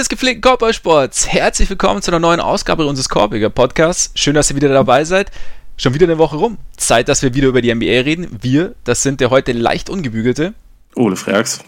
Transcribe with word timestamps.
Des 0.00 0.08
gepflegten 0.08 0.40
Korbballsports, 0.40 1.28
herzlich 1.28 1.68
willkommen 1.68 2.00
zu 2.00 2.10
einer 2.10 2.20
neuen 2.20 2.40
Ausgabe 2.40 2.86
unseres 2.86 3.10
Korbiger 3.10 3.50
Podcasts. 3.50 4.10
Schön, 4.14 4.32
dass 4.32 4.48
ihr 4.48 4.56
wieder 4.56 4.70
dabei 4.70 5.04
seid. 5.04 5.30
Schon 5.76 5.92
wieder 5.92 6.06
eine 6.06 6.16
Woche 6.16 6.36
rum. 6.36 6.56
Zeit, 6.78 7.06
dass 7.10 7.20
wir 7.20 7.34
wieder 7.34 7.48
über 7.48 7.60
die 7.60 7.74
NBA 7.74 8.00
reden. 8.00 8.38
Wir, 8.40 8.74
das 8.84 9.02
sind 9.02 9.20
der 9.20 9.28
heute 9.28 9.52
leicht 9.52 9.90
ungebügelte 9.90 10.54
Ole 10.94 11.16
Freaks. 11.16 11.60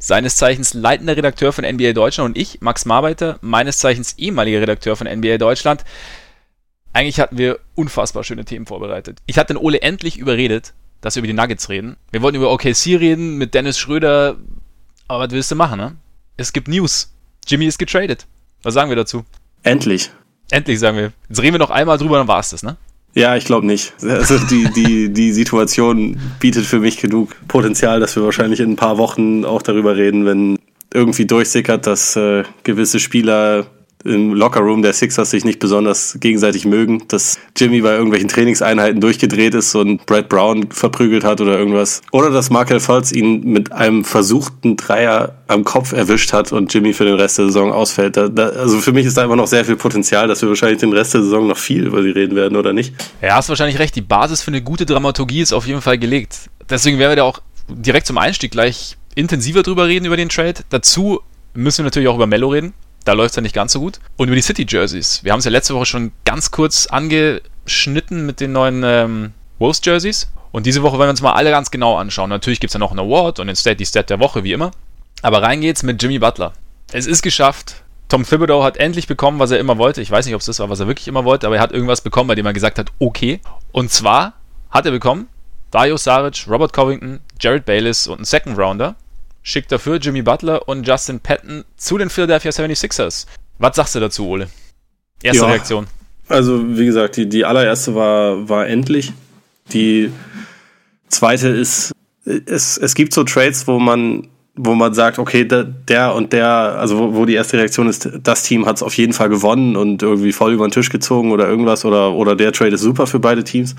Seines 0.00 0.34
Zeichens 0.34 0.74
leitender 0.74 1.16
Redakteur 1.16 1.52
von 1.52 1.64
NBA 1.64 1.92
Deutschland 1.92 2.30
und 2.30 2.36
ich, 2.36 2.60
Max 2.62 2.84
Marbeiter, 2.84 3.38
meines 3.42 3.78
Zeichens 3.78 4.14
ehemaliger 4.18 4.60
Redakteur 4.60 4.96
von 4.96 5.06
NBA 5.06 5.38
Deutschland. 5.38 5.84
Eigentlich 6.92 7.20
hatten 7.20 7.38
wir 7.38 7.60
unfassbar 7.76 8.24
schöne 8.24 8.44
Themen 8.44 8.66
vorbereitet. 8.66 9.20
Ich 9.26 9.38
hatte 9.38 9.54
den 9.54 9.62
Ole 9.62 9.82
endlich 9.82 10.16
überredet, 10.16 10.74
dass 11.00 11.14
wir 11.14 11.20
über 11.20 11.28
die 11.28 11.32
Nuggets 11.32 11.68
reden. 11.68 11.96
Wir 12.10 12.22
wollten 12.22 12.38
über 12.38 12.50
OKC 12.50 12.98
reden 12.98 13.38
mit 13.38 13.54
Dennis 13.54 13.78
Schröder. 13.78 14.34
Aber 15.06 15.26
was 15.26 15.30
willst 15.30 15.52
du 15.52 15.54
machen, 15.54 15.78
ne? 15.78 15.94
Es 16.36 16.52
gibt 16.52 16.66
News. 16.66 17.12
Jimmy 17.48 17.66
ist 17.66 17.78
getradet. 17.78 18.26
Was 18.62 18.74
sagen 18.74 18.90
wir 18.90 18.96
dazu? 18.96 19.24
Endlich. 19.62 20.10
Endlich 20.50 20.78
sagen 20.78 20.96
wir. 20.96 21.12
Jetzt 21.28 21.42
reden 21.42 21.54
wir 21.54 21.58
noch 21.58 21.70
einmal 21.70 21.98
drüber, 21.98 22.18
dann 22.18 22.28
war 22.28 22.40
es 22.40 22.50
das, 22.50 22.62
ne? 22.62 22.76
Ja, 23.14 23.36
ich 23.36 23.46
glaube 23.46 23.66
nicht. 23.66 23.94
Also 24.02 24.38
die, 24.38 24.70
die, 24.72 25.12
die 25.12 25.32
Situation 25.32 26.20
bietet 26.40 26.66
für 26.66 26.78
mich 26.78 26.98
genug 26.98 27.34
Potenzial, 27.48 28.00
dass 28.00 28.14
wir 28.14 28.22
wahrscheinlich 28.22 28.60
in 28.60 28.72
ein 28.72 28.76
paar 28.76 28.98
Wochen 28.98 29.44
auch 29.44 29.62
darüber 29.62 29.96
reden, 29.96 30.26
wenn 30.26 30.58
irgendwie 30.92 31.26
durchsickert, 31.26 31.86
dass 31.86 32.16
äh, 32.16 32.44
gewisse 32.62 33.00
Spieler 33.00 33.66
im 34.04 34.32
Lockerroom 34.32 34.82
der 34.82 34.92
Sixers 34.92 35.30
sich 35.30 35.44
nicht 35.44 35.58
besonders 35.58 36.16
gegenseitig 36.20 36.64
mögen, 36.64 37.02
dass 37.08 37.38
Jimmy 37.56 37.80
bei 37.80 37.92
irgendwelchen 37.92 38.28
Trainingseinheiten 38.28 39.00
durchgedreht 39.00 39.54
ist 39.54 39.74
und 39.74 40.06
Brad 40.06 40.28
Brown 40.28 40.70
verprügelt 40.70 41.24
hat 41.24 41.40
oder 41.40 41.58
irgendwas. 41.58 42.02
Oder 42.12 42.30
dass 42.30 42.50
Markel 42.50 42.80
Fultz 42.80 43.12
ihn 43.12 43.44
mit 43.44 43.72
einem 43.72 44.04
versuchten 44.04 44.76
Dreier 44.76 45.34
am 45.48 45.64
Kopf 45.64 45.92
erwischt 45.92 46.32
hat 46.32 46.52
und 46.52 46.72
Jimmy 46.72 46.92
für 46.92 47.04
den 47.04 47.14
Rest 47.14 47.38
der 47.38 47.46
Saison 47.46 47.72
ausfällt. 47.72 48.16
Da, 48.16 48.28
da, 48.28 48.50
also 48.50 48.78
für 48.78 48.92
mich 48.92 49.06
ist 49.06 49.16
da 49.16 49.24
immer 49.24 49.36
noch 49.36 49.46
sehr 49.46 49.64
viel 49.64 49.76
Potenzial, 49.76 50.28
dass 50.28 50.42
wir 50.42 50.48
wahrscheinlich 50.48 50.78
den 50.78 50.92
Rest 50.92 51.14
der 51.14 51.22
Saison 51.22 51.46
noch 51.48 51.58
viel 51.58 51.86
über 51.86 52.02
sie 52.02 52.10
reden 52.10 52.36
werden, 52.36 52.56
oder 52.56 52.72
nicht? 52.72 52.94
Ja, 53.20 53.34
hast 53.34 53.48
wahrscheinlich 53.48 53.78
recht. 53.78 53.96
Die 53.96 54.02
Basis 54.02 54.42
für 54.42 54.48
eine 54.48 54.62
gute 54.62 54.86
Dramaturgie 54.86 55.40
ist 55.40 55.52
auf 55.52 55.66
jeden 55.66 55.80
Fall 55.80 55.98
gelegt. 55.98 56.50
Deswegen 56.70 56.98
werden 56.98 57.12
wir 57.12 57.16
da 57.16 57.22
auch 57.24 57.40
direkt 57.68 58.06
zum 58.06 58.18
Einstieg 58.18 58.52
gleich 58.52 58.96
intensiver 59.14 59.62
drüber 59.62 59.88
reden, 59.88 60.04
über 60.04 60.16
den 60.16 60.28
Trade. 60.28 60.60
Dazu 60.70 61.20
müssen 61.54 61.78
wir 61.78 61.84
natürlich 61.84 62.08
auch 62.08 62.14
über 62.14 62.26
Mello 62.26 62.48
reden. 62.48 62.72
Da 63.04 63.12
läuft 63.12 63.30
es 63.30 63.36
ja 63.36 63.42
nicht 63.42 63.54
ganz 63.54 63.72
so 63.72 63.80
gut. 63.80 64.00
Und 64.16 64.28
über 64.28 64.36
die 64.36 64.42
City 64.42 64.66
Jerseys. 64.68 65.24
Wir 65.24 65.32
haben 65.32 65.38
es 65.38 65.44
ja 65.44 65.50
letzte 65.50 65.74
Woche 65.74 65.86
schon 65.86 66.12
ganz 66.24 66.50
kurz 66.50 66.86
angeschnitten 66.86 68.26
mit 68.26 68.40
den 68.40 68.52
neuen 68.52 68.82
ähm, 68.84 69.32
Wolves 69.58 69.80
Jerseys. 69.82 70.30
Und 70.52 70.66
diese 70.66 70.82
Woche 70.82 70.98
wollen 70.98 71.08
wir 71.08 71.10
uns 71.10 71.22
mal 71.22 71.32
alle 71.32 71.50
ganz 71.50 71.70
genau 71.70 71.96
anschauen. 71.96 72.30
Natürlich 72.30 72.60
gibt 72.60 72.70
es 72.70 72.74
ja 72.74 72.80
noch 72.80 72.90
einen 72.90 73.00
Award 73.00 73.38
und 73.40 73.46
den 73.46 73.56
Stat, 73.56 73.80
die 73.80 73.86
Stat 73.86 74.10
der 74.10 74.20
Woche, 74.20 74.44
wie 74.44 74.52
immer. 74.52 74.70
Aber 75.22 75.42
rein 75.42 75.60
geht's 75.60 75.82
mit 75.82 76.02
Jimmy 76.02 76.18
Butler. 76.18 76.52
Es 76.92 77.06
ist 77.06 77.22
geschafft. 77.22 77.82
Tom 78.08 78.24
Thibodeau 78.24 78.62
hat 78.62 78.78
endlich 78.78 79.06
bekommen, 79.06 79.38
was 79.38 79.50
er 79.50 79.58
immer 79.58 79.76
wollte. 79.76 80.00
Ich 80.00 80.10
weiß 80.10 80.24
nicht, 80.24 80.34
ob 80.34 80.40
es 80.40 80.46
das 80.46 80.60
war, 80.60 80.70
was 80.70 80.80
er 80.80 80.86
wirklich 80.86 81.08
immer 81.08 81.24
wollte, 81.24 81.46
aber 81.46 81.56
er 81.56 81.62
hat 81.62 81.72
irgendwas 81.72 82.00
bekommen, 82.00 82.28
bei 82.28 82.34
dem 82.34 82.46
er 82.46 82.54
gesagt 82.54 82.78
hat, 82.78 82.90
okay. 82.98 83.40
Und 83.72 83.90
zwar 83.90 84.34
hat 84.70 84.86
er 84.86 84.92
bekommen 84.92 85.28
Dario 85.70 85.98
Saric, 85.98 86.46
Robert 86.48 86.72
Covington, 86.72 87.20
Jared 87.38 87.66
Bayless 87.66 88.06
und 88.06 88.18
einen 88.18 88.24
Second 88.24 88.58
Rounder 88.58 88.96
schickt 89.48 89.72
dafür 89.72 89.96
Jimmy 89.96 90.20
Butler 90.20 90.68
und 90.68 90.86
Justin 90.86 91.20
Patton 91.20 91.64
zu 91.76 91.96
den 91.96 92.10
Philadelphia 92.10 92.50
76ers. 92.50 93.26
Was 93.58 93.76
sagst 93.76 93.94
du 93.94 94.00
dazu, 94.00 94.28
Ole? 94.28 94.48
Erste 95.22 95.42
ja, 95.42 95.48
Reaktion. 95.48 95.86
Also, 96.28 96.76
wie 96.76 96.84
gesagt, 96.84 97.16
die, 97.16 97.28
die 97.28 97.46
allererste 97.46 97.94
war, 97.94 98.48
war 98.48 98.66
endlich. 98.68 99.12
Die 99.72 100.12
zweite 101.08 101.48
ist, 101.48 101.92
es, 102.24 102.76
es 102.76 102.94
gibt 102.94 103.14
so 103.14 103.24
Trades, 103.24 103.66
wo 103.66 103.78
man, 103.78 104.28
wo 104.54 104.74
man 104.74 104.92
sagt, 104.92 105.18
okay, 105.18 105.44
der, 105.44 105.64
der 105.64 106.14
und 106.14 106.34
der, 106.34 106.46
also 106.46 106.98
wo, 106.98 107.14
wo 107.14 107.24
die 107.24 107.34
erste 107.34 107.56
Reaktion 107.56 107.88
ist, 107.88 108.10
das 108.22 108.42
Team 108.42 108.66
hat 108.66 108.76
es 108.76 108.82
auf 108.82 108.94
jeden 108.98 109.14
Fall 109.14 109.30
gewonnen 109.30 109.76
und 109.76 110.02
irgendwie 110.02 110.32
voll 110.32 110.52
über 110.52 110.68
den 110.68 110.72
Tisch 110.72 110.90
gezogen 110.90 111.32
oder 111.32 111.48
irgendwas 111.48 111.86
oder, 111.86 112.12
oder 112.12 112.36
der 112.36 112.52
Trade 112.52 112.74
ist 112.74 112.82
super 112.82 113.06
für 113.06 113.18
beide 113.18 113.44
Teams. 113.44 113.74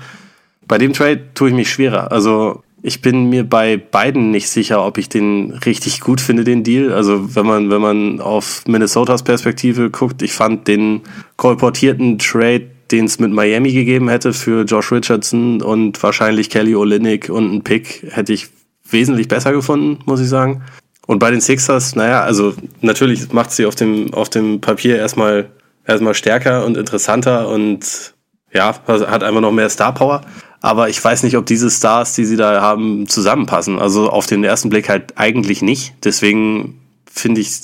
Bei 0.66 0.78
dem 0.78 0.92
Trade 0.92 1.32
tue 1.34 1.50
ich 1.50 1.54
mich 1.54 1.70
schwerer. 1.70 2.10
Also 2.10 2.64
ich 2.82 3.02
bin 3.02 3.28
mir 3.28 3.44
bei 3.44 3.76
beiden 3.76 4.30
nicht 4.30 4.48
sicher, 4.48 4.84
ob 4.84 4.96
ich 4.98 5.08
den 5.08 5.52
richtig 5.52 6.00
gut 6.00 6.20
finde, 6.20 6.44
den 6.44 6.64
Deal. 6.64 6.92
Also 6.92 7.34
wenn 7.34 7.46
man, 7.46 7.70
wenn 7.70 7.80
man 7.80 8.20
auf 8.20 8.64
Minnesotas 8.66 9.22
Perspektive 9.22 9.90
guckt, 9.90 10.22
ich 10.22 10.32
fand 10.32 10.66
den 10.66 11.02
kolportierten 11.36 12.18
Trade, 12.18 12.70
den 12.90 13.04
es 13.04 13.18
mit 13.18 13.32
Miami 13.32 13.72
gegeben 13.72 14.08
hätte 14.08 14.32
für 14.32 14.64
Josh 14.64 14.92
Richardson 14.92 15.62
und 15.62 16.02
wahrscheinlich 16.02 16.50
Kelly 16.50 16.74
Olynyk 16.74 17.28
und 17.28 17.50
einen 17.50 17.62
Pick, 17.62 18.06
hätte 18.10 18.32
ich 18.32 18.48
wesentlich 18.88 19.28
besser 19.28 19.52
gefunden, 19.52 19.98
muss 20.06 20.20
ich 20.20 20.28
sagen. 20.28 20.62
Und 21.06 21.18
bei 21.18 21.30
den 21.30 21.40
Sixers, 21.40 21.96
naja, 21.96 22.22
also 22.22 22.54
natürlich 22.80 23.32
macht 23.32 23.52
sie 23.52 23.66
auf 23.66 23.74
dem, 23.74 24.14
auf 24.14 24.28
dem 24.30 24.60
Papier 24.60 24.96
erstmal, 24.96 25.50
erstmal 25.86 26.14
stärker 26.14 26.64
und 26.64 26.76
interessanter 26.76 27.48
und 27.48 28.14
ja, 28.52 28.74
hat 28.86 29.22
einfach 29.22 29.40
noch 29.40 29.52
mehr 29.52 29.68
Star 29.68 29.94
Power. 29.94 30.22
Aber 30.60 30.88
ich 30.88 31.02
weiß 31.02 31.22
nicht, 31.22 31.36
ob 31.36 31.46
diese 31.46 31.70
Stars, 31.70 32.14
die 32.14 32.24
sie 32.24 32.36
da 32.36 32.60
haben, 32.60 33.06
zusammenpassen. 33.08 33.78
Also 33.78 34.10
auf 34.10 34.26
den 34.26 34.44
ersten 34.44 34.68
Blick 34.68 34.88
halt 34.88 35.16
eigentlich 35.16 35.62
nicht. 35.62 35.94
Deswegen 36.04 36.78
finde 37.10 37.40
ich, 37.40 37.62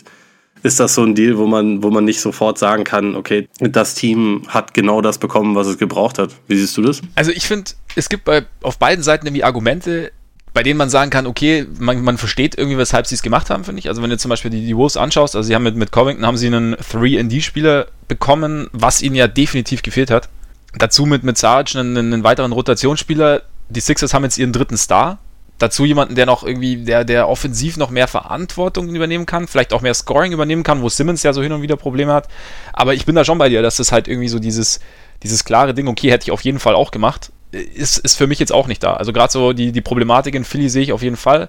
ist 0.62 0.80
das 0.80 0.94
so 0.94 1.02
ein 1.02 1.14
Deal, 1.14 1.36
wo 1.36 1.46
man, 1.46 1.82
wo 1.82 1.90
man 1.90 2.04
nicht 2.04 2.20
sofort 2.20 2.58
sagen 2.58 2.84
kann, 2.84 3.14
okay, 3.14 3.48
das 3.60 3.94
Team 3.94 4.42
hat 4.48 4.72
genau 4.72 5.02
das 5.02 5.18
bekommen, 5.18 5.54
was 5.54 5.66
es 5.66 5.78
gebraucht 5.78 6.18
hat. 6.18 6.30
Wie 6.48 6.56
siehst 6.56 6.76
du 6.76 6.82
das? 6.82 7.02
Also 7.14 7.30
ich 7.30 7.46
finde, 7.46 7.70
es 7.94 8.08
gibt 8.08 8.24
bei, 8.24 8.46
auf 8.62 8.78
beiden 8.78 9.04
Seiten 9.04 9.26
irgendwie 9.26 9.44
Argumente, 9.44 10.10
bei 10.54 10.62
denen 10.62 10.78
man 10.78 10.88
sagen 10.88 11.10
kann, 11.10 11.26
okay, 11.26 11.66
man, 11.78 12.02
man 12.02 12.16
versteht 12.16 12.56
irgendwie, 12.56 12.78
weshalb 12.78 13.06
sie 13.06 13.14
es 13.14 13.22
gemacht 13.22 13.50
haben, 13.50 13.64
finde 13.64 13.78
ich. 13.78 13.88
Also 13.88 14.00
wenn 14.02 14.08
du 14.08 14.16
zum 14.16 14.30
Beispiel 14.30 14.50
die, 14.50 14.64
die 14.64 14.74
Wolves 14.74 14.96
anschaust, 14.96 15.36
also 15.36 15.46
sie 15.46 15.54
haben 15.54 15.64
mit, 15.64 15.76
mit 15.76 15.92
Covington 15.92 16.24
haben 16.24 16.38
sie 16.38 16.46
einen 16.46 16.74
3D-Spieler 16.76 17.88
bekommen, 18.08 18.68
was 18.72 19.02
ihnen 19.02 19.16
ja 19.16 19.28
definitiv 19.28 19.82
gefehlt 19.82 20.10
hat. 20.10 20.30
Dazu 20.78 21.06
mit, 21.06 21.22
mit 21.24 21.38
Saric 21.38 21.74
einen, 21.74 21.96
einen 21.96 22.24
weiteren 22.24 22.52
Rotationsspieler. 22.52 23.42
Die 23.68 23.80
Sixers 23.80 24.14
haben 24.14 24.24
jetzt 24.24 24.38
ihren 24.38 24.52
dritten 24.52 24.76
Star. 24.76 25.18
Dazu 25.58 25.86
jemanden, 25.86 26.16
der 26.16 26.26
noch 26.26 26.44
irgendwie, 26.44 26.84
der, 26.84 27.04
der 27.04 27.28
offensiv 27.28 27.78
noch 27.78 27.90
mehr 27.90 28.08
Verantwortung 28.08 28.94
übernehmen 28.94 29.24
kann, 29.24 29.48
vielleicht 29.48 29.72
auch 29.72 29.80
mehr 29.80 29.94
Scoring 29.94 30.32
übernehmen 30.32 30.62
kann, 30.62 30.82
wo 30.82 30.90
Simmons 30.90 31.22
ja 31.22 31.32
so 31.32 31.42
hin 31.42 31.52
und 31.52 31.62
wieder 31.62 31.76
Probleme 31.76 32.12
hat. 32.12 32.28
Aber 32.74 32.92
ich 32.92 33.06
bin 33.06 33.14
da 33.14 33.24
schon 33.24 33.38
bei 33.38 33.48
dir, 33.48 33.62
dass 33.62 33.76
das 33.76 33.90
halt 33.90 34.06
irgendwie 34.06 34.28
so 34.28 34.38
dieses, 34.38 34.80
dieses 35.22 35.44
klare 35.44 35.72
Ding, 35.72 35.88
okay, 35.88 36.10
hätte 36.10 36.24
ich 36.24 36.30
auf 36.30 36.42
jeden 36.42 36.58
Fall 36.58 36.74
auch 36.74 36.90
gemacht, 36.90 37.32
ist, 37.52 37.96
ist 37.98 38.16
für 38.16 38.26
mich 38.26 38.38
jetzt 38.38 38.52
auch 38.52 38.66
nicht 38.66 38.82
da. 38.82 38.94
Also 38.94 39.14
gerade 39.14 39.32
so 39.32 39.54
die, 39.54 39.72
die 39.72 39.80
Problematik 39.80 40.34
in 40.34 40.44
Philly 40.44 40.68
sehe 40.68 40.82
ich 40.82 40.92
auf 40.92 41.02
jeden 41.02 41.16
Fall. 41.16 41.48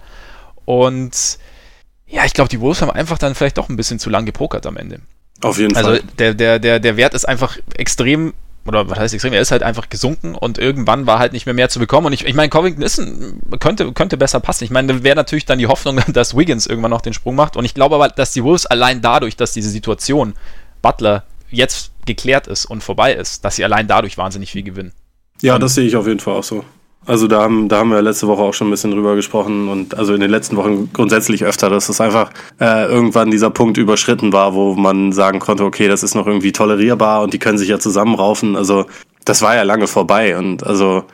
Und 0.63 1.38
ja, 2.07 2.23
ich 2.23 2.33
glaube, 2.33 2.49
die 2.49 2.61
Wolves 2.61 2.81
haben 2.81 2.91
einfach 2.91 3.17
dann 3.17 3.35
vielleicht 3.35 3.57
doch 3.57 3.67
ein 3.67 3.75
bisschen 3.75 3.99
zu 3.99 4.09
lang 4.09 4.25
gepokert 4.25 4.65
am 4.65 4.77
Ende. 4.77 5.01
Auf 5.41 5.57
jeden 5.57 5.75
also 5.75 5.89
Fall. 5.89 5.99
Also 5.99 6.07
der, 6.17 6.33
der, 6.33 6.59
der, 6.59 6.79
der 6.79 6.97
Wert 6.97 7.13
ist 7.13 7.27
einfach 7.27 7.57
extrem 7.75 8.33
oder 8.67 8.89
was 8.89 9.00
heißt 9.00 9.13
extrem, 9.13 9.33
er 9.33 9.41
ist 9.41 9.51
halt 9.51 9.63
einfach 9.63 9.89
gesunken 9.89 10.35
und 10.35 10.57
irgendwann 10.57 11.07
war 11.07 11.19
halt 11.19 11.33
nicht 11.33 11.45
mehr 11.45 11.55
mehr 11.55 11.69
zu 11.69 11.79
bekommen. 11.79 12.07
Und 12.07 12.13
ich, 12.13 12.25
ich 12.25 12.33
meine, 12.33 12.50
Covington 12.50 12.83
ist 12.83 13.00
ein, 13.00 13.41
könnte, 13.59 13.91
könnte 13.94 14.17
besser 14.17 14.39
passen. 14.39 14.63
Ich 14.63 14.69
meine, 14.69 14.94
da 14.94 15.03
wäre 15.03 15.16
natürlich 15.16 15.45
dann 15.45 15.59
die 15.59 15.67
Hoffnung, 15.67 16.00
dass 16.13 16.35
Wiggins 16.35 16.67
irgendwann 16.67 16.91
noch 16.91 17.01
den 17.01 17.13
Sprung 17.13 17.35
macht. 17.35 17.56
Und 17.56 17.66
ich 17.66 17.73
glaube 17.73 17.95
aber, 17.95 18.09
dass 18.09 18.31
die 18.31 18.44
Wolves 18.44 18.66
allein 18.66 19.01
dadurch, 19.01 19.35
dass 19.35 19.53
diese 19.53 19.69
Situation 19.69 20.33
Butler 20.81 21.23
jetzt 21.50 21.91
geklärt 22.06 22.47
ist 22.47 22.66
und 22.66 22.83
vorbei 22.83 23.13
ist, 23.13 23.45
dass 23.45 23.56
sie 23.56 23.63
allein 23.63 23.88
dadurch 23.88 24.17
wahnsinnig 24.17 24.51
viel 24.51 24.63
gewinnen. 24.63 24.94
Ja, 25.41 25.59
das 25.59 25.75
sehe 25.75 25.85
ich 25.85 25.95
auf 25.95 26.07
jeden 26.07 26.19
Fall 26.19 26.36
auch 26.36 26.44
so. 26.44 26.63
Also 27.07 27.27
da 27.27 27.42
haben, 27.42 27.69
da 27.69 27.77
haben 27.77 27.89
wir 27.89 28.01
letzte 28.01 28.27
Woche 28.27 28.42
auch 28.42 28.54
schon 28.54 28.68
ein 28.68 28.71
bisschen 28.71 28.92
drüber 28.92 29.15
gesprochen 29.15 29.69
und 29.69 29.98
also 29.98 30.13
in 30.13 30.19
den 30.19 30.30
letzten 30.30 30.57
Wochen 30.57 30.89
grundsätzlich 30.92 31.45
öfter, 31.45 31.69
dass 31.69 31.88
es 31.88 32.01
einfach 32.01 32.31
äh, 32.59 32.86
irgendwann 32.86 33.31
dieser 33.31 33.50
Punkt 33.50 33.77
überschritten 33.77 34.33
war, 34.33 34.54
wo 34.54 34.75
man 34.75 35.13
sagen 35.13 35.39
konnte, 35.39 35.63
okay, 35.63 35.88
das 35.88 36.04
ist 36.04 36.15
noch 36.15 36.27
irgendwie 36.27 36.51
tolerierbar 36.51 37.24
und 37.24 37.33
die 37.33 37.39
können 37.39 37.57
sich 37.57 37.69
ja 37.69 37.80
zusammenraufen. 37.80 38.57
Also 38.57 38.88
das 39.24 39.42
war 39.42 39.56
ja 39.56 39.63
lange 39.63 39.88
vorbei 39.88 40.38
und 40.38 40.68
also 40.68 41.06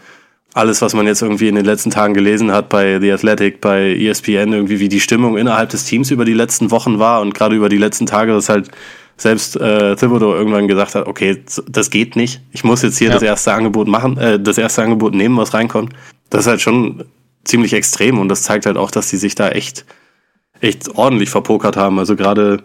alles, 0.56 0.82
was 0.82 0.96
man 0.96 1.06
jetzt 1.06 1.22
irgendwie 1.22 1.48
in 1.48 1.56
den 1.56 1.66
letzten 1.66 1.92
Tagen 1.92 2.16
gelesen 2.16 2.52
hat 2.52 2.70
bei 2.70 3.00
The 3.00 3.12
Athletic, 3.12 3.62
bei 3.62 3.96
ESPN, 3.96 4.52
irgendwie 4.52 4.80
wie 4.80 4.90
die 4.90 5.00
Stimmung 5.00 5.38
innerhalb 5.38 5.70
des 5.70 5.86
Teams 5.86 6.10
über 6.10 6.26
die 6.26 6.34
letzten 6.34 6.72
Wochen 6.72 6.98
war 6.98 7.22
und 7.22 7.36
gerade 7.36 7.56
über 7.56 7.70
die 7.70 7.78
letzten 7.78 8.08
Tage, 8.08 8.34
das 8.34 8.50
halt 8.50 8.72
selbst 9.18 9.56
äh, 9.56 9.96
Thibodeau 9.96 10.34
irgendwann 10.34 10.68
gesagt 10.68 10.96
hat, 10.96 11.08
okay, 11.08 11.44
das 11.68 11.90
geht 11.90 12.16
nicht. 12.16 12.42
Ich 12.52 12.64
muss 12.64 12.82
jetzt 12.82 12.98
hier 12.98 13.10
ja. 13.10 13.14
das 13.14 13.24
erste 13.24 13.54
Angebot 13.54 13.88
machen, 13.88 14.18
äh, 14.18 14.40
das 14.40 14.58
erste 14.58 14.84
Angebot 14.84 15.14
nehmen, 15.14 15.38
was 15.38 15.54
reinkommt. 15.54 15.94
Das 16.30 16.42
ist 16.42 16.48
halt 16.48 16.62
schon 16.62 17.04
ziemlich 17.44 17.74
extrem 17.74 18.20
und 18.20 18.30
das 18.30 18.44
zeigt 18.44 18.66
halt 18.66 18.78
auch, 18.78 18.92
dass 18.92 19.10
die 19.10 19.18
sich 19.18 19.36
da 19.36 19.50
echt, 19.50 19.86
echt 20.62 20.96
ordentlich 20.96 21.30
verpokert 21.30 21.78
haben. 21.78 22.00
Also 22.00 22.16
gerade, 22.16 22.64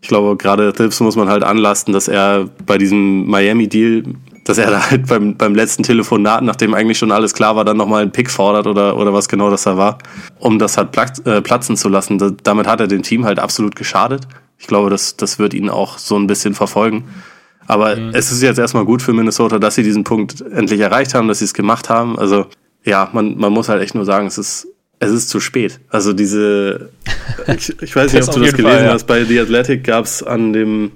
ich 0.00 0.08
glaube, 0.08 0.36
gerade 0.36 0.72
Thibs 0.72 1.00
muss 1.00 1.16
man 1.16 1.28
halt 1.28 1.44
anlasten, 1.44 1.92
dass 1.92 2.08
er 2.08 2.48
bei 2.66 2.78
diesem 2.78 3.26
Miami-Deal, 3.26 4.04
dass 4.44 4.58
er 4.58 4.70
da 4.70 4.90
halt 4.90 5.06
beim, 5.06 5.36
beim 5.36 5.54
letzten 5.54 5.82
Telefonat, 5.82 6.42
nachdem 6.42 6.74
eigentlich 6.74 6.98
schon 6.98 7.12
alles 7.12 7.34
klar 7.34 7.56
war, 7.56 7.64
dann 7.64 7.76
nochmal 7.76 8.02
einen 8.02 8.12
Pick 8.12 8.30
fordert 8.30 8.66
oder, 8.66 8.96
oder 8.96 9.12
was 9.12 9.28
genau 9.28 9.50
das 9.50 9.62
da 9.62 9.76
war, 9.76 9.98
um 10.38 10.58
das 10.58 10.76
halt 10.76 10.96
äh, 11.26 11.40
platzen 11.40 11.76
zu 11.76 11.88
lassen. 11.88 12.18
Da, 12.18 12.30
damit 12.42 12.66
hat 12.66 12.80
er 12.80 12.88
dem 12.88 13.02
Team 13.02 13.24
halt 13.24 13.38
absolut 13.38 13.76
geschadet. 13.76 14.26
Ich 14.58 14.66
glaube, 14.66 14.90
das, 14.90 15.16
das 15.16 15.38
wird 15.38 15.54
ihn 15.54 15.68
auch 15.68 15.98
so 15.98 16.16
ein 16.16 16.26
bisschen 16.26 16.54
verfolgen. 16.54 17.04
Aber 17.66 17.96
mhm. 17.96 18.10
es 18.14 18.30
ist 18.30 18.42
jetzt 18.42 18.58
erstmal 18.58 18.84
gut 18.84 19.02
für 19.02 19.12
Minnesota, 19.12 19.58
dass 19.58 19.74
sie 19.74 19.82
diesen 19.82 20.04
Punkt 20.04 20.40
endlich 20.40 20.80
erreicht 20.80 21.14
haben, 21.14 21.28
dass 21.28 21.38
sie 21.38 21.46
es 21.46 21.54
gemacht 21.54 21.88
haben. 21.88 22.18
Also 22.18 22.46
ja, 22.84 23.08
man, 23.12 23.38
man 23.38 23.52
muss 23.52 23.68
halt 23.68 23.82
echt 23.82 23.94
nur 23.94 24.04
sagen, 24.04 24.26
es 24.26 24.38
ist 24.38 24.68
es 25.00 25.10
ist 25.10 25.28
zu 25.28 25.40
spät. 25.40 25.80
Also 25.88 26.12
diese, 26.12 26.90
ich, 27.56 27.82
ich 27.82 27.96
weiß 27.96 28.12
nicht, 28.12 28.28
ob 28.28 28.34
du 28.34 28.40
das 28.40 28.52
gelesen 28.52 28.76
Fall, 28.76 28.84
ja. 28.86 28.92
hast, 28.92 29.06
bei 29.06 29.24
The 29.24 29.40
Athletic 29.40 29.84
gab 29.84 30.04
es 30.04 30.22
an 30.22 30.52
dem 30.52 30.92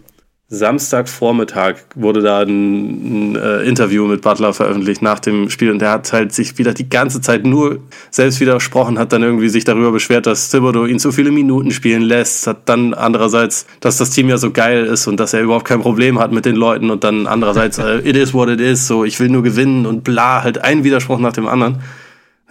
Samstagvormittag 0.51 1.75
wurde 1.95 2.23
da 2.23 2.41
ein, 2.41 3.35
ein 3.35 3.37
äh, 3.37 3.65
Interview 3.65 4.07
mit 4.07 4.23
Butler 4.23 4.55
veröffentlicht 4.55 5.03
nach 5.03 5.19
dem 5.19 5.51
Spiel 5.51 5.71
und 5.71 5.79
der 5.79 5.91
hat 5.91 6.11
halt 6.15 6.33
sich 6.33 6.57
wieder 6.57 6.73
die 6.73 6.89
ganze 6.89 7.21
Zeit 7.21 7.45
nur 7.45 7.81
selbst 8.11 8.41
widersprochen, 8.41 8.99
hat 8.99 9.13
dann 9.13 9.23
irgendwie 9.23 9.51
sich 9.51 9.65
darüber 9.65 9.93
beschwert, 9.93 10.25
dass 10.25 10.49
Thibodeau 10.51 10.87
ihn 10.87 10.99
zu 10.99 11.13
viele 11.13 11.33
Minuten 11.33 11.71
spielen 11.71 12.01
lässt, 12.01 12.47
hat 12.47 12.67
dann 12.67 12.95
andererseits, 12.95 13.67
dass 13.81 13.99
das 13.99 14.09
Team 14.09 14.31
ja 14.31 14.39
so 14.39 14.51
geil 14.51 14.87
ist 14.87 15.07
und 15.07 15.21
dass 15.21 15.35
er 15.35 15.43
überhaupt 15.43 15.67
kein 15.67 15.83
Problem 15.83 16.19
hat 16.19 16.33
mit 16.33 16.47
den 16.47 16.57
Leuten 16.57 16.89
und 16.89 17.05
dann 17.05 17.27
andererseits, 17.27 17.77
äh, 17.77 17.99
it 17.99 18.17
is 18.17 18.33
what 18.33 18.49
it 18.49 18.59
is, 18.59 18.87
so 18.87 19.05
ich 19.05 19.21
will 19.21 19.29
nur 19.29 19.43
gewinnen 19.43 19.85
und 19.85 20.03
bla, 20.03 20.43
halt 20.43 20.65
ein 20.65 20.83
Widerspruch 20.83 21.19
nach 21.19 21.35
dem 21.35 21.47
anderen 21.47 21.83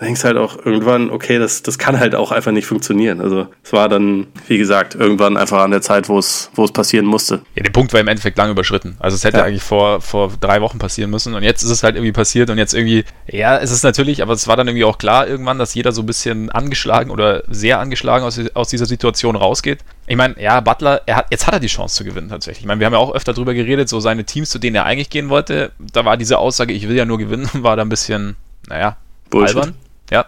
denkst 0.06 0.24
halt 0.24 0.38
auch 0.38 0.64
irgendwann, 0.64 1.10
okay, 1.10 1.40
das, 1.40 1.64
das 1.64 1.80
kann 1.80 2.00
halt 2.00 2.14
auch 2.14 2.32
einfach 2.32 2.52
nicht 2.52 2.68
funktionieren. 2.68 3.20
Also 3.20 3.48
es 3.64 3.74
war 3.74 3.90
dann, 3.90 4.28
wie 4.48 4.60
gesagt, 4.60 4.94
irgendwann 4.94 5.38
einfach 5.38 5.64
an 5.64 5.72
der 5.72 5.82
Zeit, 5.82 6.08
wo 6.08 6.20
es, 6.20 6.52
wo 6.54 6.66
es 6.66 6.72
passieren 6.72 7.06
musste. 7.06 7.42
Ja, 7.56 7.64
der 7.64 7.72
Punkt 7.72 7.94
war 7.94 8.00
im 8.00 8.08
Endeffekt 8.08 8.38
lang 8.38 8.52
überschritten. 8.52 8.96
Also 9.00 9.16
es 9.16 9.24
hätte 9.24 9.38
ja. 9.38 9.44
eigentlich 9.44 9.64
vor, 9.64 10.02
vor 10.02 10.32
drei 10.40 10.62
Wochen 10.62 10.78
passieren 10.78 11.10
müssen 11.10 11.34
und 11.34 11.42
jetzt 11.42 11.64
ist 11.64 11.72
es 11.72 11.82
halt 11.82 11.96
irgendwie 11.96 12.12
passiert 12.12 12.52
und 12.52 12.60
jetzt 12.60 12.76
irgendwie, 12.76 13.06
ja, 13.28 13.58
es 13.58 13.72
ist 13.72 13.84
natürlich, 13.84 14.22
aber 14.22 14.34
es 14.34 14.48
war 14.48 14.56
dann 14.56 14.68
irgendwie 14.68 14.86
auch 14.86 15.00
klar 15.00 15.28
irgendwann, 15.28 15.58
dass 15.58 15.74
jeder 15.74 15.92
so 15.92 16.04
ein 16.04 16.06
bisschen 16.06 16.52
angeschlagen 16.52 17.10
oder 17.10 17.44
sehr 17.48 17.80
angeschlagen 17.80 18.24
aus, 18.24 18.40
aus 18.54 18.70
dieser 18.70 18.86
Situation 18.86 19.36
rausgeht. 19.36 19.80
Ich 20.06 20.16
meine, 20.16 20.40
ja, 20.40 20.60
Butler, 20.60 21.02
er 21.08 21.18
hat, 21.18 21.28
jetzt 21.32 21.48
hat 21.48 21.56
er 21.56 21.60
die 21.60 21.68
Chance 21.68 21.96
zu 21.96 22.04
gewinnen 22.06 22.30
tatsächlich. 22.30 22.62
Ich 22.62 22.68
meine, 22.68 22.80
wir 22.80 22.86
haben 22.86 22.94
ja 22.94 23.00
auch 23.00 23.16
öfter 23.16 23.34
drüber 23.34 23.56
geredet, 23.56 23.90
so 23.90 24.00
seine 24.00 24.26
Teams, 24.26 24.52
zu 24.52 24.60
denen 24.60 24.76
er 24.76 24.86
eigentlich 24.86 25.10
gehen 25.10 25.30
wollte, 25.30 25.72
da 25.80 26.06
war 26.06 26.18
diese 26.18 26.38
Aussage, 26.38 26.72
ich 26.74 26.88
will 26.88 26.96
ja 26.96 27.06
nur 27.06 27.18
gewinnen, 27.18 27.50
war 27.64 27.76
da 27.76 27.82
ein 27.82 27.90
bisschen, 27.90 28.36
naja, 28.68 28.98
Bullshit. 29.32 29.58
albern. 29.58 29.87
Ja. 30.12 30.26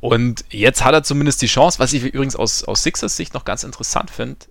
Und 0.00 0.44
jetzt 0.50 0.84
hat 0.84 0.94
er 0.94 1.02
zumindest 1.02 1.42
die 1.42 1.46
Chance, 1.46 1.78
was 1.78 1.92
ich 1.92 2.02
übrigens 2.02 2.36
aus, 2.36 2.64
aus 2.64 2.82
Sixers 2.82 3.16
Sicht 3.16 3.34
noch 3.34 3.44
ganz 3.44 3.64
interessant 3.64 4.10
finde. 4.10 4.46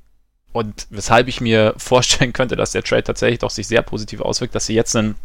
Und 0.52 0.88
weshalb 0.90 1.28
ich 1.28 1.42
mir 1.42 1.74
vorstellen 1.78 2.34
könnte, 2.34 2.56
dass 2.56 2.72
der 2.72 2.84
Trade 2.84 3.04
tatsächlich 3.04 3.40
doch 3.40 3.50
sich 3.50 3.68
sehr 3.68 3.82
positiv 3.82 4.22
auswirkt, 4.22 4.56
dass 4.56 4.66
sie 4.66 4.76
jetzt 4.76 4.96
einen, 4.96 5.16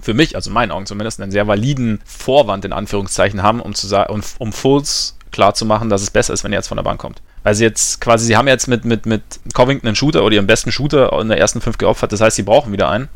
für 0.00 0.14
mich, 0.14 0.36
also 0.36 0.50
in 0.50 0.54
meinen 0.54 0.72
Augen 0.72 0.86
zumindest, 0.86 1.20
einen 1.20 1.32
sehr 1.32 1.46
validen 1.46 2.00
Vorwand 2.04 2.64
in 2.64 2.72
Anführungszeichen 2.72 3.42
haben, 3.42 3.60
um 3.60 3.74
zu 3.74 3.86
sagen, 3.86 4.12
um, 4.12 4.22
um 4.38 4.52
Fulls 4.52 5.16
klar 5.36 5.52
dass 5.52 6.02
es 6.02 6.10
besser 6.10 6.32
ist, 6.32 6.44
wenn 6.44 6.52
er 6.52 6.58
jetzt 6.58 6.68
von 6.68 6.76
der 6.76 6.82
Bank 6.82 6.98
kommt. 6.98 7.20
Weil 7.42 7.54
sie 7.54 7.64
jetzt 7.64 8.00
quasi, 8.00 8.26
sie 8.26 8.36
haben 8.36 8.48
jetzt 8.48 8.68
mit, 8.68 8.84
mit, 8.84 9.06
mit 9.06 9.22
Covington 9.52 9.88
einen 9.88 9.96
Shooter 9.96 10.24
oder 10.24 10.34
ihren 10.34 10.46
besten 10.46 10.72
Shooter 10.72 11.12
in 11.20 11.28
der 11.28 11.38
ersten 11.38 11.60
fünf 11.60 11.78
geopfert, 11.78 12.12
das 12.12 12.20
heißt, 12.20 12.36
sie 12.36 12.42
brauchen 12.42 12.72
wieder 12.72 12.88
einen. 12.88 13.08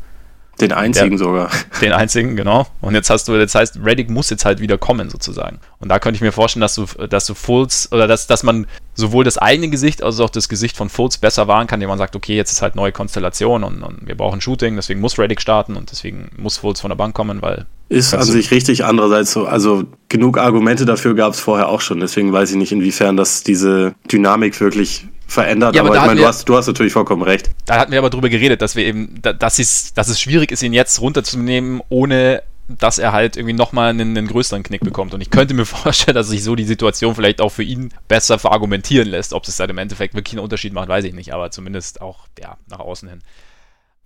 Den 0.61 0.71
einzigen 0.71 1.17
der, 1.17 1.17
sogar. 1.17 1.49
Den 1.81 1.91
einzigen, 1.91 2.35
genau. 2.35 2.67
Und 2.81 2.93
jetzt 2.93 3.09
hast 3.09 3.27
du, 3.27 3.37
das 3.37 3.55
heißt, 3.55 3.79
Reddick 3.83 4.09
muss 4.09 4.29
jetzt 4.29 4.45
halt 4.45 4.59
wieder 4.59 4.77
kommen, 4.77 5.09
sozusagen. 5.09 5.59
Und 5.79 5.89
da 5.89 5.99
könnte 5.99 6.15
ich 6.15 6.21
mir 6.21 6.31
vorstellen, 6.31 6.61
dass 6.61 6.75
du, 6.75 6.85
dass 7.09 7.25
du 7.25 7.33
Fultz, 7.33 7.89
oder 7.91 8.07
dass, 8.07 8.27
dass 8.27 8.43
man 8.43 8.67
sowohl 8.93 9.23
das 9.23 9.37
eigene 9.37 9.69
Gesicht 9.69 10.03
als 10.03 10.19
auch 10.19 10.29
das 10.29 10.49
Gesicht 10.49 10.77
von 10.77 10.89
Fultz 10.89 11.17
besser 11.17 11.47
wahren 11.47 11.67
kann, 11.67 11.79
indem 11.79 11.89
man 11.89 11.97
sagt, 11.97 12.15
okay, 12.15 12.35
jetzt 12.35 12.51
ist 12.51 12.61
halt 12.61 12.75
neue 12.75 12.91
Konstellation 12.91 13.63
und, 13.63 13.83
und 13.83 14.07
wir 14.07 14.15
brauchen 14.15 14.41
Shooting, 14.41 14.75
deswegen 14.75 14.99
muss 14.99 15.17
Reddick 15.17 15.41
starten 15.41 15.75
und 15.75 15.91
deswegen 15.91 16.29
muss 16.37 16.57
Fultz 16.57 16.81
von 16.81 16.89
der 16.89 16.95
Bank 16.95 17.15
kommen, 17.15 17.41
weil. 17.41 17.65
Ist 17.89 18.13
an 18.13 18.23
sich 18.23 18.51
richtig, 18.51 18.85
andererseits 18.85 19.33
so, 19.33 19.47
also 19.47 19.83
genug 20.07 20.37
Argumente 20.37 20.85
dafür 20.85 21.13
gab 21.13 21.33
es 21.33 21.41
vorher 21.41 21.67
auch 21.67 21.81
schon, 21.81 21.99
deswegen 21.99 22.31
weiß 22.31 22.51
ich 22.51 22.57
nicht, 22.57 22.71
inwiefern 22.71 23.17
das 23.17 23.43
diese 23.43 23.95
Dynamik 24.09 24.59
wirklich 24.61 25.07
verändert, 25.31 25.75
ja, 25.75 25.81
aber, 25.81 25.91
aber 25.91 25.99
ich 25.99 26.05
meine, 26.05 26.21
du 26.21 26.27
hast, 26.27 26.47
du 26.47 26.57
hast 26.57 26.67
natürlich 26.67 26.93
vollkommen 26.93 27.21
recht. 27.21 27.49
Da 27.65 27.79
hatten 27.79 27.91
wir 27.91 27.99
aber 27.99 28.09
drüber 28.09 28.29
geredet, 28.29 28.61
dass 28.61 28.75
wir 28.75 28.85
eben, 28.85 29.21
dass 29.21 29.59
es, 29.59 29.93
dass 29.93 30.09
es 30.09 30.19
schwierig 30.19 30.51
ist, 30.51 30.61
ihn 30.61 30.73
jetzt 30.73 30.99
runterzunehmen, 30.99 31.81
ohne 31.89 32.43
dass 32.67 32.99
er 32.99 33.11
halt 33.11 33.37
irgendwie 33.37 33.53
nochmal 33.53 33.89
einen, 33.89 34.17
einen 34.17 34.27
größeren 34.27 34.63
Knick 34.63 34.81
bekommt. 34.81 35.13
Und 35.13 35.21
ich 35.21 35.29
könnte 35.29 35.53
mir 35.53 35.65
vorstellen, 35.83 36.15
dass 36.15 36.27
sich 36.27 36.43
so 36.43 36.55
die 36.55 36.63
Situation 36.63 37.15
vielleicht 37.15 37.41
auch 37.41 37.51
für 37.51 37.63
ihn 37.63 37.93
besser 38.07 38.39
verargumentieren 38.39 39.07
lässt. 39.07 39.33
Ob 39.33 39.47
es 39.47 39.59
halt 39.59 39.69
im 39.69 39.77
Endeffekt 39.77 40.13
wirklich 40.13 40.33
einen 40.33 40.43
Unterschied 40.43 40.73
macht, 40.73 40.89
weiß 40.89 41.05
ich 41.05 41.13
nicht, 41.13 41.33
aber 41.33 41.51
zumindest 41.51 42.01
auch 42.01 42.27
ja, 42.39 42.57
nach 42.69 42.79
außen 42.79 43.09
hin. 43.09 43.19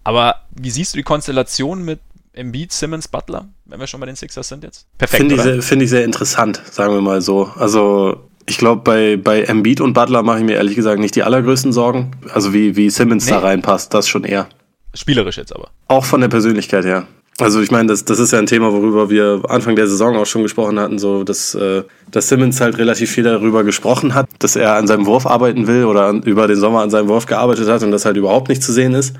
Aber 0.03 0.41
wie 0.51 0.69
siehst 0.69 0.93
du 0.93 0.97
die 0.97 1.03
Konstellation 1.03 1.83
mit 1.83 1.99
Embiid, 2.33 2.71
Simmons, 2.71 3.07
Butler, 3.07 3.47
wenn 3.65 3.79
wir 3.79 3.87
schon 3.87 3.99
bei 3.99 4.05
den 4.05 4.15
Sixers 4.15 4.47
sind 4.47 4.63
jetzt? 4.63 4.85
Perfekt. 4.97 5.21
Finde 5.21 5.35
ich, 5.35 5.41
sehr, 5.41 5.61
find 5.61 5.81
ich 5.81 5.89
sehr 5.89 6.03
interessant, 6.03 6.61
sagen 6.71 6.93
wir 6.93 7.01
mal 7.01 7.21
so. 7.21 7.51
Also 7.55 8.29
ich 8.47 8.57
glaube, 8.57 8.81
bei, 8.83 9.17
bei 9.17 9.41
Embiid 9.43 9.81
und 9.81 9.93
Butler 9.93 10.23
mache 10.23 10.39
ich 10.39 10.45
mir 10.45 10.53
ehrlich 10.53 10.75
gesagt 10.75 10.99
nicht 10.99 11.15
die 11.15 11.23
allergrößten 11.23 11.73
Sorgen. 11.73 12.11
Also 12.33 12.53
wie, 12.53 12.75
wie 12.75 12.89
Simmons 12.89 13.25
nee. 13.25 13.31
da 13.31 13.39
reinpasst, 13.39 13.93
das 13.93 14.07
schon 14.07 14.23
eher. 14.23 14.47
Spielerisch 14.93 15.37
jetzt 15.37 15.53
aber. 15.53 15.69
Auch 15.87 16.05
von 16.05 16.21
der 16.21 16.27
Persönlichkeit 16.27 16.85
her. 16.85 17.07
Also 17.37 17.61
ich 17.61 17.69
meine, 17.69 17.89
das, 17.89 18.05
das 18.05 18.19
ist 18.19 18.31
ja 18.31 18.39
ein 18.39 18.45
Thema, 18.45 18.71
worüber 18.71 19.09
wir 19.09 19.41
Anfang 19.49 19.75
der 19.75 19.87
Saison 19.87 20.15
auch 20.15 20.25
schon 20.25 20.43
gesprochen 20.43 20.79
hatten, 20.79 20.99
so 20.99 21.25
dass, 21.25 21.53
äh, 21.53 21.83
dass 22.09 22.29
Simmons 22.29 22.61
halt 22.61 22.77
relativ 22.77 23.11
viel 23.11 23.25
darüber 23.25 23.65
gesprochen 23.65 24.13
hat, 24.13 24.29
dass 24.39 24.55
er 24.55 24.75
an 24.75 24.87
seinem 24.87 25.05
Wurf 25.05 25.25
arbeiten 25.25 25.67
will 25.67 25.83
oder 25.83 26.05
an, 26.05 26.21
über 26.21 26.47
den 26.47 26.55
Sommer 26.55 26.81
an 26.81 26.89
seinem 26.89 27.09
Wurf 27.09 27.25
gearbeitet 27.25 27.67
hat 27.67 27.83
und 27.83 27.91
das 27.91 28.05
halt 28.05 28.15
überhaupt 28.15 28.47
nicht 28.47 28.63
zu 28.63 28.71
sehen 28.71 28.93
ist. 28.93 29.15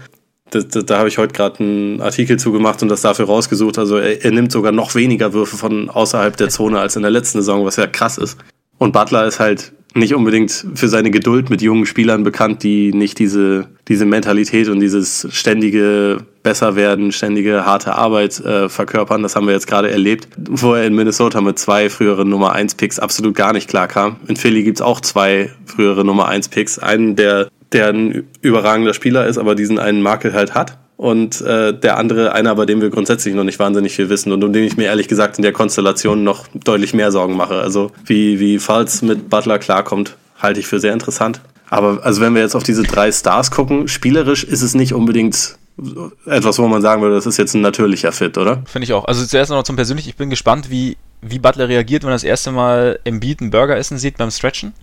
Das, 0.50 0.66
das, 0.70 0.86
da 0.86 1.00
habe 1.00 1.10
ich 1.10 1.18
heute 1.18 1.34
gerade 1.34 1.60
einen 1.60 2.00
Artikel 2.00 2.38
zugemacht 2.38 2.82
und 2.82 2.88
das 2.88 3.02
dafür 3.02 3.26
rausgesucht. 3.26 3.78
Also 3.78 3.98
er, 3.98 4.24
er 4.24 4.32
nimmt 4.32 4.52
sogar 4.52 4.72
noch 4.72 4.96
weniger 4.96 5.34
Würfe 5.34 5.58
von 5.58 5.90
außerhalb 5.90 6.38
der 6.38 6.48
Zone 6.48 6.80
als 6.80 6.96
in 6.96 7.02
der 7.02 7.12
letzten 7.12 7.40
Saison, 7.40 7.66
was 7.66 7.76
ja 7.76 7.88
krass 7.88 8.18
ist. 8.18 8.38
Und 8.78 8.92
Butler 8.92 9.26
ist 9.26 9.40
halt 9.40 9.74
nicht 9.96 10.14
unbedingt 10.14 10.66
für 10.76 10.90
seine 10.90 11.10
Geduld 11.10 11.50
mit 11.50 11.62
jungen 11.62 11.86
Spielern 11.86 12.24
bekannt, 12.24 12.64
die 12.64 12.92
nicht 12.92 13.18
diese, 13.18 13.68
diese 13.88 14.06
Mentalität 14.06 14.68
und 14.68 14.82
dieses 14.82 15.26
ständige 15.32 16.18
Besserwerden, 16.44 17.14
ständige 17.14 17.66
harte 17.66 17.96
Arbeit 17.96 18.40
äh, 18.42 18.68
verkörpern. 18.68 19.24
Das 19.24 19.38
haben 19.38 19.48
wir 19.48 19.54
jetzt 19.54 19.68
gerade 19.68 19.90
erlebt, 19.90 20.28
wo 20.38 20.74
er 20.74 20.86
in 20.86 20.96
Minnesota 20.96 21.40
mit 21.40 21.58
zwei 21.58 21.90
früheren 21.90 22.28
Nummer 22.28 22.52
1 22.52 22.76
Picks 22.76 23.00
absolut 23.00 23.36
gar 23.36 23.54
nicht 23.54 23.70
klar 23.70 23.88
kam. 23.88 24.18
In 24.28 24.36
Philly 24.36 24.64
gibt's 24.64 24.82
auch 24.82 25.00
zwei 25.00 25.50
frühere 25.66 26.04
Nummer 26.04 26.28
1 26.28 26.50
Picks. 26.50 26.78
Einen, 26.78 27.16
der, 27.16 27.48
der 27.72 27.88
ein 27.88 28.28
überragender 28.42 28.94
Spieler 28.94 29.26
ist, 29.28 29.38
aber 29.38 29.56
diesen 29.56 29.80
einen 29.80 30.02
Makel 30.02 30.34
halt 30.34 30.54
hat 30.54 30.78
und 30.98 31.42
äh, 31.42 31.78
der 31.78 31.98
andere 31.98 32.32
einer, 32.34 32.56
bei 32.56 32.66
dem 32.66 32.82
wir 32.82 32.90
grundsätzlich 32.90 33.36
noch 33.36 33.44
nicht 33.44 33.60
wahnsinnig 33.60 33.96
viel 33.96 34.10
wissen 34.10 34.32
und 34.32 34.44
um 34.44 34.54
den 34.54 34.64
ich 34.64 34.78
mir 34.78 34.86
ehrlich 34.86 35.08
gesagt 35.08 35.38
in 35.38 35.44
der 35.44 35.52
Konstellation 35.52 36.24
noch 36.24 36.48
deutlich 36.54 36.94
mehr 36.94 37.12
Sorgen 37.12 37.36
mache. 37.36 37.60
Also 37.60 37.92
wie, 38.06 38.40
wie 38.40 38.60
Falls 38.60 39.02
mit 39.02 39.30
Butler 39.30 39.60
klarkommt, 39.60 40.16
halte 40.40 40.60
ich 40.60 40.68
für 40.68 40.80
sehr 40.80 40.94
interessant. 40.94 41.42
Aber 41.70 42.06
also 42.06 42.22
wenn 42.22 42.34
wir 42.34 42.42
jetzt 42.42 42.56
auf 42.56 42.64
diese 42.64 42.84
drei 42.84 43.12
Stars 43.12 43.52
gucken, 43.52 43.88
spielerisch 43.88 44.44
ist 44.44 44.62
es 44.62 44.76
nicht 44.76 44.94
unbedingt 44.94 45.58
etwas, 46.26 46.58
wo 46.60 46.68
man 46.68 46.82
sagen 46.82 47.02
würde, 47.02 47.16
das 47.16 47.26
ist 47.26 47.38
jetzt 47.38 47.54
ein 47.54 47.62
natürlicher 47.62 48.14
Fit, 48.14 48.38
oder? 48.38 48.64
Finde 48.66 48.86
ich 48.86 48.94
auch. 48.94 49.06
Also 49.06 49.26
zuerst 49.26 49.52
noch 49.52 49.64
zum 49.64 49.76
Persönlichen, 49.76 50.10
ich 50.10 50.16
bin 50.16 50.30
gespannt, 50.30 50.70
wie, 50.70 50.96
wie 51.22 51.40
Butler 51.40 51.68
reagiert, 51.68 52.04
wenn 52.04 52.12
er 52.12 52.16
das 52.16 52.24
erste 52.24 52.52
Mal 52.52 53.00
im 53.04 53.20
Beat 53.20 53.42
einen 53.42 53.52
Burger 53.52 53.76
essen 53.76 53.98
sieht 53.98 54.18
beim 54.18 54.32
Stretchen. 54.32 54.74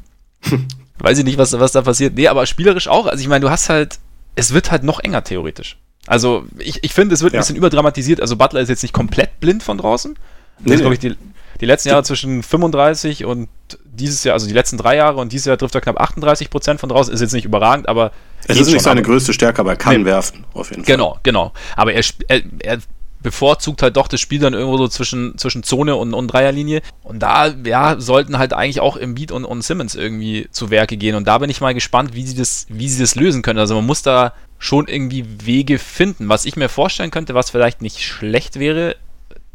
Weiß 0.99 1.19
ich 1.19 1.25
nicht, 1.25 1.39
was, 1.39 1.59
was 1.59 1.73
da 1.73 1.81
passiert. 1.81 2.15
Nee, 2.15 2.29
aber 2.29 2.45
spielerisch 2.45 2.89
auch. 2.89 3.07
Also 3.07 3.23
ich 3.23 3.29
meine, 3.29 3.45
du 3.45 3.51
hast 3.51 3.71
halt, 3.71 3.99
es 4.35 4.53
wird 4.53 4.71
halt 4.71 4.83
noch 4.83 5.01
enger 5.01 5.25
theoretisch. 5.25 5.79
Also 6.07 6.45
ich, 6.59 6.83
ich 6.83 6.95
finde, 6.95 7.15
es 7.15 7.23
wird 7.23 7.33
ja. 7.33 7.39
ein 7.39 7.43
bisschen 7.43 7.57
überdramatisiert. 7.57 8.21
Also 8.21 8.37
Butler 8.37 8.61
ist 8.61 8.69
jetzt 8.69 8.83
nicht 8.83 8.95
komplett 8.95 9.41
blind 9.41 9.63
von 9.63 9.79
draußen. 9.79 10.15
Das 10.59 10.67
nee, 10.67 10.75
ist, 10.75 10.81
glaube 10.81 10.95
ich, 10.95 11.01
die, 11.01 11.17
die 11.61 11.67
letzten 11.67 11.91
Jahre 11.91 12.03
zwischen 12.03 12.43
35 12.43 13.25
und 13.25 13.49
dieses 13.85 14.25
Jahr, 14.25 14.35
also 14.35 14.47
die 14.47 14.53
letzten 14.53 14.79
drei 14.79 14.97
Jahre 14.97 15.21
und 15.21 15.33
dieses 15.33 15.47
Jahr 15.47 15.59
trifft 15.59 15.75
er 15.75 15.81
knapp 15.81 16.01
38 16.01 16.51
Prozent 16.51 16.81
von 16.81 16.89
draußen. 16.89 17.13
Ist 17.13 17.21
jetzt 17.21 17.33
nicht 17.33 17.45
überragend, 17.45 17.89
aber. 17.89 18.13
Es 18.49 18.59
ist 18.59 18.73
nicht 18.73 18.83
seine 18.83 19.03
größte 19.03 19.33
Stärke, 19.33 19.61
aber 19.61 19.71
er 19.73 19.77
kann 19.77 20.01
nee. 20.01 20.05
werfen, 20.05 20.45
auf 20.55 20.71
jeden 20.71 20.85
Fall. 20.85 20.95
Genau, 20.95 21.19
genau. 21.23 21.53
Aber 21.77 21.93
er, 21.93 22.03
er, 22.29 22.43
er 22.61 22.79
bevorzugt 23.23 23.83
halt 23.83 23.97
doch 23.97 24.09
das 24.09 24.21
Spiel 24.21 24.41
dann 24.41 24.53
irgendwo 24.53 24.77
so 24.77 24.89
zwischen, 24.89 25.39
zwischen 25.39 25.63
Zone 25.63 25.95
und, 25.95 26.13
und 26.15 26.29
Dreierlinie. 26.29 26.83
Und 27.03 27.21
da, 27.21 27.55
ja, 27.65 28.01
sollten 28.01 28.39
halt 28.39 28.53
eigentlich 28.53 28.81
auch 28.81 28.97
Embiid 28.97 29.33
und, 29.33 29.45
und 29.45 29.63
Simmons 29.63 29.95
irgendwie 29.95 30.49
zu 30.51 30.71
Werke 30.71 30.97
gehen. 30.97 31.15
Und 31.15 31.29
da 31.29 31.39
bin 31.39 31.49
ich 31.49 31.61
mal 31.61 31.75
gespannt, 31.75 32.15
wie 32.15 32.27
sie 32.27 32.35
das, 32.35 32.67
wie 32.69 32.89
sie 32.89 33.01
das 33.01 33.15
lösen 33.15 33.43
können. 33.43 33.59
Also 33.59 33.75
man 33.77 33.87
muss 33.87 34.03
da 34.03 34.35
schon 34.63 34.87
irgendwie 34.87 35.27
Wege 35.45 35.81
finden. 35.81 36.29
Was 36.29 36.45
ich 36.45 36.55
mir 36.55 36.69
vorstellen 36.69 37.11
könnte, 37.11 37.35
was 37.35 37.51
vielleicht 37.51 37.83
nicht 37.83 38.01
schlecht 38.01 38.61
wäre, 38.61 38.95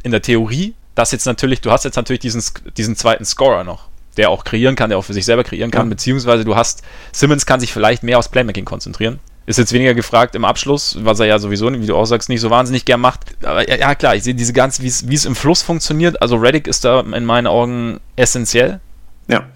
in 0.03 0.11
der 0.11 0.21
Theorie, 0.21 0.73
dass 0.95 1.13
jetzt 1.13 1.25
natürlich, 1.25 1.61
du 1.61 1.71
hast 1.71 1.85
jetzt 1.85 1.95
natürlich 1.95 2.19
diesen, 2.19 2.43
diesen 2.75 2.97
zweiten 2.97 3.23
Scorer 3.23 3.63
noch, 3.63 3.87
der 4.17 4.29
auch 4.29 4.43
kreieren 4.43 4.75
kann, 4.75 4.89
der 4.89 4.99
auch 4.99 5.05
für 5.05 5.13
sich 5.13 5.23
selber 5.23 5.45
kreieren 5.45 5.71
kann, 5.71 5.87
ja. 5.87 5.91
beziehungsweise 5.91 6.43
du 6.43 6.57
hast, 6.57 6.83
Simmons 7.13 7.45
kann 7.45 7.61
sich 7.61 7.71
vielleicht 7.71 8.03
mehr 8.03 8.19
aufs 8.19 8.27
Playmaking 8.27 8.65
konzentrieren. 8.65 9.19
Ist 9.45 9.57
jetzt 9.57 9.71
weniger 9.71 9.93
gefragt 9.93 10.35
im 10.35 10.43
Abschluss, 10.43 10.97
was 10.99 11.21
er 11.21 11.27
ja 11.27 11.39
sowieso, 11.39 11.71
wie 11.71 11.85
du 11.85 11.95
auch 11.95 12.05
sagst, 12.05 12.27
nicht 12.27 12.41
so 12.41 12.49
wahnsinnig 12.49 12.83
gern 12.83 12.99
macht. 12.99 13.21
Aber 13.45 13.67
ja, 13.69 13.95
klar, 13.95 14.13
ich 14.13 14.23
sehe 14.23 14.35
diese 14.35 14.51
ganze, 14.51 14.83
wie 14.83 14.87
es 14.87 15.25
im 15.25 15.35
Fluss 15.37 15.61
funktioniert. 15.61 16.21
Also 16.21 16.35
Reddick 16.35 16.67
ist 16.67 16.83
da 16.83 16.99
in 16.99 17.23
meinen 17.23 17.47
Augen 17.47 18.01
essentiell. 18.17 18.81
Ja. 19.29 19.47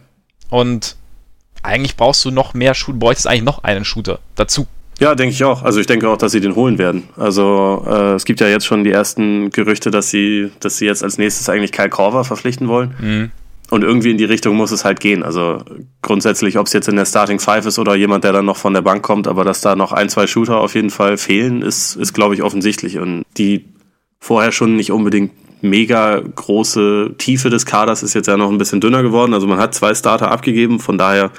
Und 0.50 0.96
eigentlich 1.62 1.98
brauchst 1.98 2.24
du 2.24 2.32
noch 2.32 2.54
mehr 2.54 2.74
Shooter, 2.74 3.00
bräuchtest 3.00 3.28
eigentlich 3.28 3.44
noch 3.44 3.66
einen 3.66 3.84
Shooter 3.84 4.20
dazu. 4.36 4.66
Ja, 5.02 5.16
denke 5.16 5.34
ich 5.34 5.44
auch. 5.44 5.64
Also 5.64 5.80
ich 5.80 5.88
denke 5.88 6.08
auch, 6.08 6.18
dass 6.18 6.32
sie 6.32 6.42
den 6.42 6.56
holen 6.56 6.78
werden. 6.78 7.04
Also 7.18 7.84
äh, 7.90 8.14
es 8.14 8.24
gibt 8.24 8.40
ja 8.40 8.48
jetzt 8.48 8.68
schon 8.68 8.84
die 8.84 8.92
ersten 8.92 9.50
Gerüchte, 9.50 9.90
dass 9.90 10.12
sie, 10.12 10.52
dass 10.60 10.78
sie 10.78 10.86
jetzt 10.86 11.04
als 11.04 11.18
nächstes 11.18 11.50
eigentlich 11.50 11.72
Kyle 11.72 11.90
Korver 11.90 12.24
verpflichten 12.24 12.68
wollen. 12.68 12.94
Mhm. 13.02 13.32
Und 13.72 13.84
irgendwie 13.84 14.12
in 14.12 14.18
die 14.18 14.26
Richtung 14.26 14.56
muss 14.56 14.70
es 14.72 14.86
halt 14.86 15.00
gehen. 15.00 15.24
Also 15.24 15.64
grundsätzlich, 16.04 16.60
ob 16.60 16.68
es 16.68 16.74
jetzt 16.74 16.88
in 16.88 16.98
der 16.98 17.06
Starting 17.06 17.40
Five 17.40 17.66
ist 17.66 17.80
oder 17.80 17.96
jemand, 17.96 18.26
der 18.26 18.32
dann 18.32 18.46
noch 18.46 18.58
von 18.58 18.76
der 18.76 18.84
Bank 18.84 19.02
kommt, 19.02 19.28
aber 19.28 19.44
dass 19.44 19.62
da 19.62 19.76
noch 19.76 19.92
ein, 19.92 20.08
zwei 20.08 20.28
Shooter 20.28 20.60
auf 20.60 20.76
jeden 20.76 20.92
Fall 20.92 21.18
fehlen, 21.18 21.64
ist, 21.64 21.96
ist 21.96 22.14
glaube 22.14 22.36
ich, 22.36 22.44
offensichtlich. 22.44 23.00
Und 23.00 23.24
die 23.38 23.66
vorher 24.20 24.52
schon 24.52 24.76
nicht 24.76 24.92
unbedingt 24.92 25.32
mega 25.64 26.20
große 26.20 27.16
Tiefe 27.18 27.50
des 27.50 27.66
Kaders 27.66 28.04
ist 28.04 28.14
jetzt 28.14 28.28
ja 28.28 28.38
noch 28.38 28.52
ein 28.52 28.60
bisschen 28.60 28.82
dünner 28.82 29.02
geworden. 29.02 29.34
Also 29.34 29.48
man 29.48 29.58
hat 29.58 29.74
zwei 29.74 29.96
Starter 29.96 30.30
abgegeben, 30.30 30.80
von 30.80 31.00
daher 31.00 31.32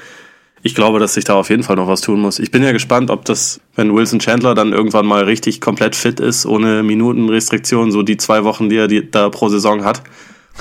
ich 0.62 0.74
glaube, 0.74 1.00
dass 1.00 1.14
sich 1.14 1.24
da 1.24 1.34
auf 1.34 1.50
jeden 1.50 1.64
Fall 1.64 1.76
noch 1.76 1.88
was 1.88 2.00
tun 2.00 2.20
muss. 2.20 2.38
Ich 2.38 2.52
bin 2.52 2.62
ja 2.62 2.72
gespannt, 2.72 3.10
ob 3.10 3.24
das, 3.24 3.60
wenn 3.74 3.94
Wilson 3.94 4.20
Chandler 4.20 4.54
dann 4.54 4.72
irgendwann 4.72 5.06
mal 5.06 5.24
richtig 5.24 5.60
komplett 5.60 5.96
fit 5.96 6.20
ist, 6.20 6.46
ohne 6.46 6.82
Minutenrestriktion, 6.84 7.90
so 7.90 8.02
die 8.02 8.16
zwei 8.16 8.44
Wochen, 8.44 8.68
die 8.68 8.76
er 8.76 8.86
die, 8.86 9.10
da 9.10 9.28
pro 9.28 9.48
Saison 9.48 9.84
hat, 9.84 10.02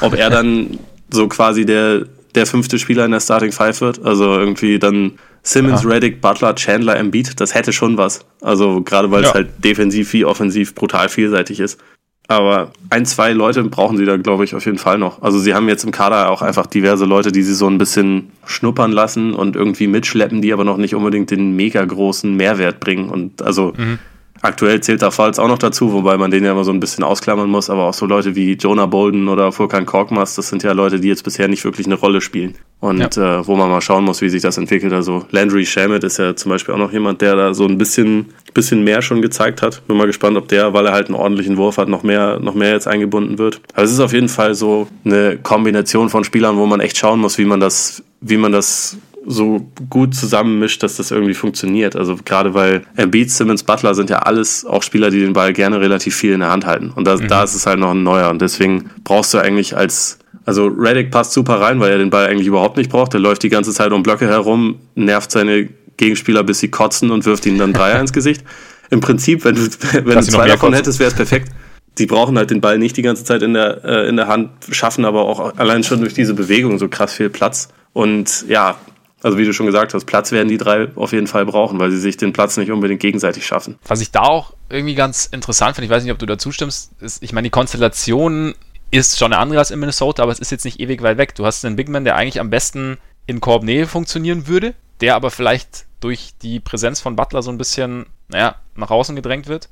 ob 0.01 0.15
er 0.15 0.29
dann 0.31 0.79
so 1.11 1.27
quasi 1.27 1.65
der, 1.65 2.05
der 2.33 2.47
fünfte 2.47 2.79
Spieler 2.79 3.05
in 3.05 3.11
der 3.11 3.19
Starting 3.19 3.51
Five 3.51 3.81
wird. 3.81 4.03
Also 4.03 4.25
irgendwie 4.25 4.79
dann 4.79 5.19
Simmons, 5.43 5.83
ja. 5.83 5.89
Reddick, 5.89 6.19
Butler, 6.19 6.55
Chandler, 6.55 6.95
Embiid, 6.95 7.39
das 7.39 7.53
hätte 7.53 7.71
schon 7.71 7.97
was. 7.97 8.25
Also 8.41 8.81
gerade 8.81 9.11
weil 9.11 9.21
ja. 9.21 9.29
es 9.29 9.35
halt 9.35 9.49
defensiv 9.63 10.13
wie 10.13 10.25
offensiv 10.25 10.73
brutal 10.73 11.09
vielseitig 11.09 11.59
ist. 11.59 11.79
Aber 12.27 12.71
ein, 12.89 13.05
zwei 13.05 13.33
Leute 13.33 13.63
brauchen 13.63 13.97
sie 13.97 14.05
da, 14.05 14.15
glaube 14.15 14.45
ich, 14.45 14.55
auf 14.55 14.65
jeden 14.65 14.77
Fall 14.77 14.97
noch. 14.97 15.21
Also 15.21 15.37
sie 15.37 15.53
haben 15.53 15.67
jetzt 15.67 15.83
im 15.83 15.91
Kader 15.91 16.29
auch 16.29 16.41
einfach 16.41 16.65
diverse 16.65 17.03
Leute, 17.03 17.31
die 17.33 17.43
sie 17.43 17.53
so 17.53 17.67
ein 17.67 17.77
bisschen 17.77 18.31
schnuppern 18.45 18.91
lassen 18.91 19.33
und 19.33 19.57
irgendwie 19.57 19.87
mitschleppen, 19.87 20.41
die 20.41 20.53
aber 20.53 20.63
noch 20.63 20.77
nicht 20.77 20.95
unbedingt 20.95 21.29
den 21.29 21.55
mega 21.55 21.83
großen 21.83 22.33
Mehrwert 22.33 22.79
bringen. 22.79 23.09
Und 23.09 23.41
also 23.41 23.73
mhm. 23.75 23.99
Aktuell 24.41 24.81
zählt 24.81 25.01
da 25.01 25.11
Falls 25.11 25.37
auch 25.37 25.47
noch 25.47 25.59
dazu, 25.59 25.93
wobei 25.93 26.17
man 26.17 26.31
den 26.31 26.43
ja 26.43 26.51
immer 26.51 26.63
so 26.63 26.71
ein 26.71 26.79
bisschen 26.79 27.03
ausklammern 27.03 27.49
muss, 27.49 27.69
aber 27.69 27.83
auch 27.83 27.93
so 27.93 28.05
Leute 28.05 28.35
wie 28.35 28.53
Jonah 28.53 28.87
Bolden 28.87 29.27
oder 29.27 29.51
Furkan 29.51 29.85
Korkmaz, 29.85 30.35
das 30.35 30.49
sind 30.49 30.63
ja 30.63 30.71
Leute, 30.71 30.99
die 30.99 31.07
jetzt 31.07 31.23
bisher 31.23 31.47
nicht 31.47 31.63
wirklich 31.63 31.85
eine 31.85 31.95
Rolle 31.95 32.21
spielen. 32.21 32.55
Und 32.79 33.15
ja. 33.15 33.39
äh, 33.39 33.47
wo 33.47 33.55
man 33.55 33.69
mal 33.69 33.81
schauen 33.81 34.03
muss, 34.03 34.21
wie 34.21 34.29
sich 34.29 34.41
das 34.41 34.57
entwickelt. 34.57 34.91
Also 34.93 35.25
Landry 35.29 35.65
Shamet 35.65 36.03
ist 36.03 36.17
ja 36.17 36.35
zum 36.35 36.49
Beispiel 36.49 36.73
auch 36.73 36.79
noch 36.79 36.91
jemand, 36.91 37.21
der 37.21 37.35
da 37.35 37.53
so 37.53 37.65
ein 37.67 37.77
bisschen, 37.77 38.33
bisschen 38.55 38.83
mehr 38.83 39.03
schon 39.03 39.21
gezeigt 39.21 39.61
hat. 39.61 39.85
Bin 39.87 39.97
mal 39.97 40.07
gespannt, 40.07 40.35
ob 40.35 40.47
der, 40.47 40.73
weil 40.73 40.87
er 40.87 40.93
halt 40.93 41.07
einen 41.07 41.15
ordentlichen 41.15 41.57
Wurf 41.57 41.77
hat, 41.77 41.89
noch 41.89 42.01
mehr, 42.01 42.39
noch 42.39 42.55
mehr 42.55 42.71
jetzt 42.71 42.87
eingebunden 42.87 43.37
wird. 43.37 43.61
Aber 43.73 43.83
es 43.83 43.91
ist 43.91 43.99
auf 43.99 44.13
jeden 44.13 44.29
Fall 44.29 44.55
so 44.55 44.87
eine 45.05 45.37
Kombination 45.37 46.09
von 46.09 46.23
Spielern, 46.23 46.57
wo 46.57 46.65
man 46.65 46.79
echt 46.79 46.97
schauen 46.97 47.19
muss, 47.19 47.37
wie 47.37 47.45
man 47.45 47.59
das, 47.59 48.03
wie 48.19 48.37
man 48.37 48.51
das 48.51 48.97
so 49.25 49.67
gut 49.89 50.15
zusammenmischt, 50.15 50.81
dass 50.83 50.97
das 50.97 51.11
irgendwie 51.11 51.33
funktioniert. 51.33 51.95
Also 51.95 52.17
gerade 52.23 52.53
weil 52.53 52.83
Embiid, 52.95 53.29
Simmons, 53.29 53.63
Butler 53.63 53.93
sind 53.93 54.09
ja 54.09 54.19
alles 54.19 54.65
auch 54.65 54.83
Spieler, 54.83 55.11
die 55.11 55.19
den 55.19 55.33
Ball 55.33 55.53
gerne 55.53 55.79
relativ 55.79 56.15
viel 56.15 56.33
in 56.33 56.39
der 56.39 56.49
Hand 56.49 56.65
halten. 56.65 56.91
Und 56.95 57.05
da, 57.05 57.17
mhm. 57.17 57.27
da 57.27 57.43
ist 57.43 57.53
es 57.53 57.65
halt 57.65 57.79
noch 57.79 57.91
ein 57.91 58.03
neuer. 58.03 58.29
Und 58.29 58.41
deswegen 58.41 58.89
brauchst 59.03 59.33
du 59.33 59.37
eigentlich 59.37 59.77
als 59.77 60.17
also 60.45 60.67
Reddick 60.67 61.11
passt 61.11 61.33
super 61.33 61.61
rein, 61.61 61.79
weil 61.79 61.91
er 61.91 61.97
den 61.97 62.09
Ball 62.09 62.25
eigentlich 62.27 62.47
überhaupt 62.47 62.77
nicht 62.77 62.89
braucht. 62.89 63.13
Der 63.13 63.19
läuft 63.19 63.43
die 63.43 63.49
ganze 63.49 63.71
Zeit 63.73 63.91
um 63.91 64.01
Blöcke 64.01 64.27
herum, 64.27 64.79
nervt 64.95 65.31
seine 65.31 65.69
Gegenspieler, 65.97 66.43
bis 66.43 66.59
sie 66.59 66.69
kotzen 66.69 67.11
und 67.11 67.25
wirft 67.25 67.45
ihnen 67.45 67.59
dann 67.59 67.73
Dreier 67.73 67.99
ins 68.01 68.13
Gesicht. 68.13 68.43
Im 68.89 69.01
Prinzip, 69.01 69.45
wenn 69.45 69.55
du, 69.55 69.61
wenn 70.03 70.17
du 70.17 70.23
zwei 70.23 70.47
davon 70.47 70.73
hättest, 70.73 70.99
wäre 70.99 71.09
es 71.09 71.15
perfekt. 71.15 71.49
Die 71.97 72.05
brauchen 72.05 72.37
halt 72.37 72.49
den 72.49 72.61
Ball 72.61 72.77
nicht 72.77 72.97
die 72.97 73.01
ganze 73.01 73.23
Zeit 73.23 73.41
in 73.43 73.53
der, 73.53 73.83
äh, 73.83 74.09
in 74.09 74.15
der 74.15 74.27
Hand, 74.27 74.49
schaffen 74.71 75.05
aber 75.05 75.25
auch 75.25 75.57
allein 75.57 75.83
schon 75.83 75.99
durch 75.99 76.13
diese 76.13 76.33
Bewegung 76.33 76.79
so 76.79 76.87
krass 76.87 77.13
viel 77.13 77.29
Platz. 77.29 77.69
Und 77.93 78.45
ja, 78.47 78.77
also 79.23 79.37
wie 79.37 79.45
du 79.45 79.53
schon 79.53 79.65
gesagt 79.65 79.93
hast, 79.93 80.05
Platz 80.05 80.31
werden 80.31 80.47
die 80.47 80.57
drei 80.57 80.89
auf 80.95 81.11
jeden 81.11 81.27
Fall 81.27 81.45
brauchen, 81.45 81.79
weil 81.79 81.91
sie 81.91 81.99
sich 81.99 82.17
den 82.17 82.33
Platz 82.33 82.57
nicht 82.57 82.71
unbedingt 82.71 83.01
gegenseitig 83.01 83.45
schaffen. 83.45 83.77
Was 83.87 84.01
ich 84.01 84.11
da 84.11 84.21
auch 84.21 84.53
irgendwie 84.69 84.95
ganz 84.95 85.25
interessant 85.27 85.75
finde, 85.75 85.85
ich 85.85 85.91
weiß 85.91 86.03
nicht, 86.03 86.11
ob 86.11 86.19
du 86.19 86.25
dazu 86.25 86.51
stimmst, 86.51 86.91
ist, 87.01 87.21
ich 87.21 87.33
meine, 87.33 87.45
die 87.45 87.51
Konstellation 87.51 88.55
ist 88.91 89.17
schon 89.17 89.31
eine 89.31 89.41
andere 89.41 89.59
als 89.59 89.71
in 89.71 89.79
Minnesota, 89.79 90.23
aber 90.23 90.31
es 90.31 90.39
ist 90.39 90.51
jetzt 90.51 90.65
nicht 90.65 90.79
ewig 90.79 91.01
weit 91.01 91.17
weg. 91.17 91.35
Du 91.35 91.45
hast 91.45 91.63
einen 91.65 91.75
Bigman, 91.75 92.03
der 92.03 92.15
eigentlich 92.15 92.39
am 92.39 92.49
besten 92.49 92.97
in 93.25 93.39
Korbnähe 93.39 93.87
funktionieren 93.87 94.47
würde, 94.47 94.73
der 94.99 95.15
aber 95.15 95.31
vielleicht 95.31 95.85
durch 96.01 96.33
die 96.41 96.59
Präsenz 96.59 96.99
von 96.99 97.15
Butler 97.15 97.41
so 97.41 97.51
ein 97.51 97.57
bisschen, 97.57 98.07
naja, 98.27 98.55
nach 98.75 98.89
außen 98.89 99.15
gedrängt 99.15 99.47
wird. 99.47 99.69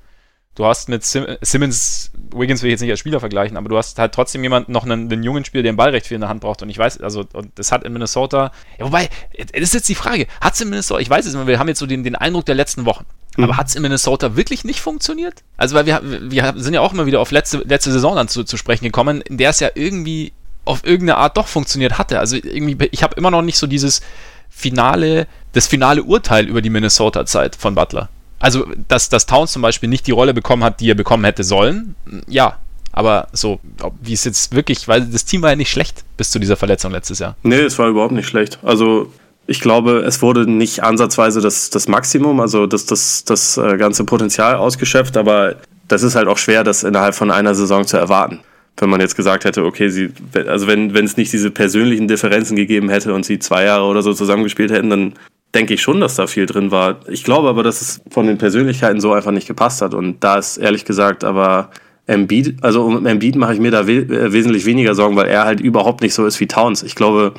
Du 0.56 0.66
hast 0.66 0.90
mit 0.90 1.06
Sim 1.06 1.26
Simmons, 1.42 2.12
Wiggins 2.34 2.62
will 2.62 2.68
ich 2.68 2.74
jetzt 2.74 2.82
nicht 2.82 2.92
als 2.92 3.00
Spieler 3.00 3.20
vergleichen, 3.20 3.56
aber 3.56 3.70
du 3.70 3.78
hast 3.78 3.98
halt 3.98 4.14
trotzdem 4.14 4.44
jemanden, 4.44 4.72
noch 4.72 4.84
einen, 4.84 5.12
einen 5.12 5.24
jungen 5.24 5.46
Spieler, 5.46 5.64
der 5.64 5.72
den 5.72 5.78
Ball 5.78 5.92
recht 5.92 6.08
viel 6.08 6.16
in 6.16 6.22
der 6.22 6.30
Hand 6.30 6.42
braucht. 6.42 6.62
Und 6.62 6.70
ich 6.70 6.78
weiß, 6.78 7.00
also, 7.02 7.26
und 7.34 7.52
das 7.56 7.72
hat 7.72 7.84
in 7.84 7.94
Minnesota, 7.94 8.52
ja, 8.78 8.86
wobei, 8.86 9.10
das 9.38 9.62
ist 9.62 9.74
jetzt 9.74 9.90
die 9.90 9.96
Frage, 9.96 10.28
hat 10.42 10.56
es 10.56 10.62
in 10.62 10.70
Minnesota, 10.70 11.00
ich 11.00 11.10
weiß 11.10 11.26
es 11.26 11.34
immer, 11.34 11.48
wir 11.48 11.60
haben 11.60 11.70
jetzt 11.70 11.80
so 11.80 11.86
den, 11.86 12.04
den 12.04 12.16
Eindruck 12.16 12.46
der 12.46 12.56
letzten 12.56 12.86
Wochen, 12.86 13.06
mhm. 13.38 13.46
aber 13.46 13.58
hat 13.58 13.68
es 13.68 13.76
in 13.76 13.82
Minnesota 13.82 14.36
wirklich 14.36 14.66
nicht 14.66 14.82
funktioniert? 14.82 15.44
Also, 15.56 15.76
weil 15.76 15.86
wir, 15.86 16.02
wir 16.04 16.54
sind 16.58 16.74
ja 16.74 16.82
auch 16.82 16.94
immer 16.94 17.06
wieder 17.06 17.22
auf 17.22 17.32
letzte, 17.32 17.60
letzte 17.60 17.92
Saison 17.92 18.16
dann 18.16 18.28
zu, 18.28 18.44
zu 18.44 18.58
sprechen 18.58 18.84
gekommen, 18.84 19.22
in 19.22 19.38
der 19.38 19.52
es 19.52 19.62
ja 19.62 19.70
irgendwie 19.76 20.34
auf 20.66 20.84
irgendeine 20.84 21.18
Art 21.18 21.38
doch 21.38 21.48
funktioniert 21.48 21.98
hatte. 21.98 22.20
Also, 22.20 22.36
irgendwie, 22.36 22.90
ich 22.92 23.02
habe 23.02 23.16
immer 23.16 23.32
noch 23.32 23.44
nicht 23.44 23.58
so 23.58 23.66
dieses 23.66 24.02
finale, 24.50 25.28
das 25.54 25.68
finale 25.68 26.04
Urteil 26.04 26.48
über 26.48 26.62
die 26.62 26.70
Minnesota-Zeit 26.70 27.56
von 27.56 27.76
Butler. 27.76 28.10
Also, 28.40 28.66
dass, 28.88 29.10
dass 29.10 29.26
Towns 29.26 29.52
zum 29.52 29.62
Beispiel 29.62 29.90
nicht 29.90 30.08
die 30.08 30.12
Rolle 30.12 30.34
bekommen 30.34 30.64
hat, 30.64 30.80
die 30.80 30.90
er 30.90 30.96
bekommen 30.96 31.26
hätte 31.26 31.44
sollen, 31.44 31.96
ja. 32.28 32.58
Aber 32.92 33.28
so, 33.34 33.60
wie 34.02 34.14
es 34.14 34.24
jetzt 34.24 34.56
wirklich, 34.56 34.88
weil 34.88 35.02
das 35.02 35.24
Team 35.24 35.42
war 35.44 35.52
ja 35.52 35.56
nicht 35.56 35.70
schlecht 35.70 36.04
bis 36.18 36.32
zu 36.32 36.40
dieser 36.40 36.56
Verletzung 36.56 36.92
letztes 36.92 37.20
Jahr. 37.20 37.36
Nee, 37.44 37.60
es 37.60 37.78
war 37.78 37.88
überhaupt 37.88 38.14
nicht 38.14 38.28
schlecht. 38.28 38.60
Also, 38.64 39.14
ich 39.46 39.60
glaube, 39.62 40.00
es 40.00 40.22
wurde 40.22 40.50
nicht 40.50 40.84
ansatzweise 40.84 41.42
das, 41.42 41.70
das 41.70 41.88
Maximum, 41.88 42.40
also 42.40 42.68
das, 42.68 42.86
das, 42.86 43.24
das 43.26 43.58
äh, 43.58 43.78
ganze 43.78 44.04
Potenzial 44.04 44.56
ausgeschöpft, 44.56 45.18
aber 45.18 45.56
das 45.88 46.04
ist 46.04 46.16
halt 46.16 46.28
auch 46.28 46.38
schwer, 46.38 46.64
das 46.64 46.84
innerhalb 46.84 47.16
von 47.16 47.32
einer 47.32 47.56
Saison 47.56 47.86
zu 47.86 47.98
erwarten. 47.98 48.42
Wenn 48.78 48.90
man 48.90 49.02
jetzt 49.02 49.16
gesagt 49.16 49.46
hätte, 49.46 49.66
okay, 49.66 49.90
sie, 49.90 50.12
also 50.48 50.68
wenn, 50.68 50.94
wenn 50.94 51.06
es 51.06 51.18
nicht 51.18 51.34
diese 51.34 51.52
persönlichen 51.52 52.08
Differenzen 52.08 52.56
gegeben 52.56 52.90
hätte 52.90 53.14
und 53.14 53.26
sie 53.26 53.40
zwei 53.40 53.66
Jahre 53.66 53.86
oder 53.86 54.04
so 54.04 54.14
zusammengespielt 54.14 54.72
hätten, 54.72 54.90
dann 54.90 55.14
denke 55.54 55.74
ich 55.74 55.82
schon, 55.82 56.00
dass 56.00 56.16
da 56.16 56.28
viel 56.28 56.46
drin 56.46 56.72
war. 56.72 57.00
Ich 57.08 57.24
glaube 57.24 57.50
aber, 57.50 57.64
dass 57.64 57.82
es 57.82 58.02
von 58.10 58.28
den 58.28 58.38
Persönlichkeiten 58.38 59.02
so 59.02 59.14
einfach 59.14 59.32
nicht 59.32 59.48
gepasst 59.48 59.82
hat. 59.82 59.94
Und 59.94 60.24
da 60.24 60.38
ist 60.38 60.58
ehrlich 60.58 60.86
gesagt 60.86 61.24
aber 61.24 61.70
Embiid, 62.06 62.58
also 62.62 62.84
um 62.84 63.06
Embiid 63.06 63.36
mache 63.36 63.54
ich 63.54 63.60
mir 63.60 63.72
da 63.72 63.88
we 63.88 63.98
äh, 63.98 64.34
wesentlich 64.34 64.66
weniger 64.66 64.96
Sorgen, 64.96 65.16
weil 65.16 65.28
er 65.28 65.46
halt 65.46 65.60
überhaupt 65.60 66.02
nicht 66.02 66.14
so 66.14 66.26
ist 66.26 66.40
wie 66.40 66.48
Towns. 66.48 66.84
Ich 66.84 66.96
glaube, 66.96 67.34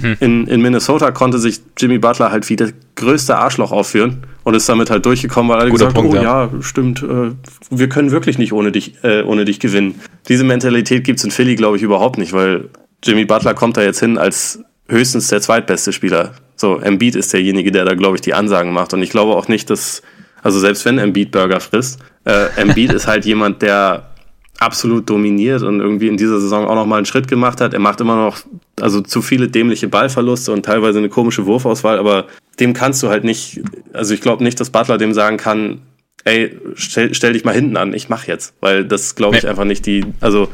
hm. 0.00 0.16
in, 0.20 0.46
in 0.46 0.60
Minnesota 0.60 1.10
konnte 1.10 1.38
sich 1.38 1.60
Jimmy 1.78 1.98
Butler 1.98 2.30
halt 2.30 2.48
wie 2.48 2.56
das 2.56 2.72
größte 2.96 3.36
Arschloch 3.36 3.72
aufführen 3.72 4.24
und 4.44 4.54
ist 4.54 4.68
damit 4.68 4.90
halt 4.90 5.04
durchgekommen, 5.06 5.50
weil 5.50 5.60
er 5.60 5.70
Guter 5.70 5.86
gesagt 5.86 5.98
hat, 5.98 6.04
oh 6.04 6.22
ja. 6.22 6.50
stimmt, 6.60 7.02
äh, 7.02 7.32
wir 7.70 7.88
können 7.88 8.10
wirklich 8.10 8.38
nicht 8.38 8.52
ohne 8.52 8.72
dich, 8.72 9.02
äh, 9.02 9.22
ohne 9.22 9.44
dich 9.44 9.58
gewinnen. 9.58 10.00
Diese 10.28 10.44
Mentalität 10.44 11.04
gibt's 11.04 11.24
in 11.24 11.30
Philly, 11.30 11.56
glaube 11.56 11.76
ich, 11.76 11.82
überhaupt 11.82 12.18
nicht, 12.18 12.32
weil 12.32 12.68
Jimmy 13.02 13.24
Butler 13.24 13.54
kommt 13.54 13.78
da 13.78 13.82
jetzt 13.82 14.00
hin 14.00 14.18
als 14.18 14.62
höchstens 14.90 15.28
der 15.28 15.40
zweitbeste 15.40 15.92
Spieler 15.92 16.34
so, 16.60 16.78
Embiid 16.78 17.16
ist 17.16 17.32
derjenige, 17.32 17.72
der 17.72 17.86
da, 17.86 17.94
glaube 17.94 18.16
ich, 18.16 18.20
die 18.20 18.34
Ansagen 18.34 18.72
macht. 18.72 18.92
Und 18.92 19.02
ich 19.02 19.08
glaube 19.08 19.34
auch 19.34 19.48
nicht, 19.48 19.70
dass, 19.70 20.02
also 20.42 20.60
selbst 20.60 20.84
wenn 20.84 20.98
Embiid 20.98 21.30
Burger 21.30 21.58
frisst, 21.58 22.00
äh, 22.26 22.48
Embiid 22.56 22.92
ist 22.92 23.06
halt 23.06 23.24
jemand, 23.24 23.62
der 23.62 24.10
absolut 24.58 25.08
dominiert 25.08 25.62
und 25.62 25.80
irgendwie 25.80 26.08
in 26.08 26.18
dieser 26.18 26.38
Saison 26.38 26.66
auch 26.66 26.74
nochmal 26.74 26.98
einen 26.98 27.06
Schritt 27.06 27.28
gemacht 27.28 27.62
hat. 27.62 27.72
Er 27.72 27.80
macht 27.80 28.02
immer 28.02 28.16
noch, 28.16 28.40
also 28.78 29.00
zu 29.00 29.22
viele 29.22 29.48
dämliche 29.48 29.88
Ballverluste 29.88 30.52
und 30.52 30.66
teilweise 30.66 30.98
eine 30.98 31.08
komische 31.08 31.46
Wurfauswahl, 31.46 31.98
aber 31.98 32.26
dem 32.60 32.74
kannst 32.74 33.02
du 33.02 33.08
halt 33.08 33.24
nicht, 33.24 33.62
also 33.94 34.12
ich 34.12 34.20
glaube 34.20 34.44
nicht, 34.44 34.60
dass 34.60 34.68
Butler 34.68 34.98
dem 34.98 35.14
sagen 35.14 35.38
kann, 35.38 35.80
ey, 36.24 36.58
stell, 36.74 37.14
stell 37.14 37.32
dich 37.32 37.46
mal 37.46 37.54
hinten 37.54 37.78
an, 37.78 37.94
ich 37.94 38.10
mach 38.10 38.26
jetzt, 38.26 38.52
weil 38.60 38.84
das 38.84 39.14
glaube 39.14 39.38
ich 39.38 39.48
einfach 39.48 39.64
nicht 39.64 39.86
die, 39.86 40.04
also 40.20 40.48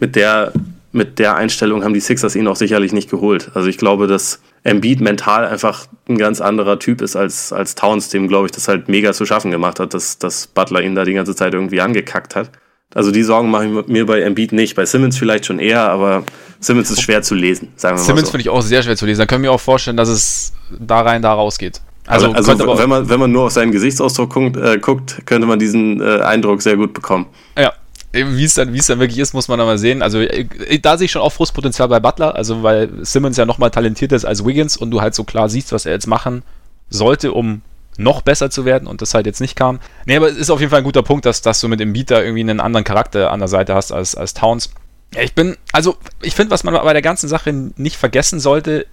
mit 0.00 0.16
der 0.16 0.54
mit 0.96 1.18
der 1.18 1.36
Einstellung 1.36 1.84
haben 1.84 1.94
die 1.94 2.00
Sixers 2.00 2.34
ihn 2.34 2.48
auch 2.48 2.56
sicherlich 2.56 2.92
nicht 2.92 3.10
geholt. 3.10 3.50
Also 3.54 3.68
ich 3.68 3.78
glaube, 3.78 4.06
dass 4.06 4.40
Embiid 4.64 5.00
mental 5.00 5.46
einfach 5.46 5.86
ein 6.08 6.18
ganz 6.18 6.40
anderer 6.40 6.78
Typ 6.78 7.00
ist 7.00 7.14
als, 7.14 7.52
als 7.52 7.74
Towns, 7.74 8.08
dem, 8.08 8.26
glaube 8.26 8.46
ich, 8.46 8.52
das 8.52 8.66
halt 8.66 8.88
mega 8.88 9.12
zu 9.12 9.24
schaffen 9.26 9.50
gemacht 9.50 9.78
hat, 9.78 9.94
dass, 9.94 10.18
dass 10.18 10.46
Butler 10.46 10.80
ihn 10.80 10.94
da 10.94 11.04
die 11.04 11.14
ganze 11.14 11.36
Zeit 11.36 11.54
irgendwie 11.54 11.80
angekackt 11.80 12.34
hat. 12.34 12.50
Also 12.94 13.10
die 13.10 13.22
Sorgen 13.22 13.50
mache 13.50 13.66
ich 13.66 13.86
mir 13.88 14.06
bei 14.06 14.22
Embiid 14.22 14.52
nicht. 14.52 14.74
Bei 14.74 14.86
Simmons 14.86 15.18
vielleicht 15.18 15.46
schon 15.46 15.58
eher, 15.58 15.88
aber 15.88 16.24
Simmons 16.60 16.90
ist 16.90 17.02
schwer 17.02 17.22
zu 17.22 17.34
lesen, 17.34 17.68
sagen 17.76 17.96
wir 17.96 18.02
Simmons 18.02 18.22
mal 18.22 18.26
so. 18.26 18.30
finde 18.32 18.42
ich 18.42 18.48
auch 18.48 18.62
sehr 18.62 18.82
schwer 18.82 18.96
zu 18.96 19.06
lesen. 19.06 19.20
Da 19.20 19.26
können 19.26 19.42
wir 19.42 19.52
auch 19.52 19.60
vorstellen, 19.60 19.96
dass 19.96 20.08
es 20.08 20.52
da 20.78 21.02
rein, 21.02 21.22
da 21.22 21.32
rausgeht. 21.32 21.80
Also, 22.06 22.32
also, 22.32 22.52
also 22.52 22.78
wenn, 22.78 22.88
man, 22.88 23.08
wenn 23.08 23.18
man 23.18 23.32
nur 23.32 23.44
auf 23.46 23.52
seinen 23.52 23.72
Gesichtsausdruck 23.72 24.32
guckt, 24.32 24.56
äh, 24.56 24.78
guckt 24.78 25.26
könnte 25.26 25.46
man 25.46 25.58
diesen 25.58 26.00
äh, 26.00 26.20
Eindruck 26.20 26.62
sehr 26.62 26.76
gut 26.76 26.94
bekommen. 26.94 27.26
Ja, 27.58 27.72
wie 28.16 28.44
es 28.44 28.54
dann, 28.54 28.72
wie 28.72 28.78
es 28.78 28.86
dann 28.86 28.98
wirklich 28.98 29.18
ist, 29.18 29.34
muss 29.34 29.48
man 29.48 29.58
mal 29.58 29.78
sehen. 29.78 30.02
Also 30.02 30.20
äh, 30.20 30.46
da 30.80 30.96
sehe 30.96 31.06
ich 31.06 31.12
schon 31.12 31.22
auch 31.22 31.32
Frustpotenzial 31.32 31.88
bei 31.88 32.00
Butler, 32.00 32.34
also 32.34 32.62
weil 32.62 32.90
Simmons 33.04 33.36
ja 33.36 33.44
nochmal 33.44 33.70
talentierter 33.70 34.16
ist 34.16 34.24
als 34.24 34.44
Wiggins 34.44 34.76
und 34.76 34.90
du 34.90 35.00
halt 35.00 35.14
so 35.14 35.24
klar 35.24 35.48
siehst, 35.48 35.72
was 35.72 35.86
er 35.86 35.92
jetzt 35.92 36.06
machen 36.06 36.42
sollte, 36.88 37.32
um 37.32 37.62
noch 37.98 38.22
besser 38.22 38.50
zu 38.50 38.64
werden 38.64 38.86
und 38.86 39.02
das 39.02 39.14
halt 39.14 39.26
jetzt 39.26 39.40
nicht 39.40 39.56
kam. 39.56 39.80
Nee, 40.04 40.16
aber 40.16 40.28
es 40.28 40.36
ist 40.36 40.50
auf 40.50 40.60
jeden 40.60 40.70
Fall 40.70 40.80
ein 40.80 40.84
guter 40.84 41.02
Punkt, 41.02 41.24
dass, 41.24 41.42
dass 41.42 41.60
du 41.60 41.68
mit 41.68 41.80
dem 41.80 41.92
Beat 41.92 42.10
da 42.10 42.22
irgendwie 42.22 42.40
einen 42.40 42.60
anderen 42.60 42.84
Charakter 42.84 43.30
an 43.30 43.40
der 43.40 43.48
Seite 43.48 43.74
hast 43.74 43.92
als, 43.92 44.14
als 44.14 44.34
Towns. 44.34 44.70
Ich 45.18 45.34
bin, 45.34 45.56
also 45.72 45.96
ich 46.20 46.34
finde, 46.34 46.50
was 46.50 46.64
man 46.64 46.74
bei 46.74 46.92
der 46.92 47.02
ganzen 47.02 47.28
Sache 47.28 47.52
nicht 47.52 47.96
vergessen 47.96 48.40
sollte, 48.40 48.86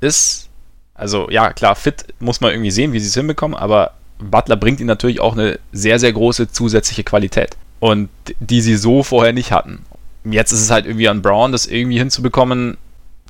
ist, 0.00 0.48
also 0.94 1.30
ja, 1.30 1.52
klar, 1.52 1.74
fit 1.74 2.06
muss 2.18 2.40
man 2.40 2.50
irgendwie 2.50 2.70
sehen, 2.70 2.92
wie 2.92 3.00
sie 3.00 3.08
es 3.08 3.14
hinbekommen, 3.14 3.56
aber 3.56 3.92
Butler 4.18 4.56
bringt 4.56 4.80
ihnen 4.80 4.88
natürlich 4.88 5.20
auch 5.20 5.32
eine 5.32 5.58
sehr, 5.72 5.98
sehr 5.98 6.12
große 6.12 6.50
zusätzliche 6.50 7.04
Qualität 7.04 7.56
und 7.80 8.10
die 8.38 8.60
sie 8.60 8.76
so 8.76 9.02
vorher 9.02 9.32
nicht 9.32 9.52
hatten. 9.52 9.84
Jetzt 10.24 10.52
ist 10.52 10.60
es 10.60 10.70
halt 10.70 10.86
irgendwie 10.86 11.08
an 11.08 11.22
Brown, 11.22 11.50
das 11.50 11.66
irgendwie 11.66 11.98
hinzubekommen, 11.98 12.76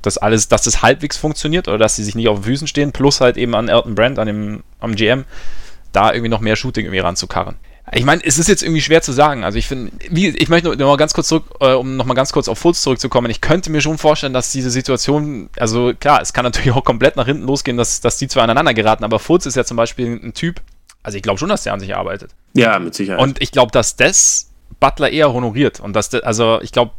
dass 0.01 0.17
alles, 0.17 0.47
dass 0.47 0.63
das 0.63 0.81
halbwegs 0.81 1.17
funktioniert 1.17 1.67
oder 1.67 1.77
dass 1.77 1.95
sie 1.95 2.03
sich 2.03 2.15
nicht 2.15 2.27
auf 2.27 2.39
den 2.39 2.43
Füßen 2.43 2.67
stehen, 2.67 2.91
plus 2.91 3.21
halt 3.21 3.37
eben 3.37 3.55
an 3.55 3.69
Elton 3.69 3.95
Brand, 3.95 4.19
an 4.19 4.27
dem, 4.27 4.63
am 4.79 4.95
GM, 4.95 5.25
da 5.91 6.11
irgendwie 6.11 6.29
noch 6.29 6.41
mehr 6.41 6.55
Shooting 6.55 6.85
irgendwie 6.85 6.99
ranzukarren. 6.99 7.55
Ich 7.93 8.05
meine, 8.05 8.23
es 8.23 8.37
ist 8.37 8.47
jetzt 8.47 8.63
irgendwie 8.63 8.81
schwer 8.81 9.01
zu 9.01 9.11
sagen. 9.11 9.43
Also 9.43 9.57
ich 9.57 9.67
finde, 9.67 9.91
ich 9.99 10.49
möchte 10.49 10.69
noch 10.69 10.87
mal 10.87 10.97
ganz 10.97 11.13
kurz 11.13 11.27
zurück, 11.27 11.45
äh, 11.59 11.73
um 11.73 11.97
noch 11.97 12.05
mal 12.05 12.13
ganz 12.13 12.31
kurz 12.31 12.47
auf 12.47 12.57
Fultz 12.57 12.81
zurückzukommen. 12.83 13.29
Ich 13.29 13.41
könnte 13.41 13.69
mir 13.69 13.81
schon 13.81 13.97
vorstellen, 13.97 14.33
dass 14.33 14.51
diese 14.51 14.69
Situation, 14.69 15.49
also 15.57 15.93
klar, 15.99 16.21
es 16.21 16.31
kann 16.31 16.45
natürlich 16.45 16.71
auch 16.71 16.85
komplett 16.85 17.15
nach 17.15 17.25
hinten 17.25 17.43
losgehen, 17.43 17.77
dass, 17.77 17.99
dass 17.99 18.17
die 18.17 18.27
zwei 18.27 18.41
aneinander 18.41 18.73
geraten, 18.73 19.03
aber 19.03 19.19
Fultz 19.19 19.45
ist 19.45 19.55
ja 19.55 19.65
zum 19.65 19.77
Beispiel 19.77 20.19
ein 20.23 20.33
Typ, 20.33 20.61
also 21.03 21.17
ich 21.17 21.23
glaube 21.23 21.39
schon, 21.39 21.49
dass 21.49 21.63
der 21.63 21.73
an 21.73 21.79
sich 21.79 21.95
arbeitet. 21.95 22.31
Ja, 22.53 22.79
mit 22.79 22.95
Sicherheit. 22.95 23.21
Und 23.21 23.41
ich 23.41 23.51
glaube, 23.51 23.71
dass 23.71 23.95
das 23.95 24.51
Butler 24.79 25.09
eher 25.09 25.31
honoriert 25.33 25.79
und 25.79 25.93
dass, 25.93 26.09
der, 26.09 26.25
also 26.25 26.59
ich 26.61 26.71
glaube, 26.71 26.91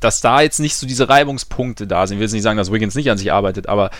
dass 0.00 0.20
da 0.20 0.40
jetzt 0.40 0.60
nicht 0.60 0.76
so 0.76 0.86
diese 0.86 1.08
Reibungspunkte 1.08 1.86
da 1.86 2.06
sind. 2.06 2.16
Ich 2.16 2.20
will 2.20 2.26
jetzt 2.26 2.32
nicht 2.32 2.42
sagen, 2.42 2.56
dass 2.56 2.72
Wiggins 2.72 2.94
nicht 2.94 3.10
an 3.10 3.18
sich 3.18 3.32
arbeitet, 3.32 3.68
aber 3.68 3.90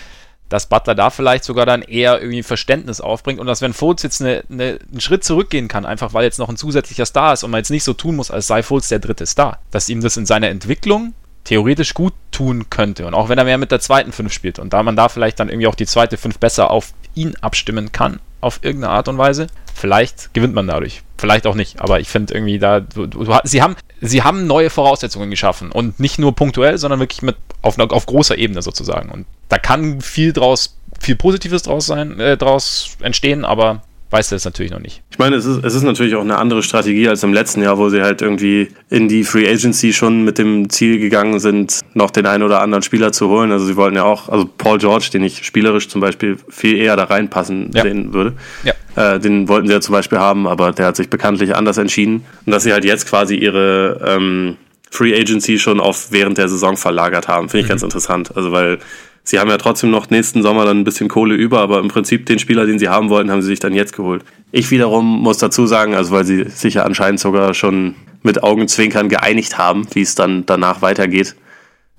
dass 0.49 0.67
Butler 0.67 0.95
da 0.95 1.09
vielleicht 1.09 1.45
sogar 1.45 1.65
dann 1.65 1.81
eher 1.81 2.21
irgendwie 2.21 2.43
Verständnis 2.43 2.99
aufbringt 2.99 3.39
und 3.39 3.47
dass 3.47 3.61
wenn 3.61 3.71
Fultz 3.71 4.03
jetzt 4.03 4.21
eine, 4.21 4.43
eine, 4.49 4.79
einen 4.91 4.99
Schritt 4.99 5.23
zurückgehen 5.23 5.69
kann, 5.69 5.85
einfach 5.85 6.13
weil 6.13 6.25
jetzt 6.25 6.39
noch 6.39 6.49
ein 6.49 6.57
zusätzlicher 6.57 7.05
Star 7.05 7.31
ist 7.31 7.43
und 7.43 7.51
man 7.51 7.59
jetzt 7.59 7.69
nicht 7.69 7.85
so 7.85 7.93
tun 7.93 8.17
muss, 8.17 8.31
als 8.31 8.47
sei 8.47 8.61
Fultz 8.61 8.89
der 8.89 8.99
dritte 8.99 9.25
Star, 9.25 9.59
dass 9.71 9.87
ihm 9.87 10.01
das 10.01 10.17
in 10.17 10.25
seiner 10.25 10.49
Entwicklung 10.49 11.13
theoretisch 11.45 11.93
gut 11.93 12.13
tun 12.31 12.69
könnte 12.69 13.07
und 13.07 13.13
auch 13.13 13.29
wenn 13.29 13.37
er 13.37 13.45
mehr 13.45 13.57
mit 13.57 13.71
der 13.71 13.79
zweiten 13.79 14.11
Fünf 14.11 14.33
spielt 14.33 14.59
und 14.59 14.73
da 14.73 14.83
man 14.83 14.97
da 14.97 15.07
vielleicht 15.07 15.39
dann 15.39 15.47
irgendwie 15.47 15.67
auch 15.67 15.75
die 15.75 15.85
zweite 15.85 16.17
Fünf 16.17 16.37
besser 16.37 16.69
auf 16.69 16.91
ihn 17.15 17.35
abstimmen 17.41 17.91
kann, 17.91 18.19
auf 18.41 18.59
irgendeine 18.63 18.93
Art 18.93 19.07
und 19.07 19.17
Weise, 19.17 19.47
vielleicht 19.73 20.33
gewinnt 20.33 20.53
man 20.53 20.67
dadurch. 20.67 21.03
Vielleicht 21.17 21.45
auch 21.45 21.55
nicht, 21.55 21.79
aber 21.79 21.99
ich 21.99 22.09
finde 22.09 22.33
irgendwie 22.33 22.57
da, 22.57 22.79
du, 22.79 23.05
du, 23.05 23.25
sie, 23.43 23.61
haben, 23.61 23.75
sie 24.01 24.23
haben 24.23 24.47
neue 24.47 24.71
Voraussetzungen 24.71 25.29
geschaffen 25.29 25.71
und 25.71 25.99
nicht 25.99 26.17
nur 26.17 26.33
punktuell, 26.35 26.77
sondern 26.77 26.99
wirklich 26.99 27.21
mit 27.21 27.35
auf, 27.61 27.77
auf 27.77 28.05
großer 28.07 28.37
Ebene 28.37 28.61
sozusagen. 28.61 29.09
Und 29.09 29.25
da 29.47 29.59
kann 29.59 30.01
viel 30.01 30.33
draus, 30.33 30.77
viel 30.99 31.15
Positives 31.15 31.63
draus 31.63 31.85
sein, 31.85 32.19
äh, 32.19 32.37
draus 32.37 32.97
entstehen, 33.01 33.45
aber 33.45 33.83
weiß 34.11 34.29
das 34.29 34.45
natürlich 34.45 34.71
noch 34.71 34.79
nicht. 34.79 35.01
Ich 35.09 35.17
meine, 35.17 35.37
es 35.37 35.45
ist, 35.45 35.63
es 35.63 35.73
ist 35.73 35.83
natürlich 35.83 36.15
auch 36.15 36.21
eine 36.21 36.37
andere 36.37 36.63
Strategie 36.63 37.07
als 37.07 37.23
im 37.23 37.33
letzten 37.33 37.63
Jahr, 37.63 37.77
wo 37.77 37.89
sie 37.89 38.01
halt 38.01 38.21
irgendwie 38.21 38.67
in 38.89 39.07
die 39.07 39.23
Free 39.23 39.49
Agency 39.49 39.93
schon 39.93 40.23
mit 40.23 40.37
dem 40.37 40.69
Ziel 40.69 40.99
gegangen 40.99 41.39
sind, 41.39 41.79
noch 41.93 42.11
den 42.11 42.25
einen 42.25 42.43
oder 42.43 42.61
anderen 42.61 42.83
Spieler 42.83 43.13
zu 43.13 43.29
holen. 43.29 43.51
Also 43.51 43.65
sie 43.65 43.77
wollten 43.77 43.95
ja 43.95 44.03
auch, 44.03 44.27
also 44.27 44.49
Paul 44.57 44.77
George, 44.79 45.09
den 45.13 45.23
ich 45.23 45.45
spielerisch 45.45 45.87
zum 45.87 46.01
Beispiel 46.01 46.37
viel 46.49 46.77
eher 46.77 46.95
da 46.97 47.05
reinpassen 47.05 47.71
ja. 47.73 47.83
sehen 47.83 48.13
würde. 48.13 48.33
Ja. 48.63 49.15
Äh, 49.15 49.19
den 49.19 49.47
wollten 49.47 49.67
sie 49.67 49.73
ja 49.73 49.81
zum 49.81 49.93
Beispiel 49.93 50.19
haben, 50.19 50.45
aber 50.45 50.73
der 50.73 50.87
hat 50.87 50.97
sich 50.97 51.09
bekanntlich 51.09 51.55
anders 51.55 51.77
entschieden. 51.77 52.25
Und 52.45 52.51
dass 52.51 52.63
sie 52.63 52.73
halt 52.73 52.83
jetzt 52.83 53.07
quasi 53.07 53.35
ihre 53.35 54.01
ähm, 54.05 54.57
Free 54.91 55.19
Agency 55.19 55.57
schon 55.57 55.79
auf 55.79 56.11
während 56.11 56.37
der 56.37 56.49
Saison 56.49 56.77
verlagert 56.77 57.27
haben, 57.27 57.49
finde 57.49 57.61
ich 57.61 57.65
mhm. 57.65 57.69
ganz 57.69 57.83
interessant. 57.83 58.35
Also 58.35 58.51
weil 58.51 58.79
Sie 59.23 59.39
haben 59.39 59.49
ja 59.49 59.57
trotzdem 59.57 59.91
noch 59.91 60.09
nächsten 60.09 60.41
Sommer 60.41 60.65
dann 60.65 60.79
ein 60.79 60.83
bisschen 60.83 61.07
Kohle 61.07 61.35
über, 61.35 61.59
aber 61.59 61.79
im 61.79 61.89
Prinzip 61.89 62.25
den 62.25 62.39
Spieler, 62.39 62.65
den 62.65 62.79
sie 62.79 62.89
haben 62.89 63.09
wollten, 63.09 63.29
haben 63.29 63.41
sie 63.41 63.49
sich 63.49 63.59
dann 63.59 63.73
jetzt 63.73 63.95
geholt. 63.95 64.23
Ich 64.51 64.71
wiederum 64.71 65.21
muss 65.21 65.37
dazu 65.37 65.67
sagen, 65.67 65.93
also 65.93 66.11
weil 66.11 66.25
sie 66.25 66.45
sich 66.49 66.75
ja 66.75 66.83
anscheinend 66.83 67.19
sogar 67.19 67.53
schon 67.53 67.95
mit 68.23 68.43
Augenzwinkern 68.43 69.09
geeinigt 69.09 69.57
haben, 69.57 69.87
wie 69.93 70.01
es 70.01 70.15
dann 70.15 70.45
danach 70.45 70.81
weitergeht, 70.81 71.35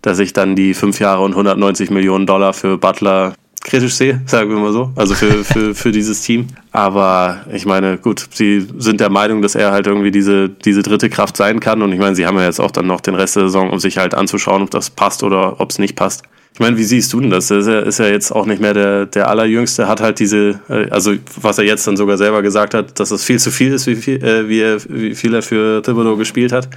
dass 0.02 0.18
ich 0.18 0.32
dann 0.32 0.56
die 0.56 0.74
fünf 0.74 0.98
Jahre 0.98 1.22
und 1.22 1.32
190 1.32 1.90
Millionen 1.90 2.26
Dollar 2.26 2.52
für 2.52 2.76
Butler 2.76 3.34
kritisch 3.64 3.94
sehe, 3.94 4.20
sagen 4.26 4.50
wir 4.50 4.58
mal 4.58 4.72
so, 4.72 4.90
also 4.96 5.14
für, 5.14 5.44
für, 5.44 5.74
für 5.74 5.92
dieses 5.92 6.22
Team. 6.22 6.48
Aber 6.72 7.40
ich 7.52 7.66
meine, 7.66 7.98
gut, 7.98 8.28
sie 8.32 8.66
sind 8.78 9.00
der 9.00 9.10
Meinung, 9.10 9.42
dass 9.42 9.54
er 9.54 9.72
halt 9.72 9.86
irgendwie 9.86 10.10
diese, 10.10 10.48
diese 10.48 10.82
dritte 10.82 11.08
Kraft 11.10 11.36
sein 11.36 11.60
kann. 11.60 11.82
Und 11.82 11.92
ich 11.92 11.98
meine, 11.98 12.16
sie 12.16 12.26
haben 12.26 12.36
ja 12.38 12.44
jetzt 12.44 12.60
auch 12.60 12.70
dann 12.70 12.86
noch 12.86 13.00
den 13.00 13.14
Rest 13.14 13.36
der 13.36 13.44
Saison, 13.44 13.70
um 13.70 13.78
sich 13.78 13.98
halt 13.98 14.14
anzuschauen, 14.14 14.62
ob 14.62 14.70
das 14.70 14.90
passt 14.90 15.22
oder 15.22 15.60
ob 15.60 15.70
es 15.70 15.78
nicht 15.78 15.96
passt. 15.96 16.22
Ich 16.54 16.60
meine, 16.60 16.76
wie 16.76 16.84
siehst 16.84 17.12
du 17.12 17.20
denn 17.20 17.30
das? 17.30 17.50
Ist 17.50 17.66
er 17.66 17.86
ist 17.86 17.98
ja 17.98 18.06
jetzt 18.06 18.30
auch 18.30 18.44
nicht 18.44 18.60
mehr 18.60 18.74
der, 18.74 19.06
der 19.06 19.28
Allerjüngste, 19.28 19.88
hat 19.88 20.02
halt 20.02 20.18
diese, 20.18 20.60
äh, 20.68 20.90
also 20.90 21.14
was 21.40 21.56
er 21.56 21.64
jetzt 21.64 21.86
dann 21.86 21.96
sogar 21.96 22.18
selber 22.18 22.42
gesagt 22.42 22.74
hat, 22.74 23.00
dass 23.00 23.10
es 23.10 23.24
viel 23.24 23.38
zu 23.38 23.50
viel 23.50 23.72
ist, 23.72 23.86
wie 23.86 23.96
viel, 23.96 24.22
äh, 24.22 24.48
wie, 24.48 24.60
er, 24.60 24.78
wie 24.88 25.14
viel 25.14 25.32
er 25.32 25.42
für 25.42 25.82
Thibodeau 25.82 26.16
gespielt 26.16 26.52
hat. 26.52 26.68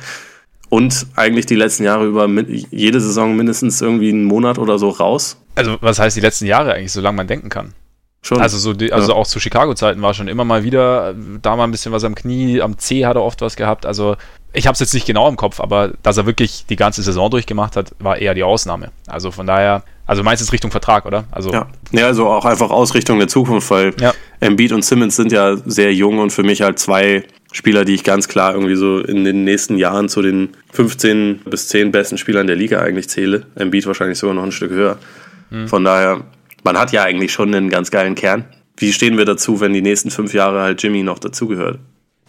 Und 0.75 1.07
eigentlich 1.15 1.45
die 1.45 1.55
letzten 1.55 1.85
Jahre 1.85 2.05
über 2.05 2.27
jede 2.69 2.99
Saison 2.99 3.33
mindestens 3.33 3.79
irgendwie 3.79 4.09
einen 4.09 4.25
Monat 4.25 4.59
oder 4.59 4.77
so 4.77 4.89
raus. 4.89 5.37
Also 5.55 5.77
was 5.79 5.99
heißt 5.99 6.17
die 6.17 6.21
letzten 6.21 6.47
Jahre 6.47 6.73
eigentlich, 6.73 6.91
solange 6.91 7.15
man 7.15 7.27
denken 7.27 7.47
kann? 7.47 7.73
Schon. 8.21 8.41
Also 8.41 8.57
so 8.57 8.73
die, 8.73 8.91
also 8.91 9.13
ja. 9.13 9.15
auch 9.15 9.25
zu 9.25 9.39
Chicago-Zeiten 9.39 10.01
war 10.01 10.13
schon 10.13 10.27
immer 10.27 10.43
mal 10.43 10.65
wieder, 10.65 11.15
da 11.41 11.55
mal 11.55 11.63
ein 11.63 11.71
bisschen 11.71 11.93
was 11.93 12.03
am 12.03 12.13
Knie, 12.13 12.61
am 12.61 12.77
C 12.77 13.05
hat 13.05 13.15
er 13.15 13.23
oft 13.23 13.39
was 13.39 13.55
gehabt. 13.55 13.85
Also 13.85 14.17
ich 14.51 14.67
habe 14.67 14.73
es 14.73 14.81
jetzt 14.81 14.93
nicht 14.93 15.05
genau 15.05 15.29
im 15.29 15.37
Kopf, 15.37 15.61
aber 15.61 15.93
dass 16.03 16.17
er 16.17 16.25
wirklich 16.25 16.65
die 16.65 16.75
ganze 16.75 17.03
Saison 17.03 17.31
durchgemacht 17.31 17.77
hat, 17.77 17.91
war 17.99 18.17
eher 18.17 18.33
die 18.33 18.43
Ausnahme. 18.43 18.91
Also 19.07 19.31
von 19.31 19.47
daher, 19.47 19.81
also 20.05 20.23
meistens 20.23 20.51
Richtung 20.51 20.71
Vertrag, 20.71 21.05
oder? 21.05 21.23
Also 21.31 21.53
ja. 21.53 21.67
ja, 21.91 22.07
also 22.07 22.27
auch 22.27 22.43
einfach 22.43 22.69
Ausrichtung 22.69 23.17
der 23.19 23.29
Zukunft, 23.29 23.71
weil 23.71 23.93
ja. 24.01 24.13
Embiid 24.41 24.73
und 24.73 24.83
Simmons 24.83 25.15
sind 25.15 25.31
ja 25.31 25.55
sehr 25.55 25.93
jung 25.93 26.19
und 26.19 26.31
für 26.31 26.43
mich 26.43 26.61
halt 26.61 26.79
zwei 26.79 27.23
Spieler, 27.55 27.85
die 27.85 27.93
ich 27.93 28.03
ganz 28.03 28.27
klar 28.27 28.53
irgendwie 28.53 28.75
so 28.75 28.99
in 28.99 29.23
den 29.23 29.45
nächsten 29.45 29.77
Jahren 29.77 30.09
zu 30.09 30.21
den 30.21 30.49
15 30.73 31.39
bis 31.45 31.69
10 31.69 31.93
besten 31.93 32.17
Spielern 32.17 32.47
der 32.47 32.57
Liga 32.57 32.81
eigentlich 32.81 33.07
zähle. 33.07 33.45
Embiid 33.55 33.87
wahrscheinlich 33.87 34.19
sogar 34.19 34.35
noch 34.35 34.43
ein 34.43 34.51
Stück 34.51 34.71
höher. 34.71 34.97
Mhm. 35.51 35.69
Von 35.69 35.85
daher, 35.85 36.25
man 36.65 36.77
hat 36.77 36.91
ja 36.91 37.03
eigentlich 37.03 37.31
schon 37.31 37.55
einen 37.55 37.69
ganz 37.69 37.91
geilen 37.91 38.15
Kern. 38.15 38.43
Wie 38.75 38.91
stehen 38.91 39.17
wir 39.17 39.23
dazu, 39.23 39.61
wenn 39.61 39.71
die 39.71 39.81
nächsten 39.81 40.11
fünf 40.11 40.33
Jahre 40.33 40.63
halt 40.63 40.83
Jimmy 40.83 41.01
noch 41.01 41.17
dazugehört? 41.17 41.79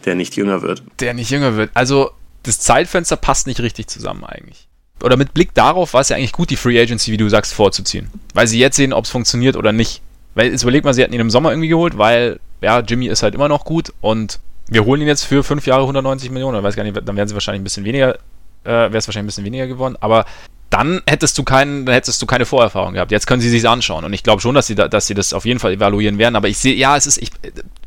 Der 0.05 0.15
nicht 0.15 0.37
jünger 0.37 0.61
wird. 0.61 0.81
Der 1.01 1.13
nicht 1.13 1.29
jünger 1.29 1.57
wird. 1.57 1.71
Also, 1.73 2.11
das 2.43 2.61
Zeitfenster 2.61 3.17
passt 3.17 3.47
nicht 3.47 3.59
richtig 3.59 3.87
zusammen 3.87 4.23
eigentlich. 4.23 4.69
Oder 5.03 5.17
mit 5.17 5.33
Blick 5.33 5.53
darauf 5.53 5.93
war 5.93 5.99
es 5.99 6.07
ja 6.07 6.15
eigentlich 6.15 6.31
gut, 6.31 6.51
die 6.51 6.55
Free 6.55 6.79
Agency, 6.79 7.11
wie 7.11 7.17
du 7.17 7.27
sagst, 7.27 7.53
vorzuziehen. 7.53 8.07
Weil 8.33 8.47
sie 8.47 8.59
jetzt 8.59 8.77
sehen, 8.77 8.93
ob 8.93 9.03
es 9.03 9.11
funktioniert 9.11 9.57
oder 9.57 9.73
nicht. 9.73 10.01
Weil 10.35 10.51
jetzt 10.51 10.61
überlegt 10.61 10.85
man, 10.85 10.93
sie 10.93 11.01
hätten 11.01 11.13
ihn 11.13 11.19
im 11.19 11.29
Sommer 11.29 11.49
irgendwie 11.49 11.67
geholt, 11.67 11.97
weil, 11.97 12.39
ja, 12.61 12.79
Jimmy 12.79 13.07
ist 13.07 13.23
halt 13.23 13.35
immer 13.35 13.49
noch 13.49 13.65
gut 13.65 13.91
und 13.99 14.39
wir 14.69 14.85
holen 14.85 15.01
ihn 15.01 15.07
jetzt 15.07 15.23
für 15.23 15.43
fünf 15.43 15.65
Jahre 15.65 15.81
190 15.81 16.29
Millionen. 16.31 16.57
Ich 16.57 16.63
weiß 16.63 16.75
gar 16.75 16.83
nicht, 16.83 16.95
dann 16.95 17.15
wären 17.15 17.27
sie 17.27 17.33
wahrscheinlich 17.33 17.61
ein 17.61 17.63
bisschen 17.63 17.85
weniger, 17.85 18.15
äh, 18.63 18.69
wäre 18.69 18.97
es 18.97 19.07
wahrscheinlich 19.07 19.25
ein 19.25 19.27
bisschen 19.27 19.45
weniger 19.45 19.67
geworden. 19.67 19.95
Aber 19.99 20.25
dann 20.69 21.01
hättest 21.07 21.37
du 21.37 21.43
keinen, 21.43 21.85
dann 21.85 21.93
hättest 21.93 22.21
du 22.21 22.25
keine 22.25 22.45
Vorerfahrung 22.45 22.93
gehabt. 22.93 23.11
Jetzt 23.11 23.27
können 23.27 23.41
sie 23.41 23.49
sich 23.49 23.67
anschauen 23.67 24.03
und 24.03 24.11
ich 24.13 24.23
glaube 24.23 24.41
schon, 24.41 24.53
dass 24.53 24.67
sie, 24.67 24.75
da, 24.75 24.87
dass 24.87 25.07
sie 25.07 25.13
das 25.13 25.33
auf 25.33 25.45
jeden 25.45 25.59
Fall 25.59 25.73
evaluieren 25.73 26.17
werden. 26.17 26.35
Aber 26.35 26.49
ich 26.49 26.57
sehe, 26.57 26.75
ja, 26.75 26.97
es 26.97 27.07
ist 27.07 27.17
ich, 27.17 27.31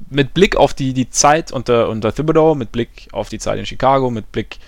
mit 0.08 0.32
Blick 0.32 0.56
auf 0.56 0.72
die, 0.72 0.94
die 0.94 1.10
Zeit 1.10 1.52
unter, 1.52 1.88
unter 1.88 2.14
Thibodeau, 2.14 2.54
mit 2.54 2.72
Blick 2.72 3.08
auf 3.12 3.28
die 3.28 3.38
Zeit 3.38 3.58
in 3.58 3.66
Chicago, 3.66 4.10
mit 4.10 4.32
Blick 4.32 4.58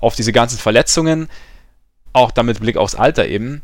auf 0.00 0.16
diese 0.16 0.32
ganzen 0.32 0.58
Verletzungen, 0.58 1.28
auch 2.14 2.30
dann 2.30 2.46
mit 2.46 2.60
Blick 2.60 2.78
aufs 2.78 2.94
Alter 2.94 3.28
eben, 3.28 3.60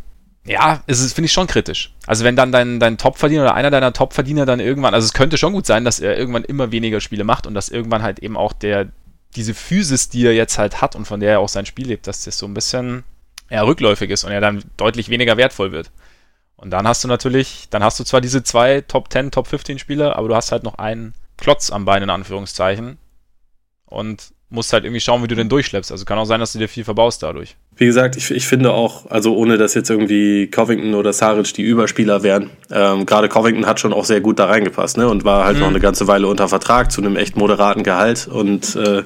ja, 0.47 0.83
es 0.87 1.13
finde 1.13 1.27
ich 1.27 1.33
schon 1.33 1.47
kritisch. 1.47 1.93
Also 2.07 2.25
wenn 2.25 2.37
dann 2.37 2.53
dein, 2.53 2.79
dein 2.79 2.99
Topverdiener 2.99 3.43
oder 3.43 3.55
einer 3.55 3.71
deiner 3.71 3.93
Topverdiener 3.93 4.47
dann 4.47 4.61
irgendwann, 4.61 4.95
also 4.95 5.05
es 5.05 5.13
könnte 5.13 5.39
schon 5.39 5.53
gut 5.53 5.67
sein, 5.67 5.85
dass 5.85 6.01
er 6.01 6.17
irgendwann 6.17 6.45
immer 6.45 6.71
weniger 6.71 7.01
Spiele 7.01 7.25
macht 7.25 7.47
und 7.47 7.55
dass 7.55 7.69
irgendwann 7.69 8.03
halt 8.03 8.21
eben 8.21 8.37
auch 8.37 8.53
der, 8.53 8.89
diese 9.35 9.55
Physis, 9.55 10.09
die 10.09 10.25
er 10.25 10.35
jetzt 10.35 10.59
halt 10.59 10.81
hat 10.81 10.95
und 10.95 11.05
von 11.05 11.21
der 11.21 11.33
er 11.33 11.41
auch 11.41 11.49
sein 11.49 11.67
Spiel 11.67 11.89
lebt, 11.89 12.07
dass 12.07 12.25
das 12.25 12.39
so 12.39 12.47
ein 12.47 12.55
bisschen 12.55 13.05
ja, 13.51 13.63
rückläufig 13.63 14.11
ist 14.11 14.25
und 14.25 14.33
er 14.33 14.41
dann 14.41 14.65
deutlich 14.77 15.09
weniger 15.09 15.37
wertvoll 15.37 15.73
wird. 15.73 15.91
Und 16.57 16.71
dann 16.71 16.89
hast 16.89 17.05
du 17.05 17.09
natürlich, 17.09 17.69
dann 17.71 17.85
hast 17.85 18.01
du 18.01 18.05
zwar 18.05 18.21
diese 18.21 18.43
zwei 18.43 18.81
Top 18.81 19.13
10, 19.13 19.31
Top 19.31 19.47
15 19.47 19.79
Spieler, 19.79 20.17
aber 20.17 20.29
du 20.29 20.35
hast 20.35 20.53
halt 20.53 20.63
noch 20.63 20.77
einen 20.77 21.15
Klotz 21.37 21.71
am 21.71 21.85
Bein 21.85 22.03
in 22.03 22.11
Anführungszeichen. 22.11 22.99
Und 23.85 24.33
musst 24.49 24.73
halt 24.73 24.85
irgendwie 24.85 25.01
schauen, 25.01 25.23
wie 25.23 25.29
du 25.29 25.35
den 25.35 25.49
durchschleppst. 25.49 25.91
Also 25.91 26.05
kann 26.05 26.19
auch 26.19 26.25
sein, 26.25 26.41
dass 26.41 26.53
du 26.53 26.59
dir 26.59 26.69
viel 26.69 26.85
verbaust 26.85 27.23
dadurch. 27.23 27.57
Wie 27.77 27.87
gesagt, 27.87 28.17
ich, 28.17 28.31
ich 28.31 28.47
finde 28.47 28.73
auch, 28.73 29.11
also 29.11 29.37
ohne 29.37 29.59
dass 29.59 29.75
jetzt 29.75 29.91
irgendwie 29.91 30.47
Covington 30.47 30.95
oder 30.95 31.13
Saric 31.13 31.53
die 31.55 31.63
Überspieler 31.63 32.23
wären, 32.23 32.51
ähm, 32.71 33.07
gerade 33.07 33.29
Covington 33.29 33.67
hat 33.67 33.81
schon 33.81 33.93
auch 33.93 34.05
sehr 34.05 34.21
gut 34.21 34.39
da 34.39 34.47
reingepasst, 34.47 34.99
ne? 34.99 35.09
Und 35.09 35.25
war 35.25 35.45
halt 35.45 35.57
mhm. 35.57 35.63
noch 35.63 35.69
eine 35.71 35.81
ganze 35.81 36.07
Weile 36.07 36.29
unter 36.29 36.49
Vertrag 36.49 36.93
zu 36.93 37.01
einem 37.01 37.17
echt 37.17 37.37
moderaten 37.37 37.83
Gehalt 37.83 38.29
und 38.29 38.77
äh, 38.77 39.03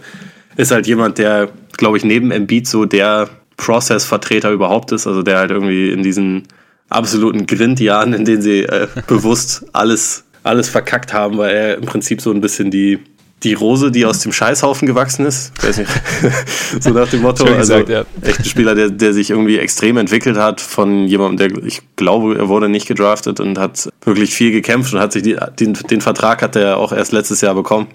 ist 0.57 0.72
halt 0.72 0.87
jemand, 0.87 1.18
der, 1.18 1.48
glaube 1.76 1.96
ich, 1.96 2.05
neben 2.05 2.31
Embiid 2.31 2.68
so 2.68 2.85
der 2.85 3.31
Process-Vertreter 3.57 4.50
überhaupt 4.50 4.92
ist, 4.92 5.07
also 5.07 5.22
der 5.22 5.38
halt 5.38 5.50
irgendwie 5.50 5.90
in 5.90 6.03
diesen 6.03 6.48
absoluten 6.88 7.46
Grindjahren, 7.46 8.12
in 8.12 8.24
denen 8.24 8.42
sie 8.42 8.62
äh, 8.64 8.88
bewusst 9.07 9.64
alles, 9.72 10.24
alles 10.42 10.68
verkackt 10.68 11.12
haben, 11.12 11.38
weil 11.38 11.55
er 11.55 11.76
im 11.76 11.87
Prinzip 11.87 12.20
so 12.20 12.31
ein 12.31 12.40
bisschen 12.40 12.70
die, 12.70 12.98
die 13.42 13.55
Rose, 13.55 13.90
die 13.90 14.05
aus 14.05 14.20
dem 14.20 14.33
Scheißhaufen 14.33 14.87
gewachsen 14.87 15.24
ist. 15.24 15.53
Weiß 15.62 15.79
nicht. 15.79 15.90
so 16.81 16.90
nach 16.90 17.09
dem 17.09 17.22
Motto. 17.22 17.44
also 17.44 17.57
gesagt, 17.57 17.88
ja. 17.88 18.05
echt 18.22 18.40
ein 18.40 18.44
Spieler, 18.44 18.74
der, 18.74 18.90
der 18.90 19.12
sich 19.12 19.31
irgendwie 19.31 19.59
extrem 19.59 19.96
entwickelt 19.96 20.37
hat 20.37 20.61
von 20.61 21.07
jemandem, 21.07 21.55
der, 21.55 21.64
ich 21.64 21.83
glaube, 21.96 22.37
er 22.37 22.48
wurde 22.48 22.68
nicht 22.68 22.87
gedraftet 22.87 23.40
und 23.40 23.59
hat 23.59 23.88
wirklich 24.05 24.35
viel 24.35 24.53
gekämpft 24.53 24.92
und 24.92 25.00
hat 25.00 25.12
sich 25.12 25.22
die, 25.22 25.37
den, 25.59 25.72
den 25.72 26.00
Vertrag 26.00 26.42
hat 26.42 26.57
er 26.57 26.76
auch 26.76 26.92
erst 26.92 27.12
letztes 27.12 27.40
Jahr 27.40 27.55
bekommen. 27.55 27.88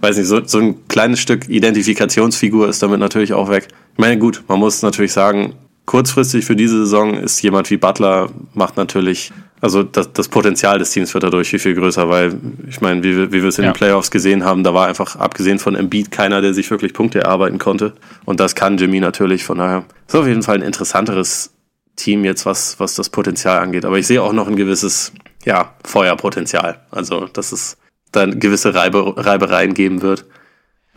Weiß 0.00 0.16
nicht, 0.16 0.26
so, 0.26 0.44
so 0.44 0.58
ein 0.58 0.88
kleines 0.88 1.20
Stück 1.20 1.48
Identifikationsfigur 1.48 2.68
ist 2.68 2.82
damit 2.82 3.00
natürlich 3.00 3.32
auch 3.32 3.50
weg. 3.50 3.68
Ich 3.92 3.98
meine, 3.98 4.18
gut, 4.18 4.42
man 4.48 4.58
muss 4.58 4.82
natürlich 4.82 5.12
sagen, 5.12 5.54
kurzfristig 5.86 6.44
für 6.44 6.54
diese 6.54 6.78
Saison 6.80 7.14
ist 7.14 7.40
jemand 7.42 7.70
wie 7.70 7.76
Butler, 7.76 8.28
macht 8.54 8.76
natürlich, 8.76 9.32
also 9.60 9.82
das, 9.82 10.12
das 10.12 10.28
Potenzial 10.28 10.78
des 10.78 10.90
Teams 10.90 11.12
wird 11.14 11.24
dadurch 11.24 11.48
viel, 11.48 11.58
viel 11.58 11.74
größer, 11.74 12.08
weil 12.08 12.34
ich 12.68 12.80
meine, 12.80 13.02
wie, 13.02 13.32
wie 13.32 13.42
wir 13.42 13.48
es 13.48 13.58
in 13.58 13.64
ja. 13.64 13.72
den 13.72 13.76
Playoffs 13.76 14.10
gesehen 14.10 14.44
haben, 14.44 14.62
da 14.62 14.72
war 14.72 14.86
einfach 14.86 15.16
abgesehen 15.16 15.58
von 15.58 15.74
Embiid 15.74 16.10
keiner, 16.10 16.40
der 16.40 16.54
sich 16.54 16.70
wirklich 16.70 16.92
Punkte 16.92 17.20
erarbeiten 17.20 17.58
konnte. 17.58 17.94
Und 18.24 18.40
das 18.40 18.54
kann 18.54 18.78
Jimmy 18.78 19.00
natürlich, 19.00 19.44
von 19.44 19.58
daher 19.58 19.84
ist 20.06 20.14
auf 20.14 20.26
jeden 20.26 20.42
Fall 20.42 20.56
ein 20.56 20.62
interessanteres 20.62 21.50
Team 21.96 22.24
jetzt, 22.24 22.46
was, 22.46 22.78
was 22.78 22.94
das 22.94 23.10
Potenzial 23.10 23.58
angeht. 23.58 23.84
Aber 23.84 23.98
ich 23.98 24.06
sehe 24.06 24.22
auch 24.22 24.32
noch 24.32 24.46
ein 24.46 24.56
gewisses, 24.56 25.12
ja, 25.44 25.74
Feuerpotenzial. 25.84 26.80
Also, 26.90 27.26
dass 27.26 27.52
es 27.52 27.76
dann 28.12 28.38
gewisse 28.38 28.74
Reibe, 28.74 29.14
Reibereien 29.16 29.74
geben 29.74 30.02
wird. 30.02 30.24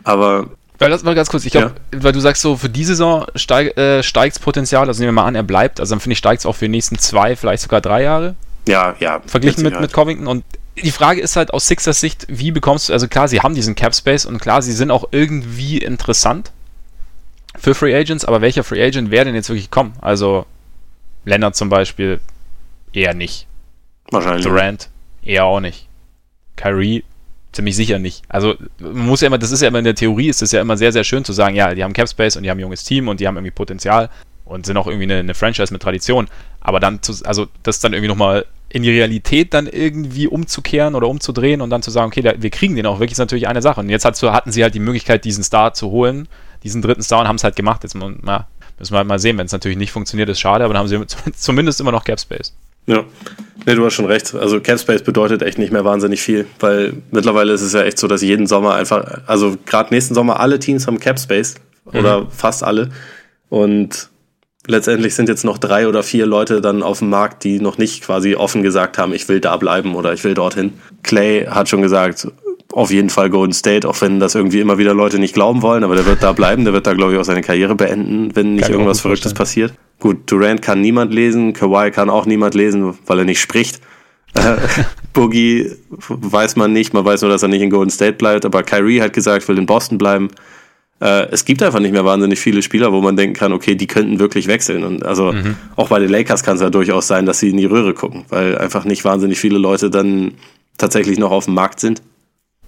Aber 0.04 0.50
weil 0.78 0.90
das 0.90 1.04
mal 1.04 1.14
ganz 1.14 1.30
kurz, 1.30 1.44
ich 1.44 1.52
glaube, 1.52 1.74
ja. 1.94 2.02
weil 2.02 2.12
du 2.12 2.18
sagst 2.18 2.42
so, 2.42 2.56
für 2.56 2.68
die 2.68 2.82
Saison 2.82 3.26
steig, 3.36 3.76
äh, 3.78 4.02
steigt 4.02 4.40
Potenzial, 4.40 4.88
also 4.88 5.00
nehmen 5.00 5.14
wir 5.14 5.22
mal 5.22 5.28
an, 5.28 5.36
er 5.36 5.44
bleibt, 5.44 5.78
also 5.78 5.94
dann 5.94 6.00
finde 6.00 6.14
ich, 6.14 6.18
steigt 6.18 6.40
es 6.40 6.46
auch 6.46 6.56
für 6.56 6.64
die 6.64 6.70
nächsten 6.72 6.98
zwei, 6.98 7.36
vielleicht 7.36 7.62
sogar 7.62 7.80
drei 7.80 8.02
Jahre. 8.02 8.34
Ja, 8.66 8.94
ja. 9.00 9.20
Verglichen 9.26 9.62
mit, 9.62 9.80
mit 9.80 9.92
Covington 9.92 10.26
und 10.26 10.44
die 10.76 10.90
Frage 10.90 11.20
ist 11.20 11.36
halt 11.36 11.52
aus 11.52 11.66
Sixers 11.66 12.00
Sicht, 12.00 12.26
wie 12.28 12.50
bekommst 12.50 12.88
du, 12.88 12.92
also 12.92 13.08
klar, 13.08 13.28
sie 13.28 13.40
haben 13.40 13.54
diesen 13.54 13.74
Cap 13.74 13.94
Space 13.94 14.24
und 14.24 14.38
klar, 14.38 14.62
sie 14.62 14.72
sind 14.72 14.90
auch 14.90 15.08
irgendwie 15.10 15.78
interessant 15.78 16.50
für 17.58 17.74
Free 17.74 17.94
Agents, 17.94 18.24
aber 18.24 18.40
welcher 18.40 18.64
Free 18.64 18.82
Agent 18.82 19.10
wäre 19.10 19.26
denn 19.26 19.34
jetzt 19.34 19.50
wirklich 19.50 19.70
kommen? 19.70 19.92
Also 20.00 20.46
Leonard 21.24 21.56
zum 21.56 21.68
Beispiel 21.68 22.20
eher 22.92 23.14
nicht. 23.14 23.46
Wahrscheinlich. 24.10 24.44
Durant 24.44 24.88
eher 25.22 25.44
auch 25.44 25.60
nicht. 25.60 25.88
Kyrie 26.56 27.04
ziemlich 27.52 27.76
sicher 27.76 27.98
nicht. 27.98 28.22
Also 28.28 28.54
man 28.78 29.06
muss 29.06 29.20
ja 29.20 29.26
immer, 29.26 29.38
das 29.38 29.50
ist 29.50 29.60
ja 29.60 29.68
immer 29.68 29.78
in 29.78 29.84
der 29.84 29.94
Theorie, 29.94 30.28
ist 30.28 30.42
es 30.42 30.52
ja 30.52 30.60
immer 30.60 30.76
sehr, 30.76 30.92
sehr 30.92 31.04
schön 31.04 31.24
zu 31.24 31.32
sagen, 31.32 31.54
ja, 31.54 31.74
die 31.74 31.84
haben 31.84 31.92
Cap 31.92 32.08
Space 32.08 32.36
und 32.36 32.42
die 32.42 32.50
haben 32.50 32.58
ein 32.58 32.62
junges 32.62 32.84
Team 32.84 33.08
und 33.08 33.20
die 33.20 33.26
haben 33.26 33.36
irgendwie 33.36 33.50
Potenzial 33.50 34.08
und 34.52 34.66
sind 34.66 34.76
auch 34.76 34.86
irgendwie 34.86 35.04
eine, 35.04 35.18
eine 35.18 35.34
Franchise 35.34 35.72
mit 35.72 35.82
Tradition. 35.82 36.28
Aber 36.60 36.80
dann, 36.80 37.02
zu, 37.02 37.12
also 37.24 37.48
das 37.62 37.80
dann 37.80 37.92
irgendwie 37.92 38.08
nochmal 38.08 38.46
in 38.68 38.82
die 38.82 38.90
Realität 38.90 39.52
dann 39.52 39.66
irgendwie 39.66 40.26
umzukehren 40.26 40.94
oder 40.94 41.08
umzudrehen 41.08 41.60
und 41.60 41.70
dann 41.70 41.82
zu 41.82 41.90
sagen, 41.90 42.06
okay, 42.06 42.22
da, 42.22 42.32
wir 42.38 42.50
kriegen 42.50 42.74
den 42.74 42.86
auch 42.86 43.00
wirklich, 43.00 43.12
ist 43.12 43.18
natürlich 43.18 43.48
eine 43.48 43.60
Sache. 43.60 43.80
Und 43.80 43.90
jetzt 43.90 44.04
hat, 44.04 44.20
hatten 44.22 44.50
sie 44.50 44.62
halt 44.62 44.74
die 44.74 44.80
Möglichkeit, 44.80 45.24
diesen 45.24 45.44
Star 45.44 45.74
zu 45.74 45.90
holen, 45.90 46.26
diesen 46.62 46.80
dritten 46.80 47.02
Star 47.02 47.20
und 47.20 47.28
haben 47.28 47.36
es 47.36 47.44
halt 47.44 47.56
gemacht. 47.56 47.82
Jetzt 47.82 47.94
na, 47.94 48.46
müssen 48.78 48.94
wir 48.94 48.98
halt 48.98 49.08
mal 49.08 49.18
sehen, 49.18 49.36
wenn 49.36 49.46
es 49.46 49.52
natürlich 49.52 49.76
nicht 49.76 49.92
funktioniert, 49.92 50.28
ist 50.28 50.40
schade, 50.40 50.64
aber 50.64 50.74
dann 50.74 50.88
haben 50.88 50.88
sie 50.88 51.32
zumindest 51.36 51.80
immer 51.80 51.92
noch 51.92 52.04
Cap 52.04 52.18
Space. 52.18 52.54
Ja, 52.86 53.04
nee, 53.64 53.74
du 53.74 53.84
hast 53.84 53.94
schon 53.94 54.06
recht. 54.06 54.34
Also 54.34 54.60
Cap 54.60 54.80
Space 54.80 55.02
bedeutet 55.02 55.42
echt 55.42 55.58
nicht 55.58 55.72
mehr 55.72 55.84
wahnsinnig 55.84 56.20
viel, 56.20 56.46
weil 56.58 56.94
mittlerweile 57.10 57.52
ist 57.52 57.62
es 57.62 57.74
ja 57.74 57.82
echt 57.82 57.98
so, 57.98 58.08
dass 58.08 58.22
jeden 58.22 58.46
Sommer 58.46 58.74
einfach, 58.74 59.20
also 59.26 59.56
gerade 59.66 59.94
nächsten 59.94 60.14
Sommer 60.14 60.40
alle 60.40 60.58
Teams 60.58 60.86
haben 60.86 60.98
Cap 60.98 61.20
Space 61.20 61.54
oder 61.84 62.22
mhm. 62.22 62.30
fast 62.30 62.64
alle 62.64 62.90
und 63.50 64.08
letztendlich 64.66 65.14
sind 65.14 65.28
jetzt 65.28 65.44
noch 65.44 65.58
drei 65.58 65.88
oder 65.88 66.02
vier 66.02 66.26
Leute 66.26 66.60
dann 66.60 66.82
auf 66.82 67.00
dem 67.00 67.10
Markt, 67.10 67.44
die 67.44 67.60
noch 67.60 67.78
nicht 67.78 68.04
quasi 68.04 68.34
offen 68.34 68.62
gesagt 68.62 68.98
haben, 68.98 69.12
ich 69.12 69.28
will 69.28 69.40
da 69.40 69.56
bleiben 69.56 69.94
oder 69.94 70.12
ich 70.12 70.24
will 70.24 70.34
dorthin. 70.34 70.72
Clay 71.02 71.46
hat 71.46 71.68
schon 71.68 71.82
gesagt, 71.82 72.28
auf 72.72 72.90
jeden 72.90 73.10
Fall 73.10 73.28
Golden 73.28 73.52
State, 73.52 73.88
auch 73.88 74.00
wenn 74.00 74.18
das 74.18 74.34
irgendwie 74.34 74.60
immer 74.60 74.78
wieder 74.78 74.94
Leute 74.94 75.18
nicht 75.18 75.34
glauben 75.34 75.62
wollen, 75.62 75.84
aber 75.84 75.94
der 75.94 76.06
wird 76.06 76.22
da 76.22 76.32
bleiben, 76.32 76.64
der 76.64 76.72
wird 76.72 76.86
da, 76.86 76.94
glaube 76.94 77.12
ich, 77.12 77.18
auch 77.18 77.24
seine 77.24 77.42
Karriere 77.42 77.74
beenden, 77.74 78.34
wenn 78.34 78.54
nicht 78.54 78.64
kann 78.64 78.72
irgendwas 78.72 79.00
Verrücktes 79.00 79.34
passiert. 79.34 79.74
Gut, 80.00 80.30
Durant 80.30 80.62
kann 80.62 80.80
niemand 80.80 81.12
lesen, 81.12 81.52
Kawhi 81.52 81.90
kann 81.90 82.08
auch 82.08 82.26
niemand 82.26 82.54
lesen, 82.54 82.94
weil 83.06 83.18
er 83.18 83.24
nicht 83.24 83.40
spricht. 83.40 83.80
Boogie 85.12 85.70
weiß 86.08 86.56
man 86.56 86.72
nicht, 86.72 86.94
man 86.94 87.04
weiß 87.04 87.20
nur, 87.20 87.30
dass 87.30 87.42
er 87.42 87.48
nicht 87.48 87.60
in 87.60 87.68
Golden 87.68 87.90
State 87.90 88.14
bleibt, 88.14 88.46
aber 88.46 88.62
Kyrie 88.62 89.02
hat 89.02 89.12
gesagt, 89.12 89.46
will 89.48 89.58
in 89.58 89.66
Boston 89.66 89.98
bleiben 89.98 90.30
äh, 91.02 91.28
es 91.32 91.44
gibt 91.44 91.62
einfach 91.64 91.80
nicht 91.80 91.90
mehr 91.90 92.04
wahnsinnig 92.04 92.38
viele 92.38 92.62
Spieler, 92.62 92.92
wo 92.92 93.00
man 93.00 93.16
denken 93.16 93.34
kann, 93.34 93.52
okay, 93.52 93.74
die 93.74 93.88
könnten 93.88 94.20
wirklich 94.20 94.46
wechseln. 94.46 94.84
Und 94.84 95.04
also 95.04 95.32
mhm. 95.32 95.56
auch 95.74 95.88
bei 95.88 95.98
den 95.98 96.08
Lakers 96.08 96.44
kann 96.44 96.54
es 96.54 96.62
ja 96.62 96.70
durchaus 96.70 97.08
sein, 97.08 97.26
dass 97.26 97.40
sie 97.40 97.50
in 97.50 97.56
die 97.56 97.64
Röhre 97.64 97.92
gucken, 97.92 98.24
weil 98.28 98.56
einfach 98.56 98.84
nicht 98.84 99.04
wahnsinnig 99.04 99.40
viele 99.40 99.58
Leute 99.58 99.90
dann 99.90 100.34
tatsächlich 100.78 101.18
noch 101.18 101.32
auf 101.32 101.46
dem 101.46 101.54
Markt 101.54 101.80
sind. 101.80 102.02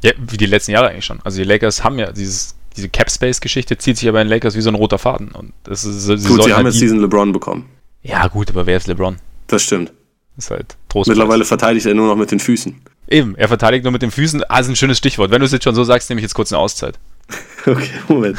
Ja, 0.03 0.11
wie 0.19 0.37
die 0.37 0.47
letzten 0.47 0.73
Jahre 0.73 0.89
eigentlich 0.89 1.05
schon. 1.05 1.21
Also 1.23 1.39
die 1.39 1.45
Lakers 1.45 1.85
haben 1.85 1.97
ja 1.97 2.11
dieses, 2.11 2.57
diese 2.77 2.89
Cap-Space-Geschichte 2.89 3.79
zieht 3.79 3.99
sich 3.99 4.07
ja 4.07 4.13
bei 4.13 4.25
den 4.25 4.29
Lakers 4.29 4.57
wie 4.57 4.63
so 4.63 4.69
ein 4.69 4.75
roter 4.75 4.99
Faden. 4.99 5.29
Und 5.29 5.53
das 5.63 5.85
ist, 5.85 6.03
sie 6.03 6.17
gut, 6.27 6.43
sie 6.43 6.53
haben 6.53 6.65
halt 6.65 6.75
jetzt 6.75 6.81
diesen 6.81 7.01
LeBron 7.01 7.33
bekommen. 7.33 7.67
Ja, 8.03 8.27
gut, 8.27 8.51
aber 8.51 8.67
wer 8.67 8.77
ist 8.77 8.89
LeBron? 8.89 9.17
Das 9.47 9.63
stimmt. 9.63 9.93
Das 10.35 10.47
ist 10.47 10.51
halt 10.51 10.77
Trostpreis. 10.89 11.17
Mittlerweile 11.17 11.45
verteidigt 11.45 11.87
er 11.87 11.95
nur 11.95 12.09
noch 12.09 12.17
mit 12.17 12.33
den 12.33 12.41
Füßen. 12.41 12.75
Eben, 13.07 13.37
er 13.37 13.47
verteidigt 13.47 13.85
nur 13.85 13.93
mit 13.93 14.03
den 14.03 14.11
Füßen. 14.11 14.43
Ah, 14.49 14.59
ist 14.59 14.69
ein 14.69 14.75
schönes 14.75 14.99
Stichwort. 14.99 15.31
Wenn 15.31 15.39
du 15.39 15.47
es 15.47 15.53
jetzt 15.53 15.63
schon 15.63 15.77
so 15.77 15.85
sagst, 15.85 16.11
nehme 16.11 16.19
ich 16.19 16.25
jetzt 16.25 16.35
kurz 16.35 16.53
eine 16.53 16.59
Auszeit. 16.59 16.99
Okay, 17.67 17.93
Moment. 18.09 18.39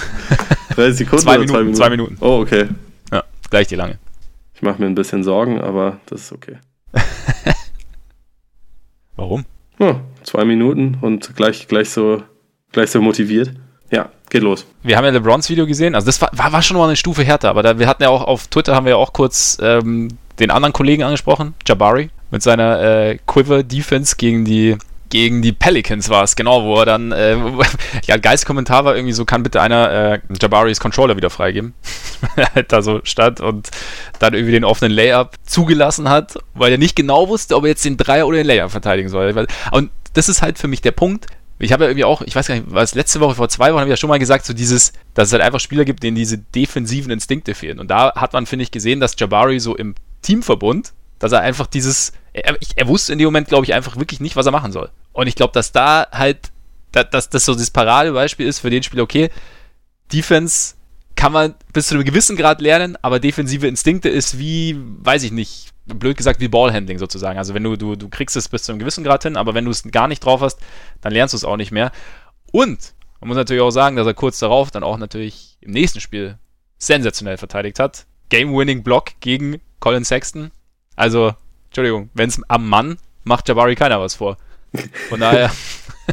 30 0.75 0.97
Sekunden 0.97 1.23
zwei, 1.23 1.39
Minuten, 1.39 1.49
zwei 1.49 1.59
Minuten? 1.59 1.75
Zwei 1.75 1.89
Minuten. 1.89 2.17
Oh, 2.21 2.41
okay. 2.41 2.67
Ja, 3.11 3.23
gleich 3.49 3.67
die 3.67 3.75
lange. 3.75 3.97
Ich 4.53 4.61
mache 4.61 4.79
mir 4.79 4.85
ein 4.85 4.93
bisschen 4.93 5.23
Sorgen, 5.23 5.59
aber 5.59 5.99
das 6.05 6.21
ist 6.21 6.31
okay. 6.31 6.57
Warum? 9.15 9.45
Oh, 9.79 9.95
zwei 10.23 10.45
Minuten 10.45 10.97
und 11.01 11.35
gleich, 11.35 11.67
gleich, 11.67 11.89
so, 11.89 12.21
gleich 12.71 12.91
so 12.91 13.01
motiviert. 13.01 13.51
Ja, 13.91 14.09
geht 14.29 14.43
los. 14.43 14.65
Wir 14.83 14.97
haben 14.97 15.05
ja 15.05 15.11
LeBrons 15.11 15.49
Video 15.49 15.65
gesehen. 15.65 15.95
Also 15.95 16.05
das 16.05 16.21
war, 16.21 16.29
war, 16.33 16.51
war 16.53 16.61
schon 16.61 16.77
mal 16.77 16.85
eine 16.85 16.95
Stufe 16.95 17.23
härter, 17.23 17.49
aber 17.49 17.63
da, 17.63 17.79
wir 17.79 17.87
hatten 17.87 18.03
ja 18.03 18.09
auch 18.09 18.23
auf 18.23 18.47
Twitter 18.47 18.75
haben 18.75 18.85
wir 18.85 18.91
ja 18.91 18.97
auch 18.97 19.13
kurz 19.13 19.57
ähm, 19.61 20.09
den 20.39 20.51
anderen 20.51 20.73
Kollegen 20.73 21.03
angesprochen, 21.03 21.53
Jabari, 21.65 22.09
mit 22.31 22.43
seiner 22.43 22.81
äh, 22.81 23.17
Quiver-Defense 23.25 24.15
gegen 24.17 24.45
die 24.45 24.77
gegen 25.09 25.41
die 25.41 25.51
Pelicans 25.51 26.09
war 26.09 26.23
es, 26.23 26.35
genau, 26.35 26.63
wo 26.63 26.79
er 26.79 26.85
dann, 26.85 27.11
äh, 27.11 27.37
ja, 28.05 28.17
Geistkommentar 28.17 28.85
war 28.85 28.95
irgendwie 28.95 29.13
so, 29.13 29.25
kann 29.25 29.43
bitte 29.43 29.61
einer 29.61 29.91
äh, 29.91 30.19
Jabaris 30.41 30.79
Controller 30.79 31.17
wieder 31.17 31.29
freigeben. 31.29 31.73
da 32.67 32.81
so 32.81 33.01
stand 33.03 33.39
und 33.41 33.69
dann 34.19 34.33
irgendwie 34.33 34.53
den 34.53 34.63
offenen 34.63 34.91
Layup 34.91 35.35
zugelassen 35.43 36.09
hat, 36.09 36.37
weil 36.53 36.71
er 36.71 36.77
nicht 36.77 36.95
genau 36.95 37.29
wusste, 37.29 37.55
ob 37.55 37.63
er 37.63 37.69
jetzt 37.69 37.85
den 37.85 37.97
Dreier 37.97 38.27
oder 38.27 38.37
den 38.37 38.47
Layup 38.47 38.71
verteidigen 38.71 39.09
soll. 39.09 39.47
Und 39.71 39.91
das 40.13 40.29
ist 40.29 40.41
halt 40.41 40.57
für 40.57 40.67
mich 40.67 40.81
der 40.81 40.91
Punkt. 40.91 41.27
Ich 41.59 41.71
habe 41.71 41.85
ja 41.85 41.89
irgendwie 41.89 42.05
auch, 42.05 42.21
ich 42.21 42.35
weiß 42.35 42.47
gar 42.47 42.55
nicht, 42.55 42.71
war 42.71 42.83
es 42.83 42.95
letzte 42.95 43.21
Woche, 43.21 43.35
vor 43.35 43.47
zwei 43.47 43.71
Wochen 43.71 43.79
habe 43.79 43.89
ich 43.89 43.93
ja 43.93 43.97
schon 43.97 44.09
mal 44.09 44.19
gesagt, 44.19 44.45
so 44.45 44.53
dieses, 44.53 44.91
dass 45.13 45.29
es 45.29 45.33
halt 45.33 45.43
einfach 45.43 45.59
Spieler 45.61 45.85
gibt, 45.85 46.03
denen 46.03 46.15
diese 46.15 46.37
defensiven 46.37 47.11
Instinkte 47.11 47.55
fehlen. 47.55 47.79
Und 47.79 47.89
da 47.89 48.13
hat 48.15 48.33
man, 48.33 48.45
finde 48.45 48.63
ich, 48.63 48.71
gesehen, 48.71 48.99
dass 48.99 49.15
Jabari 49.17 49.59
so 49.59 49.75
im 49.75 49.95
Teamverbund 50.21 50.93
dass 51.19 51.31
er 51.31 51.41
einfach 51.41 51.67
dieses, 51.67 52.11
er, 52.35 52.57
er 52.75 52.87
wusste 52.87 53.13
in 53.13 53.19
dem 53.19 53.25
Moment, 53.25 53.47
glaube 53.47 53.65
ich, 53.65 53.73
einfach 53.73 53.97
wirklich 53.97 54.19
nicht, 54.19 54.35
was 54.35 54.45
er 54.45 54.51
machen 54.51 54.71
soll. 54.71 54.89
Und 55.13 55.27
ich 55.27 55.35
glaube, 55.35 55.53
dass 55.53 55.71
da 55.71 56.07
halt, 56.11 56.51
dass 56.91 57.29
das 57.29 57.45
so 57.45 57.53
das 57.55 57.71
Paradebeispiel 57.71 58.45
ist 58.45 58.59
für 58.59 58.69
den 58.69 58.83
Spieler, 58.83 59.03
okay, 59.03 59.29
Defense 60.11 60.75
kann 61.15 61.31
man 61.31 61.55
bis 61.71 61.87
zu 61.87 61.95
einem 61.95 62.03
gewissen 62.03 62.35
Grad 62.35 62.61
lernen, 62.61 62.97
aber 63.01 63.19
defensive 63.19 63.67
Instinkte 63.67 64.09
ist 64.09 64.37
wie, 64.37 64.77
weiß 64.77 65.23
ich 65.23 65.31
nicht, 65.31 65.71
blöd 65.85 66.17
gesagt, 66.17 66.41
wie 66.41 66.49
Ballhandling 66.49 66.99
sozusagen. 66.99 67.37
Also 67.39 67.53
wenn 67.53 67.63
du, 67.63 67.77
du, 67.77 67.95
du 67.95 68.09
kriegst 68.09 68.35
es 68.35 68.49
bis 68.49 68.63
zu 68.63 68.71
einem 68.71 68.79
gewissen 68.79 69.03
Grad 69.03 69.23
hin, 69.23 69.37
aber 69.37 69.53
wenn 69.53 69.65
du 69.65 69.71
es 69.71 69.83
gar 69.83 70.07
nicht 70.07 70.23
drauf 70.23 70.41
hast, 70.41 70.59
dann 71.01 71.13
lernst 71.13 71.33
du 71.33 71.37
es 71.37 71.45
auch 71.45 71.57
nicht 71.57 71.71
mehr. 71.71 71.91
Und 72.51 72.93
man 73.21 73.29
muss 73.29 73.37
natürlich 73.37 73.61
auch 73.61 73.71
sagen, 73.71 73.95
dass 73.95 74.07
er 74.07 74.13
kurz 74.13 74.39
darauf 74.39 74.71
dann 74.71 74.83
auch 74.83 74.97
natürlich 74.97 75.57
im 75.61 75.71
nächsten 75.71 76.01
Spiel 76.01 76.37
sensationell 76.77 77.37
verteidigt 77.37 77.79
hat. 77.79 78.05
Game-Winning-Block 78.29 79.19
gegen 79.21 79.61
Colin 79.79 80.03
Sexton. 80.03 80.51
Also, 80.95 81.33
Entschuldigung, 81.75 82.09
wenn 82.13 82.29
es 82.29 82.41
am 82.47 82.69
Mann 82.69 82.97
macht 83.25 83.49
Jabari 83.49 83.75
keiner 83.75 83.99
was 83.99 84.15
vor. 84.15 84.37
Von 85.09 85.19
daher. 85.19 85.51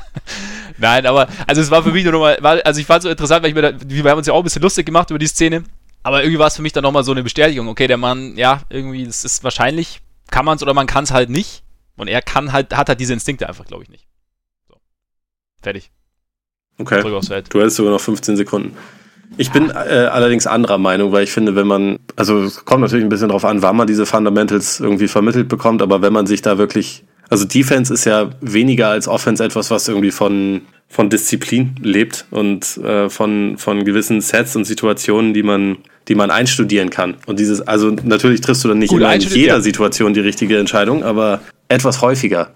Nein, 0.79 1.07
aber, 1.07 1.29
also 1.47 1.61
es 1.61 1.71
war 1.71 1.85
für 1.85 1.93
mich 1.93 2.03
nur 2.03 2.15
nochmal, 2.15 2.37
also 2.63 2.81
ich 2.81 2.87
fand 2.87 2.99
es 2.99 3.05
so 3.05 3.11
interessant, 3.11 3.45
weil 3.45 3.51
ich 3.51 3.55
mir 3.55 3.63
da, 3.63 3.73
wir 3.81 4.11
haben 4.11 4.19
uns 4.19 4.27
ja 4.27 4.33
auch 4.33 4.39
ein 4.39 4.45
bisschen 4.45 4.63
lustig 4.63 4.87
gemacht 4.87 5.11
über 5.11 5.21
die 5.21 5.27
Szene, 5.29 5.63
aber 6.03 6.23
irgendwie 6.23 6.41
war 6.41 6.49
es 6.49 6.57
für 6.57 6.63
mich 6.63 6.73
dann 6.73 6.83
nochmal 6.83 7.05
so 7.05 7.13
eine 7.13 7.23
Bestätigung, 7.23 7.69
okay, 7.69 7.87
der 7.87 7.97
Mann, 7.97 8.37
ja, 8.37 8.63
irgendwie, 8.71 9.05
es 9.05 9.25
ist 9.25 9.45
wahrscheinlich, 9.45 10.01
kann 10.31 10.45
man 10.45 10.57
es 10.57 10.63
oder 10.63 10.75
man 10.75 10.89
kann 10.89 11.05
es 11.05 11.13
halt 11.13 11.31
nicht. 11.31 11.63
Und 11.97 12.09
er 12.09 12.23
kann 12.23 12.53
halt, 12.53 12.75
hat 12.75 12.89
halt 12.89 12.99
diese 12.99 13.13
Instinkte 13.13 13.49
einfach, 13.49 13.67
glaube 13.67 13.85
ich, 13.85 13.89
nicht. 13.89 14.09
So. 14.67 14.75
Fertig. 15.63 15.93
Okay. 16.79 17.03
Du 17.03 17.61
hättest 17.61 17.77
sogar 17.77 17.93
noch 17.93 18.01
15 18.01 18.37
Sekunden. 18.37 18.77
Ich 19.37 19.51
bin 19.51 19.71
äh, 19.71 20.09
allerdings 20.11 20.47
anderer 20.47 20.79
Meinung, 20.79 21.13
weil 21.13 21.25
ich 21.25 21.33
finde, 21.33 21.55
wenn 21.57 21.67
man, 21.67 21.99
also 22.17 22.43
es 22.43 22.65
kommt 22.65 22.83
natürlich 22.83 23.05
ein 23.05 23.09
bisschen 23.09 23.29
drauf 23.29 23.45
an, 23.45 23.63
wann 23.63 23.77
man 23.77 23.87
diese 23.87 24.07
Fundamentals 24.07 24.81
irgendwie 24.81 25.09
vermittelt 25.09 25.49
bekommt, 25.49 25.83
aber 25.83 26.03
wenn 26.03 26.13
man 26.13 26.27
sich 26.27 26.43
da 26.43 26.59
wirklich, 26.59 27.05
also 27.29 27.45
Defense 27.45 27.93
ist 27.93 28.05
ja 28.05 28.31
weniger 28.41 28.89
als 28.89 29.09
Offense 29.09 29.43
etwas, 29.43 29.71
was 29.71 29.89
irgendwie 29.89 30.11
von, 30.11 30.63
von 30.89 31.09
Disziplin 31.09 31.77
lebt 31.81 32.27
und 32.31 32.77
äh, 32.79 33.09
von, 33.09 33.57
von 33.59 33.85
gewissen 33.85 34.21
Sets 34.21 34.55
und 34.57 34.65
Situationen, 34.65 35.33
die 35.33 35.43
man, 35.43 35.79
die 36.09 36.15
man 36.15 36.31
einstudieren 36.31 36.91
kann. 36.91 37.15
Und 37.27 37.39
dieses, 37.39 37.61
also 37.63 37.91
natürlich 38.05 38.43
triffst 38.43 38.65
du 38.65 38.69
dann 38.69 38.79
nicht 38.79 38.91
Gut, 38.91 39.03
in 39.03 39.21
jeder 39.21 39.61
Situation 39.61 40.15
die 40.15 40.21
richtige 40.21 40.59
Entscheidung, 40.59 41.03
aber 41.05 41.41
etwas 41.69 42.03
häufiger 42.03 42.51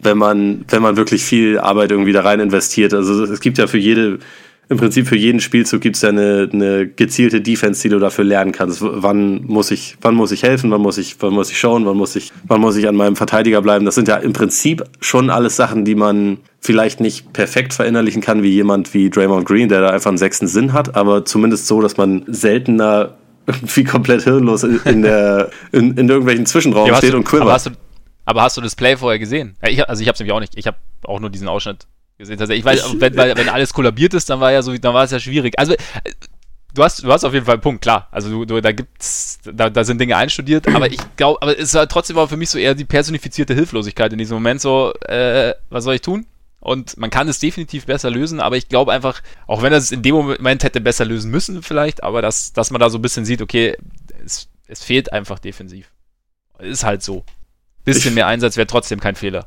wenn 0.00 0.16
man, 0.16 0.64
wenn 0.68 0.82
man 0.82 0.96
wirklich 0.96 1.24
viel 1.24 1.58
Arbeit 1.58 1.90
irgendwie 1.90 2.12
da 2.12 2.20
rein 2.20 2.40
investiert. 2.40 2.94
Also 2.94 3.24
es 3.24 3.40
gibt 3.40 3.58
ja 3.58 3.66
für 3.66 3.78
jede, 3.78 4.20
im 4.70 4.76
Prinzip 4.76 5.08
für 5.08 5.16
jeden 5.16 5.40
Spielzug 5.40 5.80
gibt 5.80 5.96
es 5.96 6.02
ja 6.02 6.10
eine, 6.10 6.48
eine 6.52 6.86
gezielte 6.86 7.40
Defense, 7.40 7.80
die 7.82 7.88
du 7.88 7.98
dafür 7.98 8.24
lernen 8.24 8.52
kannst. 8.52 8.80
Wann 8.82 9.44
muss 9.44 9.70
ich, 9.70 9.96
wann 10.02 10.14
muss 10.14 10.30
ich 10.30 10.42
helfen, 10.42 10.70
wann 10.70 10.82
muss 10.82 10.98
ich, 10.98 11.16
wann 11.20 11.32
muss 11.32 11.50
ich 11.50 11.58
schauen, 11.58 11.86
wann 11.86 11.96
muss 11.96 12.14
ich, 12.16 12.32
wann 12.44 12.60
muss 12.60 12.76
ich 12.76 12.86
an 12.86 12.94
meinem 12.94 13.16
Verteidiger 13.16 13.62
bleiben. 13.62 13.86
Das 13.86 13.94
sind 13.94 14.08
ja 14.08 14.16
im 14.16 14.34
Prinzip 14.34 14.84
schon 15.00 15.30
alles 15.30 15.56
Sachen, 15.56 15.86
die 15.86 15.94
man 15.94 16.38
vielleicht 16.60 17.00
nicht 17.00 17.32
perfekt 17.32 17.72
verinnerlichen 17.72 18.20
kann, 18.20 18.42
wie 18.42 18.50
jemand 18.50 18.92
wie 18.92 19.08
Draymond 19.08 19.46
Green, 19.46 19.70
der 19.70 19.80
da 19.80 19.90
einfach 19.90 20.10
einen 20.10 20.18
sechsten 20.18 20.46
Sinn 20.46 20.74
hat, 20.74 20.96
aber 20.96 21.24
zumindest 21.24 21.66
so, 21.66 21.80
dass 21.80 21.96
man 21.96 22.24
seltener 22.26 23.14
irgendwie 23.46 23.84
komplett 23.84 24.24
hirnlos 24.24 24.64
in 24.64 25.00
der 25.00 25.50
in, 25.72 25.96
in 25.96 26.08
irgendwelchen 26.10 26.44
Zwischenraum 26.44 26.88
ja, 26.88 26.96
steht 26.96 27.14
du, 27.14 27.16
und 27.16 27.24
quivert. 27.24 27.42
Aber 27.42 27.52
hast, 27.52 27.66
du, 27.66 27.70
aber 28.26 28.42
hast 28.42 28.58
du 28.58 28.60
das 28.60 28.76
Play 28.76 28.98
vorher 28.98 29.18
gesehen? 29.18 29.56
Ich, 29.66 29.88
also 29.88 30.02
ich 30.02 30.08
habe 30.08 30.14
es 30.14 30.20
nämlich 30.20 30.34
auch 30.34 30.40
nicht. 30.40 30.58
Ich 30.58 30.66
habe 30.66 30.76
auch 31.04 31.20
nur 31.20 31.30
diesen 31.30 31.48
Ausschnitt 31.48 31.86
gesehen. 32.18 32.40
Also 32.40 32.52
ich 32.52 32.64
weiß, 32.64 32.96
wenn, 32.98 33.16
wenn 33.16 33.48
alles 33.48 33.72
kollabiert 33.72 34.14
ist, 34.14 34.28
dann 34.30 34.40
war 34.40 34.52
ja 34.52 34.62
so, 34.62 34.76
dann 34.76 34.94
war 34.94 35.04
es 35.04 35.10
ja 35.10 35.20
schwierig. 35.20 35.58
Also 35.58 35.72
äh, 35.72 35.76
du 36.74 36.84
hast, 36.84 37.02
du 37.02 37.12
hast 37.12 37.24
auf 37.24 37.32
jeden 37.32 37.46
Fall 37.46 37.54
einen 37.54 37.62
Punkt, 37.62 37.80
klar. 37.82 38.08
Also 38.10 38.28
du, 38.30 38.44
du 38.44 38.60
da 38.60 38.72
gibt's, 38.72 39.38
da, 39.44 39.70
da 39.70 39.84
sind 39.84 40.00
Dinge 40.00 40.16
einstudiert, 40.16 40.68
aber 40.68 40.90
ich 40.90 41.00
glaube, 41.16 41.40
aber 41.40 41.58
es 41.58 41.72
war 41.74 41.88
trotzdem 41.88 42.16
war 42.16 42.28
für 42.28 42.36
mich 42.36 42.50
so 42.50 42.58
eher 42.58 42.74
die 42.74 42.84
personifizierte 42.84 43.54
Hilflosigkeit 43.54 44.12
in 44.12 44.18
diesem 44.18 44.36
Moment. 44.36 44.60
So, 44.60 44.92
äh, 45.06 45.54
was 45.70 45.84
soll 45.84 45.94
ich 45.94 46.02
tun? 46.02 46.26
und 46.60 46.96
man 46.96 47.10
kann 47.10 47.28
es 47.28 47.38
definitiv 47.38 47.86
besser 47.86 48.10
lösen, 48.10 48.40
aber 48.40 48.56
ich 48.56 48.68
glaube 48.68 48.92
einfach, 48.92 49.22
auch 49.46 49.62
wenn 49.62 49.72
er 49.72 49.78
es 49.78 49.92
in 49.92 50.02
dem 50.02 50.14
Moment 50.14 50.64
hätte 50.64 50.80
besser 50.80 51.04
lösen 51.04 51.30
müssen 51.30 51.62
vielleicht, 51.62 52.02
aber 52.02 52.20
dass, 52.20 52.52
dass 52.52 52.70
man 52.70 52.80
da 52.80 52.90
so 52.90 52.98
ein 52.98 53.02
bisschen 53.02 53.24
sieht, 53.24 53.42
okay, 53.42 53.76
es, 54.24 54.48
es 54.66 54.82
fehlt 54.82 55.12
einfach 55.12 55.38
defensiv. 55.38 55.90
Ist 56.58 56.84
halt 56.84 57.02
so. 57.02 57.24
Bisschen 57.84 58.14
mehr 58.14 58.26
Einsatz 58.26 58.56
wäre 58.56 58.66
trotzdem 58.66 59.00
kein 59.00 59.14
Fehler. 59.14 59.46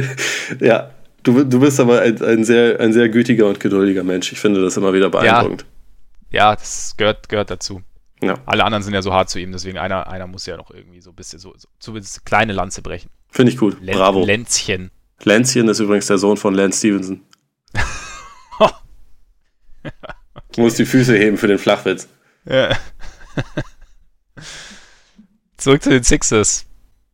ja, 0.60 0.90
du, 1.22 1.44
du 1.44 1.60
bist 1.60 1.80
aber 1.80 2.00
ein, 2.00 2.22
ein, 2.22 2.44
sehr, 2.44 2.80
ein 2.80 2.92
sehr 2.92 3.08
gütiger 3.08 3.46
und 3.46 3.60
geduldiger 3.60 4.04
Mensch. 4.04 4.32
Ich 4.32 4.40
finde 4.40 4.62
das 4.62 4.76
immer 4.76 4.92
wieder 4.92 5.10
beeindruckend. 5.10 5.64
Ja, 6.30 6.50
ja 6.50 6.56
das 6.56 6.94
gehört, 6.96 7.28
gehört 7.28 7.50
dazu. 7.50 7.82
Ja. 8.22 8.34
Alle 8.46 8.64
anderen 8.64 8.82
sind 8.82 8.94
ja 8.94 9.02
so 9.02 9.12
hart 9.12 9.30
zu 9.30 9.38
ihm, 9.38 9.52
deswegen 9.52 9.78
einer, 9.78 10.06
einer 10.08 10.26
muss 10.26 10.44
ja 10.46 10.56
noch 10.56 10.70
irgendwie 10.70 11.00
so 11.00 11.10
ein 11.10 11.16
bisschen 11.16 11.38
so, 11.38 11.54
so 11.56 11.68
zumindest 11.78 12.26
kleine 12.26 12.52
Lanze 12.52 12.82
brechen. 12.82 13.10
Finde 13.30 13.52
ich 13.52 13.58
gut. 13.58 13.80
Len 13.80 13.96
Bravo. 13.96 14.24
Lenzchen. 14.24 14.90
Lenzchen 15.22 15.68
ist 15.68 15.80
übrigens 15.80 16.06
der 16.06 16.18
Sohn 16.18 16.36
von 16.36 16.54
Lance 16.54 16.78
Stevenson. 16.78 17.22
okay. 18.58 18.72
Du 20.52 20.62
musst 20.62 20.78
die 20.78 20.84
Füße 20.84 21.16
heben 21.16 21.38
für 21.38 21.46
den 21.46 21.58
Flachwitz. 21.58 22.08
Ja. 22.44 22.76
Zurück 25.56 25.82
zu 25.82 25.90
den 25.90 26.02
Sixers. 26.02 26.66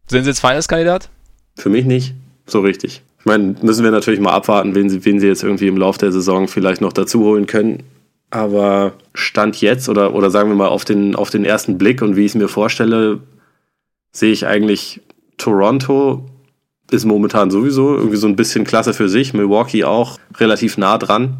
Sind 0.06 0.22
sie 0.22 0.30
jetzt 0.30 0.40
Finals-Kandidat? 0.40 1.10
Für 1.56 1.68
mich 1.68 1.84
nicht, 1.84 2.14
so 2.46 2.60
richtig. 2.60 3.02
Ich 3.26 3.28
meine, 3.28 3.56
müssen 3.60 3.82
wir 3.82 3.90
natürlich 3.90 4.20
mal 4.20 4.30
abwarten, 4.30 4.76
wen 4.76 4.88
sie, 4.88 5.04
wen 5.04 5.18
sie 5.18 5.26
jetzt 5.26 5.42
irgendwie 5.42 5.66
im 5.66 5.76
Laufe 5.76 5.98
der 5.98 6.12
Saison 6.12 6.46
vielleicht 6.46 6.80
noch 6.80 6.92
dazu 6.92 7.24
holen 7.24 7.46
können. 7.46 7.82
Aber 8.30 8.92
Stand 9.14 9.60
jetzt 9.60 9.88
oder, 9.88 10.14
oder 10.14 10.30
sagen 10.30 10.48
wir 10.48 10.54
mal 10.54 10.68
auf 10.68 10.84
den, 10.84 11.16
auf 11.16 11.28
den 11.28 11.44
ersten 11.44 11.76
Blick 11.76 12.02
und 12.02 12.14
wie 12.14 12.24
ich 12.24 12.30
es 12.30 12.34
mir 12.36 12.46
vorstelle, 12.46 13.18
sehe 14.12 14.30
ich 14.30 14.46
eigentlich 14.46 15.00
Toronto 15.38 16.24
ist 16.92 17.04
momentan 17.04 17.50
sowieso 17.50 17.96
irgendwie 17.96 18.16
so 18.16 18.28
ein 18.28 18.36
bisschen 18.36 18.62
klasse 18.62 18.94
für 18.94 19.08
sich. 19.08 19.34
Milwaukee 19.34 19.82
auch 19.82 20.20
relativ 20.36 20.78
nah 20.78 20.96
dran. 20.96 21.38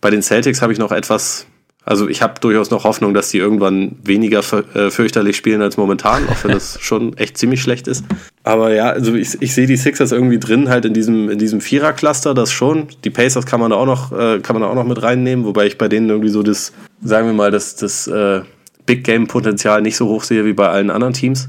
Bei 0.00 0.08
den 0.08 0.22
Celtics 0.22 0.62
habe 0.62 0.72
ich 0.72 0.78
noch 0.78 0.92
etwas, 0.92 1.48
also 1.84 2.08
ich 2.08 2.22
habe 2.22 2.34
durchaus 2.40 2.70
noch 2.70 2.84
Hoffnung, 2.84 3.12
dass 3.12 3.30
die 3.30 3.38
irgendwann 3.38 3.96
weniger 4.04 4.40
äh, 4.74 4.90
fürchterlich 4.90 5.36
spielen 5.36 5.62
als 5.62 5.76
momentan, 5.76 6.28
auch 6.28 6.44
wenn 6.44 6.52
das 6.52 6.78
schon 6.80 7.16
echt 7.16 7.36
ziemlich 7.36 7.60
schlecht 7.60 7.88
ist. 7.88 8.04
Aber 8.44 8.72
ja, 8.72 8.90
also 8.90 9.14
ich, 9.14 9.40
ich 9.40 9.52
sehe 9.52 9.66
die 9.66 9.76
Sixers 9.76 10.12
irgendwie 10.12 10.38
drin 10.38 10.68
halt 10.68 10.84
in 10.84 10.94
diesem, 10.94 11.28
in 11.28 11.38
diesem 11.38 11.60
Vierer-Cluster, 11.60 12.34
das 12.34 12.52
schon. 12.52 12.86
Die 13.02 13.10
Pacers 13.10 13.46
kann 13.46 13.58
man 13.58 13.70
da 13.70 13.76
auch 13.76 13.86
noch, 13.86 14.12
äh, 14.12 14.38
kann 14.40 14.54
man 14.54 14.62
da 14.62 14.68
auch 14.68 14.76
noch 14.76 14.86
mit 14.86 15.02
reinnehmen, 15.02 15.44
wobei 15.44 15.66
ich 15.66 15.76
bei 15.76 15.88
denen 15.88 16.08
irgendwie 16.08 16.28
so 16.28 16.44
das, 16.44 16.72
sagen 17.02 17.26
wir 17.26 17.34
mal, 17.34 17.50
das, 17.50 17.74
das 17.74 18.06
äh, 18.06 18.42
Big 18.86 19.02
Game-Potenzial 19.02 19.82
nicht 19.82 19.96
so 19.96 20.06
hoch 20.06 20.22
sehe 20.22 20.44
wie 20.44 20.52
bei 20.52 20.68
allen 20.68 20.90
anderen 20.90 21.14
Teams. 21.14 21.48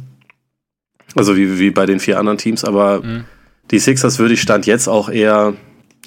Also 1.16 1.38
wie, 1.38 1.60
wie 1.60 1.70
bei 1.70 1.86
den 1.86 2.00
vier 2.00 2.18
anderen 2.18 2.40
Teams, 2.40 2.64
aber 2.64 3.04
mhm. 3.04 3.26
die 3.70 3.78
Sixers 3.78 4.18
würde 4.18 4.34
ich 4.34 4.42
Stand 4.42 4.66
jetzt 4.66 4.88
auch 4.88 5.10
eher 5.10 5.54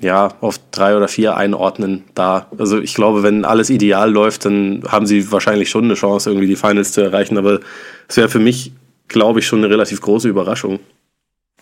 ja, 0.00 0.35
auf 0.40 0.61
drei 0.70 0.96
oder 0.96 1.09
vier 1.09 1.37
einordnen 1.37 2.04
da. 2.14 2.48
Also 2.59 2.80
ich 2.80 2.94
glaube, 2.94 3.22
wenn 3.22 3.44
alles 3.44 3.70
ideal 3.70 4.11
läuft, 4.11 4.44
dann 4.44 4.82
haben 4.88 5.06
sie 5.06 5.30
wahrscheinlich 5.32 5.70
schon 5.70 5.85
eine 5.85 5.94
Chance, 5.94 6.30
irgendwie 6.30 6.46
die 6.46 6.56
Finals 6.56 6.92
zu 6.92 7.00
erreichen. 7.00 7.38
Aber 7.38 7.61
es 8.09 8.16
wäre 8.16 8.28
für 8.28 8.38
mich, 8.38 8.72
glaube 9.09 9.40
ich, 9.40 9.46
schon 9.46 9.61
eine 9.61 9.70
relativ 9.70 10.00
große 10.00 10.28
Überraschung. 10.28 10.80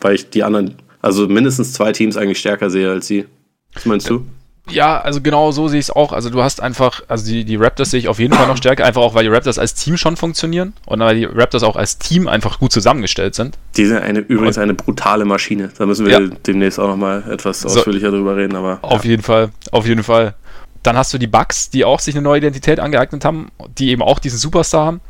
Weil 0.01 0.17
ich 0.17 0.31
die 0.31 0.43
anderen, 0.43 0.75
also 1.01 1.29
mindestens 1.29 1.73
zwei 1.73 1.93
Teams 1.93 2.17
eigentlich 2.17 2.41
stärker 2.41 2.71
sehe 2.71 2.91
als 2.91 3.07
sie. 3.07 3.27
Was 3.73 3.87
meinst 3.87 4.11
du? 4.11 4.27
Ja, 4.71 4.99
also 4.99 5.21
genau 5.21 5.51
so 5.51 5.69
sehe 5.69 5.79
ich 5.79 5.87
es 5.87 5.91
auch. 5.91 6.13
Also 6.13 6.31
du 6.31 6.43
hast 6.43 6.63
einfach, 6.63 7.03
also 7.07 7.27
die, 7.27 7.45
die 7.45 7.57
Raptors 7.57 7.91
sehe 7.91 8.01
ich 8.01 8.09
auf 8.09 8.19
jeden 8.19 8.33
Fall 8.33 8.47
noch 8.47 8.57
stärker, 8.57 8.87
einfach 8.87 9.03
auch, 9.03 9.15
weil 9.15 9.25
die 9.25 9.29
Raptors 9.29 9.59
als 9.59 9.75
Team 9.75 9.99
schon 9.99 10.17
funktionieren 10.17 10.73
und 10.87 11.01
weil 11.01 11.17
die 11.17 11.25
Raptors 11.25 11.63
auch 11.63 11.77
als 11.77 11.99
Team 11.99 12.29
einfach 12.29 12.59
gut 12.59 12.73
zusammengestellt 12.73 13.35
sind. 13.35 13.59
Die 13.77 13.85
sind 13.85 13.99
eine, 13.99 14.21
übrigens 14.21 14.57
eine 14.57 14.73
brutale 14.73 15.27
Maschine. 15.27 15.71
Da 15.77 15.85
müssen 15.85 16.07
wir 16.07 16.13
ja. 16.13 16.29
demnächst 16.47 16.81
auch 16.81 16.89
nochmal 16.89 17.31
etwas 17.31 17.65
ausführlicher 17.67 18.11
so, 18.11 18.17
drüber 18.17 18.37
reden, 18.37 18.57
aber. 18.57 18.79
Auf 18.81 19.05
ja. 19.05 19.11
jeden 19.11 19.23
Fall, 19.23 19.51
auf 19.71 19.87
jeden 19.87 20.03
Fall. 20.03 20.35
Dann 20.83 20.97
hast 20.97 21.13
du 21.13 21.19
die 21.19 21.27
Bucks, 21.27 21.69
die 21.69 21.85
auch 21.85 22.01
sich 22.01 22.15
eine 22.15 22.23
neue 22.23 22.39
Identität 22.39 22.81
angeeignet 22.81 23.25
haben, 23.25 23.51
die 23.79 23.91
eben 23.91 24.03
auch 24.03 24.19
diesen 24.19 24.39
Superstar 24.39 24.87
haben. 24.87 25.01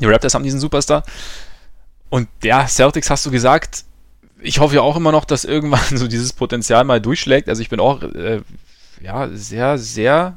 Die 0.00 0.06
Raptors 0.06 0.34
haben 0.34 0.44
diesen 0.44 0.60
Superstar. 0.60 1.02
Und 2.10 2.28
ja, 2.44 2.66
Celtics 2.66 3.10
hast 3.10 3.26
du 3.26 3.30
gesagt, 3.30 3.84
ich 4.40 4.60
hoffe 4.60 4.76
ja 4.76 4.82
auch 4.82 4.96
immer 4.96 5.12
noch, 5.12 5.24
dass 5.24 5.44
irgendwann 5.44 5.80
so 5.96 6.06
dieses 6.06 6.32
Potenzial 6.32 6.84
mal 6.84 7.00
durchschlägt. 7.00 7.48
Also 7.48 7.60
ich 7.60 7.68
bin 7.68 7.80
auch 7.80 8.02
äh, 8.02 8.40
ja, 9.00 9.28
sehr, 9.28 9.78
sehr 9.78 10.36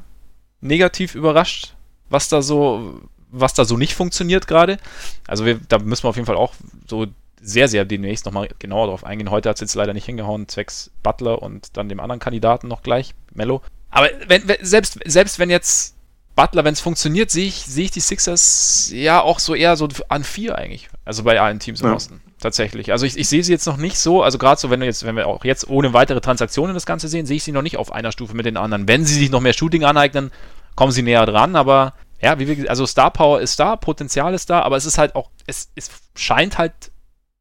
negativ 0.60 1.14
überrascht, 1.14 1.74
was 2.08 2.28
da 2.28 2.42
so, 2.42 3.00
was 3.30 3.54
da 3.54 3.64
so 3.64 3.76
nicht 3.76 3.94
funktioniert 3.94 4.46
gerade. 4.46 4.78
Also 5.26 5.44
wir, 5.44 5.60
da 5.68 5.78
müssen 5.78 6.04
wir 6.04 6.10
auf 6.10 6.16
jeden 6.16 6.26
Fall 6.26 6.36
auch 6.36 6.54
so 6.86 7.06
sehr, 7.40 7.68
sehr 7.68 7.84
demnächst 7.84 8.24
nochmal 8.24 8.48
genauer 8.58 8.86
drauf 8.86 9.04
eingehen. 9.04 9.30
Heute 9.30 9.48
hat 9.48 9.56
es 9.56 9.60
jetzt 9.60 9.74
leider 9.74 9.94
nicht 9.94 10.06
hingehauen, 10.06 10.48
zwecks 10.48 10.90
Butler 11.02 11.42
und 11.42 11.76
dann 11.76 11.88
dem 11.88 12.00
anderen 12.00 12.20
Kandidaten 12.20 12.68
noch 12.68 12.82
gleich, 12.82 13.14
Mello. 13.34 13.62
Aber 13.90 14.08
wenn, 14.26 14.46
wenn, 14.46 14.64
selbst, 14.64 14.98
selbst 15.04 15.38
wenn 15.38 15.50
jetzt 15.50 15.96
Butler, 16.36 16.64
wenn 16.64 16.72
es 16.72 16.80
funktioniert, 16.80 17.30
sehe 17.30 17.46
ich, 17.46 17.64
sehe 17.64 17.86
ich 17.86 17.90
die 17.90 18.00
Sixers 18.00 18.90
ja 18.94 19.20
auch 19.20 19.38
so 19.38 19.54
eher 19.54 19.76
so 19.76 19.88
an 20.08 20.24
vier 20.24 20.56
eigentlich. 20.56 20.88
Also 21.04 21.24
bei 21.24 21.40
allen 21.40 21.58
Teams 21.58 21.80
im 21.80 21.88
ja. 21.88 21.94
Osten 21.94 22.22
tatsächlich. 22.42 22.92
Also 22.92 23.06
ich, 23.06 23.16
ich 23.16 23.28
sehe 23.28 23.42
sie 23.42 23.52
jetzt 23.52 23.66
noch 23.66 23.78
nicht 23.78 23.98
so, 23.98 24.22
also 24.22 24.36
gerade 24.36 24.60
so, 24.60 24.68
wenn 24.70 24.80
wir 24.80 24.86
jetzt, 24.86 25.04
wenn 25.04 25.16
wir 25.16 25.26
auch 25.26 25.44
jetzt 25.44 25.68
ohne 25.68 25.94
weitere 25.94 26.20
Transaktionen 26.20 26.74
das 26.74 26.86
Ganze 26.86 27.08
sehen, 27.08 27.24
sehe 27.24 27.36
ich 27.36 27.44
sie 27.44 27.52
noch 27.52 27.62
nicht 27.62 27.78
auf 27.78 27.92
einer 27.92 28.12
Stufe 28.12 28.34
mit 28.34 28.46
den 28.46 28.56
anderen. 28.56 28.86
Wenn 28.88 29.04
sie 29.04 29.14
sich 29.14 29.30
noch 29.30 29.40
mehr 29.40 29.52
Shooting 29.52 29.84
aneignen, 29.84 30.30
kommen 30.74 30.92
sie 30.92 31.02
näher 31.02 31.24
dran, 31.24 31.56
aber 31.56 31.94
ja, 32.20 32.38
wie 32.38 32.46
wir, 32.46 32.70
also 32.70 32.86
Star 32.86 33.10
Power 33.10 33.40
ist 33.40 33.58
da, 33.58 33.76
Potenzial 33.76 34.34
ist 34.34 34.50
da, 34.50 34.60
aber 34.60 34.76
es 34.76 34.86
ist 34.86 34.98
halt 34.98 35.14
auch, 35.14 35.30
es, 35.46 35.70
es 35.74 35.90
scheint 36.14 36.58
halt 36.58 36.92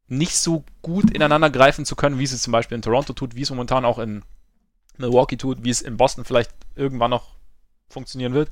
nicht 0.08 0.38
so 0.38 0.64
gut 0.82 1.12
ineinander 1.12 1.50
greifen 1.50 1.86
zu 1.86 1.96
können, 1.96 2.20
wie 2.20 2.24
es 2.24 2.42
zum 2.42 2.52
Beispiel 2.52 2.76
in 2.76 2.82
Toronto 2.82 3.14
tut, 3.14 3.36
wie 3.36 3.44
es 3.44 3.50
momentan 3.50 3.86
auch 3.86 4.00
in 4.00 4.24
Milwaukee 4.98 5.38
tut, 5.38 5.64
wie 5.64 5.70
es 5.70 5.82
in 5.82 5.98
Boston 5.98 6.26
vielleicht 6.26 6.52
irgendwann 6.76 7.12
noch 7.12 7.36
funktionieren 7.90 8.34
wird. 8.34 8.50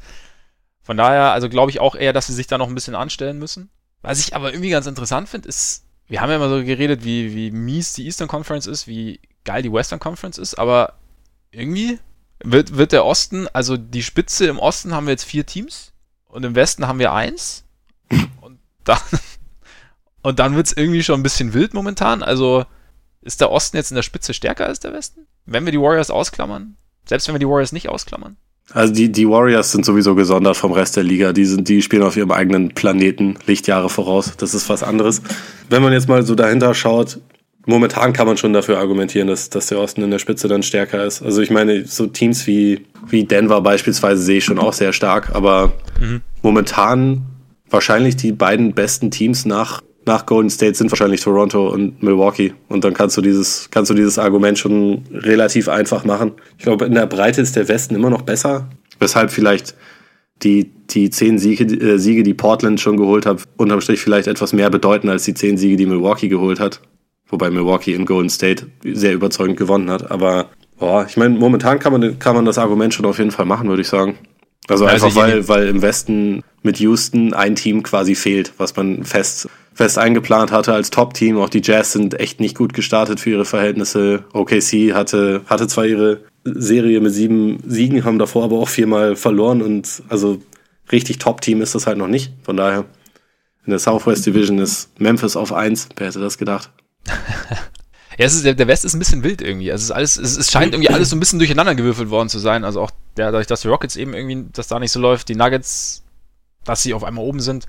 Von 0.81 0.97
daher, 0.97 1.33
also 1.33 1.49
glaube 1.49 1.71
ich 1.71 1.79
auch 1.79 1.95
eher, 1.95 2.13
dass 2.13 2.27
sie 2.27 2.33
sich 2.33 2.47
da 2.47 2.57
noch 2.57 2.67
ein 2.67 2.75
bisschen 2.75 2.95
anstellen 2.95 3.39
müssen. 3.39 3.69
Was 4.01 4.19
ich 4.19 4.35
aber 4.35 4.51
irgendwie 4.53 4.69
ganz 4.69 4.87
interessant 4.87 5.27
finde, 5.27 5.49
ist, 5.49 5.83
wir 6.09 6.21
haben 6.21 6.29
ja 6.31 6.35
immer 6.35 6.49
so 6.49 6.63
geredet, 6.63 7.05
wie, 7.05 7.33
wie 7.33 7.51
mies 7.51 7.93
die 7.93 8.05
Eastern 8.05 8.27
Conference 8.27 8.67
ist, 8.67 8.87
wie 8.87 9.21
geil 9.45 9.61
die 9.61 9.71
Western 9.71 9.99
Conference 9.99 10.37
ist, 10.37 10.55
aber 10.55 10.95
irgendwie 11.51 11.99
wird, 12.43 12.77
wird 12.77 12.91
der 12.91 13.05
Osten, 13.05 13.47
also 13.53 13.77
die 13.77 14.03
Spitze 14.03 14.47
im 14.47 14.59
Osten 14.59 14.93
haben 14.93 15.05
wir 15.05 15.11
jetzt 15.11 15.23
vier 15.23 15.45
Teams 15.45 15.93
und 16.25 16.43
im 16.43 16.55
Westen 16.55 16.87
haben 16.87 16.99
wir 16.99 17.13
eins 17.13 17.63
und 18.41 18.59
dann, 18.83 18.99
und 20.23 20.39
dann 20.39 20.55
wird 20.55 20.67
es 20.67 20.73
irgendwie 20.75 21.03
schon 21.03 21.19
ein 21.19 21.23
bisschen 21.23 21.53
wild 21.53 21.75
momentan. 21.75 22.23
Also 22.23 22.65
ist 23.21 23.41
der 23.41 23.51
Osten 23.51 23.77
jetzt 23.77 23.91
in 23.91 23.95
der 23.95 24.03
Spitze 24.03 24.33
stärker 24.33 24.65
als 24.65 24.79
der 24.79 24.93
Westen? 24.93 25.27
Wenn 25.45 25.65
wir 25.65 25.71
die 25.71 25.79
Warriors 25.79 26.09
ausklammern? 26.09 26.75
Selbst 27.05 27.27
wenn 27.27 27.35
wir 27.35 27.39
die 27.39 27.47
Warriors 27.47 27.71
nicht 27.71 27.89
ausklammern? 27.89 28.37
Also 28.73 28.93
die, 28.93 29.11
die 29.11 29.27
Warriors 29.27 29.71
sind 29.71 29.85
sowieso 29.85 30.15
gesondert 30.15 30.57
vom 30.57 30.71
Rest 30.71 30.95
der 30.95 31.03
Liga. 31.03 31.33
Die, 31.33 31.45
sind, 31.45 31.67
die 31.67 31.81
spielen 31.81 32.03
auf 32.03 32.15
ihrem 32.17 32.31
eigenen 32.31 32.69
Planeten 32.69 33.37
Lichtjahre 33.47 33.89
voraus. 33.89 34.33
Das 34.37 34.53
ist 34.53 34.69
was 34.69 34.83
anderes. 34.83 35.21
Wenn 35.69 35.81
man 35.81 35.93
jetzt 35.93 36.07
mal 36.07 36.23
so 36.23 36.35
dahinter 36.35 36.73
schaut, 36.75 37.19
momentan 37.65 38.13
kann 38.13 38.27
man 38.27 38.37
schon 38.37 38.53
dafür 38.53 38.77
argumentieren, 38.77 39.27
dass, 39.27 39.49
dass 39.49 39.67
der 39.67 39.79
Osten 39.79 40.01
in 40.01 40.11
der 40.11 40.19
Spitze 40.19 40.47
dann 40.47 40.63
stärker 40.63 41.03
ist. 41.03 41.21
Also 41.21 41.41
ich 41.41 41.49
meine, 41.49 41.85
so 41.85 42.07
Teams 42.07 42.45
wie, 42.47 42.85
wie 43.07 43.23
Denver 43.23 43.61
beispielsweise 43.61 44.21
sehe 44.21 44.37
ich 44.37 44.45
schon 44.45 44.59
auch 44.59 44.73
sehr 44.73 44.93
stark, 44.93 45.33
aber 45.33 45.73
mhm. 45.99 46.21
momentan 46.41 47.21
wahrscheinlich 47.69 48.15
die 48.17 48.31
beiden 48.31 48.73
besten 48.73 49.11
Teams 49.11 49.45
nach 49.45 49.81
nach 50.09 50.25
Golden 50.25 50.49
State 50.49 50.73
sind 50.73 50.91
wahrscheinlich 50.91 51.21
Toronto 51.21 51.69
und 51.69 52.01
Milwaukee. 52.01 52.53
Und 52.67 52.83
dann 52.83 52.95
kannst 52.95 53.15
du 53.15 53.21
dieses, 53.21 53.69
kannst 53.69 53.91
du 53.91 53.93
dieses 53.93 54.17
Argument 54.17 54.57
schon 54.57 55.03
relativ 55.13 55.69
einfach 55.69 56.03
machen. 56.03 56.31
Ich 56.57 56.63
glaube, 56.63 56.85
in 56.85 56.95
der 56.95 57.05
Breite 57.05 57.41
ist 57.41 57.55
der 57.55 57.67
Westen 57.67 57.93
immer 57.93 58.09
noch 58.09 58.23
besser. 58.23 58.67
Weshalb 58.99 59.29
vielleicht 59.29 59.75
die, 60.41 60.71
die 60.89 61.11
zehn 61.11 61.37
Siege, 61.37 61.63
äh, 61.63 61.99
Siege, 61.99 62.23
die 62.23 62.33
Portland 62.33 62.81
schon 62.81 62.97
geholt 62.97 63.27
hat, 63.27 63.43
unterm 63.57 63.81
Strich 63.81 63.99
vielleicht 63.99 64.27
etwas 64.27 64.51
mehr 64.51 64.71
bedeuten 64.71 65.09
als 65.09 65.25
die 65.25 65.35
zehn 65.35 65.57
Siege, 65.57 65.77
die 65.77 65.85
Milwaukee 65.85 66.27
geholt 66.27 66.59
hat. 66.59 66.81
Wobei 67.27 67.51
Milwaukee 67.51 67.93
in 67.93 68.05
Golden 68.05 68.31
State 68.31 68.65
sehr 68.83 69.13
überzeugend 69.13 69.57
gewonnen 69.57 69.91
hat. 69.91 70.09
Aber 70.09 70.49
boah, 70.79 71.05
ich 71.07 71.17
meine, 71.17 71.37
momentan 71.37 71.77
kann 71.77 71.93
man, 71.93 72.17
kann 72.17 72.35
man 72.35 72.45
das 72.45 72.57
Argument 72.57 72.95
schon 72.95 73.05
auf 73.05 73.19
jeden 73.19 73.31
Fall 73.31 73.45
machen, 73.45 73.69
würde 73.69 73.83
ich 73.83 73.87
sagen. 73.87 74.17
Also 74.67 74.85
einfach, 74.85 75.15
weil, 75.15 75.47
weil 75.47 75.67
im 75.67 75.83
Westen 75.83 76.43
mit 76.63 76.79
Houston 76.79 77.33
ein 77.33 77.55
Team 77.55 77.83
quasi 77.83 78.15
fehlt, 78.15 78.53
was 78.57 78.75
man 78.75 79.03
fest 79.03 79.47
fest 79.79 79.97
eingeplant 79.97 80.51
hatte 80.51 80.73
als 80.73 80.89
Top-Team. 80.89 81.37
Auch 81.37 81.47
die 81.47 81.61
Jazz 81.63 81.93
sind 81.93 82.19
echt 82.19 82.41
nicht 82.41 82.57
gut 82.57 82.73
gestartet 82.73 83.21
für 83.21 83.29
ihre 83.29 83.45
Verhältnisse. 83.45 84.25
OKC 84.33 84.93
hatte, 84.93 85.43
hatte 85.45 85.69
zwar 85.69 85.85
ihre 85.85 86.25
Serie 86.43 86.99
mit 86.99 87.13
sieben 87.13 87.63
Siegen, 87.65 88.03
haben 88.03 88.19
davor 88.19 88.43
aber 88.43 88.57
auch 88.59 88.67
viermal 88.67 89.15
verloren 89.15 89.61
und 89.61 90.03
also 90.09 90.41
richtig 90.91 91.19
Top-Team 91.19 91.61
ist 91.61 91.75
das 91.75 91.87
halt 91.87 91.97
noch 91.97 92.09
nicht. 92.09 92.33
Von 92.43 92.57
daher 92.57 92.83
in 93.65 93.69
der 93.69 93.79
Southwest 93.79 94.25
Division 94.25 94.59
ist 94.59 94.99
Memphis 94.99 95.37
auf 95.37 95.53
eins. 95.53 95.87
Wer 95.95 96.07
hätte 96.07 96.19
das 96.19 96.37
gedacht? 96.37 96.71
Ja, 98.17 98.25
es 98.25 98.35
ist, 98.35 98.43
der, 98.43 98.67
West 98.67 98.83
ist 98.83 98.95
ein 98.95 98.99
bisschen 98.99 99.23
wild 99.23 99.41
irgendwie. 99.41 99.71
Also 99.71 99.93
es, 99.93 100.17
ist 100.17 100.17
alles, 100.17 100.37
es, 100.37 100.51
scheint 100.51 100.73
irgendwie 100.73 100.89
alles 100.89 101.09
so 101.09 101.15
ein 101.15 101.21
bisschen 101.21 101.39
durcheinander 101.39 101.73
gewürfelt 101.73 102.09
worden 102.09 102.27
zu 102.27 102.37
sein. 102.37 102.65
Also 102.65 102.81
auch 102.81 102.91
der, 103.15 103.31
dadurch, 103.31 103.47
dass 103.47 103.61
die 103.61 103.69
Rockets 103.69 103.95
eben 103.95 104.13
irgendwie, 104.13 104.45
dass 104.51 104.67
da 104.67 104.77
nicht 104.77 104.91
so 104.91 104.99
läuft, 104.99 105.29
die 105.29 105.35
Nuggets, 105.35 106.03
dass 106.65 106.83
sie 106.83 106.93
auf 106.93 107.05
einmal 107.05 107.23
oben 107.23 107.39
sind. 107.39 107.65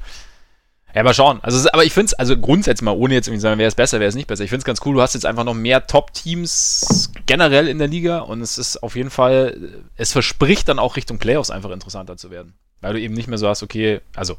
Ja, 0.95 1.03
mal 1.03 1.15
schauen. 1.15 1.39
Also, 1.43 1.69
aber 1.73 1.85
ich 1.85 1.93
finde 1.93 2.07
es, 2.07 2.15
also 2.15 2.37
grundsätzlich 2.37 2.85
mal, 2.85 2.93
ohne 2.93 3.15
jetzt 3.15 3.29
irgendwie 3.29 3.39
zu 3.39 3.43
sagen, 3.43 3.59
wer 3.59 3.69
ist 3.69 3.77
besser, 3.77 4.01
wer 4.01 4.09
ist 4.09 4.15
nicht 4.15 4.27
besser. 4.27 4.45
Ich 4.45 4.51
finde 4.51 4.61
es 4.61 4.65
ganz 4.65 4.81
cool, 4.85 4.95
du 4.95 5.03
hast 5.03 5.15
jetzt 5.15 5.27
einfach 5.27 5.45
noch 5.45 5.55
mehr 5.55 5.87
Top-Teams 5.87 7.13
generell 7.27 7.69
in 7.69 7.79
der 7.79 7.89
Liga 7.89 8.21
und 8.21 8.41
es 8.41 8.59
ist 8.59 8.83
auf 8.83 8.97
jeden 8.97 9.11
Fall, 9.11 9.85
es 9.97 10.13
verspricht 10.13 10.69
dann 10.69 10.79
auch 10.79 10.97
Richtung 10.97 11.19
Playoffs 11.19 11.51
einfach 11.51 11.71
interessanter 11.71 12.17
zu 12.17 12.31
werden. 12.31 12.55
Weil 12.81 12.95
du 12.95 13.01
eben 13.01 13.15
nicht 13.15 13.29
mehr 13.29 13.39
so 13.39 13.49
hast, 13.49 13.63
okay, 13.63 14.01
also 14.17 14.39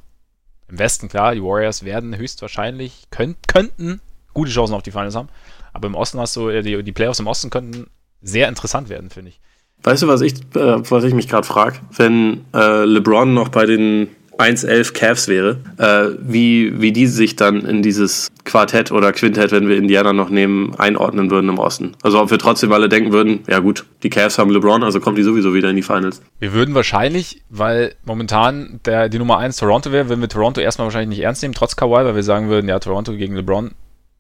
im 0.68 0.80
Westen, 0.80 1.10
klar, 1.10 1.36
die 1.36 1.44
Warriors 1.44 1.86
werden 1.86 2.18
höchstwahrscheinlich, 2.18 3.08
könnt, 3.12 3.48
könnten 3.48 4.02
gute 4.34 4.52
Chancen 4.52 4.74
auf 4.74 4.84
die 4.84 4.92
Finals 4.92 5.16
haben, 5.16 5.30
aber 5.74 5.88
im 5.88 5.96
Osten 5.96 6.20
hast 6.20 6.36
du, 6.36 6.50
äh, 6.50 6.62
die, 6.64 6.82
die 6.84 6.92
Playoffs 6.92 7.20
im 7.20 7.28
Osten 7.28 7.50
könnten 7.50 7.88
sehr 8.22 8.48
interessant 8.48 8.90
werden, 8.90 9.10
finde 9.10 9.30
ich. 9.30 9.40
Weißt 9.84 10.04
du, 10.04 10.08
was 10.08 10.22
ich, 10.22 10.34
äh, 10.56 10.92
was 10.92 11.04
ich 11.04 11.14
mich 11.14 11.28
gerade 11.28 11.46
frage? 11.46 11.80
Wenn 11.96 12.46
äh, 12.54 12.86
LeBron 12.86 13.34
noch 13.34 13.50
bei 13.50 13.66
den 13.66 14.10
1-11 14.42 14.94
Cavs 14.94 15.28
wäre, 15.28 15.58
äh, 15.78 16.18
wie, 16.20 16.82
wie 16.82 16.92
die 16.92 17.08
sich 17.08 17.36
dann 17.36 17.66
in 17.66 17.82
dieses 17.82 18.32
Quartett 18.44 18.92
oder 18.92 19.12
Quintett, 19.12 19.52
wenn 19.52 19.68
wir 19.68 19.78
Indiana 19.78 20.14
noch 20.14 20.30
nehmen, 20.30 20.76
einordnen 20.78 21.30
würden 21.30 21.50
im 21.50 21.60
Osten. 21.60 21.94
Also 22.02 22.20
ob 22.20 22.32
wir 22.32 22.40
trotzdem 22.40 22.72
alle 22.74 22.90
denken 22.90 23.12
würden, 23.12 23.42
ja 23.48 23.60
gut, 23.60 23.86
die 24.04 24.10
Cavs 24.10 24.38
haben 24.38 24.50
LeBron, 24.50 24.84
also 24.84 25.00
kommt 25.00 25.18
die 25.18 25.24
sowieso 25.24 25.54
wieder 25.54 25.70
in 25.70 25.76
die 25.76 25.82
Finals. 25.82 26.22
Wir 26.40 26.54
würden 26.54 26.76
wahrscheinlich, 26.76 27.44
weil 27.50 27.96
momentan 28.04 28.80
der, 28.86 29.10
die 29.10 29.20
Nummer 29.20 29.38
1 29.38 29.58
Toronto 29.58 29.92
wäre, 29.92 30.10
würden 30.10 30.22
wir 30.22 30.30
Toronto 30.30 30.60
erstmal 30.62 30.86
wahrscheinlich 30.88 31.18
nicht 31.18 31.26
ernst 31.26 31.42
nehmen, 31.42 31.54
trotz 31.54 31.76
Kawhi, 31.76 32.06
weil 32.06 32.16
wir 32.16 32.24
sagen 32.24 32.50
würden, 32.50 32.68
ja, 32.68 32.80
Toronto 32.80 33.14
gegen 33.14 33.36
LeBron 33.36 33.72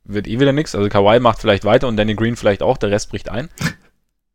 wird 0.03 0.27
eh 0.27 0.39
wieder 0.39 0.53
nichts. 0.53 0.75
Also 0.75 0.89
Kawhi 0.89 1.19
macht 1.19 1.39
vielleicht 1.39 1.65
weiter 1.65 1.87
und 1.87 1.97
Danny 1.97 2.15
Green 2.15 2.35
vielleicht 2.35 2.63
auch, 2.63 2.77
der 2.77 2.91
Rest 2.91 3.09
bricht 3.09 3.29
ein. 3.29 3.49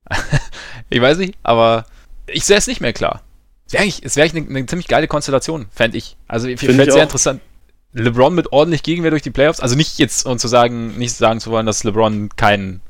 ich 0.91 1.01
weiß 1.01 1.19
nicht, 1.19 1.35
aber 1.43 1.87
ich 2.27 2.45
sehe 2.45 2.57
es 2.57 2.67
nicht 2.67 2.81
mehr 2.81 2.93
klar. 2.93 3.23
Es 3.67 3.73
wäre 3.73 3.83
eigentlich, 3.83 4.01
es 4.05 4.17
wäre 4.17 4.29
eigentlich 4.29 4.47
eine, 4.47 4.59
eine, 4.59 4.67
ziemlich 4.67 4.89
geile 4.89 5.09
Konstellation, 5.09 5.67
fände 5.73 5.99
ich. 5.99 6.17
Also 6.29 6.49
ich 6.49 6.61
finde 6.61 6.85
es 6.85 6.95
sehr 6.95 7.03
interessant. 7.03 7.41
LeBron 7.93 8.35
mit 8.35 8.53
ordentlich 8.53 8.83
Gegenwehr 8.83 9.11
durch 9.11 9.23
die 9.23 9.31
Playoffs. 9.31 9.61
Also 9.61 9.75
nicht 9.75 9.99
jetzt, 9.99 10.27
um 10.27 10.39
zu 10.39 10.49
sagen, 10.49 10.97
nicht 10.99 11.15
sagen 11.15 11.41
zu 11.41 11.51
wollen, 11.51 11.67
dass 11.67 11.83
LeBron 11.83 12.29
kein, 12.37 12.81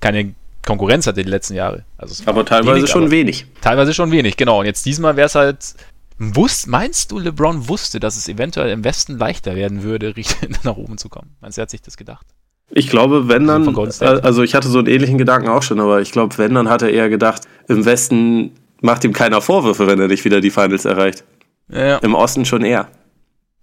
keine 0.00 0.34
Konkurrenz 0.64 1.06
hatte 1.06 1.22
die 1.22 1.30
letzten 1.30 1.54
Jahre. 1.54 1.84
Also 1.98 2.22
aber 2.26 2.44
teilweise 2.44 2.76
wenig, 2.76 2.90
schon 2.90 3.02
aber 3.02 3.10
wenig. 3.10 3.46
Teilweise 3.60 3.94
schon 3.94 4.10
wenig, 4.10 4.36
genau. 4.36 4.60
Und 4.60 4.66
jetzt 4.66 4.84
diesmal 4.86 5.16
wäre 5.16 5.26
es 5.26 5.34
halt. 5.34 5.74
Wusst, 6.20 6.66
meinst 6.66 7.12
du, 7.12 7.20
LeBron 7.20 7.68
wusste, 7.68 8.00
dass 8.00 8.16
es 8.16 8.28
eventuell 8.28 8.70
im 8.70 8.82
Westen 8.82 9.18
leichter 9.18 9.54
werden 9.54 9.84
würde, 9.84 10.12
nach 10.64 10.76
oben 10.76 10.98
zu 10.98 11.08
kommen? 11.08 11.36
Meinst 11.40 11.56
du, 11.56 11.60
er 11.60 11.62
hat 11.62 11.70
sich 11.70 11.80
das 11.80 11.96
gedacht? 11.96 12.26
Ich 12.70 12.88
glaube, 12.88 13.28
wenn 13.28 13.46
dann, 13.46 13.74
also 14.02 14.42
ich 14.42 14.56
hatte 14.56 14.68
so 14.68 14.78
einen 14.78 14.88
ähnlichen 14.88 15.16
Gedanken 15.16 15.48
auch 15.48 15.62
schon, 15.62 15.78
aber 15.78 16.00
ich 16.00 16.10
glaube, 16.10 16.36
wenn 16.38 16.54
dann 16.54 16.68
hat 16.68 16.82
er 16.82 16.90
eher 16.90 17.08
gedacht, 17.08 17.42
im 17.68 17.84
Westen 17.84 18.50
macht 18.80 19.04
ihm 19.04 19.12
keiner 19.12 19.40
Vorwürfe, 19.40 19.86
wenn 19.86 20.00
er 20.00 20.08
nicht 20.08 20.24
wieder 20.24 20.40
die 20.40 20.50
Finals 20.50 20.84
erreicht. 20.84 21.24
Ja. 21.68 21.98
Im 21.98 22.14
Osten 22.14 22.44
schon 22.44 22.64
eher. 22.64 22.88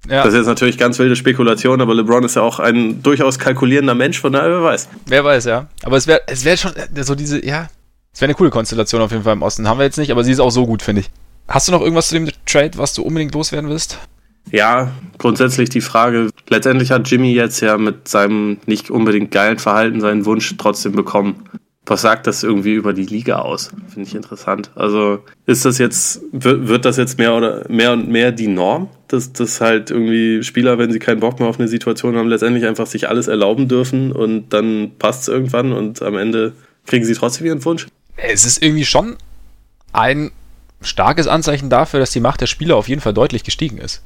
Ja. 0.08 0.24
Das 0.24 0.34
ist 0.34 0.40
jetzt 0.40 0.48
natürlich 0.48 0.78
ganz 0.78 1.00
wilde 1.00 1.16
Spekulation, 1.16 1.82
aber 1.82 1.96
LeBron 1.96 2.24
ist 2.24 2.36
ja 2.36 2.44
auch 2.44 2.60
ein 2.60 3.02
durchaus 3.02 3.40
kalkulierender 3.40 3.96
Mensch, 3.96 4.20
von 4.20 4.34
daher 4.34 4.50
wer 4.50 4.64
weiß. 4.64 4.90
Wer 5.08 5.24
weiß, 5.24 5.46
ja. 5.46 5.68
Aber 5.84 5.98
es 5.98 6.06
wäre 6.06 6.22
es 6.28 6.46
wär 6.46 6.58
schon 6.58 6.72
so 7.02 7.16
diese, 7.16 7.44
ja, 7.44 7.68
es 8.14 8.22
wäre 8.22 8.30
eine 8.30 8.36
coole 8.36 8.52
Konstellation 8.52 9.02
auf 9.02 9.12
jeden 9.12 9.24
Fall 9.24 9.34
im 9.34 9.42
Osten. 9.42 9.68
Haben 9.68 9.80
wir 9.80 9.86
jetzt 9.86 9.98
nicht, 9.98 10.12
aber 10.12 10.24
sie 10.24 10.32
ist 10.32 10.40
auch 10.40 10.52
so 10.52 10.68
gut, 10.68 10.84
finde 10.84 11.02
ich. 11.02 11.10
Hast 11.48 11.68
du 11.68 11.72
noch 11.72 11.82
irgendwas 11.82 12.10
zu 12.10 12.16
dem 12.16 12.30
Trade, 12.46 12.72
was 12.76 12.94
du 12.94 13.04
unbedingt 13.04 13.34
loswerden 13.34 13.70
willst? 13.70 14.00
Ja, 14.52 14.92
grundsätzlich 15.18 15.70
die 15.70 15.82
Frage, 15.82 16.30
letztendlich 16.50 16.92
hat 16.92 17.10
Jimmy 17.10 17.34
jetzt 17.34 17.62
ja 17.62 17.78
mit 17.78 18.08
seinem 18.08 18.58
nicht 18.68 18.92
unbedingt 18.92 19.32
geilen 19.32 19.58
Verhalten 19.58 20.02
seinen 20.02 20.26
Wunsch 20.26 20.56
trotzdem 20.58 20.92
bekommen 20.92 21.50
was 21.86 22.02
sagt 22.02 22.26
das 22.28 22.44
irgendwie 22.44 22.74
über 22.74 22.94
die 22.94 23.06
Liga 23.06 23.40
aus? 23.40 23.72
Finde 23.94 24.10
ich 24.10 24.16
interessant. 24.16 24.72
Also 24.76 25.20
ist 25.46 25.66
das 25.66 25.78
jetzt, 25.78 26.22
wird 26.32 26.86
das 26.86 26.98
jetzt 26.98 27.18
mehr 27.18 27.36
oder 27.36 27.66
mehr 27.70 27.94
und 27.94 28.10
mehr 28.10 28.32
die 28.32 28.48
Norm, 28.48 28.90
dass, 29.08 29.34
dass 29.34 29.62
halt 29.62 29.92
irgendwie 29.92 30.44
Spieler, 30.44 30.78
wenn 30.78 30.92
sie 30.92 31.00
keinen 31.00 31.20
Bock 31.20 31.40
mehr 31.40 31.48
auf 31.48 31.60
eine 31.60 31.68
Situation 31.68 32.16
haben, 32.16 32.28
letztendlich 32.28 32.66
einfach 32.66 32.88
sich 32.88 33.08
alles 33.08 33.28
erlauben 33.28 33.68
dürfen 33.68 34.12
und 34.12 34.50
dann 34.50 34.92
passt 34.98 35.24
es 35.24 35.28
irgendwann 35.28 35.74
und 35.74 36.02
am 36.02 36.18
Ende 36.18 36.54
kriegen 36.88 37.06
sie 37.06 37.14
trotzdem 37.14 37.46
ihren 37.46 37.64
Wunsch? 37.66 37.88
Es 38.18 38.46
ist 38.46 38.64
irgendwie 38.64 38.86
schon 38.86 39.18
ein 39.94 40.32
starkes 40.82 41.28
Anzeichen 41.28 41.70
dafür, 41.70 42.00
dass 42.00 42.12
die 42.12 42.20
Macht 42.20 42.42
der 42.42 42.48
Spieler 42.48 42.78
auf 42.78 42.88
jeden 42.88 43.02
Fall 43.02 43.14
deutlich 43.14 43.44
gestiegen 43.44 43.78
ist. 43.78 44.04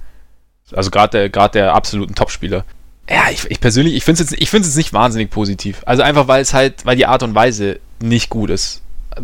Also 0.71 0.91
gerade 0.91 1.17
der, 1.17 1.29
grad 1.29 1.55
der 1.55 1.73
absoluten 1.73 2.15
Topspieler. 2.15 2.65
Ja, 3.09 3.31
ich, 3.31 3.49
ich 3.49 3.59
persönlich, 3.59 3.95
ich 3.95 4.05
finde 4.05 4.21
es 4.21 4.29
jetzt, 4.29 4.53
jetzt 4.53 4.75
nicht 4.77 4.93
wahnsinnig 4.93 5.31
positiv. 5.31 5.81
Also 5.85 6.03
einfach, 6.03 6.27
weil 6.27 6.41
es 6.41 6.53
halt, 6.53 6.85
weil 6.85 6.95
die 6.95 7.07
Art 7.07 7.23
und 7.23 7.33
Weise 7.33 7.79
nicht 8.01 8.29
gut 8.29 8.51
ist. 8.51 8.83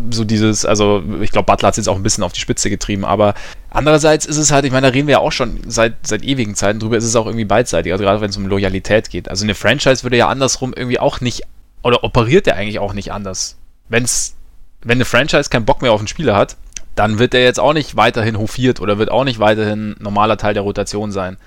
So 0.09 0.23
dieses, 0.23 0.65
also 0.65 1.03
ich 1.21 1.31
glaube, 1.31 1.45
Butler 1.45 1.67
hat 1.67 1.73
es 1.73 1.77
jetzt 1.77 1.87
auch 1.87 1.95
ein 1.95 2.03
bisschen 2.03 2.23
auf 2.23 2.33
die 2.33 2.39
Spitze 2.39 2.71
getrieben, 2.71 3.05
aber 3.05 3.35
andererseits 3.69 4.25
ist 4.25 4.37
es 4.37 4.51
halt, 4.51 4.65
ich 4.65 4.71
meine, 4.71 4.87
da 4.87 4.93
reden 4.93 5.07
wir 5.07 5.13
ja 5.13 5.19
auch 5.19 5.31
schon 5.31 5.59
seit, 5.67 5.93
seit 6.01 6.23
ewigen 6.23 6.55
Zeiten 6.55 6.79
drüber, 6.79 6.97
ist 6.97 7.03
es 7.05 7.15
auch 7.15 7.27
irgendwie 7.27 7.45
beidseitig, 7.45 7.91
also 7.91 8.03
gerade 8.03 8.19
wenn 8.19 8.31
es 8.31 8.37
um 8.37 8.47
Loyalität 8.47 9.11
geht. 9.11 9.29
Also 9.29 9.45
eine 9.45 9.53
Franchise 9.53 10.03
würde 10.03 10.17
ja 10.17 10.27
andersrum 10.27 10.73
irgendwie 10.75 10.99
auch 10.99 11.21
nicht, 11.21 11.43
oder 11.83 12.03
operiert 12.03 12.47
der 12.47 12.55
eigentlich 12.55 12.79
auch 12.79 12.93
nicht 12.93 13.13
anders. 13.13 13.57
Wenn's, 13.87 14.35
wenn 14.81 14.97
eine 14.97 15.05
Franchise 15.05 15.49
keinen 15.49 15.65
Bock 15.65 15.83
mehr 15.83 15.93
auf 15.93 15.99
einen 15.99 16.07
Spieler 16.07 16.35
hat, 16.35 16.57
dann 16.95 17.19
wird 17.19 17.35
er 17.35 17.43
jetzt 17.43 17.59
auch 17.59 17.73
nicht 17.73 17.95
weiterhin 17.95 18.39
hofiert 18.39 18.81
oder 18.81 18.97
wird 18.97 19.11
auch 19.11 19.23
nicht 19.23 19.39
weiterhin 19.39 19.95
normaler 19.99 20.37
Teil 20.37 20.55
der 20.55 20.63
Rotation 20.63 21.11
sein 21.11 21.37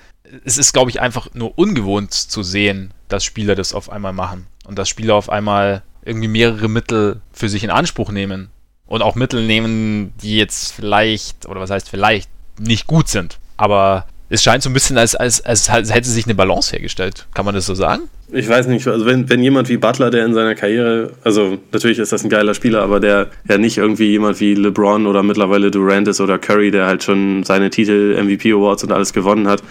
es 0.45 0.57
ist, 0.57 0.73
glaube 0.73 0.91
ich, 0.91 1.01
einfach 1.01 1.29
nur 1.33 1.57
ungewohnt 1.57 2.13
zu 2.13 2.43
sehen, 2.43 2.91
dass 3.07 3.23
Spieler 3.23 3.55
das 3.55 3.73
auf 3.73 3.89
einmal 3.89 4.13
machen 4.13 4.47
und 4.65 4.77
dass 4.77 4.89
Spieler 4.89 5.15
auf 5.15 5.29
einmal 5.29 5.83
irgendwie 6.03 6.27
mehrere 6.27 6.69
Mittel 6.69 7.21
für 7.31 7.49
sich 7.49 7.63
in 7.63 7.69
Anspruch 7.69 8.11
nehmen 8.11 8.49
und 8.85 9.01
auch 9.01 9.15
Mittel 9.15 9.45
nehmen, 9.45 10.13
die 10.21 10.37
jetzt 10.37 10.73
vielleicht, 10.73 11.45
oder 11.47 11.59
was 11.59 11.69
heißt 11.69 11.89
vielleicht, 11.89 12.29
nicht 12.59 12.87
gut 12.87 13.07
sind. 13.07 13.37
Aber 13.57 14.05
es 14.29 14.43
scheint 14.43 14.63
so 14.63 14.69
ein 14.69 14.73
bisschen, 14.73 14.97
als, 14.97 15.15
als, 15.15 15.41
als, 15.41 15.69
hätte 15.71 16.09
sich 16.09 16.25
eine 16.25 16.35
Balance 16.35 16.71
hergestellt. 16.71 17.27
Kann 17.33 17.45
man 17.45 17.55
das 17.55 17.65
so 17.65 17.73
sagen? 17.73 18.03
Ich 18.31 18.47
weiß 18.47 18.67
nicht, 18.67 18.87
also 18.87 19.05
wenn, 19.07 19.27
wenn 19.27 19.41
jemand 19.41 19.69
wie 19.69 19.77
Butler, 19.77 20.11
der 20.11 20.23
in 20.23 20.35
seiner 20.35 20.53
Karriere, 20.53 21.13
also 21.23 21.57
natürlich 21.71 21.97
ist 21.97 22.11
das 22.11 22.23
ein 22.23 22.29
geiler 22.29 22.53
Spieler, 22.53 22.83
aber 22.83 22.99
der 22.99 23.27
ja 23.47 23.57
nicht 23.57 23.77
irgendwie 23.77 24.11
jemand 24.11 24.39
wie 24.39 24.53
LeBron 24.53 25.07
oder 25.07 25.23
mittlerweile 25.23 25.71
Durant 25.71 26.07
ist 26.07 26.21
oder 26.21 26.37
Curry, 26.37 26.69
der 26.69 26.85
halt 26.85 27.03
schon 27.03 27.43
seine 27.43 27.71
Titel, 27.71 28.21
MVP 28.23 28.53
Awards 28.53 28.83
und 28.83 28.91
alles 28.91 29.13
gewonnen 29.13 29.47
hat, 29.47 29.63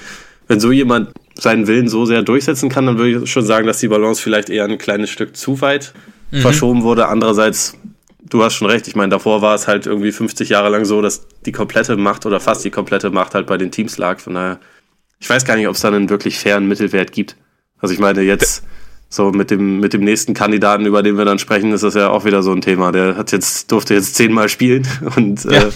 wenn 0.48 0.60
so 0.60 0.72
jemand 0.72 1.10
seinen 1.34 1.66
Willen 1.66 1.88
so 1.88 2.04
sehr 2.04 2.22
durchsetzen 2.22 2.68
kann, 2.68 2.86
dann 2.86 2.98
würde 2.98 3.24
ich 3.24 3.30
schon 3.30 3.44
sagen, 3.44 3.66
dass 3.66 3.78
die 3.78 3.88
Balance 3.88 4.20
vielleicht 4.20 4.50
eher 4.50 4.64
ein 4.64 4.78
kleines 4.78 5.10
Stück 5.10 5.36
zu 5.36 5.60
weit 5.60 5.92
mhm. 6.30 6.40
verschoben 6.40 6.82
wurde. 6.82 7.06
Andererseits, 7.06 7.76
du 8.28 8.42
hast 8.42 8.54
schon 8.54 8.68
recht, 8.68 8.88
ich 8.88 8.96
meine, 8.96 9.10
davor 9.10 9.40
war 9.42 9.54
es 9.54 9.68
halt 9.68 9.86
irgendwie 9.86 10.10
50 10.10 10.48
Jahre 10.48 10.68
lang 10.70 10.84
so, 10.84 11.00
dass 11.00 11.26
die 11.46 11.52
komplette 11.52 11.96
Macht 11.96 12.26
oder 12.26 12.40
fast 12.40 12.64
die 12.64 12.70
komplette 12.70 13.10
Macht 13.10 13.34
halt 13.34 13.46
bei 13.46 13.56
den 13.56 13.70
Teams 13.70 13.98
lag. 13.98 14.18
Von 14.18 14.34
daher, 14.34 14.58
ich 15.20 15.30
weiß 15.30 15.44
gar 15.44 15.56
nicht, 15.56 15.68
ob 15.68 15.74
es 15.74 15.80
da 15.82 15.88
einen 15.88 16.10
wirklich 16.10 16.38
fairen 16.38 16.66
Mittelwert 16.66 17.12
gibt. 17.12 17.36
Also 17.80 17.94
ich 17.94 18.00
meine, 18.00 18.22
jetzt 18.22 18.64
so 19.08 19.30
mit 19.30 19.50
dem, 19.50 19.80
mit 19.80 19.92
dem 19.92 20.02
nächsten 20.02 20.34
Kandidaten, 20.34 20.86
über 20.86 21.02
den 21.02 21.16
wir 21.16 21.24
dann 21.24 21.38
sprechen, 21.38 21.72
ist 21.72 21.84
das 21.84 21.94
ja 21.94 22.10
auch 22.10 22.24
wieder 22.24 22.42
so 22.42 22.52
ein 22.52 22.60
Thema. 22.60 22.92
Der 22.92 23.16
hat 23.16 23.32
jetzt, 23.32 23.70
durfte 23.72 23.94
jetzt 23.94 24.16
zehnmal 24.16 24.48
spielen 24.48 24.86
und 25.16 25.44
ja. 25.44 25.68
äh, 25.68 25.70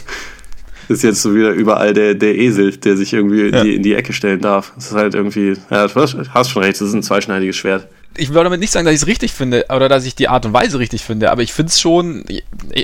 ist 0.88 1.02
jetzt 1.02 1.22
so 1.22 1.34
wieder 1.34 1.50
überall 1.50 1.92
der, 1.92 2.14
der 2.14 2.36
Esel, 2.36 2.76
der 2.76 2.96
sich 2.96 3.12
irgendwie 3.12 3.48
in, 3.48 3.62
die, 3.62 3.74
in 3.76 3.82
die 3.82 3.94
Ecke 3.94 4.12
stellen 4.12 4.40
darf. 4.40 4.72
Das 4.74 4.86
ist 4.86 4.92
halt 4.92 5.14
irgendwie, 5.14 5.54
ja, 5.70 5.86
du 5.86 5.94
hast 5.94 6.50
schon 6.50 6.62
recht, 6.62 6.80
das 6.80 6.88
ist 6.88 6.94
ein 6.94 7.02
zweischneidiges 7.02 7.56
Schwert. 7.56 7.88
Ich 8.16 8.30
würde 8.30 8.44
damit 8.44 8.60
nicht 8.60 8.72
sagen, 8.72 8.84
dass 8.84 8.94
ich 8.94 9.00
es 9.00 9.06
richtig 9.06 9.32
finde 9.32 9.66
oder 9.74 9.88
dass 9.88 10.04
ich 10.04 10.14
die 10.14 10.28
Art 10.28 10.44
und 10.44 10.52
Weise 10.52 10.78
richtig 10.78 11.02
finde, 11.02 11.30
aber 11.30 11.42
ich 11.42 11.54
finde 11.54 11.70
es 11.70 11.80
schon, 11.80 12.24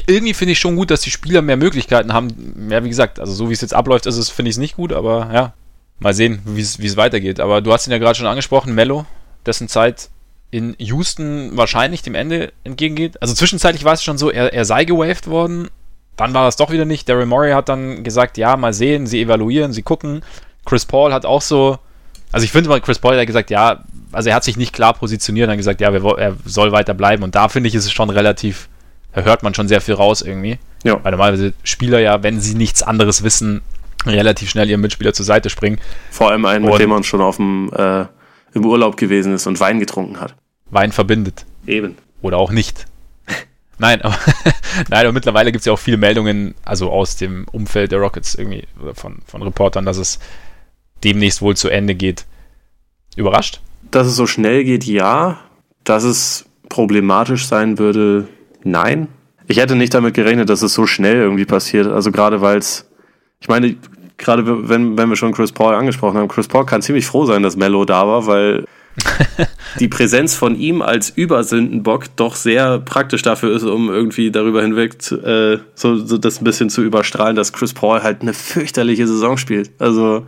irgendwie 0.06 0.32
finde 0.32 0.52
ich 0.52 0.58
schon 0.58 0.76
gut, 0.76 0.90
dass 0.90 1.02
die 1.02 1.10
Spieler 1.10 1.42
mehr 1.42 1.58
Möglichkeiten 1.58 2.14
haben. 2.14 2.68
Ja, 2.70 2.82
wie 2.82 2.88
gesagt, 2.88 3.20
also 3.20 3.32
so 3.34 3.50
wie 3.50 3.52
es 3.52 3.60
jetzt 3.60 3.74
abläuft, 3.74 4.06
ist 4.06 4.16
es, 4.16 4.30
finde 4.30 4.48
ich 4.48 4.54
es 4.54 4.60
nicht 4.60 4.76
gut, 4.76 4.92
aber 4.92 5.30
ja, 5.32 5.52
mal 5.98 6.14
sehen, 6.14 6.40
wie 6.46 6.60
es 6.60 6.96
weitergeht. 6.96 7.40
Aber 7.40 7.60
du 7.60 7.72
hast 7.72 7.86
ihn 7.86 7.92
ja 7.92 7.98
gerade 7.98 8.18
schon 8.18 8.26
angesprochen, 8.26 8.74
Mello, 8.74 9.04
dessen 9.44 9.68
Zeit 9.68 10.08
in 10.50 10.74
Houston 10.78 11.50
wahrscheinlich 11.56 12.02
dem 12.02 12.14
Ende 12.14 12.52
entgegengeht. 12.64 13.20
Also 13.20 13.34
zwischenzeitlich 13.34 13.84
war 13.84 13.92
es 13.92 14.02
schon 14.02 14.16
so, 14.16 14.30
er, 14.30 14.54
er 14.54 14.64
sei 14.64 14.84
gewaved 14.84 15.26
worden 15.26 15.68
dann 16.18 16.34
war 16.34 16.44
das 16.44 16.56
doch 16.56 16.70
wieder 16.70 16.84
nicht. 16.84 17.08
Daryl 17.08 17.26
Morey 17.26 17.52
hat 17.52 17.68
dann 17.68 18.04
gesagt, 18.04 18.36
ja, 18.36 18.56
mal 18.56 18.74
sehen, 18.74 19.06
sie 19.06 19.22
evaluieren, 19.22 19.72
sie 19.72 19.82
gucken. 19.82 20.22
Chris 20.66 20.84
Paul 20.84 21.12
hat 21.12 21.24
auch 21.24 21.40
so, 21.40 21.78
also 22.32 22.44
ich 22.44 22.52
finde 22.52 22.68
mal, 22.68 22.80
Chris 22.80 22.98
Paul 22.98 23.18
hat 23.18 23.26
gesagt, 23.26 23.50
ja, 23.50 23.84
also 24.12 24.28
er 24.28 24.34
hat 24.34 24.44
sich 24.44 24.56
nicht 24.56 24.72
klar 24.72 24.94
positioniert 24.94 25.46
und 25.46 25.52
hat 25.52 25.58
gesagt, 25.58 25.80
ja, 25.80 25.90
er 25.90 26.36
soll 26.44 26.72
weiter 26.72 26.92
bleiben. 26.92 27.22
Und 27.22 27.34
da 27.34 27.48
finde 27.48 27.68
ich, 27.68 27.74
ist 27.74 27.84
es 27.84 27.92
schon 27.92 28.10
relativ, 28.10 28.68
da 29.12 29.22
hört 29.22 29.42
man 29.42 29.54
schon 29.54 29.68
sehr 29.68 29.80
viel 29.80 29.94
raus 29.94 30.20
irgendwie. 30.20 30.58
Ja. 30.82 31.02
Weil 31.02 31.12
normalerweise 31.12 31.54
Spieler 31.62 32.00
ja, 32.00 32.22
wenn 32.22 32.40
sie 32.40 32.54
nichts 32.54 32.82
anderes 32.82 33.22
wissen, 33.22 33.62
relativ 34.04 34.50
schnell 34.50 34.68
ihrem 34.68 34.80
Mitspieler 34.80 35.12
zur 35.12 35.24
Seite 35.24 35.50
springen. 35.50 35.78
Vor 36.10 36.30
allem 36.30 36.44
einen, 36.44 36.64
und 36.64 36.72
mit 36.72 36.80
dem 36.80 36.90
man 36.90 37.04
schon 37.04 37.20
auf 37.20 37.36
dem, 37.36 37.70
äh, 37.74 38.06
im 38.54 38.64
Urlaub 38.64 38.96
gewesen 38.96 39.34
ist 39.34 39.46
und 39.46 39.60
Wein 39.60 39.78
getrunken 39.78 40.20
hat. 40.20 40.34
Wein 40.70 40.90
verbindet. 40.90 41.46
Eben. 41.66 41.96
Oder 42.22 42.38
auch 42.38 42.50
nicht. 42.50 42.86
Nein, 43.78 44.02
aber, 44.02 44.16
nein, 44.88 45.04
aber 45.04 45.12
mittlerweile 45.12 45.52
gibt 45.52 45.60
es 45.60 45.66
ja 45.66 45.72
auch 45.72 45.78
viele 45.78 45.96
Meldungen, 45.96 46.54
also 46.64 46.90
aus 46.90 47.16
dem 47.16 47.46
Umfeld 47.52 47.92
der 47.92 48.00
Rockets 48.00 48.34
irgendwie, 48.34 48.64
von, 48.94 49.18
von 49.26 49.42
Reportern, 49.42 49.84
dass 49.84 49.96
es 49.96 50.18
demnächst 51.04 51.42
wohl 51.42 51.56
zu 51.56 51.68
Ende 51.68 51.94
geht. 51.94 52.26
Überrascht? 53.16 53.60
Dass 53.90 54.06
es 54.06 54.16
so 54.16 54.26
schnell 54.26 54.64
geht, 54.64 54.84
ja. 54.84 55.38
Dass 55.84 56.04
es 56.04 56.46
problematisch 56.68 57.46
sein 57.46 57.78
würde, 57.78 58.28
nein. 58.64 59.08
Ich 59.46 59.58
hätte 59.58 59.76
nicht 59.76 59.94
damit 59.94 60.14
gerechnet, 60.14 60.50
dass 60.50 60.62
es 60.62 60.74
so 60.74 60.86
schnell 60.86 61.16
irgendwie 61.16 61.46
passiert. 61.46 61.86
Also 61.86 62.12
gerade 62.12 62.40
weil 62.40 62.58
es, 62.58 62.90
ich 63.40 63.48
meine, 63.48 63.76
gerade 64.18 64.68
wenn, 64.68 64.98
wenn 64.98 65.08
wir 65.08 65.16
schon 65.16 65.32
Chris 65.32 65.52
Paul 65.52 65.74
angesprochen 65.74 66.18
haben, 66.18 66.28
Chris 66.28 66.48
Paul 66.48 66.66
kann 66.66 66.82
ziemlich 66.82 67.06
froh 67.06 67.24
sein, 67.24 67.42
dass 67.42 67.56
Mello 67.56 67.84
da 67.84 68.06
war, 68.06 68.26
weil 68.26 68.66
die 69.80 69.88
Präsenz 69.88 70.34
von 70.34 70.56
ihm 70.56 70.82
als 70.82 71.10
Übersündenbock 71.10 72.16
doch 72.16 72.34
sehr 72.34 72.78
praktisch 72.78 73.22
dafür 73.22 73.54
ist, 73.54 73.64
um 73.64 73.88
irgendwie 73.88 74.30
darüber 74.30 74.62
hinweg 74.62 74.94
äh, 75.12 75.58
so, 75.74 75.96
so 75.96 76.18
das 76.18 76.40
ein 76.40 76.44
bisschen 76.44 76.70
zu 76.70 76.82
überstrahlen, 76.82 77.36
dass 77.36 77.52
Chris 77.52 77.74
Paul 77.74 78.02
halt 78.02 78.22
eine 78.22 78.34
fürchterliche 78.34 79.06
Saison 79.06 79.36
spielt. 79.36 79.70
Also 79.78 80.26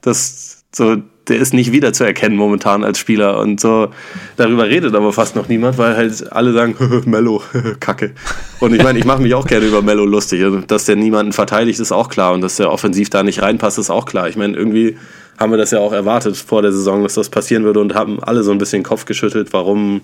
das 0.00 0.64
so 0.72 0.96
der 1.28 1.38
ist 1.38 1.54
nicht 1.54 1.70
wiederzuerkennen 1.70 2.36
momentan 2.36 2.82
als 2.82 2.98
Spieler 2.98 3.38
und 3.38 3.60
so 3.60 3.90
darüber 4.36 4.66
redet 4.66 4.94
aber 4.94 5.12
fast 5.12 5.36
noch 5.36 5.48
niemand, 5.48 5.78
weil 5.78 5.96
halt 5.96 6.32
alle 6.32 6.52
sagen 6.52 6.74
Mello 7.06 7.42
Kacke. 7.80 8.12
Und 8.58 8.74
ich 8.74 8.82
meine, 8.82 8.98
ich 8.98 9.04
mache 9.04 9.22
mich 9.22 9.34
auch 9.34 9.46
gerne 9.46 9.66
über 9.66 9.80
Mello 9.80 10.04
lustig, 10.04 10.42
also, 10.42 10.58
dass 10.60 10.86
der 10.86 10.96
niemanden 10.96 11.32
verteidigt 11.32 11.78
ist 11.78 11.92
auch 11.92 12.08
klar 12.08 12.32
und 12.32 12.40
dass 12.40 12.56
der 12.56 12.70
offensiv 12.70 13.10
da 13.10 13.22
nicht 13.22 13.42
reinpasst 13.42 13.78
ist 13.78 13.90
auch 13.90 14.06
klar. 14.06 14.28
Ich 14.28 14.36
meine, 14.36 14.56
irgendwie 14.56 14.96
haben 15.40 15.52
wir 15.52 15.56
das 15.56 15.70
ja 15.70 15.80
auch 15.80 15.92
erwartet 15.92 16.36
vor 16.36 16.60
der 16.60 16.72
Saison, 16.72 17.02
dass 17.02 17.14
das 17.14 17.30
passieren 17.30 17.64
würde 17.64 17.80
und 17.80 17.94
haben 17.94 18.22
alle 18.22 18.42
so 18.42 18.52
ein 18.52 18.58
bisschen 18.58 18.82
Kopf 18.82 19.06
geschüttelt, 19.06 19.52
warum 19.52 20.02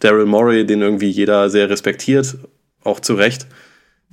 Daryl 0.00 0.26
Morey, 0.26 0.66
den 0.66 0.82
irgendwie 0.82 1.08
jeder 1.08 1.48
sehr 1.48 1.70
respektiert, 1.70 2.36
auch 2.84 3.00
zu 3.00 3.14
Recht, 3.14 3.46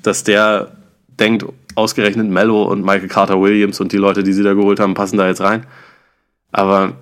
dass 0.02 0.24
der 0.24 0.72
denkt, 1.20 1.46
ausgerechnet 1.76 2.28
Mello 2.28 2.64
und 2.64 2.84
Michael 2.84 3.10
Carter 3.10 3.42
Williams 3.42 3.80
und 3.82 3.92
die 3.92 3.98
Leute, 3.98 4.24
die 4.24 4.34
sie 4.34 4.44
da 4.44 4.54
geholt 4.54 4.80
haben, 4.80 4.94
passen 4.94 5.18
da 5.18 5.28
jetzt 5.28 5.42
rein. 5.42 5.66
Aber 6.52 6.94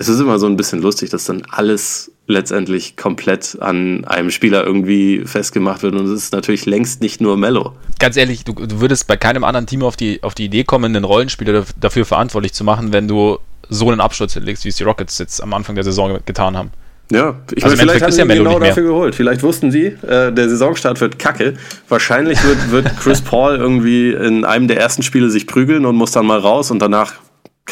es 0.00 0.08
ist 0.08 0.18
immer 0.18 0.38
so 0.38 0.46
ein 0.46 0.56
bisschen 0.56 0.80
lustig, 0.80 1.10
dass 1.10 1.26
dann 1.26 1.42
alles 1.50 2.10
letztendlich 2.26 2.96
komplett 2.96 3.58
an 3.60 4.06
einem 4.06 4.30
Spieler 4.30 4.64
irgendwie 4.64 5.26
festgemacht 5.26 5.82
wird. 5.82 5.94
Und 5.94 6.06
es 6.06 6.10
ist 6.10 6.32
natürlich 6.32 6.64
längst 6.64 7.02
nicht 7.02 7.20
nur 7.20 7.36
Mello. 7.36 7.74
Ganz 7.98 8.16
ehrlich, 8.16 8.44
du, 8.44 8.54
du, 8.54 8.80
würdest 8.80 9.06
bei 9.06 9.18
keinem 9.18 9.44
anderen 9.44 9.66
Team 9.66 9.82
auf 9.82 9.96
die, 9.96 10.22
auf 10.22 10.34
die 10.34 10.46
Idee 10.46 10.64
kommen, 10.64 10.96
einen 10.96 11.04
Rollenspieler 11.04 11.66
dafür 11.78 12.06
verantwortlich 12.06 12.54
zu 12.54 12.64
machen, 12.64 12.94
wenn 12.94 13.08
du 13.08 13.38
so 13.68 13.90
einen 13.90 14.00
Absturz 14.00 14.36
legst, 14.36 14.64
wie 14.64 14.70
es 14.70 14.76
die 14.76 14.84
Rockets 14.84 15.18
jetzt 15.18 15.42
am 15.42 15.52
Anfang 15.52 15.74
der 15.74 15.84
Saison 15.84 16.18
getan 16.24 16.56
haben. 16.56 16.70
Ja, 17.12 17.34
ich 17.54 17.62
also 17.62 17.76
meine, 17.76 17.90
vielleicht 17.90 18.02
haben 18.02 18.12
sie 18.12 18.20
ja 18.20 18.24
genau 18.24 18.58
dafür 18.58 18.84
geholt. 18.84 19.14
Vielleicht 19.14 19.42
wussten 19.42 19.70
sie, 19.70 19.86
äh, 19.86 20.32
der 20.32 20.48
Saisonstart 20.48 20.98
wird 21.02 21.18
kacke. 21.18 21.54
Wahrscheinlich 21.90 22.42
wird, 22.42 22.70
wird 22.70 22.96
Chris 23.00 23.20
Paul 23.20 23.56
irgendwie 23.56 24.12
in 24.12 24.46
einem 24.46 24.66
der 24.66 24.78
ersten 24.78 25.02
Spiele 25.02 25.28
sich 25.28 25.46
prügeln 25.46 25.84
und 25.84 25.96
muss 25.96 26.12
dann 26.12 26.24
mal 26.24 26.38
raus 26.38 26.70
und 26.70 26.78
danach 26.78 27.16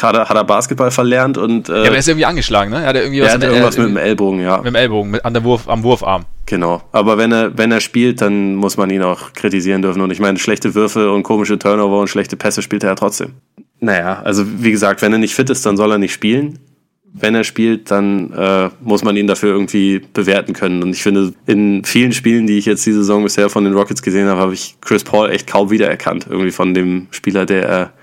hat 0.03 0.35
er 0.35 0.43
Basketball 0.43 0.91
verlernt 0.91 1.37
und. 1.37 1.69
Äh, 1.69 1.73
ja, 1.73 1.79
aber 1.81 1.91
er 1.91 1.97
ist 1.97 2.07
irgendwie 2.07 2.25
angeschlagen, 2.25 2.71
ne? 2.71 2.81
Er 2.81 2.87
hat 2.87 2.95
irgendwie 2.95 3.21
was 3.21 3.27
er 3.29 3.33
hat 3.35 3.43
irgendwas 3.43 3.77
mit 3.77 3.87
dem 3.87 3.97
Ellbogen, 3.97 4.41
ja. 4.41 4.57
Mit 4.57 4.67
dem 4.67 4.75
Ellbogen, 4.75 5.11
mit, 5.11 5.25
an 5.25 5.33
der 5.33 5.43
Wurf, 5.43 5.67
am 5.67 5.83
Wurfarm. 5.83 6.25
Genau. 6.45 6.81
Aber 6.91 7.17
wenn 7.17 7.31
er, 7.31 7.57
wenn 7.57 7.71
er 7.71 7.79
spielt, 7.79 8.21
dann 8.21 8.55
muss 8.55 8.75
man 8.75 8.89
ihn 8.89 9.03
auch 9.03 9.33
kritisieren 9.33 9.83
dürfen. 9.83 10.01
Und 10.01 10.11
ich 10.11 10.19
meine, 10.19 10.39
schlechte 10.39 10.73
Würfe 10.73 11.11
und 11.11 11.23
komische 11.23 11.59
Turnover 11.59 11.99
und 11.99 12.07
schlechte 12.07 12.37
Pässe 12.37 12.61
spielt 12.63 12.83
er 12.83 12.89
ja 12.89 12.95
trotzdem. 12.95 13.33
Naja, 13.79 14.21
also 14.23 14.43
wie 14.45 14.71
gesagt, 14.71 15.01
wenn 15.01 15.13
er 15.13 15.19
nicht 15.19 15.35
fit 15.35 15.49
ist, 15.49 15.65
dann 15.65 15.77
soll 15.77 15.91
er 15.91 15.99
nicht 15.99 16.13
spielen. 16.13 16.59
Wenn 17.11 17.35
er 17.35 17.43
spielt, 17.43 17.91
dann 17.91 18.33
äh, 18.33 18.69
muss 18.81 19.03
man 19.03 19.15
ihn 19.15 19.27
dafür 19.27 19.51
irgendwie 19.51 20.01
bewerten 20.13 20.53
können. 20.53 20.83
Und 20.83 20.91
ich 20.91 21.01
finde, 21.01 21.33
in 21.45 21.83
vielen 21.83 22.13
Spielen, 22.13 22.45
die 22.47 22.57
ich 22.57 22.65
jetzt 22.65 22.85
diese 22.85 22.99
Saison 22.99 23.23
bisher 23.23 23.49
von 23.49 23.63
den 23.63 23.73
Rockets 23.73 24.01
gesehen 24.01 24.27
habe, 24.27 24.39
habe 24.39 24.53
ich 24.53 24.75
Chris 24.81 25.03
Paul 25.03 25.29
echt 25.29 25.47
kaum 25.47 25.69
wiedererkannt. 25.69 26.27
Irgendwie 26.29 26.51
von 26.51 26.73
dem 26.73 27.07
Spieler, 27.11 27.45
der 27.45 27.67
er 27.67 27.93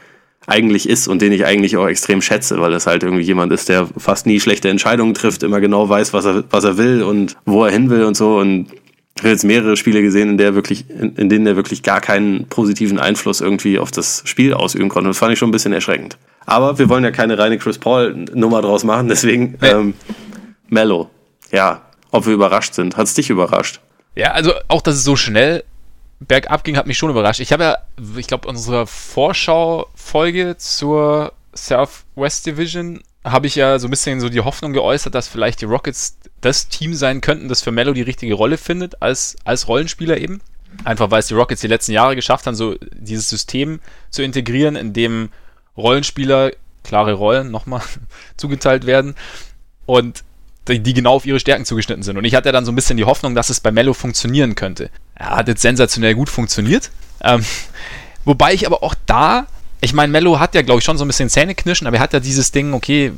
eigentlich 0.47 0.89
ist 0.89 1.09
und 1.09 1.23
den 1.23 1.33
ich 1.33 1.45
eigentlich 1.45 1.77
auch 1.77 1.87
extrem 1.87 2.23
schätze, 2.23 2.61
weil 2.61 2.73
es 2.73 2.87
halt 2.87 3.03
irgendwie 3.03 3.25
jemand 3.25 3.53
ist, 3.53 3.69
der 3.69 3.89
fast 3.97 4.27
nie 4.27 4.41
schlechte 4.41 4.69
Entscheidungen 4.69 5.15
trifft, 5.15 5.43
immer 5.43 5.61
genau 5.61 5.89
weiß, 5.89 6.13
was 6.13 6.25
er, 6.25 6.45
was 6.51 6.65
er 6.65 6.79
will 6.79 7.03
und 7.03 7.37
wo 7.45 7.65
er 7.65 7.73
hin 7.73 7.91
will 7.91 8.05
und 8.05 8.17
so. 8.17 8.39
Und 8.39 8.69
ich 9.17 9.23
habe 9.23 9.31
jetzt 9.31 9.45
mehrere 9.45 9.77
Spiele 9.77 10.03
gesehen, 10.03 10.31
in, 10.31 10.39
der 10.39 10.55
wirklich, 10.55 10.89
in, 10.91 11.17
in 11.17 11.29
denen 11.29 11.47
er 11.47 11.57
wirklich 11.57 11.83
gar 11.83 12.01
keinen 12.01 12.47
positiven 12.47 12.99
Einfluss 12.99 13.41
irgendwie 13.41 13.79
auf 13.79 13.91
das 13.91 14.23
Spiel 14.27 14.55
ausüben 14.55 14.89
konnte. 14.89 15.09
Das 15.09 15.19
fand 15.19 15.33
ich 15.33 15.39
schon 15.39 15.49
ein 15.49 15.53
bisschen 15.53 15.73
erschreckend. 15.73 16.17
Aber 16.45 16.79
wir 16.79 16.89
wollen 16.89 17.03
ja 17.03 17.11
keine 17.11 17.39
reine 17.39 17.59
Chris 17.59 17.79
Paul-Nummer 17.79 18.63
draus 18.63 18.85
machen, 18.85 19.09
deswegen 19.09 19.59
ähm, 19.63 19.95
Mello. 20.69 21.11
Ja, 21.51 21.83
ob 22.11 22.27
wir 22.27 22.35
überrascht 22.35 22.75
sind. 22.75 22.97
Hat 22.97 23.07
es 23.07 23.15
dich 23.15 23.31
überrascht? 23.31 23.81
Ja, 24.15 24.33
also 24.33 24.53
auch, 24.69 24.83
dass 24.83 24.95
es 24.95 25.05
so 25.05 25.17
schnell 25.17 25.65
bergab 26.21 26.65
ging, 26.65 26.77
hat 26.77 26.87
mich 26.87 26.99
schon 26.99 27.11
überrascht. 27.11 27.41
Ich 27.41 27.53
habe 27.53 27.65
ja, 27.65 27.79
ich 28.17 28.27
glaube, 28.27 28.49
unsere 28.49 28.87
Vorschau-Folge 28.87 30.57
zur 30.57 31.33
Southwest 31.55 32.47
Division 32.47 33.03
habe 33.25 33.47
ich 33.47 33.57
ja 33.57 33.79
so 33.79 33.89
ein 33.89 33.91
bisschen 33.91 34.21
so 34.21 34.29
die 34.29 34.41
Hoffnung 34.41 34.73
geäußert, 34.73 35.15
dass 35.15 35.29
vielleicht 35.29 35.61
die 35.61 35.67
Rockets 35.67 36.19
das 36.41 36.69
Team 36.69 36.95
sein 36.95 37.21
könnten, 37.21 37.49
das 37.49 37.63
für 37.63 37.73
Mello 37.73 37.93
die 37.93 38.03
richtige 38.03 38.35
Rolle 38.35 38.57
findet, 38.57 39.03
als, 39.03 39.37
als 39.45 39.69
Rollenspieler 39.69 40.19
eben. 40.19 40.41
Einfach 40.85 41.11
weil 41.11 41.21
es 41.21 41.27
die 41.27 41.35
Rockets 41.35 41.61
die 41.61 41.67
letzten 41.67 41.93
Jahre 41.93 42.15
geschafft 42.15 42.47
haben, 42.47 42.55
so 42.55 42.77
dieses 42.93 43.29
System 43.29 43.81
zu 44.11 44.23
integrieren, 44.23 44.77
in 44.77 44.93
dem 44.93 45.31
Rollenspieler 45.77 46.53
klare 46.85 47.15
Rollen 47.15 47.51
nochmal 47.51 47.83
zugeteilt 48.37 48.87
werden 48.87 49.15
und 49.87 50.23
die, 50.69 50.81
die 50.81 50.95
genau 50.95 51.15
auf 51.15 51.27
ihre 51.27 51.41
Stärken 51.41 51.65
zugeschnitten 51.65 52.03
sind. 52.03 52.17
Und 52.17 52.25
ich 52.25 52.35
hatte 52.35 52.53
dann 52.53 52.65
so 52.65 52.73
ein 52.73 52.77
bisschen 52.77 52.97
die 52.97 53.05
Hoffnung, 53.05 53.35
dass 53.35 53.51
es 53.51 53.61
bei 53.61 53.71
Mello 53.71 53.93
funktionieren 53.93 54.55
könnte. 54.55 54.91
Er 55.17 55.31
hat 55.31 55.49
jetzt 55.49 55.63
sensationell 55.63 56.15
gut 56.15 56.29
funktioniert. 56.29 56.91
Ähm, 57.23 57.45
wobei 58.25 58.55
ich 58.55 58.67
aber 58.67 58.83
auch 58.83 58.95
da, 59.07 59.47
ich 59.81 59.93
meine, 59.93 60.13
Mello 60.13 60.39
hat 60.39 60.55
ja, 60.55 60.63
glaube 60.63 60.79
ich, 60.79 60.85
schon 60.85 60.99
so 60.99 61.05
ein 61.05 61.09
bisschen 61.09 61.31
Zähneknirschen, 61.31 61.87
aber 61.87 61.97
er 61.97 62.03
hat 62.03 62.13
ja 62.13 62.21
dieses 62.21 62.53
Ding, 62.53 62.75
okay, 62.75 63.13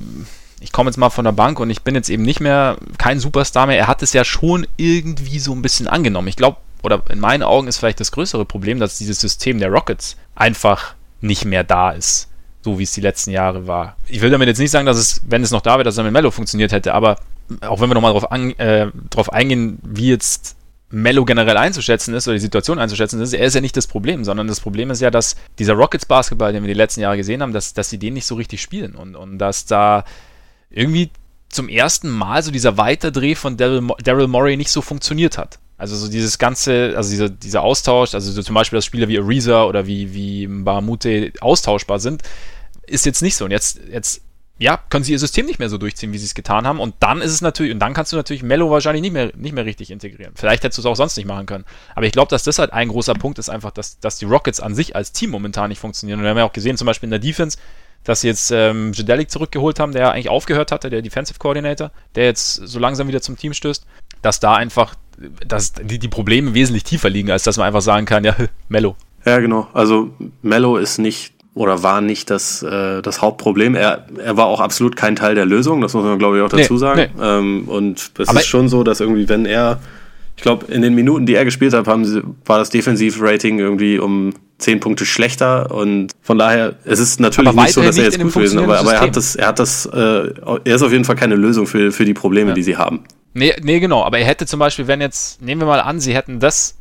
ich 0.60 0.72
komme 0.72 0.90
jetzt 0.90 0.96
mal 0.96 1.10
von 1.10 1.24
der 1.24 1.32
Bank 1.32 1.60
und 1.60 1.70
ich 1.70 1.82
bin 1.82 1.94
jetzt 1.94 2.08
eben 2.08 2.22
nicht 2.22 2.40
mehr 2.40 2.76
kein 2.98 3.20
Superstar 3.20 3.66
mehr. 3.66 3.78
Er 3.78 3.86
hat 3.86 4.02
es 4.02 4.12
ja 4.12 4.24
schon 4.24 4.66
irgendwie 4.76 5.38
so 5.38 5.52
ein 5.52 5.62
bisschen 5.62 5.86
angenommen. 5.86 6.28
Ich 6.28 6.36
glaube, 6.36 6.58
oder 6.82 7.02
in 7.10 7.20
meinen 7.20 7.42
Augen 7.42 7.68
ist 7.68 7.78
vielleicht 7.78 8.00
das 8.00 8.12
größere 8.12 8.44
Problem, 8.44 8.80
dass 8.80 8.98
dieses 8.98 9.20
System 9.20 9.58
der 9.58 9.70
Rockets 9.70 10.16
einfach 10.34 10.94
nicht 11.20 11.44
mehr 11.44 11.64
da 11.64 11.90
ist. 11.90 12.28
So 12.62 12.78
wie 12.78 12.84
es 12.84 12.92
die 12.92 13.00
letzten 13.00 13.30
Jahre 13.30 13.66
war. 13.66 13.96
Ich 14.06 14.20
will 14.20 14.30
damit 14.30 14.48
jetzt 14.48 14.58
nicht 14.58 14.70
sagen, 14.70 14.86
dass 14.86 14.96
es, 14.96 15.22
wenn 15.26 15.42
es 15.42 15.50
noch 15.50 15.60
da 15.60 15.72
wäre, 15.74 15.84
dass 15.84 15.96
es 15.96 16.02
mit 16.02 16.12
Mello 16.12 16.30
funktioniert 16.30 16.72
hätte, 16.72 16.92
aber 16.92 17.18
auch 17.62 17.80
wenn 17.80 17.88
wir 17.88 17.94
nochmal 17.94 18.12
drauf, 18.12 18.26
äh, 18.58 18.86
drauf 19.10 19.32
eingehen, 19.32 19.78
wie 19.82 20.08
jetzt 20.08 20.56
Mello 20.90 21.24
generell 21.24 21.56
einzuschätzen 21.56 22.14
ist 22.14 22.26
oder 22.26 22.34
die 22.34 22.40
Situation 22.40 22.78
einzuschätzen 22.78 23.20
ist, 23.20 23.34
er 23.34 23.44
ist 23.44 23.54
ja 23.54 23.60
nicht 23.60 23.76
das 23.76 23.86
Problem, 23.86 24.24
sondern 24.24 24.46
das 24.46 24.60
Problem 24.60 24.90
ist 24.90 25.00
ja, 25.00 25.10
dass 25.10 25.36
dieser 25.58 25.74
Rockets 25.74 26.06
Basketball, 26.06 26.52
den 26.52 26.62
wir 26.62 26.68
die 26.68 26.78
letzten 26.78 27.00
Jahre 27.00 27.18
gesehen 27.18 27.42
haben, 27.42 27.52
dass, 27.52 27.74
dass 27.74 27.90
sie 27.90 27.98
den 27.98 28.14
nicht 28.14 28.26
so 28.26 28.36
richtig 28.36 28.62
spielen 28.62 28.94
und, 28.94 29.14
und 29.14 29.38
dass 29.38 29.66
da 29.66 30.04
irgendwie 30.70 31.10
zum 31.50 31.68
ersten 31.68 32.08
Mal 32.08 32.42
so 32.42 32.50
dieser 32.50 32.76
Weiterdreh 32.76 33.34
von 33.34 33.56
Daryl, 33.56 34.26
Morey 34.28 34.56
nicht 34.56 34.70
so 34.70 34.82
funktioniert 34.82 35.38
hat. 35.38 35.58
Also 35.76 35.94
so 35.94 36.08
dieses 36.08 36.38
ganze, 36.38 36.94
also 36.96 37.10
dieser, 37.10 37.28
dieser 37.28 37.62
Austausch, 37.62 38.14
also 38.14 38.32
so 38.32 38.42
zum 38.42 38.54
Beispiel, 38.54 38.78
dass 38.78 38.84
Spieler 38.84 39.08
wie 39.08 39.18
Ariza 39.18 39.64
oder 39.64 39.86
wie, 39.86 40.12
wie 40.12 40.46
Bahamute 40.46 41.32
austauschbar 41.40 42.00
sind, 42.00 42.22
ist 42.86 43.06
jetzt 43.06 43.22
nicht 43.22 43.36
so. 43.36 43.44
Und 43.44 43.50
jetzt, 43.50 43.80
jetzt 43.90 44.22
ja, 44.58 44.78
können 44.90 45.04
sie 45.04 45.12
ihr 45.12 45.18
System 45.18 45.46
nicht 45.46 45.58
mehr 45.58 45.68
so 45.68 45.78
durchziehen, 45.78 46.12
wie 46.12 46.18
sie 46.18 46.26
es 46.26 46.34
getan 46.34 46.66
haben. 46.66 46.80
Und 46.80 46.96
dann 47.00 47.22
ist 47.22 47.32
es 47.32 47.40
natürlich, 47.40 47.72
und 47.72 47.78
dann 47.78 47.94
kannst 47.94 48.12
du 48.12 48.16
natürlich 48.16 48.42
Mello 48.42 48.70
wahrscheinlich 48.70 49.02
nicht 49.02 49.12
mehr, 49.12 49.30
nicht 49.36 49.54
mehr 49.54 49.64
richtig 49.64 49.90
integrieren. 49.90 50.32
Vielleicht 50.34 50.64
hättest 50.64 50.78
du 50.78 50.82
es 50.82 50.86
auch 50.86 50.96
sonst 50.96 51.16
nicht 51.16 51.26
machen 51.26 51.46
können. 51.46 51.64
Aber 51.94 52.06
ich 52.06 52.12
glaube, 52.12 52.30
dass 52.30 52.42
das 52.42 52.58
halt 52.58 52.72
ein 52.72 52.88
großer 52.88 53.14
Punkt 53.14 53.38
ist, 53.38 53.48
einfach, 53.48 53.70
dass, 53.70 54.00
dass 54.00 54.18
die 54.18 54.24
Rockets 54.24 54.60
an 54.60 54.74
sich 54.74 54.96
als 54.96 55.12
Team 55.12 55.30
momentan 55.30 55.68
nicht 55.68 55.78
funktionieren. 55.78 56.18
Und 56.18 56.24
wir 56.24 56.30
haben 56.30 56.38
ja 56.38 56.44
auch 56.44 56.52
gesehen, 56.52 56.76
zum 56.76 56.86
Beispiel 56.86 57.06
in 57.06 57.12
der 57.12 57.20
Defense, 57.20 57.56
dass 58.02 58.22
sie 58.22 58.28
jetzt 58.28 58.50
ähm, 58.50 58.92
Jedelic 58.92 59.30
zurückgeholt 59.30 59.78
haben, 59.78 59.92
der 59.92 60.12
eigentlich 60.12 60.28
aufgehört 60.28 60.72
hatte, 60.72 60.90
der 60.90 61.02
Defensive 61.02 61.38
Coordinator, 61.38 61.92
der 62.14 62.24
jetzt 62.24 62.54
so 62.54 62.78
langsam 62.78 63.06
wieder 63.06 63.22
zum 63.22 63.36
Team 63.36 63.54
stößt, 63.54 63.86
dass 64.22 64.40
da 64.40 64.54
einfach 64.54 64.94
dass 65.46 65.72
die, 65.72 65.98
die 65.98 66.08
Probleme 66.08 66.54
wesentlich 66.54 66.84
tiefer 66.84 67.10
liegen, 67.10 67.30
als 67.30 67.42
dass 67.42 67.56
man 67.56 67.66
einfach 67.66 67.80
sagen 67.80 68.06
kann, 68.06 68.24
ja, 68.24 68.36
Mello. 68.68 68.96
Ja, 69.24 69.38
genau. 69.38 69.68
Also 69.72 70.10
Mello 70.42 70.76
ist 70.76 70.98
nicht 70.98 71.34
oder 71.58 71.82
war 71.82 72.00
nicht 72.00 72.30
das, 72.30 72.62
äh, 72.62 73.02
das 73.02 73.20
Hauptproblem. 73.20 73.74
Er, 73.74 74.06
er 74.16 74.36
war 74.36 74.46
auch 74.46 74.60
absolut 74.60 74.94
kein 74.94 75.16
Teil 75.16 75.34
der 75.34 75.44
Lösung, 75.44 75.80
das 75.80 75.92
muss 75.92 76.04
man, 76.04 76.18
glaube 76.18 76.38
ich, 76.38 76.42
auch 76.42 76.48
dazu 76.48 76.74
nee, 76.74 76.78
sagen. 76.78 77.10
Nee. 77.16 77.22
Ähm, 77.24 77.64
und 77.66 78.12
es 78.18 78.32
ist 78.32 78.46
schon 78.46 78.68
so, 78.68 78.84
dass 78.84 79.00
irgendwie, 79.00 79.28
wenn 79.28 79.44
er, 79.44 79.80
ich 80.36 80.42
glaube, 80.42 80.72
in 80.72 80.82
den 80.82 80.94
Minuten, 80.94 81.26
die 81.26 81.34
er 81.34 81.44
gespielt 81.44 81.74
hat, 81.74 81.88
haben 81.88 82.04
sie, 82.04 82.22
war 82.46 82.58
das 82.58 82.70
Defensiv-Rating 82.70 83.58
irgendwie 83.58 83.98
um 83.98 84.34
zehn 84.58 84.78
Punkte 84.78 85.04
schlechter 85.04 85.72
und 85.72 86.12
von 86.22 86.38
daher, 86.38 86.74
es 86.84 87.00
ist 87.00 87.18
natürlich 87.18 87.52
nicht 87.52 87.72
so, 87.72 87.82
dass 87.82 87.98
er 87.98 88.04
jetzt 88.04 88.20
gut 88.20 88.32
gewesen 88.32 88.58
ist, 88.58 88.64
aber, 88.64 88.78
aber 88.78 88.94
er 88.94 89.00
hat 89.00 89.16
das, 89.16 89.34
er 89.34 89.48
hat 89.48 89.58
das, 89.58 89.86
äh, 89.86 89.98
er 89.98 90.74
ist 90.76 90.82
auf 90.82 90.92
jeden 90.92 91.04
Fall 91.04 91.16
keine 91.16 91.34
Lösung 91.34 91.66
für, 91.66 91.90
für 91.90 92.04
die 92.04 92.14
Probleme, 92.14 92.50
ja. 92.50 92.54
die 92.54 92.62
sie 92.62 92.76
haben. 92.76 93.04
Nee, 93.34 93.54
nee, 93.62 93.80
genau, 93.80 94.04
aber 94.04 94.18
er 94.18 94.26
hätte 94.26 94.46
zum 94.46 94.58
Beispiel, 94.60 94.86
wenn 94.86 95.00
jetzt, 95.00 95.42
nehmen 95.42 95.60
wir 95.60 95.66
mal 95.66 95.80
an, 95.80 96.00
sie 96.00 96.14
hätten 96.14 96.40
das, 96.40 96.77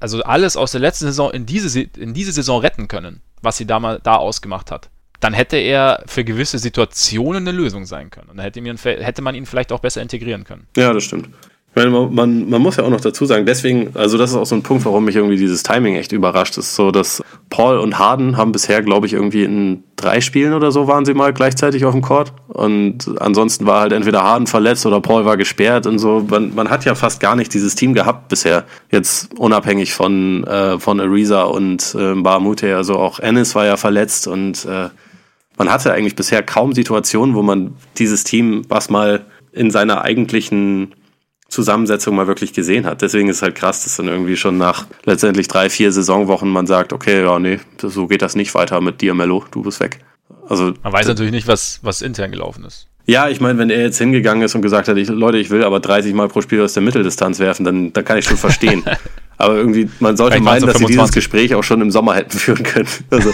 also 0.00 0.22
alles 0.22 0.56
aus 0.56 0.72
der 0.72 0.80
letzten 0.80 1.06
Saison 1.06 1.30
in 1.30 1.46
diese, 1.46 1.80
in 1.80 2.14
diese 2.14 2.32
Saison 2.32 2.60
retten 2.60 2.88
können 2.88 3.22
was 3.44 3.56
sie 3.56 3.66
da 3.66 3.78
mal 3.78 4.00
da 4.02 4.16
ausgemacht 4.16 4.70
hat. 4.70 4.90
Dann 5.20 5.32
hätte 5.32 5.56
er 5.56 6.02
für 6.06 6.24
gewisse 6.24 6.58
Situationen 6.58 7.46
eine 7.46 7.56
Lösung 7.56 7.86
sein 7.86 8.10
können. 8.10 8.28
Und 8.30 8.38
dann 8.38 8.44
hätte, 8.44 8.60
hätte 9.04 9.22
man 9.22 9.34
ihn 9.34 9.46
vielleicht 9.46 9.72
auch 9.72 9.80
besser 9.80 10.02
integrieren 10.02 10.44
können. 10.44 10.66
Ja, 10.76 10.92
das 10.92 11.04
stimmt. 11.04 11.28
Meine, 11.76 11.90
man, 11.90 12.48
man 12.48 12.62
muss 12.62 12.76
ja 12.76 12.84
auch 12.84 12.90
noch 12.90 13.00
dazu 13.00 13.26
sagen, 13.26 13.46
deswegen, 13.46 13.90
also 13.94 14.16
das 14.16 14.30
ist 14.30 14.36
auch 14.36 14.46
so 14.46 14.54
ein 14.54 14.62
Punkt, 14.62 14.84
warum 14.84 15.06
mich 15.06 15.16
irgendwie 15.16 15.36
dieses 15.36 15.64
Timing 15.64 15.96
echt 15.96 16.12
überrascht 16.12 16.56
ist. 16.56 16.76
So, 16.76 16.92
dass 16.92 17.22
Paul 17.50 17.78
und 17.78 17.98
Harden 17.98 18.36
haben 18.36 18.52
bisher, 18.52 18.80
glaube 18.82 19.06
ich, 19.06 19.12
irgendwie 19.12 19.42
in 19.42 19.82
drei 19.96 20.20
Spielen 20.20 20.52
oder 20.52 20.70
so 20.70 20.86
waren 20.86 21.04
sie 21.04 21.14
mal 21.14 21.32
gleichzeitig 21.32 21.84
auf 21.84 21.92
dem 21.92 22.02
Court. 22.02 22.32
Und 22.46 23.20
ansonsten 23.20 23.66
war 23.66 23.80
halt 23.80 23.92
entweder 23.92 24.22
Harden 24.22 24.46
verletzt 24.46 24.86
oder 24.86 25.00
Paul 25.00 25.24
war 25.24 25.36
gesperrt 25.36 25.86
und 25.86 25.98
so. 25.98 26.24
Man, 26.28 26.54
man 26.54 26.70
hat 26.70 26.84
ja 26.84 26.94
fast 26.94 27.18
gar 27.18 27.34
nicht 27.34 27.52
dieses 27.52 27.74
Team 27.74 27.92
gehabt 27.92 28.28
bisher. 28.28 28.64
Jetzt 28.92 29.36
unabhängig 29.36 29.94
von, 29.94 30.44
äh, 30.44 30.78
von 30.78 31.00
Ariza 31.00 31.42
und 31.42 31.96
äh, 31.98 32.14
Bahamute. 32.14 32.76
Also 32.76 32.94
auch 32.96 33.18
Ennis 33.18 33.56
war 33.56 33.66
ja 33.66 33.76
verletzt 33.76 34.28
und 34.28 34.64
äh, 34.64 34.90
man 35.56 35.70
hatte 35.70 35.92
eigentlich 35.92 36.16
bisher 36.16 36.42
kaum 36.42 36.72
Situationen, 36.72 37.34
wo 37.34 37.42
man 37.42 37.74
dieses 37.98 38.22
Team, 38.22 38.62
was 38.68 38.90
mal 38.90 39.24
in 39.52 39.70
seiner 39.70 40.02
eigentlichen 40.02 40.94
Zusammensetzung 41.54 42.16
mal 42.16 42.26
wirklich 42.26 42.52
gesehen 42.52 42.84
hat. 42.84 43.00
Deswegen 43.00 43.28
ist 43.28 43.36
es 43.36 43.42
halt 43.42 43.54
krass, 43.54 43.84
dass 43.84 43.96
dann 43.96 44.08
irgendwie 44.08 44.36
schon 44.36 44.58
nach 44.58 44.86
letztendlich 45.04 45.48
drei, 45.48 45.70
vier 45.70 45.92
Saisonwochen 45.92 46.50
man 46.50 46.66
sagt, 46.66 46.92
okay, 46.92 47.22
ja, 47.22 47.38
nee, 47.38 47.60
so 47.80 48.06
geht 48.06 48.22
das 48.22 48.34
nicht 48.34 48.54
weiter 48.54 48.80
mit 48.80 49.00
dir, 49.00 49.14
Mello, 49.14 49.44
du 49.50 49.62
bist 49.62 49.80
weg. 49.80 50.00
Also, 50.48 50.74
man 50.82 50.92
weiß 50.92 51.06
natürlich 51.06 51.32
nicht, 51.32 51.46
was, 51.46 51.78
was 51.82 52.02
intern 52.02 52.32
gelaufen 52.32 52.64
ist. 52.64 52.88
Ja, 53.06 53.28
ich 53.28 53.40
meine, 53.40 53.58
wenn 53.58 53.70
er 53.70 53.82
jetzt 53.82 53.98
hingegangen 53.98 54.42
ist 54.42 54.54
und 54.54 54.62
gesagt 54.62 54.88
hat, 54.88 54.96
ich, 54.96 55.08
Leute, 55.08 55.38
ich 55.38 55.50
will 55.50 55.62
aber 55.62 55.78
30 55.78 56.14
Mal 56.14 56.28
pro 56.28 56.40
Spiel 56.40 56.62
aus 56.62 56.72
der 56.72 56.82
Mitteldistanz 56.82 57.38
werfen, 57.38 57.64
dann, 57.64 57.92
dann 57.92 58.04
kann 58.04 58.18
ich 58.18 58.24
schon 58.24 58.36
verstehen. 58.36 58.82
aber 59.36 59.56
irgendwie, 59.56 59.88
man 60.00 60.16
sollte 60.16 60.40
meinen, 60.40 60.66
dass 60.66 60.78
sie 60.78 60.86
dieses 60.86 61.12
Gespräch 61.12 61.54
auch 61.54 61.62
schon 61.62 61.80
im 61.82 61.90
Sommer 61.90 62.14
hätten 62.14 62.38
führen 62.38 62.62
können. 62.62 62.88
Also, 63.10 63.30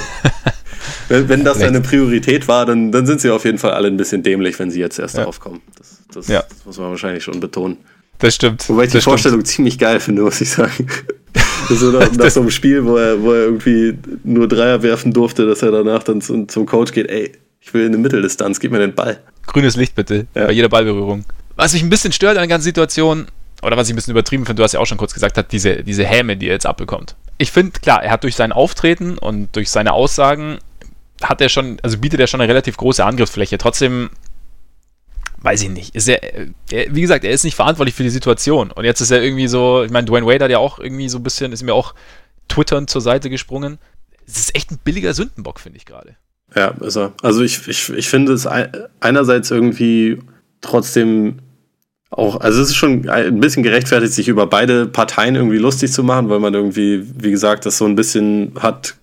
wenn, 1.08 1.28
wenn 1.28 1.44
das 1.44 1.62
eine 1.62 1.80
Priorität 1.80 2.48
war, 2.48 2.66
dann, 2.66 2.90
dann 2.90 3.06
sind 3.06 3.20
sie 3.20 3.30
auf 3.30 3.44
jeden 3.44 3.58
Fall 3.58 3.70
alle 3.72 3.88
ein 3.88 3.96
bisschen 3.96 4.22
dämlich, 4.22 4.58
wenn 4.58 4.70
sie 4.70 4.80
jetzt 4.80 4.98
erst 4.98 5.14
ja. 5.14 5.20
darauf 5.20 5.38
kommen. 5.38 5.60
Das, 5.78 6.02
das, 6.12 6.28
ja. 6.28 6.42
das 6.42 6.66
muss 6.66 6.78
man 6.78 6.90
wahrscheinlich 6.90 7.22
schon 7.22 7.38
betonen. 7.38 7.78
Das 8.20 8.34
stimmt. 8.34 8.68
Wobei 8.68 8.84
ich 8.84 8.92
die 8.92 9.00
Vorstellung 9.00 9.40
stimmt. 9.40 9.48
ziemlich 9.48 9.78
geil 9.78 9.98
finde, 10.00 10.22
muss 10.22 10.40
ich 10.40 10.50
sagen. 10.50 10.86
so 11.68 11.90
nach, 11.90 12.10
nach 12.12 12.30
so 12.30 12.40
einem 12.40 12.50
Spiel, 12.50 12.84
wo 12.84 12.96
er, 12.96 13.20
wo 13.22 13.32
er 13.32 13.44
irgendwie 13.44 13.98
nur 14.24 14.46
Dreier 14.48 14.82
werfen 14.82 15.12
durfte, 15.12 15.46
dass 15.46 15.62
er 15.62 15.70
danach 15.70 16.02
dann 16.02 16.20
zum, 16.20 16.48
zum 16.48 16.66
Coach 16.66 16.92
geht, 16.92 17.08
ey, 17.08 17.32
ich 17.60 17.74
will 17.74 17.82
in 17.82 17.88
eine 17.88 17.98
Mitteldistanz, 17.98 18.60
gib 18.60 18.72
mir 18.72 18.78
den 18.78 18.94
Ball. 18.94 19.20
Grünes 19.46 19.76
Licht 19.76 19.94
bitte, 19.94 20.26
ja. 20.34 20.46
bei 20.46 20.52
jeder 20.52 20.68
Ballberührung. 20.68 21.24
Was 21.56 21.72
mich 21.72 21.82
ein 21.82 21.90
bisschen 21.90 22.12
stört 22.12 22.36
an 22.36 22.42
der 22.42 22.48
ganzen 22.48 22.64
Situation, 22.64 23.26
oder 23.62 23.76
was 23.76 23.88
ich 23.88 23.94
ein 23.94 23.96
bisschen 23.96 24.12
übertrieben 24.12 24.46
finde, 24.46 24.60
du 24.60 24.64
hast 24.64 24.72
ja 24.72 24.80
auch 24.80 24.86
schon 24.86 24.98
kurz 24.98 25.12
gesagt, 25.12 25.36
hat 25.36 25.52
diese, 25.52 25.82
diese 25.82 26.04
Häme, 26.04 26.36
die 26.36 26.48
er 26.48 26.54
jetzt 26.54 26.66
abbekommt. 26.66 27.16
Ich 27.38 27.52
finde, 27.52 27.78
klar, 27.80 28.02
er 28.02 28.10
hat 28.12 28.24
durch 28.24 28.36
sein 28.36 28.52
Auftreten 28.52 29.18
und 29.18 29.54
durch 29.56 29.70
seine 29.70 29.92
Aussagen 29.92 30.58
hat 31.22 31.40
er 31.40 31.48
schon, 31.48 31.78
also 31.82 31.98
bietet 31.98 32.20
er 32.20 32.26
schon 32.26 32.40
eine 32.40 32.48
relativ 32.50 32.76
große 32.76 33.04
Angriffsfläche. 33.04 33.58
Trotzdem 33.58 34.10
weiß 35.42 35.62
ich 35.62 35.70
nicht. 35.70 35.94
Ist 35.94 36.08
er, 36.08 36.22
er, 36.22 36.94
wie 36.94 37.00
gesagt, 37.00 37.24
er 37.24 37.30
ist 37.30 37.44
nicht 37.44 37.54
verantwortlich 37.54 37.94
für 37.94 38.02
die 38.02 38.10
Situation. 38.10 38.70
Und 38.70 38.84
jetzt 38.84 39.00
ist 39.00 39.10
er 39.10 39.22
irgendwie 39.22 39.48
so, 39.48 39.82
ich 39.84 39.90
meine, 39.90 40.06
Dwayne 40.06 40.26
Wade 40.26 40.44
hat 40.44 40.50
ja 40.50 40.58
auch 40.58 40.78
irgendwie 40.78 41.08
so 41.08 41.18
ein 41.18 41.22
bisschen, 41.22 41.52
ist 41.52 41.62
mir 41.62 41.74
auch 41.74 41.94
twitternd 42.48 42.90
zur 42.90 43.00
Seite 43.00 43.30
gesprungen. 43.30 43.78
Es 44.26 44.38
ist 44.38 44.54
echt 44.54 44.70
ein 44.70 44.78
billiger 44.82 45.14
Sündenbock, 45.14 45.60
finde 45.60 45.78
ich 45.78 45.86
gerade. 45.86 46.16
Ja, 46.54 46.68
ist 46.80 46.96
er. 46.96 47.12
Also 47.22 47.42
ich, 47.42 47.66
ich, 47.68 47.90
ich 47.90 48.08
finde 48.08 48.32
es 48.32 48.46
einerseits 49.00 49.50
irgendwie 49.50 50.18
trotzdem 50.60 51.40
auch, 52.10 52.40
also 52.40 52.60
es 52.60 52.70
ist 52.70 52.76
schon 52.76 53.08
ein 53.08 53.38
bisschen 53.38 53.62
gerechtfertigt, 53.62 54.12
sich 54.12 54.28
über 54.28 54.46
beide 54.46 54.86
Parteien 54.86 55.36
irgendwie 55.36 55.58
lustig 55.58 55.92
zu 55.92 56.02
machen, 56.02 56.28
weil 56.28 56.40
man 56.40 56.52
irgendwie, 56.54 57.06
wie 57.22 57.30
gesagt, 57.30 57.66
das 57.66 57.78
so 57.78 57.84
ein 57.84 57.94
bisschen 57.94 58.52
hat 58.58 58.96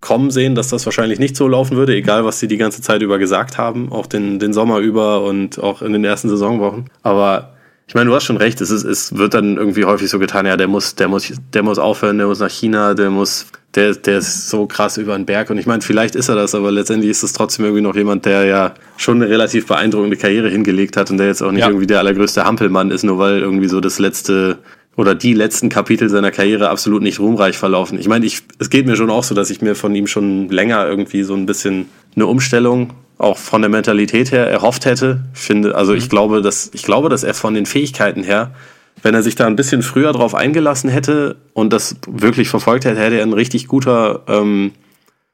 kommen 0.00 0.30
sehen, 0.30 0.54
dass 0.54 0.68
das 0.68 0.86
wahrscheinlich 0.86 1.18
nicht 1.18 1.36
so 1.36 1.48
laufen 1.48 1.76
würde, 1.76 1.94
egal 1.94 2.24
was 2.24 2.38
sie 2.38 2.48
die 2.48 2.56
ganze 2.56 2.82
Zeit 2.82 3.02
über 3.02 3.18
gesagt 3.18 3.58
haben, 3.58 3.90
auch 3.90 4.06
den, 4.06 4.38
den 4.38 4.52
Sommer 4.52 4.78
über 4.78 5.22
und 5.22 5.58
auch 5.62 5.82
in 5.82 5.92
den 5.92 6.04
ersten 6.04 6.28
Saisonwochen. 6.28 6.88
Aber 7.02 7.54
ich 7.88 7.94
meine, 7.94 8.10
du 8.10 8.14
hast 8.14 8.24
schon 8.24 8.36
recht, 8.36 8.60
es, 8.60 8.70
ist, 8.70 8.84
es 8.84 9.16
wird 9.16 9.32
dann 9.32 9.56
irgendwie 9.56 9.86
häufig 9.86 10.10
so 10.10 10.18
getan, 10.18 10.44
ja, 10.44 10.58
der 10.58 10.68
muss, 10.68 10.94
der 10.94 11.08
muss, 11.08 11.32
der 11.54 11.62
muss 11.62 11.78
aufhören, 11.78 12.18
der 12.18 12.26
muss 12.26 12.38
nach 12.38 12.50
China, 12.50 12.92
der 12.92 13.08
muss, 13.08 13.46
der, 13.74 13.94
der 13.94 14.18
ist 14.18 14.50
so 14.50 14.66
krass 14.66 14.98
über 14.98 15.16
den 15.16 15.24
Berg. 15.24 15.48
Und 15.48 15.56
ich 15.56 15.66
meine, 15.66 15.80
vielleicht 15.80 16.14
ist 16.14 16.28
er 16.28 16.34
das, 16.36 16.54
aber 16.54 16.70
letztendlich 16.70 17.10
ist 17.10 17.22
es 17.22 17.32
trotzdem 17.32 17.64
irgendwie 17.64 17.82
noch 17.82 17.96
jemand, 17.96 18.26
der 18.26 18.44
ja 18.44 18.74
schon 18.98 19.22
eine 19.22 19.30
relativ 19.30 19.66
beeindruckende 19.66 20.18
Karriere 20.18 20.50
hingelegt 20.50 20.98
hat 20.98 21.10
und 21.10 21.16
der 21.16 21.28
jetzt 21.28 21.42
auch 21.42 21.50
nicht 21.50 21.62
ja. 21.62 21.68
irgendwie 21.68 21.86
der 21.86 22.00
allergrößte 22.00 22.44
Hampelmann 22.44 22.90
ist, 22.90 23.04
nur 23.04 23.18
weil 23.18 23.38
irgendwie 23.38 23.68
so 23.68 23.80
das 23.80 23.98
letzte 23.98 24.58
oder 24.98 25.14
die 25.14 25.32
letzten 25.32 25.68
Kapitel 25.68 26.08
seiner 26.08 26.32
Karriere 26.32 26.70
absolut 26.70 27.02
nicht 27.02 27.20
ruhmreich 27.20 27.56
verlaufen. 27.56 28.00
Ich 28.00 28.08
meine, 28.08 28.26
ich, 28.26 28.42
es 28.58 28.68
geht 28.68 28.84
mir 28.84 28.96
schon 28.96 29.10
auch 29.10 29.22
so, 29.22 29.32
dass 29.32 29.48
ich 29.48 29.62
mir 29.62 29.76
von 29.76 29.94
ihm 29.94 30.08
schon 30.08 30.48
länger 30.48 30.84
irgendwie 30.88 31.22
so 31.22 31.34
ein 31.34 31.46
bisschen 31.46 31.86
eine 32.16 32.26
Umstellung 32.26 32.92
auch 33.16 33.38
von 33.38 33.62
der 33.62 33.68
Mentalität 33.68 34.32
her 34.32 34.48
erhofft 34.48 34.86
hätte. 34.86 35.22
Ich 35.34 35.40
finde, 35.40 35.76
also 35.76 35.94
ich 35.94 36.06
mhm. 36.06 36.08
glaube, 36.08 36.42
dass 36.42 36.72
ich 36.74 36.82
glaube, 36.82 37.08
dass 37.10 37.22
er 37.22 37.34
von 37.34 37.54
den 37.54 37.64
Fähigkeiten 37.64 38.24
her, 38.24 38.50
wenn 39.00 39.14
er 39.14 39.22
sich 39.22 39.36
da 39.36 39.46
ein 39.46 39.54
bisschen 39.54 39.82
früher 39.82 40.10
drauf 40.10 40.34
eingelassen 40.34 40.90
hätte 40.90 41.36
und 41.52 41.72
das 41.72 41.94
wirklich 42.08 42.48
verfolgt 42.48 42.84
hätte, 42.84 42.98
hätte 42.98 43.18
er 43.18 43.22
ein 43.22 43.32
richtig 43.32 43.68
guter 43.68 44.22
ähm, 44.26 44.72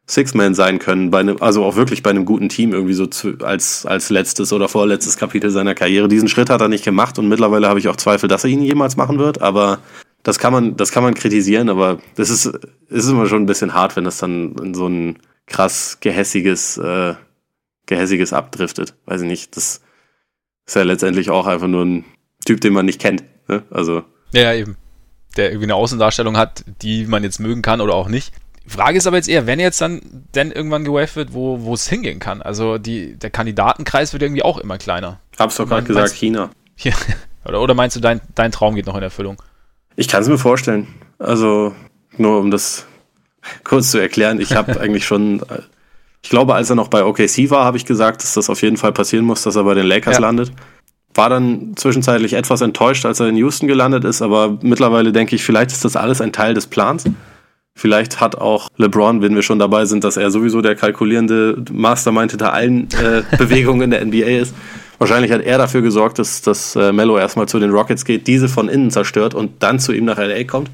Six-Man 0.06 0.54
sein 0.54 0.78
können, 0.78 1.10
bei 1.10 1.20
einem, 1.20 1.38
also 1.40 1.64
auch 1.64 1.76
wirklich 1.76 2.02
bei 2.02 2.10
einem 2.10 2.26
guten 2.26 2.50
Team 2.50 2.72
irgendwie 2.72 2.92
so 2.92 3.06
zu, 3.06 3.38
als, 3.40 3.86
als 3.86 4.10
letztes 4.10 4.52
oder 4.52 4.68
vorletztes 4.68 5.16
Kapitel 5.16 5.50
seiner 5.50 5.74
Karriere. 5.74 6.08
Diesen 6.08 6.28
Schritt 6.28 6.50
hat 6.50 6.60
er 6.60 6.68
nicht 6.68 6.84
gemacht 6.84 7.18
und 7.18 7.28
mittlerweile 7.28 7.68
habe 7.68 7.78
ich 7.78 7.88
auch 7.88 7.96
Zweifel, 7.96 8.28
dass 8.28 8.44
er 8.44 8.50
ihn 8.50 8.62
jemals 8.62 8.96
machen 8.96 9.18
wird, 9.18 9.40
aber 9.40 9.78
das 10.22 10.38
kann 10.38 10.52
man, 10.52 10.76
das 10.76 10.92
kann 10.92 11.02
man 11.02 11.14
kritisieren, 11.14 11.70
aber 11.70 11.98
das 12.16 12.28
ist, 12.28 12.46
ist 12.88 13.08
immer 13.08 13.26
schon 13.26 13.42
ein 13.42 13.46
bisschen 13.46 13.72
hart, 13.72 13.96
wenn 13.96 14.04
das 14.04 14.18
dann 14.18 14.56
in 14.56 14.74
so 14.74 14.86
ein 14.88 15.18
krass 15.46 15.98
gehässiges, 16.00 16.76
äh, 16.76 17.14
gehässiges 17.86 18.32
abdriftet. 18.32 18.94
Weiß 19.06 19.22
ich 19.22 19.28
nicht, 19.28 19.56
das 19.56 19.80
ist 20.66 20.76
ja 20.76 20.82
letztendlich 20.82 21.30
auch 21.30 21.46
einfach 21.46 21.66
nur 21.66 21.84
ein 21.84 22.04
Typ, 22.44 22.60
den 22.60 22.74
man 22.74 22.86
nicht 22.86 23.00
kennt, 23.00 23.24
ne? 23.48 23.62
Also. 23.70 24.04
Ja, 24.32 24.52
eben. 24.52 24.76
Der 25.36 25.50
irgendwie 25.50 25.66
eine 25.66 25.74
Außendarstellung 25.74 26.36
hat, 26.36 26.64
die 26.82 27.06
man 27.06 27.22
jetzt 27.22 27.40
mögen 27.40 27.62
kann 27.62 27.80
oder 27.80 27.94
auch 27.94 28.08
nicht. 28.08 28.32
Frage 28.66 28.96
ist 28.98 29.06
aber 29.06 29.16
jetzt 29.16 29.28
eher, 29.28 29.46
wenn 29.46 29.60
jetzt 29.60 29.80
dann 29.80 30.00
denn 30.34 30.50
irgendwann 30.50 30.84
gewaved 30.84 31.16
wird, 31.16 31.34
wo, 31.34 31.74
es 31.74 31.88
hingehen 31.88 32.18
kann. 32.18 32.40
Also 32.40 32.78
die, 32.78 33.16
der 33.16 33.30
Kandidatenkreis 33.30 34.12
wird 34.12 34.22
irgendwie 34.22 34.42
auch 34.42 34.58
immer 34.58 34.78
kleiner. 34.78 35.20
Hab's 35.38 35.56
doch 35.56 35.68
gerade 35.68 35.86
gesagt, 35.86 36.12
China. 36.12 36.50
Ja, 36.76 36.92
oder, 37.44 37.60
oder 37.60 37.74
meinst 37.74 37.94
du, 37.94 38.00
dein, 38.00 38.20
dein 38.34 38.50
Traum 38.50 38.74
geht 38.74 38.86
noch 38.86 38.96
in 38.96 39.02
Erfüllung? 39.02 39.40
Ich 39.94 40.08
kann 40.08 40.22
es 40.22 40.28
mir 40.28 40.38
vorstellen. 40.38 40.88
Also 41.20 41.72
nur 42.16 42.40
um 42.40 42.50
das 42.50 42.86
kurz 43.62 43.92
zu 43.92 43.98
erklären, 43.98 44.40
ich 44.40 44.56
habe 44.56 44.80
eigentlich 44.80 45.04
schon, 45.04 45.40
ich 46.22 46.30
glaube, 46.30 46.56
als 46.56 46.70
er 46.70 46.76
noch 46.76 46.88
bei 46.88 47.04
OKC 47.04 47.50
war, 47.50 47.64
habe 47.64 47.76
ich 47.76 47.84
gesagt, 47.84 48.24
dass 48.24 48.34
das 48.34 48.50
auf 48.50 48.62
jeden 48.62 48.76
Fall 48.76 48.92
passieren 48.92 49.24
muss, 49.24 49.42
dass 49.42 49.54
er 49.54 49.62
bei 49.62 49.74
den 49.74 49.86
Lakers 49.86 50.14
ja. 50.16 50.20
landet. 50.20 50.52
War 51.14 51.28
dann 51.28 51.76
zwischenzeitlich 51.76 52.32
etwas 52.32 52.60
enttäuscht, 52.60 53.06
als 53.06 53.20
er 53.20 53.28
in 53.28 53.36
Houston 53.36 53.68
gelandet 53.68 54.04
ist, 54.04 54.20
aber 54.20 54.58
mittlerweile 54.62 55.12
denke 55.12 55.36
ich, 55.36 55.44
vielleicht 55.44 55.70
ist 55.70 55.84
das 55.84 55.94
alles 55.94 56.20
ein 56.20 56.32
Teil 56.32 56.54
des 56.54 56.66
Plans. 56.66 57.04
Vielleicht 57.76 58.20
hat 58.20 58.36
auch 58.36 58.68
LeBron, 58.76 59.20
wenn 59.20 59.34
wir 59.34 59.42
schon 59.42 59.58
dabei 59.58 59.84
sind, 59.84 60.04
dass 60.04 60.16
er 60.16 60.30
sowieso 60.30 60.60
der 60.60 60.76
kalkulierende 60.76 61.56
Mastermind 61.72 62.30
hinter 62.30 62.52
allen 62.52 62.88
äh, 62.92 63.22
Bewegungen 63.36 63.82
in 63.82 63.90
der 63.90 64.04
NBA 64.04 64.40
ist. 64.40 64.54
Wahrscheinlich 64.98 65.32
hat 65.32 65.42
er 65.42 65.58
dafür 65.58 65.82
gesorgt, 65.82 66.20
dass, 66.20 66.40
dass 66.40 66.76
äh, 66.76 66.92
Mello 66.92 67.18
erstmal 67.18 67.48
zu 67.48 67.58
den 67.58 67.70
Rockets 67.70 68.04
geht, 68.04 68.28
diese 68.28 68.48
von 68.48 68.68
innen 68.68 68.92
zerstört 68.92 69.34
und 69.34 69.62
dann 69.62 69.80
zu 69.80 69.92
ihm 69.92 70.04
nach 70.04 70.18
LA 70.18 70.44
kommt. 70.44 70.70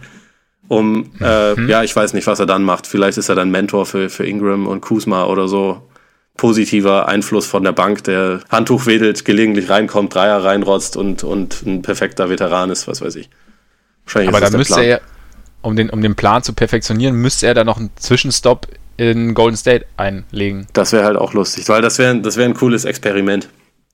Um, 0.68 1.10
äh, 1.20 1.54
mhm. 1.54 1.68
ja, 1.68 1.82
ich 1.82 1.96
weiß 1.96 2.12
nicht, 2.12 2.28
was 2.28 2.38
er 2.38 2.46
dann 2.46 2.62
macht. 2.62 2.86
Vielleicht 2.86 3.18
ist 3.18 3.28
er 3.28 3.34
dann 3.34 3.50
Mentor 3.50 3.86
für, 3.86 4.08
für 4.08 4.24
Ingram 4.24 4.66
und 4.66 4.82
Kuzma 4.82 5.24
oder 5.24 5.48
so. 5.48 5.82
Positiver 6.36 7.08
Einfluss 7.08 7.46
von 7.46 7.64
der 7.64 7.72
Bank, 7.72 8.04
der 8.04 8.40
Handtuch 8.50 8.86
wedelt, 8.86 9.24
gelegentlich 9.24 9.68
reinkommt, 9.68 10.14
Dreier 10.14 10.44
reinrotzt 10.44 10.96
und, 10.96 11.24
und 11.24 11.66
ein 11.66 11.82
perfekter 11.82 12.30
Veteran 12.30 12.70
ist, 12.70 12.86
was 12.86 13.00
weiß 13.00 13.16
ich. 13.16 13.30
Wahrscheinlich 14.04 14.28
Aber 14.28 14.40
dann 14.40 14.56
müsste 14.56 14.80
er 14.80 15.00
um 15.62 15.76
den, 15.76 15.90
um 15.90 16.02
den 16.02 16.14
Plan 16.14 16.42
zu 16.42 16.52
perfektionieren, 16.52 17.16
müsste 17.16 17.46
er 17.46 17.54
da 17.54 17.64
noch 17.64 17.78
einen 17.78 17.90
Zwischenstopp 17.96 18.66
in 18.96 19.34
Golden 19.34 19.56
State 19.56 19.86
einlegen. 19.96 20.66
Das 20.72 20.92
wäre 20.92 21.04
halt 21.04 21.16
auch 21.16 21.32
lustig, 21.32 21.68
weil 21.68 21.80
das 21.82 21.98
wäre 21.98 22.20
das 22.20 22.36
wär 22.36 22.44
ein 22.44 22.54
cooles 22.54 22.84
Experiment. 22.84 23.48